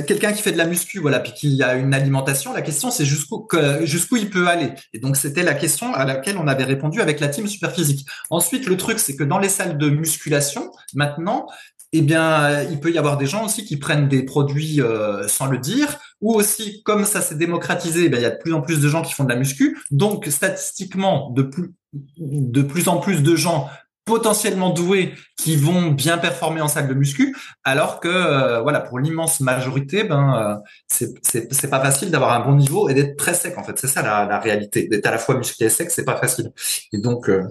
quelqu'un 0.07 0.31
qui 0.31 0.41
fait 0.41 0.51
de 0.51 0.57
la 0.57 0.65
muscu, 0.65 0.99
voilà, 0.99 1.19
puis 1.19 1.33
qui 1.33 1.61
a 1.61 1.75
une 1.75 1.93
alimentation, 1.93 2.53
la 2.53 2.61
question 2.61 2.89
c'est 2.89 3.05
jusqu'où 3.05 3.47
jusqu'où 3.81 4.15
il 4.15 4.29
peut 4.29 4.47
aller. 4.47 4.71
Et 4.93 4.99
donc 4.99 5.17
c'était 5.17 5.43
la 5.43 5.53
question 5.53 5.93
à 5.93 6.05
laquelle 6.05 6.37
on 6.37 6.47
avait 6.47 6.63
répondu 6.63 7.01
avec 7.01 7.19
la 7.19 7.27
team 7.27 7.47
Superphysique. 7.47 8.07
Ensuite, 8.29 8.65
le 8.65 8.77
truc 8.77 8.99
c'est 8.99 9.15
que 9.15 9.23
dans 9.23 9.39
les 9.39 9.49
salles 9.49 9.77
de 9.77 9.89
musculation, 9.89 10.71
maintenant, 10.93 11.47
eh 11.93 12.01
bien, 12.01 12.63
il 12.63 12.79
peut 12.79 12.91
y 12.91 12.97
avoir 12.97 13.17
des 13.17 13.25
gens 13.25 13.45
aussi 13.45 13.65
qui 13.65 13.77
prennent 13.77 14.07
des 14.07 14.23
produits 14.23 14.81
euh, 14.81 15.27
sans 15.27 15.47
le 15.47 15.57
dire, 15.57 15.99
ou 16.21 16.33
aussi 16.33 16.83
comme 16.83 17.05
ça 17.05 17.21
s'est 17.21 17.35
démocratisé, 17.35 18.05
eh 18.05 18.15
il 18.15 18.21
y 18.21 18.25
a 18.25 18.29
de 18.29 18.37
plus 18.37 18.53
en 18.53 18.61
plus 18.61 18.79
de 18.79 18.87
gens 18.87 19.01
qui 19.01 19.13
font 19.13 19.23
de 19.23 19.29
la 19.29 19.35
muscu. 19.35 19.77
Donc 19.91 20.25
statistiquement, 20.27 21.31
de 21.31 21.43
plus 21.43 21.73
de 22.17 22.61
plus 22.61 22.87
en 22.87 22.97
plus 22.97 23.21
de 23.21 23.35
gens 23.35 23.69
potentiellement 24.05 24.71
doués 24.71 25.13
qui 25.37 25.55
vont 25.55 25.91
bien 25.91 26.17
performer 26.17 26.61
en 26.61 26.67
salle 26.67 26.87
de 26.87 26.93
muscu, 26.93 27.35
alors 27.63 27.99
que 27.99 28.07
euh, 28.07 28.61
voilà 28.61 28.79
pour 28.79 28.99
l'immense 28.99 29.41
majorité, 29.41 30.03
ben 30.03 30.61
euh, 30.97 31.07
c'est 31.21 31.69
pas 31.69 31.79
facile 31.79 32.09
d'avoir 32.09 32.33
un 32.33 32.45
bon 32.45 32.55
niveau 32.55 32.89
et 32.89 32.93
d'être 32.93 33.15
très 33.15 33.33
sec 33.33 33.57
en 33.57 33.63
fait. 33.63 33.77
C'est 33.77 33.87
ça 33.87 34.01
la, 34.01 34.39
réalité. 34.39 34.87
D'être 34.87 35.05
à 35.05 35.11
la 35.11 35.17
fois 35.17 35.35
musclé 35.35 35.67
et 35.67 35.69
sec, 35.69 35.91
c'est 35.91 36.05
pas 36.05 36.17
facile. 36.17 36.51
Et 36.93 36.97
donc 36.97 37.29
euh, 37.29 37.43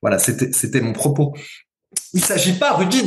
voilà, 0.00 0.18
c'était 0.18 0.80
mon 0.80 0.92
propos. 0.92 1.34
Il 2.12 2.24
s'agit 2.24 2.54
pas, 2.54 2.72
Rudy, 2.72 3.04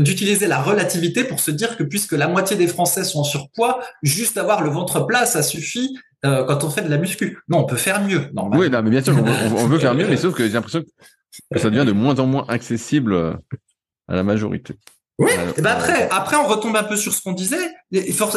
d'utiliser 0.00 0.46
la 0.46 0.62
relativité 0.62 1.24
pour 1.24 1.40
se 1.40 1.50
dire 1.50 1.76
que 1.76 1.82
puisque 1.82 2.12
la 2.12 2.28
moitié 2.28 2.56
des 2.56 2.68
Français 2.68 3.04
sont 3.04 3.20
en 3.20 3.24
surpoids, 3.24 3.80
juste 4.02 4.38
avoir 4.38 4.62
le 4.62 4.70
ventre 4.70 5.00
plat, 5.06 5.26
ça 5.26 5.42
suffit 5.42 5.98
quand 6.22 6.64
on 6.64 6.70
fait 6.70 6.82
de 6.82 6.88
la 6.88 6.98
muscu. 6.98 7.38
Non, 7.48 7.58
on 7.58 7.64
peut 7.64 7.76
faire 7.76 8.02
mieux. 8.02 8.30
Normalement. 8.32 8.62
Oui, 8.62 8.70
non, 8.70 8.82
mais 8.82 8.90
bien 8.90 9.02
sûr, 9.02 9.14
on, 9.16 9.56
on 9.56 9.66
veut 9.66 9.78
faire 9.78 9.94
mieux, 9.94 10.06
mais 10.06 10.16
sauf 10.18 10.34
que 10.34 10.46
j'ai 10.46 10.52
l'impression 10.52 10.82
que 10.82 11.58
ça 11.58 11.70
devient 11.70 11.86
de 11.86 11.92
moins 11.92 12.18
en 12.18 12.26
moins 12.26 12.44
accessible 12.48 13.12
euh, 13.12 13.34
à 14.08 14.14
la 14.14 14.22
majorité. 14.22 14.74
Oui, 15.20 15.30
et 15.56 15.60
ben 15.62 15.70
après, 15.70 16.08
après 16.10 16.36
on 16.36 16.46
retombe 16.46 16.74
un 16.74 16.82
peu 16.82 16.96
sur 16.96 17.14
ce 17.14 17.22
qu'on 17.22 17.32
disait. 17.32 17.70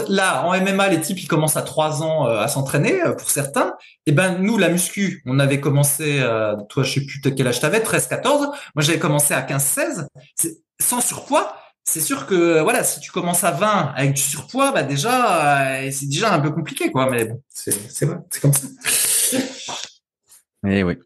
Là, 0.07 0.45
en 0.45 0.59
MMA, 0.59 0.89
les 0.89 1.01
types 1.01 1.19
ils 1.19 1.27
commencent 1.27 1.57
à 1.57 1.63
3 1.63 2.03
ans 2.03 2.27
euh, 2.27 2.39
à 2.39 2.47
s'entraîner 2.47 3.01
euh, 3.01 3.13
pour 3.13 3.31
certains. 3.31 3.73
Et 4.05 4.11
ben 4.11 4.37
nous, 4.37 4.59
la 4.59 4.69
muscu, 4.69 5.23
on 5.25 5.39
avait 5.39 5.59
commencé, 5.59 6.23
toi, 6.69 6.83
je 6.83 6.93
sais 6.93 7.05
plus 7.05 7.19
quel 7.21 7.47
âge 7.47 7.59
t'avais, 7.59 7.81
13, 7.81 8.07
14. 8.07 8.41
Moi, 8.41 8.55
j'avais 8.79 8.99
commencé 8.99 9.33
à 9.33 9.41
15, 9.41 9.63
16, 9.63 10.07
sans 10.79 11.01
surpoids. 11.01 11.55
C'est 11.83 12.01
sûr 12.01 12.27
que 12.27 12.59
voilà, 12.61 12.83
si 12.83 12.99
tu 12.99 13.11
commences 13.11 13.43
à 13.43 13.51
20 13.51 13.93
avec 13.95 14.13
du 14.13 14.21
surpoids, 14.21 14.71
bah 14.71 14.83
déjà, 14.83 15.79
c'est 15.91 16.07
déjà 16.07 16.33
un 16.33 16.39
peu 16.39 16.51
compliqué, 16.51 16.91
quoi. 16.91 17.09
Mais 17.09 17.25
bon, 17.25 17.41
c'est 17.49 18.05
vrai, 18.05 18.17
c'est 18.29 18.41
comme 18.41 18.53
ça. 18.53 18.67
Eh 20.65 20.83
oui. 20.83 20.97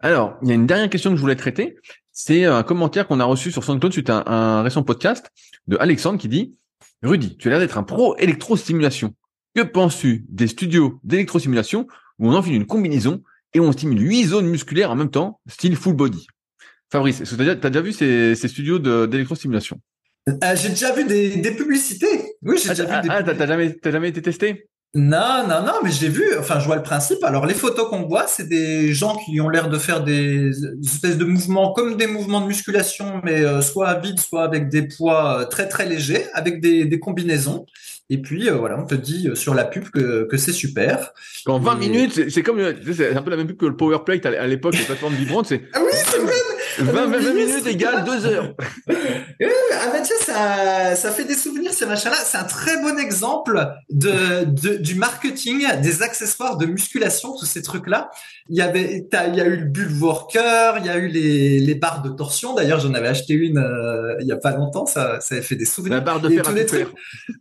Alors, 0.00 0.36
il 0.42 0.48
y 0.48 0.52
a 0.52 0.54
une 0.54 0.66
dernière 0.66 0.90
question 0.90 1.10
que 1.10 1.16
je 1.16 1.20
voulais 1.20 1.36
traiter. 1.36 1.76
C'est 2.12 2.44
un 2.44 2.62
commentaire 2.62 3.06
qu'on 3.06 3.20
a 3.20 3.24
reçu 3.24 3.50
sur 3.50 3.64
SoundCloud 3.64 3.92
suite 3.92 4.10
à 4.10 4.22
un, 4.30 4.62
récent 4.62 4.82
podcast 4.82 5.30
de 5.66 5.78
Alexandre 5.78 6.18
qui 6.18 6.28
dit 6.28 6.54
Rudy, 7.02 7.38
tu 7.38 7.48
as 7.48 7.52
l'air 7.52 7.58
d'être 7.58 7.78
un 7.78 7.82
pro 7.82 8.16
électrostimulation. 8.18 9.14
Que 9.54 9.62
penses-tu 9.62 10.26
des 10.28 10.46
studios 10.46 11.00
d'électrostimulation 11.04 11.86
où 12.18 12.28
on 12.30 12.34
enfile 12.34 12.54
une 12.54 12.66
combinaison 12.66 13.22
et 13.54 13.60
on 13.60 13.72
stimule 13.72 14.00
huit 14.00 14.24
zones 14.24 14.46
musculaires 14.46 14.90
en 14.90 14.96
même 14.96 15.10
temps, 15.10 15.40
style 15.48 15.74
full 15.74 15.94
body? 15.94 16.26
Fabrice, 16.90 17.22
est-ce 17.22 17.34
que 17.34 17.42
tu 17.42 17.48
as, 17.48 17.70
déjà 17.70 17.80
vu 17.80 17.92
ces, 17.94 18.34
studios 18.48 18.78
d'électrostimulation? 18.78 19.80
Euh, 20.28 20.54
J'ai 20.54 20.68
déjà 20.68 20.94
vu 20.94 21.04
des, 21.04 21.54
publicités. 21.56 22.36
Oui, 22.42 22.58
j'ai 22.62 22.70
ah, 22.70 22.74
déjà 22.74 22.84
vu 22.84 23.08
des 23.08 23.08
Ah, 23.10 23.22
t'as 23.22 23.46
jamais, 23.46 23.74
jamais 23.82 24.08
été 24.10 24.20
testé? 24.20 24.68
Non, 24.94 25.48
non, 25.48 25.62
non, 25.62 25.72
mais 25.82 25.90
j'ai 25.90 26.10
vu, 26.10 26.36
enfin, 26.38 26.60
je 26.60 26.66
vois 26.66 26.76
le 26.76 26.82
principe. 26.82 27.24
Alors, 27.24 27.46
les 27.46 27.54
photos 27.54 27.88
qu'on 27.88 28.02
voit, 28.02 28.26
c'est 28.26 28.46
des 28.46 28.92
gens 28.92 29.16
qui 29.16 29.40
ont 29.40 29.48
l'air 29.48 29.70
de 29.70 29.78
faire 29.78 30.04
des 30.04 30.50
espèces 30.84 31.16
de 31.16 31.24
mouvements 31.24 31.72
comme 31.72 31.96
des 31.96 32.06
mouvements 32.06 32.42
de 32.42 32.46
musculation, 32.46 33.22
mais 33.24 33.40
euh, 33.40 33.62
soit 33.62 33.88
à 33.88 33.98
vide, 33.98 34.20
soit 34.20 34.42
avec 34.42 34.68
des 34.68 34.82
poids 34.82 35.40
euh, 35.40 35.44
très, 35.46 35.66
très 35.66 35.86
légers, 35.86 36.26
avec 36.34 36.60
des, 36.60 36.84
des 36.84 37.00
combinaisons. 37.00 37.64
Et 38.10 38.18
puis, 38.18 38.50
euh, 38.50 38.56
voilà, 38.56 38.78
on 38.78 38.84
te 38.84 38.94
dit 38.94 39.30
sur 39.32 39.54
la 39.54 39.64
pub 39.64 39.88
que, 39.88 40.24
que 40.30 40.36
c'est 40.36 40.52
super. 40.52 41.12
En 41.46 41.58
20 41.58 41.76
minutes, 41.76 42.28
c'est 42.28 42.42
comme, 42.42 42.60
c'est 42.92 43.16
un 43.16 43.22
peu 43.22 43.30
la 43.30 43.38
même 43.38 43.46
pub 43.46 43.56
que 43.56 43.66
le 43.66 43.76
PowerPlate 43.76 44.26
à 44.26 44.46
l'époque, 44.46 44.76
les 44.76 44.84
plateformes 44.84 45.14
vibrantes, 45.14 45.46
c'est. 45.46 45.62
Ah 45.72 45.80
oui, 45.82 45.92
c'est 45.94 46.18
vrai! 46.18 46.34
20, 46.82 47.34
minutes 47.34 47.66
égale 47.66 48.04
2 48.04 48.26
heures. 48.26 48.54
ah 48.58 48.94
bah 49.92 50.00
tiens, 50.02 50.16
ça, 50.20 50.96
ça 50.96 51.10
fait 51.10 51.24
des 51.24 51.34
souvenirs 51.34 51.72
ces 51.72 51.86
machins-là. 51.86 52.16
C'est 52.24 52.38
un 52.38 52.44
très 52.44 52.80
bon 52.82 52.98
exemple 52.98 53.68
de, 53.90 54.44
de, 54.44 54.76
du 54.76 54.94
marketing, 54.94 55.66
des 55.80 56.02
accessoires 56.02 56.56
de 56.56 56.66
musculation, 56.66 57.34
tous 57.38 57.46
ces 57.46 57.62
trucs-là. 57.62 58.10
Il 58.48 58.56
y 58.56 58.62
avait, 58.62 59.06
il 59.28 59.34
y 59.36 59.40
a 59.40 59.46
eu 59.46 59.56
le 59.56 59.66
bull 59.66 59.90
worker, 60.00 60.78
il 60.78 60.86
y 60.86 60.88
a 60.88 60.96
eu 60.96 61.08
les, 61.08 61.60
les 61.60 61.74
barres 61.74 62.02
de 62.02 62.10
torsion. 62.10 62.54
D'ailleurs, 62.54 62.80
j'en 62.80 62.92
avais 62.94 63.08
acheté 63.08 63.34
une 63.34 63.58
euh, 63.58 64.16
il 64.20 64.26
y 64.26 64.32
a 64.32 64.36
pas 64.36 64.52
longtemps. 64.52 64.86
Ça, 64.86 65.20
ça 65.20 65.34
avait 65.34 65.44
fait 65.44 65.56
des 65.56 65.64
souvenirs. 65.64 65.98
La 65.98 66.00
barre 66.00 66.20
de 66.20 66.28
fer 66.28 66.42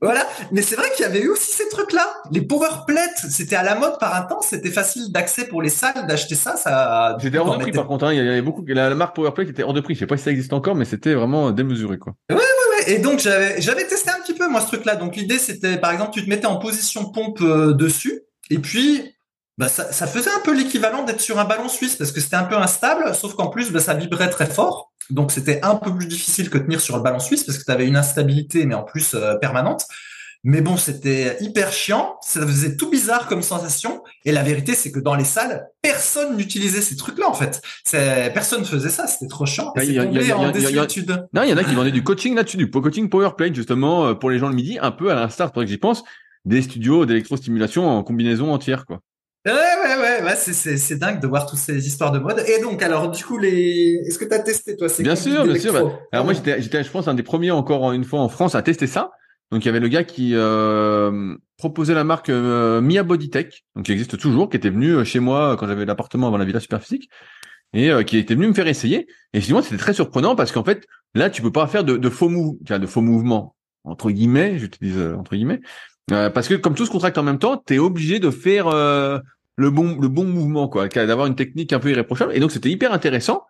Voilà. 0.01 0.27
Mais 0.51 0.61
c'est 0.61 0.75
vrai 0.75 0.87
qu'il 0.95 1.03
y 1.03 1.07
avait 1.07 1.21
eu 1.21 1.29
aussi 1.29 1.51
ces 1.51 1.67
trucs-là. 1.69 2.07
Les 2.31 2.41
power 2.41 2.69
plates, 2.87 3.25
c'était 3.29 3.55
à 3.55 3.63
la 3.63 3.75
mode 3.75 3.97
par 3.99 4.15
un 4.15 4.21
temps. 4.23 4.41
C'était 4.41 4.71
facile 4.71 5.11
d'accès 5.11 5.45
pour 5.47 5.61
les 5.61 5.69
salles 5.69 6.05
d'acheter 6.07 6.35
ça. 6.35 6.55
Ça. 6.55 7.17
C'était 7.21 7.37
hors 7.37 7.57
de 7.57 7.61
prix 7.61 7.71
par 7.71 7.87
contre. 7.87 8.05
Hein. 8.05 8.13
Il 8.13 8.23
y 8.23 8.27
avait 8.27 8.41
beaucoup. 8.41 8.63
La, 8.67 8.89
la 8.89 8.95
marque 8.95 9.15
PowerPlate 9.31 9.49
était 9.49 9.63
hors 9.63 9.73
de 9.73 9.81
prix. 9.81 9.95
Je 9.95 9.99
sais 9.99 10.07
pas 10.07 10.17
si 10.17 10.23
ça 10.23 10.31
existe 10.31 10.53
encore, 10.53 10.75
mais 10.75 10.85
c'était 10.85 11.13
vraiment 11.13 11.51
démesuré, 11.51 11.97
quoi. 11.97 12.13
Ouais, 12.29 12.35
ouais. 12.37 12.91
Et 12.91 12.99
donc, 12.99 13.19
j'avais, 13.19 13.87
testé 13.87 14.09
un 14.09 14.21
petit 14.21 14.33
peu, 14.33 14.47
moi, 14.49 14.61
ce 14.61 14.67
truc-là. 14.67 14.95
Donc, 14.95 15.15
l'idée, 15.15 15.37
c'était, 15.37 15.77
par 15.77 15.91
exemple, 15.91 16.11
tu 16.11 16.23
te 16.23 16.29
mettais 16.29 16.47
en 16.47 16.57
position 16.57 17.11
pompe 17.11 17.41
euh, 17.41 17.73
dessus, 17.73 18.21
et 18.49 18.59
puis, 18.59 19.13
bah, 19.57 19.69
ça, 19.69 19.91
ça 19.91 20.07
faisait 20.07 20.31
un 20.31 20.39
peu 20.43 20.55
l'équivalent 20.55 21.03
d'être 21.03 21.21
sur 21.21 21.39
un 21.39 21.45
ballon 21.45 21.69
suisse, 21.69 21.95
parce 21.95 22.11
que 22.11 22.19
c'était 22.19 22.35
un 22.35 22.43
peu 22.43 22.57
instable, 22.57 23.15
sauf 23.15 23.33
qu'en 23.35 23.47
plus, 23.47 23.71
bah, 23.71 23.79
ça 23.79 23.93
vibrait 23.93 24.29
très 24.29 24.47
fort. 24.47 24.91
Donc, 25.09 25.31
c'était 25.31 25.59
un 25.63 25.75
peu 25.75 25.93
plus 25.95 26.07
difficile 26.07 26.49
que 26.49 26.57
tenir 26.57 26.81
sur 26.81 26.95
le 26.97 27.03
ballon 27.03 27.19
suisse, 27.19 27.43
parce 27.43 27.57
que 27.57 27.63
tu 27.63 27.71
avais 27.71 27.87
une 27.87 27.97
instabilité, 27.97 28.65
mais 28.65 28.75
en 28.75 28.83
plus, 28.83 29.13
euh, 29.13 29.35
permanente. 29.35 29.85
Mais 30.43 30.61
bon, 30.61 30.75
c'était 30.75 31.37
hyper 31.39 31.71
chiant, 31.71 32.17
ça 32.21 32.41
faisait 32.41 32.75
tout 32.75 32.89
bizarre 32.89 33.27
comme 33.27 33.43
sensation. 33.43 34.03
Et 34.25 34.31
la 34.31 34.41
vérité, 34.41 34.73
c'est 34.73 34.91
que 34.91 34.99
dans 34.99 35.13
les 35.13 35.23
salles, 35.23 35.67
personne 35.83 36.35
n'utilisait 36.35 36.81
ces 36.81 36.95
trucs-là 36.95 37.29
en 37.29 37.33
fait. 37.33 37.61
Personne 38.33 38.61
ne 38.61 38.65
faisait 38.65 38.89
ça, 38.89 39.05
c'était 39.05 39.27
trop 39.27 39.45
chiant. 39.45 39.71
Il 39.77 39.91
y, 39.91 39.99
a, 39.99 40.03
y, 40.03 40.07
Non, 40.07 41.43
il 41.43 41.49
y 41.49 41.53
en 41.53 41.57
a 41.57 41.63
qui 41.63 41.75
vendaient 41.75 41.91
du 41.91 42.03
coaching 42.03 42.35
là-dessus, 42.35 42.57
du 42.57 42.71
coaching 42.71 43.07
PowerPlay 43.07 43.53
justement 43.53 44.07
euh, 44.07 44.13
pour 44.15 44.31
les 44.31 44.39
gens 44.39 44.49
le 44.49 44.55
midi, 44.55 44.79
un 44.81 44.91
peu 44.91 45.11
à 45.11 45.15
l'instar, 45.15 45.51
pour 45.51 45.61
que 45.61 45.67
j'y 45.67 45.77
pense, 45.77 46.03
des 46.45 46.63
studios 46.63 47.05
d'électrostimulation 47.05 47.87
en 47.87 48.03
combinaison 48.03 48.51
entière 48.51 48.85
quoi. 48.87 49.01
Ouais, 49.45 49.51
ouais, 49.53 49.97
ouais, 49.97 50.23
ouais 50.23 50.35
c'est 50.35 50.97
dingue 50.97 51.19
de 51.19 51.27
voir 51.27 51.47
toutes 51.47 51.57
ces 51.59 51.87
histoires 51.87 52.11
de 52.11 52.19
mode. 52.19 52.43
Et 52.47 52.61
donc, 52.61 52.83
alors, 52.83 53.09
du 53.09 53.23
coup, 53.23 53.39
les, 53.39 53.99
est-ce 54.05 54.19
que 54.19 54.25
tu 54.25 54.33
as 54.35 54.39
testé, 54.39 54.77
toi, 54.77 54.87
ces 54.87 55.01
Bien 55.01 55.15
sûr, 55.15 55.43
bien 55.45 55.57
sûr. 55.57 55.73
Bah, 55.73 55.99
alors, 56.11 56.25
moi, 56.25 56.35
j'étais, 56.35 56.61
j'étais, 56.61 56.83
je 56.83 56.91
pense, 56.91 57.07
un 57.07 57.15
des 57.15 57.23
premiers 57.23 57.49
encore 57.49 57.91
une 57.91 58.03
fois 58.03 58.19
en 58.19 58.29
France 58.29 58.53
à 58.53 58.61
tester 58.61 58.85
ça. 58.85 59.09
Donc 59.51 59.63
il 59.63 59.65
y 59.65 59.69
avait 59.69 59.81
le 59.81 59.89
gars 59.89 60.05
qui 60.05 60.31
euh, 60.33 61.35
proposait 61.57 61.93
la 61.93 62.05
marque 62.05 62.29
euh, 62.29 62.79
Mia 62.79 63.03
Bodytech, 63.03 63.65
donc 63.75 63.85
qui 63.85 63.91
existe 63.91 64.17
toujours, 64.17 64.49
qui 64.49 64.57
était 64.57 64.69
venu 64.69 64.91
euh, 64.91 65.03
chez 65.03 65.19
moi 65.19 65.57
quand 65.57 65.67
j'avais 65.67 65.85
l'appartement 65.85 66.27
avant 66.27 66.37
la 66.37 66.45
villa 66.45 66.59
Superphysique 66.59 67.09
et 67.73 67.89
qui 68.05 68.17
était 68.17 68.35
venu 68.35 68.47
me 68.47 68.53
faire 68.53 68.67
essayer. 68.67 69.07
Et 69.33 69.39
finalement 69.39 69.63
c'était 69.63 69.77
très 69.77 69.93
surprenant 69.93 70.35
parce 70.35 70.51
qu'en 70.51 70.63
fait 70.63 70.85
là 71.15 71.29
tu 71.29 71.41
peux 71.41 71.51
pas 71.51 71.67
faire 71.67 71.85
de, 71.85 72.09
faux 72.09 72.27
mou 72.27 72.59
de 72.61 72.85
faux 72.85 73.01
mouvements 73.01 73.55
entre 73.85 74.11
guillemets, 74.11 74.59
j'utilise 74.59 74.99
entre 75.17 75.35
guillemets, 75.35 75.61
parce 76.07 76.49
que 76.49 76.55
comme 76.55 76.75
tout 76.75 76.85
se 76.85 76.91
contracte 76.91 77.17
en 77.17 77.23
même 77.23 77.39
temps, 77.39 77.63
tu 77.65 77.75
es 77.75 77.79
obligé 77.79 78.19
de 78.19 78.29
faire 78.29 78.69
le 78.69 79.69
bon 79.69 79.97
le 80.01 80.09
bon 80.09 80.25
mouvement 80.25 80.67
quoi, 80.67 80.89
d'avoir 80.89 81.27
une 81.27 81.35
technique 81.35 81.71
un 81.71 81.79
peu 81.79 81.91
irréprochable. 81.91 82.35
Et 82.35 82.41
donc 82.41 82.51
c'était 82.51 82.69
hyper 82.69 82.91
intéressant 82.91 83.43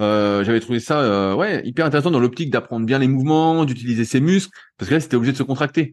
euh, 0.00 0.44
j'avais 0.44 0.60
trouvé 0.60 0.78
ça 0.78 1.00
euh, 1.00 1.34
ouais 1.34 1.66
hyper 1.66 1.86
intéressant 1.86 2.10
dans 2.10 2.20
l'optique 2.20 2.50
d'apprendre 2.50 2.86
bien 2.86 2.98
les 2.98 3.08
mouvements, 3.08 3.64
d'utiliser 3.64 4.04
ses 4.04 4.20
muscles, 4.20 4.56
parce 4.76 4.88
que 4.88 4.94
là 4.94 5.00
c'était 5.00 5.16
obligé 5.16 5.32
de 5.32 5.38
se 5.38 5.42
contracter. 5.42 5.92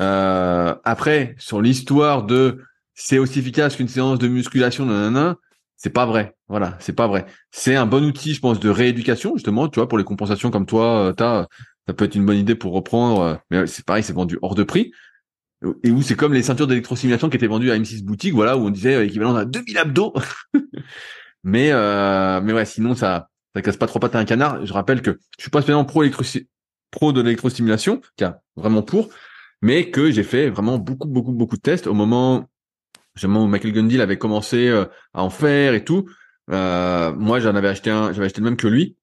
Euh, 0.00 0.74
après, 0.84 1.34
sur 1.38 1.60
l'histoire 1.60 2.24
de 2.24 2.62
c'est 2.94 3.18
aussi 3.18 3.38
efficace 3.38 3.76
qu'une 3.76 3.88
séance 3.88 4.18
de 4.18 4.28
musculation, 4.28 4.86
nanana, 4.86 5.36
c'est 5.76 5.90
pas 5.90 6.06
vrai. 6.06 6.34
Voilà, 6.48 6.76
c'est 6.80 6.94
pas 6.94 7.06
vrai. 7.06 7.26
C'est 7.50 7.76
un 7.76 7.86
bon 7.86 8.04
outil, 8.04 8.34
je 8.34 8.40
pense, 8.40 8.60
de 8.60 8.70
rééducation 8.70 9.34
justement. 9.34 9.68
Tu 9.68 9.78
vois, 9.78 9.88
pour 9.88 9.98
les 9.98 10.04
compensations 10.04 10.50
comme 10.50 10.66
toi, 10.66 11.12
t'as, 11.16 11.46
ça 11.86 11.94
peut 11.94 12.06
être 12.06 12.14
une 12.14 12.26
bonne 12.26 12.38
idée 12.38 12.54
pour 12.54 12.72
reprendre. 12.72 13.40
Mais 13.50 13.66
c'est 13.66 13.84
pareil, 13.84 14.02
c'est 14.02 14.12
vendu 14.14 14.38
hors 14.42 14.54
de 14.54 14.62
prix 14.62 14.92
et 15.82 15.90
où 15.90 16.02
c'est 16.02 16.16
comme 16.16 16.34
les 16.34 16.42
ceintures 16.42 16.66
d'électrostimulation 16.66 17.30
qui 17.30 17.36
étaient 17.36 17.46
vendues 17.46 17.70
à 17.70 17.78
M6 17.78 18.04
boutique, 18.04 18.34
voilà, 18.34 18.56
où 18.56 18.66
on 18.66 18.70
disait 18.70 19.06
équivalent 19.06 19.34
à 19.34 19.44
2000 19.44 19.78
abdos. 19.78 20.14
mais 21.44 21.70
euh, 21.72 22.40
mais 22.42 22.52
ouais, 22.52 22.64
sinon 22.64 22.94
ça 22.94 23.28
ça 23.56 23.62
casse 23.62 23.78
pas 23.78 23.86
trop 23.86 23.98
pattes 23.98 24.14
à 24.14 24.18
un 24.18 24.26
canard. 24.26 24.66
Je 24.66 24.72
rappelle 24.74 25.00
que 25.00 25.18
je 25.38 25.44
suis 25.44 25.50
pas 25.50 25.62
spécialement 25.62 25.86
pro 25.86 27.12
de 27.12 27.22
l'électrostimulation, 27.22 28.02
car 28.16 28.34
vraiment 28.54 28.82
pour, 28.82 29.08
mais 29.62 29.90
que 29.90 30.10
j'ai 30.10 30.24
fait 30.24 30.50
vraiment 30.50 30.76
beaucoup 30.76 31.08
beaucoup 31.08 31.32
beaucoup 31.32 31.56
de 31.56 31.62
tests 31.62 31.86
au 31.86 31.94
moment 31.94 32.50
où 33.24 33.46
Michael 33.46 33.72
Gundil 33.72 34.02
avait 34.02 34.18
commencé 34.18 34.68
euh, 34.68 34.84
à 35.14 35.22
en 35.22 35.30
faire 35.30 35.72
et 35.72 35.84
tout. 35.84 36.04
Euh, 36.50 37.14
moi, 37.14 37.40
j'en 37.40 37.54
avais 37.54 37.68
acheté 37.68 37.90
un, 37.90 38.12
j'avais 38.12 38.26
acheté 38.26 38.42
le 38.42 38.44
même 38.44 38.58
que 38.58 38.68
lui, 38.68 38.98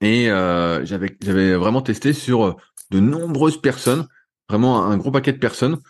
et 0.00 0.30
euh, 0.30 0.82
j'avais 0.86 1.14
j'avais 1.22 1.54
vraiment 1.54 1.82
testé 1.82 2.14
sur 2.14 2.56
de 2.90 2.98
nombreuses 2.98 3.60
personnes 3.60 4.06
vraiment 4.48 4.86
un 4.86 4.96
gros 4.96 5.10
paquet 5.10 5.32
de 5.34 5.38
personnes, 5.38 5.80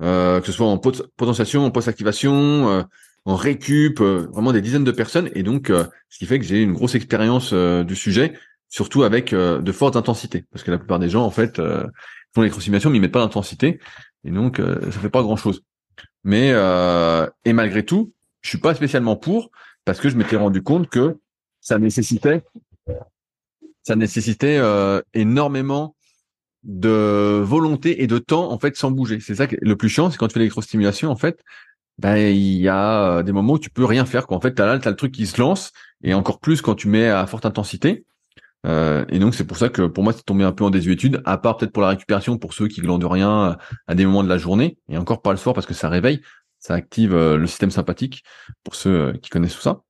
que 0.00 0.42
ce 0.44 0.52
soit 0.52 0.66
en 0.66 0.78
potentiation, 0.78 1.64
en 1.64 1.70
post-activation, 1.70 2.86
en 3.26 3.36
récup, 3.36 4.00
euh, 4.00 4.28
vraiment 4.32 4.52
des 4.52 4.62
dizaines 4.62 4.84
de 4.84 4.92
personnes. 4.92 5.28
Et 5.34 5.42
donc, 5.42 5.68
ce 6.08 6.18
qui 6.18 6.26
fait 6.26 6.38
que 6.38 6.44
j'ai 6.44 6.62
une 6.62 6.72
grosse 6.72 6.94
expérience 6.94 7.52
du 7.52 7.94
sujet, 7.94 8.32
surtout 8.68 9.02
avec 9.02 9.34
de 9.34 9.72
fortes 9.72 9.96
intensités, 9.96 10.44
parce 10.50 10.64
que 10.64 10.70
la 10.70 10.78
plupart 10.78 10.98
des 10.98 11.10
gens, 11.10 11.24
en 11.24 11.30
fait, 11.30 11.56
font 12.34 12.40
l'électrosimulation, 12.40 12.88
mais 12.88 12.96
ils 12.96 13.00
mettent 13.00 13.12
pas 13.12 13.20
d'intensité, 13.20 13.80
et 14.24 14.30
donc 14.30 14.58
ça 14.58 15.00
fait 15.00 15.10
pas 15.10 15.22
grand-chose. 15.22 15.62
Mais 16.24 16.50
et 17.44 17.52
malgré 17.52 17.84
tout, 17.84 18.12
je 18.42 18.48
suis 18.48 18.58
pas 18.58 18.74
spécialement 18.74 19.16
pour, 19.16 19.50
parce 19.84 20.00
que 20.00 20.08
je 20.08 20.16
m'étais 20.16 20.36
rendu 20.36 20.62
compte 20.62 20.88
que 20.88 21.18
ça 21.60 21.78
nécessitait 21.78 22.42
ça 23.82 23.94
nécessitait 23.94 24.60
énormément 25.14 25.96
de 26.66 27.40
volonté 27.44 28.02
et 28.02 28.06
de 28.06 28.18
temps 28.18 28.50
en 28.50 28.58
fait 28.58 28.76
sans 28.76 28.90
bouger. 28.90 29.20
C'est 29.20 29.36
ça 29.36 29.46
que 29.46 29.56
le 29.60 29.76
plus 29.76 29.88
chiant, 29.88 30.10
c'est 30.10 30.18
quand 30.18 30.26
tu 30.26 30.34
fais 30.34 30.40
l'électrostimulation 30.40 31.10
en 31.10 31.16
fait, 31.16 31.42
ben 31.98 32.16
il 32.16 32.58
y 32.58 32.68
a 32.68 33.18
euh, 33.18 33.22
des 33.22 33.32
moments 33.32 33.54
où 33.54 33.58
tu 33.58 33.70
peux 33.70 33.84
rien 33.84 34.04
faire 34.04 34.26
quoi. 34.26 34.36
En 34.36 34.40
fait, 34.40 34.54
t'as 34.54 34.66
là 34.66 34.78
t'as 34.78 34.90
le 34.90 34.96
truc 34.96 35.12
qui 35.12 35.26
se 35.26 35.40
lance 35.40 35.72
et 36.02 36.14
encore 36.14 36.40
plus 36.40 36.60
quand 36.60 36.74
tu 36.74 36.88
mets 36.88 37.08
à 37.08 37.26
forte 37.26 37.46
intensité. 37.46 38.04
Euh, 38.66 39.04
et 39.08 39.18
donc 39.18 39.34
c'est 39.34 39.46
pour 39.46 39.56
ça 39.58 39.68
que 39.68 39.82
pour 39.82 40.02
moi 40.04 40.12
c'est 40.12 40.24
tombé 40.24 40.44
un 40.44 40.52
peu 40.52 40.64
en 40.64 40.70
désuétude, 40.70 41.22
à 41.24 41.38
part 41.38 41.56
peut-être 41.56 41.72
pour 41.72 41.82
la 41.82 41.90
récupération 41.90 42.36
pour 42.38 42.52
ceux 42.52 42.68
qui 42.68 42.80
glandent 42.80 43.04
rien 43.04 43.56
à 43.86 43.94
des 43.94 44.04
moments 44.04 44.24
de 44.24 44.28
la 44.28 44.38
journée 44.38 44.78
et 44.88 44.96
encore 44.96 45.22
pas 45.22 45.30
le 45.30 45.36
soir 45.36 45.54
parce 45.54 45.66
que 45.66 45.74
ça 45.74 45.88
réveille, 45.88 46.20
ça 46.58 46.74
active 46.74 47.14
euh, 47.14 47.36
le 47.36 47.46
système 47.46 47.70
sympathique 47.70 48.24
pour 48.64 48.74
ceux 48.74 49.12
qui 49.22 49.30
connaissent 49.30 49.54
tout 49.54 49.62
ça. 49.62 49.82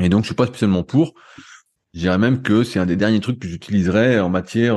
Et 0.00 0.08
donc 0.08 0.22
je 0.22 0.28
suis 0.28 0.34
pas 0.34 0.46
spécialement 0.46 0.82
pour. 0.82 1.14
Je 1.94 2.00
dirais 2.00 2.18
même 2.18 2.42
que 2.42 2.64
c'est 2.64 2.78
un 2.78 2.86
des 2.86 2.96
derniers 2.96 3.20
trucs 3.20 3.38
que 3.38 3.48
j'utiliserais 3.48 4.20
en 4.20 4.30
matière 4.30 4.76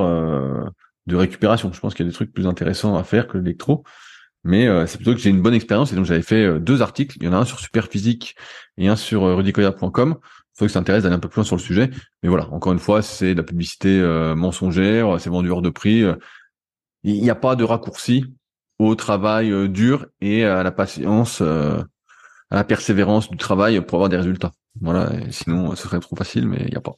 de 1.06 1.16
récupération. 1.16 1.72
Je 1.72 1.80
pense 1.80 1.94
qu'il 1.94 2.04
y 2.04 2.08
a 2.08 2.10
des 2.10 2.14
trucs 2.14 2.32
plus 2.32 2.46
intéressants 2.46 2.96
à 2.96 3.04
faire 3.04 3.28
que 3.28 3.38
l'électro. 3.38 3.84
Mais 4.44 4.66
euh, 4.66 4.86
c'est 4.86 4.98
plutôt 4.98 5.14
que 5.14 5.20
j'ai 5.20 5.30
une 5.30 5.40
bonne 5.40 5.54
expérience 5.54 5.92
et 5.92 5.96
donc 5.96 6.04
j'avais 6.04 6.22
fait 6.22 6.44
euh, 6.44 6.58
deux 6.58 6.82
articles. 6.82 7.16
Il 7.20 7.24
y 7.24 7.28
en 7.28 7.32
a 7.32 7.38
un 7.38 7.44
sur 7.46 7.58
Superphysique 7.58 8.36
et 8.76 8.88
un 8.88 8.96
sur 8.96 9.24
euh, 9.24 9.34
rudicoya.com. 9.34 10.16
Faut 10.56 10.66
que 10.66 10.70
ça 10.70 10.78
intéresse 10.78 11.02
d'aller 11.02 11.14
un 11.14 11.18
peu 11.18 11.28
plus 11.28 11.38
loin 11.38 11.44
sur 11.44 11.56
le 11.56 11.62
sujet. 11.62 11.90
Mais 12.22 12.28
voilà, 12.28 12.48
encore 12.52 12.72
une 12.72 12.78
fois, 12.78 13.02
c'est 13.02 13.32
de 13.32 13.38
la 13.38 13.42
publicité 13.42 13.98
euh, 14.00 14.34
mensongère, 14.34 15.18
c'est 15.18 15.30
vendu 15.30 15.50
hors 15.50 15.62
de 15.62 15.70
prix. 15.70 16.04
Il 17.02 17.20
n'y 17.20 17.30
a 17.30 17.34
pas 17.34 17.56
de 17.56 17.64
raccourci 17.64 18.26
au 18.78 18.94
travail 18.94 19.68
dur 19.68 20.06
et 20.20 20.44
à 20.44 20.62
la 20.62 20.70
patience, 20.70 21.40
à 21.40 21.86
la 22.50 22.64
persévérance 22.64 23.30
du 23.30 23.36
travail 23.36 23.80
pour 23.80 23.96
avoir 23.96 24.08
des 24.08 24.16
résultats. 24.16 24.52
Voilà, 24.80 25.10
sinon 25.30 25.74
ce 25.74 25.82
serait 25.84 26.00
trop 26.00 26.16
facile, 26.16 26.46
mais 26.46 26.58
il 26.60 26.70
n'y 26.70 26.76
a 26.76 26.80
pas. 26.80 26.94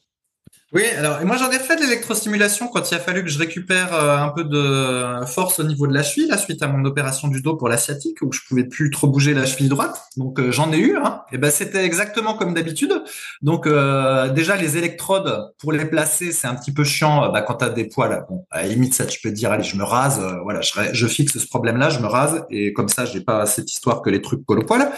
Oui, 0.73 0.83
alors 0.97 1.23
moi 1.23 1.37
j'en 1.37 1.49
ai 1.49 1.59
fait 1.59 1.77
de 1.77 1.81
l'électrostimulation 1.83 2.67
quand 2.67 2.91
il 2.91 2.95
a 2.95 2.99
fallu 2.99 3.23
que 3.23 3.29
je 3.29 3.39
récupère 3.39 3.93
euh, 3.93 4.17
un 4.17 4.27
peu 4.27 4.43
de 4.43 5.25
force 5.25 5.61
au 5.61 5.63
niveau 5.63 5.87
de 5.87 5.93
la 5.93 6.03
cheville, 6.03 6.27
la 6.27 6.37
suite 6.37 6.61
à 6.61 6.67
mon 6.67 6.83
opération 6.83 7.29
du 7.29 7.41
dos 7.41 7.55
pour 7.55 7.69
la 7.69 7.77
sciatique, 7.77 8.17
où 8.21 8.33
je 8.33 8.41
pouvais 8.45 8.65
plus 8.65 8.89
trop 8.89 9.07
bouger 9.07 9.33
la 9.33 9.45
cheville 9.45 9.69
droite. 9.69 9.97
Donc 10.17 10.41
euh, 10.41 10.51
j'en 10.51 10.73
ai 10.73 10.77
eu. 10.77 10.97
Hein. 10.97 11.21
Et 11.31 11.37
ben 11.37 11.51
c'était 11.51 11.85
exactement 11.85 12.33
comme 12.33 12.53
d'habitude. 12.53 13.01
Donc 13.41 13.65
euh, 13.65 14.27
déjà 14.27 14.57
les 14.57 14.75
électrodes 14.75 15.53
pour 15.57 15.71
les 15.71 15.85
placer, 15.85 16.33
c'est 16.33 16.47
un 16.47 16.55
petit 16.55 16.73
peu 16.73 16.83
chiant. 16.83 17.31
Bah, 17.31 17.43
quand 17.43 17.55
t'as 17.55 17.69
des 17.69 17.85
poils, 17.85 18.25
bon, 18.29 18.45
à 18.51 18.63
la 18.63 18.67
limite 18.67 18.93
ça 18.93 19.05
tu 19.05 19.21
peux 19.21 19.29
te 19.29 19.35
dire 19.35 19.53
allez 19.53 19.63
je 19.63 19.77
me 19.77 19.85
rase, 19.85 20.19
voilà, 20.43 20.59
je, 20.59 20.73
je, 20.91 21.07
fixe 21.07 21.37
ce 21.37 21.47
problème-là, 21.47 21.89
je 21.91 21.99
me 21.99 22.07
rase 22.07 22.43
et 22.49 22.73
comme 22.73 22.89
ça 22.89 23.05
j'ai 23.05 23.21
pas 23.21 23.45
cette 23.45 23.71
histoire 23.71 24.01
que 24.01 24.09
les 24.09 24.21
trucs 24.21 24.45
collent 24.45 24.59
au 24.59 24.65
poil. 24.65 24.91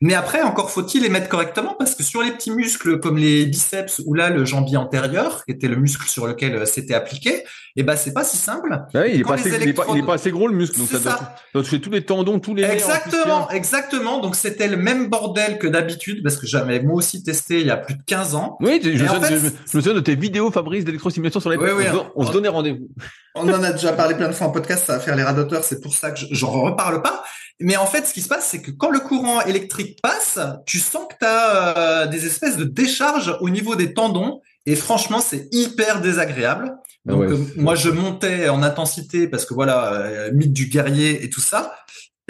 Mais 0.00 0.14
après 0.14 0.42
encore 0.42 0.70
faut-il 0.70 1.02
les 1.02 1.08
mettre 1.08 1.28
correctement 1.28 1.74
parce 1.76 1.96
que 1.96 2.04
sur 2.04 2.22
les 2.22 2.30
petits 2.30 2.52
muscles 2.52 3.00
comme 3.00 3.18
les 3.18 3.46
biceps 3.46 4.02
ou 4.06 4.14
là 4.14 4.30
le 4.30 4.44
jambier 4.44 4.76
antérieur 4.76 5.15
qui 5.44 5.52
était 5.52 5.68
le 5.68 5.76
muscle 5.76 6.08
sur 6.08 6.26
lequel 6.26 6.54
euh, 6.54 6.66
c'était 6.66 6.94
appliqué, 6.94 7.30
et 7.30 7.44
eh 7.76 7.82
ben 7.82 7.96
c'est 7.96 8.12
pas 8.12 8.24
si 8.24 8.36
simple. 8.36 8.70
Ah 8.94 9.06
il, 9.06 9.20
est 9.20 9.24
pas 9.24 9.34
assez, 9.34 9.50
il, 9.62 9.74
pas, 10.04 10.14
assez, 10.14 10.30
gros 10.30 10.48
le 10.48 10.54
muscle, 10.54 10.78
donc 10.78 10.88
ça, 10.88 10.98
doit, 10.98 11.62
toucher 11.62 11.80
tous 11.80 11.90
les 11.90 12.04
tendons, 12.04 12.38
tous 12.38 12.54
les 12.54 12.64
Exactement, 12.64 13.50
exactement. 13.50 14.20
Donc 14.20 14.34
c'était 14.36 14.68
le 14.68 14.76
même 14.76 15.08
bordel 15.08 15.58
que 15.58 15.66
d'habitude 15.66 16.22
parce 16.22 16.36
que 16.36 16.46
j'avais 16.46 16.80
moi 16.80 16.94
aussi 16.94 17.22
testé 17.22 17.60
il 17.60 17.66
y 17.66 17.70
a 17.70 17.76
plus 17.76 17.94
de 17.94 18.02
15 18.06 18.34
ans. 18.34 18.56
Oui, 18.60 18.80
je, 18.82 18.90
me 18.90 19.50
souviens 19.66 19.94
de 19.94 20.00
tes 20.00 20.14
vidéos 20.14 20.50
Fabrice 20.50 20.84
d'électrostimulation 20.84 21.40
sur 21.40 21.50
les 21.50 21.56
oui, 21.56 21.70
oui, 21.76 21.84
on, 22.14 22.26
se 22.26 22.32
donnait 22.32 22.48
rendez-vous. 22.48 22.88
On 23.34 23.48
en 23.48 23.62
a 23.62 23.72
déjà 23.72 23.92
parlé 23.92 24.14
plein 24.14 24.28
de 24.28 24.32
fois 24.32 24.46
en 24.46 24.50
podcast, 24.50 24.86
ça 24.86 24.94
va 24.94 25.00
faire 25.00 25.16
les 25.16 25.22
radoteurs, 25.22 25.64
c'est 25.64 25.80
pour 25.80 25.94
ça 25.94 26.10
que 26.12 26.20
j'en 26.30 26.50
reparle 26.50 27.02
pas. 27.02 27.24
Mais 27.60 27.76
en 27.76 27.86
fait, 27.86 28.06
ce 28.06 28.12
qui 28.12 28.20
se 28.20 28.28
passe, 28.28 28.46
c'est 28.46 28.60
que 28.60 28.70
quand 28.70 28.90
le 28.90 29.00
courant 29.00 29.40
électrique 29.42 29.98
passe, 30.02 30.38
tu 30.66 30.78
sens 30.78 31.04
que 31.08 31.14
tu 31.18 31.26
as 31.26 31.78
euh, 31.78 32.06
des 32.06 32.26
espèces 32.26 32.56
de 32.56 32.64
décharges 32.64 33.34
au 33.40 33.48
niveau 33.48 33.76
des 33.76 33.94
tendons 33.94 34.40
et 34.66 34.74
franchement, 34.74 35.20
c'est 35.20 35.48
hyper 35.52 36.00
désagréable. 36.00 36.76
Ah 37.08 37.12
euh, 37.12 37.38
moi, 37.56 37.76
je 37.76 37.88
montais 37.88 38.48
en 38.48 38.64
intensité 38.64 39.28
parce 39.28 39.46
que 39.46 39.54
voilà, 39.54 39.92
euh, 39.92 40.32
mythe 40.32 40.52
du 40.52 40.66
guerrier 40.66 41.24
et 41.24 41.30
tout 41.30 41.40
ça. 41.40 41.72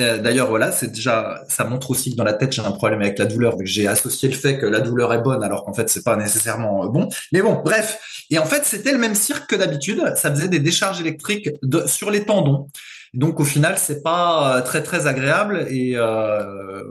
Euh, 0.02 0.18
d'ailleurs, 0.18 0.50
voilà, 0.50 0.70
c'est 0.70 0.92
déjà, 0.92 1.42
ça 1.48 1.64
montre 1.64 1.90
aussi 1.90 2.10
que 2.12 2.16
dans 2.16 2.24
la 2.24 2.34
tête, 2.34 2.52
j'ai 2.52 2.60
un 2.60 2.72
problème 2.72 3.00
avec 3.00 3.18
la 3.18 3.24
douleur, 3.24 3.56
que 3.56 3.64
j'ai 3.64 3.86
associé 3.86 4.28
le 4.28 4.34
fait 4.34 4.58
que 4.58 4.66
la 4.66 4.80
douleur 4.80 5.14
est 5.14 5.22
bonne, 5.22 5.42
alors 5.42 5.64
qu'en 5.64 5.72
fait, 5.72 5.88
c'est 5.88 6.04
pas 6.04 6.16
nécessairement 6.16 6.86
bon. 6.88 7.08
Mais 7.32 7.40
bon, 7.40 7.62
bref. 7.64 8.26
Et 8.28 8.38
en 8.38 8.44
fait, 8.44 8.66
c'était 8.66 8.92
le 8.92 8.98
même 8.98 9.14
cirque 9.14 9.48
que 9.48 9.56
d'habitude. 9.56 10.02
Ça 10.16 10.30
faisait 10.30 10.48
des 10.48 10.60
décharges 10.60 11.00
électriques 11.00 11.48
de, 11.62 11.86
sur 11.86 12.10
les 12.10 12.26
tendons. 12.26 12.68
Donc, 13.14 13.40
au 13.40 13.44
final, 13.44 13.76
c'est 13.78 14.02
pas 14.02 14.60
très 14.60 14.82
très 14.82 15.06
agréable. 15.06 15.66
Et 15.70 15.96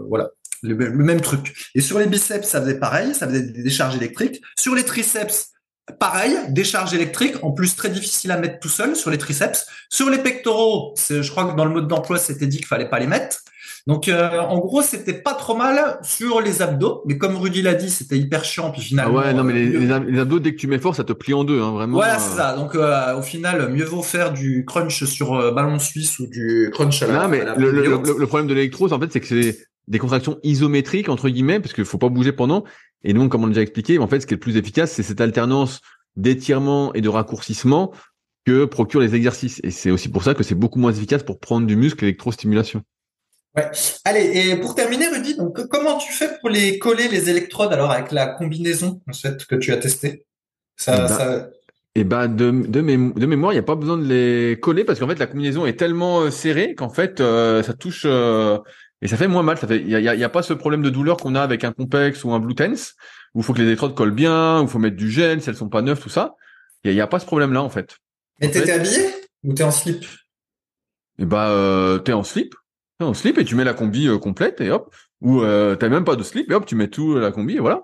voilà 0.10 0.32
le, 0.68 0.92
même 0.92 1.22
truc. 1.22 1.70
Et 1.76 1.82
sur 1.82 2.00
les 2.00 2.06
biceps, 2.06 2.48
ça 2.48 2.62
faisait 2.62 2.80
pareil, 2.80 3.14
ça 3.14 3.28
faisait 3.28 3.42
des 3.42 3.64
décharges 3.64 3.96
électriques. 3.96 4.42
Sur 4.58 4.76
les 4.76 4.84
triceps, 4.84 5.52
pareil, 6.00 6.36
décharge 6.50 6.94
électrique, 6.94 7.36
en 7.44 7.52
plus 7.52 7.76
très 7.76 7.90
difficile 7.90 8.32
à 8.32 8.38
mettre 8.38 8.60
tout 8.60 8.70
seul 8.70 8.96
sur 8.96 9.12
les 9.12 9.18
triceps. 9.18 9.66
Sur 9.90 10.10
les 10.10 10.18
pectoraux, 10.18 10.96
je 11.10 11.30
crois 11.30 11.52
que 11.52 11.56
dans 11.56 11.66
le 11.66 11.72
mode 11.72 11.88
d'emploi, 11.88 12.18
c'était 12.18 12.48
dit 12.48 12.58
qu'il 12.58 12.68
fallait 12.68 12.90
pas 12.90 13.00
les 13.00 13.08
mettre. 13.08 13.42
Donc 13.88 14.08
euh, 14.08 14.40
en 14.40 14.58
gros, 14.58 14.82
c'était 14.82 15.14
pas 15.14 15.36
trop 15.36 15.56
mal 15.56 16.00
sur 16.02 16.42
les 16.42 16.64
abdos, 16.64 17.04
mais 17.06 17.20
comme 17.20 17.36
Rudy 17.36 17.62
l'a 17.62 17.76
dit, 17.76 17.92
c'était 17.92 18.18
hyper 18.18 18.44
chiant. 18.44 18.72
Puis 18.72 18.82
finalement, 18.82 19.20
ah 19.20 19.28
ouais, 19.28 19.34
non 19.34 19.44
mais 19.44 19.54
les, 19.54 20.20
abdos 20.20 20.40
dès 20.40 20.54
que 20.54 20.60
tu 20.60 20.66
mets 20.66 20.80
fort, 20.80 20.96
ça 20.96 21.04
te 21.04 21.14
plie 21.14 21.36
en 21.36 21.44
deux, 21.44 21.62
hein, 21.62 21.72
vraiment. 21.72 21.98
Voilà, 21.98 22.18
c'est 22.18 22.36
ça. 22.36 22.56
Donc 22.56 22.74
euh, 22.74 23.16
au 23.16 23.22
final, 23.22 23.72
mieux 23.72 23.86
vaut 23.86 24.02
faire 24.02 24.34
du 24.34 24.66
crunch 24.66 25.04
sur 25.04 25.36
euh, 25.36 25.52
ballon 25.52 25.78
suisse 25.78 26.18
ou 26.18 26.26
du 26.26 26.72
crunch 26.74 27.04
à 27.04 27.08
la. 27.08 27.14
Non 27.14 27.28
mais 27.28 27.46
le, 27.58 27.70
le, 27.72 28.28
problème 28.28 28.48
de 28.48 28.56
l'électro, 28.56 28.92
en 28.92 29.00
fait, 29.00 29.14
c'est 29.14 29.20
que 29.20 29.28
c'est 29.28 29.68
des 29.88 30.00
contractions 30.00 30.40
isométriques 30.44 31.10
entre 31.10 31.30
guillemets 31.30 31.60
parce 31.60 31.74
qu'il 31.74 31.86
faut 31.86 31.98
pas 31.98 32.10
bouger 32.10 32.32
pendant 32.32 32.64
et 33.04 33.14
donc 33.14 33.32
comme 33.32 33.44
on 33.44 33.48
l'a 33.48 33.52
déjà 33.52 33.62
expliqué 33.62 34.00
en 34.00 34.08
fait 34.08 34.20
ce 34.22 34.28
qui 34.28 34.34
est 34.34 34.38
le 34.38 34.42
plus 34.42 34.58
efficace 34.58 34.92
c'est 34.92 35.04
cette 35.04 35.22
alternance 35.22 35.82
d'étirement 36.16 36.94
et 36.94 37.02
de 37.02 37.10
raccourcissement 37.10 37.92
que 38.46 38.66
procurent 38.66 39.02
les 39.02 39.16
exercices 39.16 39.60
et 39.64 39.72
c'est 39.72 39.92
aussi 39.92 40.10
pour 40.10 40.24
ça 40.24 40.34
que 40.34 40.44
c'est 40.44 40.56
beaucoup 40.56 40.80
moins 40.80 40.92
efficace 40.92 41.24
pour 41.24 41.40
prendre 41.40 41.66
du 41.66 41.76
muscle 41.76 42.04
électrostimulation. 42.04 42.84
Ouais. 43.56 43.70
Allez, 44.04 44.50
et 44.50 44.56
pour 44.58 44.76
terminer, 44.76 45.08
Rudy, 45.08 45.36
donc 45.36 45.66
comment 45.68 45.98
tu 45.98 46.12
fais 46.12 46.30
pour 46.40 46.50
les 46.50 46.78
coller 46.78 47.08
les 47.08 47.30
électrodes 47.30 47.72
alors 47.74 47.92
avec 47.92 48.12
la 48.12 48.28
combinaison 48.28 49.02
en 49.10 49.14
fait 49.14 49.46
que 49.46 49.56
tu 49.56 49.72
as 49.72 49.78
testé 49.78 50.26
ça, 50.76 50.94
eh 50.96 51.00
ben, 51.00 51.08
ça... 51.08 51.50
Eh 51.98 52.04
ben 52.04 52.28
de, 52.28 52.52
de, 52.68 52.82
mémoire, 52.82 53.54
il 53.54 53.56
n'y 53.56 53.60
a 53.60 53.64
pas 53.64 53.76
besoin 53.76 53.98
de 53.98 54.06
les 54.06 54.60
coller 54.60 54.84
parce 54.84 55.00
qu'en 55.00 55.08
fait 55.08 55.18
la 55.18 55.28
combinaison 55.28 55.66
est 55.66 55.80
tellement 55.80 56.22
euh, 56.22 56.30
serrée 56.30 56.76
qu'en 56.76 56.90
fait 56.90 57.22
euh, 57.22 57.64
ça 57.64 57.74
touche 57.74 58.04
euh, 58.06 58.60
et 59.06 59.08
ça 59.08 59.18
fait 59.18 59.28
moins 59.28 59.44
mal. 59.44 59.56
Ça 59.60 59.68
fait, 59.68 59.82
il 59.82 59.88
y 59.88 59.96
a, 59.96 60.16
y 60.16 60.24
a, 60.24 60.30
pas 60.30 60.42
ce 60.42 60.52
problème 60.52 60.82
de 60.82 60.90
douleur 60.90 61.18
qu'on 61.18 61.36
a 61.36 61.42
avec 61.42 61.64
un 61.64 61.72
complexe 61.72 62.24
ou 62.24 62.32
un 62.32 62.40
blue 62.40 62.56
tense 62.56 62.96
où 63.36 63.42
il 63.42 63.44
faut 63.44 63.54
que 63.54 63.60
les 63.60 63.66
électrodes 63.66 63.94
collent 63.94 64.10
bien, 64.10 64.62
où 64.62 64.64
il 64.64 64.68
faut 64.68 64.80
mettre 64.80 64.96
du 64.96 65.12
gel 65.12 65.44
si 65.44 65.50
elles 65.50 65.56
sont 65.56 65.70
pas 65.70 65.84
neuves, 65.84 66.00
tout 66.00 66.10
ça. 66.10 66.34
Il 66.84 66.92
y 66.92 67.02
a, 67.02 67.06
pas 67.06 67.20
ce 67.20 67.28
problème-là 67.28 67.62
en 67.62 67.70
fait. 67.70 67.98
Mais 68.42 68.50
t'étais 68.50 68.72
habillé 68.72 69.02
ou 69.44 69.54
t'es 69.54 69.64
en 69.64 69.70
slip? 69.70 70.04
Et 70.04 70.08
eh 71.20 71.26
bah 71.26 71.50
euh, 71.50 72.00
t'es 72.00 72.14
en 72.14 72.24
slip, 72.24 72.56
t'es 72.98 73.06
en 73.06 73.14
slip 73.14 73.38
et 73.38 73.46
tu 73.46 73.54
mets 73.54 73.64
la 73.64 73.76
combi 73.76 74.08
euh, 74.08 74.18
complète 74.18 74.60
et 74.60 74.72
hop. 74.72 74.92
Ou 75.22 75.42
euh, 75.42 75.76
t'as 75.76 75.88
même 75.88 76.04
pas 76.04 76.16
de 76.16 76.24
slip 76.24 76.50
et 76.50 76.56
hop 76.56 76.66
tu 76.66 76.74
mets 76.74 76.88
tout 76.88 77.16
la 77.16 77.32
combi 77.32 77.58
et 77.58 77.60
voilà. 77.60 77.84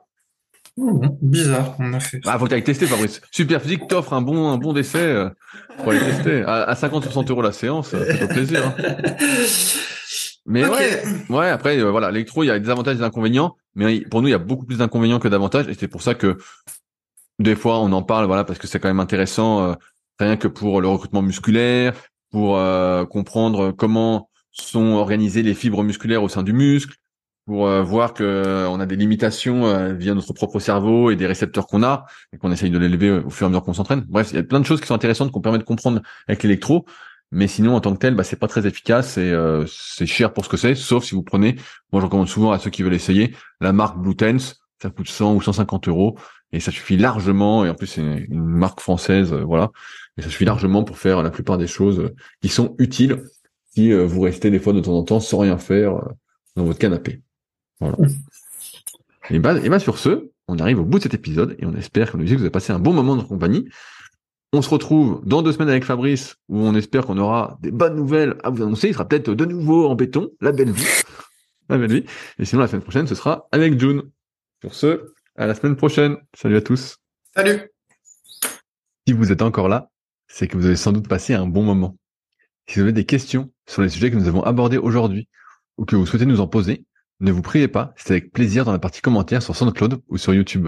Oh, 0.78 1.02
bizarre, 1.22 1.76
on 1.78 1.94
a 1.94 2.00
fait. 2.00 2.20
Ah, 2.26 2.40
faut 2.40 2.48
que 2.48 2.56
tu 2.56 2.64
testé, 2.64 2.88
Fabrice. 2.88 3.22
Super 3.30 3.62
Physique 3.62 3.88
t'offre 3.88 4.14
un 4.14 4.22
bon, 4.22 4.50
un 4.50 4.58
bon 4.58 4.74
décès 4.74 5.00
euh, 5.00 5.30
pour 5.78 5.92
aller 5.92 6.00
tester. 6.00 6.42
À, 6.42 6.64
à 6.64 6.76
50 6.76 7.04
60 7.04 7.30
euros 7.30 7.44
la 7.44 7.52
séance, 7.52 7.90
ça 7.90 8.04
fait 8.04 8.28
plaisir. 8.28 8.66
Hein. 8.66 8.76
Mais 10.46 10.66
ouais, 10.66 11.04
ouais, 11.30 11.50
après, 11.50 11.80
euh, 11.80 11.92
voilà, 11.92 12.12
l'électro, 12.12 12.44
il 12.44 12.48
y 12.48 12.52
a 12.52 12.60
des 12.60 12.70
avantages 12.70 12.96
et 12.96 13.00
des 13.00 13.04
inconvénients, 13.04 13.56
mais 13.76 14.02
pour 14.02 14.22
nous, 14.22 14.28
il 14.28 14.32
y 14.32 14.36
a 14.36 14.40
beaucoup 14.40 14.66
plus 14.66 14.78
d'inconvénients 14.78 15.20
que 15.20 15.28
d'avantages, 15.28 15.68
et 15.68 15.76
c'est 15.76 15.88
pour 15.88 16.02
ça 16.02 16.16
que 16.16 16.38
des 17.40 17.56
fois, 17.56 17.80
on 17.80 17.92
en 17.92 18.04
parle, 18.04 18.26
voilà, 18.26 18.44
parce 18.44 18.60
que 18.60 18.68
c'est 18.68 18.80
quand 18.80 18.88
même 18.88 19.00
intéressant, 19.00 19.64
euh, 19.64 19.74
rien 20.20 20.38
que 20.38 20.48
pour 20.48 20.82
le 20.82 20.88
recrutement 20.88 21.22
musculaire, 21.22 21.94
pour 22.32 22.58
euh, 22.58 23.06
comprendre 23.06 23.72
comment 23.72 24.30
sont 24.52 24.94
organisées 24.94 25.44
les 25.44 25.54
fibres 25.54 25.84
musculaires 25.84 26.24
au 26.24 26.30
sein 26.30 26.44
du 26.44 26.54
muscle, 26.54 26.96
pour 27.46 27.68
voir 27.84 28.14
que 28.14 28.68
on 28.70 28.80
a 28.80 28.86
des 28.86 28.96
limitations 28.96 29.94
via 29.96 30.14
notre 30.14 30.32
propre 30.32 30.60
cerveau 30.60 31.10
et 31.10 31.16
des 31.16 31.26
récepteurs 31.26 31.68
qu'on 31.68 31.84
a, 31.84 32.06
et 32.34 32.38
qu'on 32.38 32.52
essaye 32.52 32.70
de 32.70 32.78
l'élever 32.78 33.12
au 33.12 33.30
fur 33.30 33.46
et 33.46 33.48
à 33.48 33.50
mesure 33.50 33.64
qu'on 33.64 33.74
s'entraîne. 33.74 34.06
Bref, 34.08 34.30
il 34.32 34.36
y 34.36 34.40
a 34.40 34.44
plein 34.44 34.60
de 34.60 34.66
choses 34.66 34.80
qui 34.80 34.88
sont 34.88 34.94
intéressantes 34.94 35.32
qu'on 35.32 35.42
permet 35.42 35.58
de 35.58 35.64
comprendre 35.64 36.02
avec 36.28 36.44
l'électro. 36.44 36.86
Mais 37.32 37.48
sinon, 37.48 37.76
en 37.76 37.82
tant 37.82 37.94
que 37.94 38.00
tel, 38.00 38.16
bah, 38.16 38.24
c'est 38.24 38.36
pas 38.36 38.48
très 38.48 38.68
efficace 38.68 39.18
et 39.18 39.32
euh, 39.32 39.66
c'est 39.68 40.06
cher 40.06 40.34
pour 40.34 40.44
ce 40.44 40.50
que 40.50 40.58
c'est, 40.58 40.76
sauf 40.76 41.06
si 41.06 41.16
vous 41.16 41.24
prenez, 41.24 41.56
moi 41.92 42.02
je 42.02 42.06
recommande 42.06 42.28
souvent 42.28 42.52
à 42.52 42.60
ceux 42.60 42.70
qui 42.70 42.84
veulent 42.84 42.94
essayer, 42.94 43.36
la 43.62 43.72
marque 43.72 43.98
Blue 43.98 44.16
Tense, 44.16 44.62
ça 44.82 44.90
coûte 44.90 45.08
100 45.08 45.36
ou 45.36 45.42
150 45.42 45.88
euros 45.88 46.18
et 46.52 46.60
ça 46.60 46.72
suffit 46.72 46.98
largement, 46.98 47.64
et 47.64 47.70
en 47.70 47.76
plus 47.76 47.88
c'est 47.88 48.02
une 48.02 48.44
marque 48.44 48.82
française, 48.82 49.32
euh, 49.32 49.44
voilà, 49.44 49.72
et 50.18 50.22
ça 50.22 50.30
suffit 50.30 50.44
largement 50.44 50.84
pour 50.84 50.98
faire 50.98 51.24
la 51.24 51.30
plupart 51.30 51.58
des 51.58 51.68
choses 51.68 52.00
euh, 52.00 52.14
qui 52.42 52.50
sont 52.50 52.76
utiles 52.80 53.24
si 53.74 53.94
vous 53.94 54.20
restez 54.20 54.52
des 54.52 54.60
fois 54.60 54.74
de 54.74 54.82
temps 54.82 54.98
en 54.98 55.04
temps 55.04 55.22
sans 55.22 55.38
rien 55.38 55.58
faire 55.58 55.94
dans 56.58 56.66
votre 56.66 56.78
canapé. 56.78 57.22
Voilà. 57.80 57.96
Et 59.30 59.40
bah, 59.40 59.56
et 59.64 59.70
bah 59.70 59.80
sur 59.80 59.98
ce, 59.98 60.30
on 60.50 60.58
arrive 60.58 60.80
au 60.80 60.84
bout 60.84 60.98
de 60.98 61.04
cet 61.04 61.14
épisode 61.14 61.56
et 61.60 61.66
on 61.66 61.74
espère 61.76 62.12
que 62.12 62.18
vous 62.18 62.34
avez 62.34 62.50
passé 62.50 62.74
un 62.74 62.80
bon 62.80 62.92
moment 62.92 63.16
de 63.16 63.22
compagnie. 63.22 63.70
On 64.54 64.62
se 64.62 64.70
retrouve 64.70 65.22
dans 65.26 65.42
deux 65.42 65.54
semaines 65.54 65.70
avec 65.70 65.86
Fabrice, 65.86 66.36
où 66.50 66.60
on 66.60 66.76
espère 66.76 67.06
qu'on 67.06 67.18
aura 67.18 67.58
des 67.62 67.72
bonnes 67.72 67.96
nouvelles 67.96 68.36
à 68.44 68.50
vous 68.50 68.62
annoncer. 68.62 68.90
Il 68.90 68.94
sera 68.94 69.08
peut-être 69.08 69.34
de 69.34 69.46
nouveau 69.46 69.88
en 69.88 69.96
béton, 69.96 70.30
la 70.42 70.52
belle 70.52 70.72
vie. 70.72 70.86
La 71.70 71.78
belle 71.78 71.94
vie. 71.94 72.06
Et 72.38 72.44
sinon, 72.44 72.62
la 72.62 72.68
semaine 72.68 72.82
prochaine, 72.82 73.08
ce 73.08 73.16
sera 73.16 73.48
avec 73.54 73.80
June. 73.80 74.04
Sur 74.62 74.74
ce, 74.74 75.14
à 75.38 75.48
la 75.48 75.56
semaine 75.56 75.78
prochaine. 75.78 76.18
Salut 76.34 76.58
à 76.58 76.62
tous. 76.62 76.98
Salut. 77.34 77.62
Si 79.08 79.14
vous 79.14 79.32
êtes 79.32 79.42
encore 79.42 79.70
là, 79.70 79.90
c'est 80.28 80.50
que 80.50 80.58
vous 80.58 80.66
avez 80.66 80.76
sans 80.76 80.92
doute 80.92 81.08
passé 81.08 81.34
un 81.34 81.48
bon 81.48 81.64
moment. 81.64 81.98
Si 82.68 82.76
vous 82.76 82.82
avez 82.82 82.92
des 82.92 83.06
questions 83.06 83.54
sur 83.68 83.82
les 83.82 83.90
sujets 83.90 84.12
que 84.12 84.18
nous 84.18 84.28
avons 84.28 84.44
abordés 84.44 84.78
aujourd'hui, 84.78 85.30
ou 85.78 85.86
que 85.86 85.96
vous 85.96 86.06
souhaitez 86.06 86.26
nous 86.26 86.42
en 86.42 86.48
poser, 86.48 86.86
ne 87.22 87.32
vous 87.32 87.42
priez 87.42 87.70
pas, 87.70 87.94
c'est 87.96 88.12
avec 88.12 88.34
plaisir 88.34 88.66
dans 88.66 88.74
la 88.74 88.80
partie 88.80 89.02
commentaires 89.02 89.42
sur 89.42 89.56
SoundCloud 89.56 90.02
ou 90.10 90.18
sur 90.18 90.34
YouTube. 90.34 90.68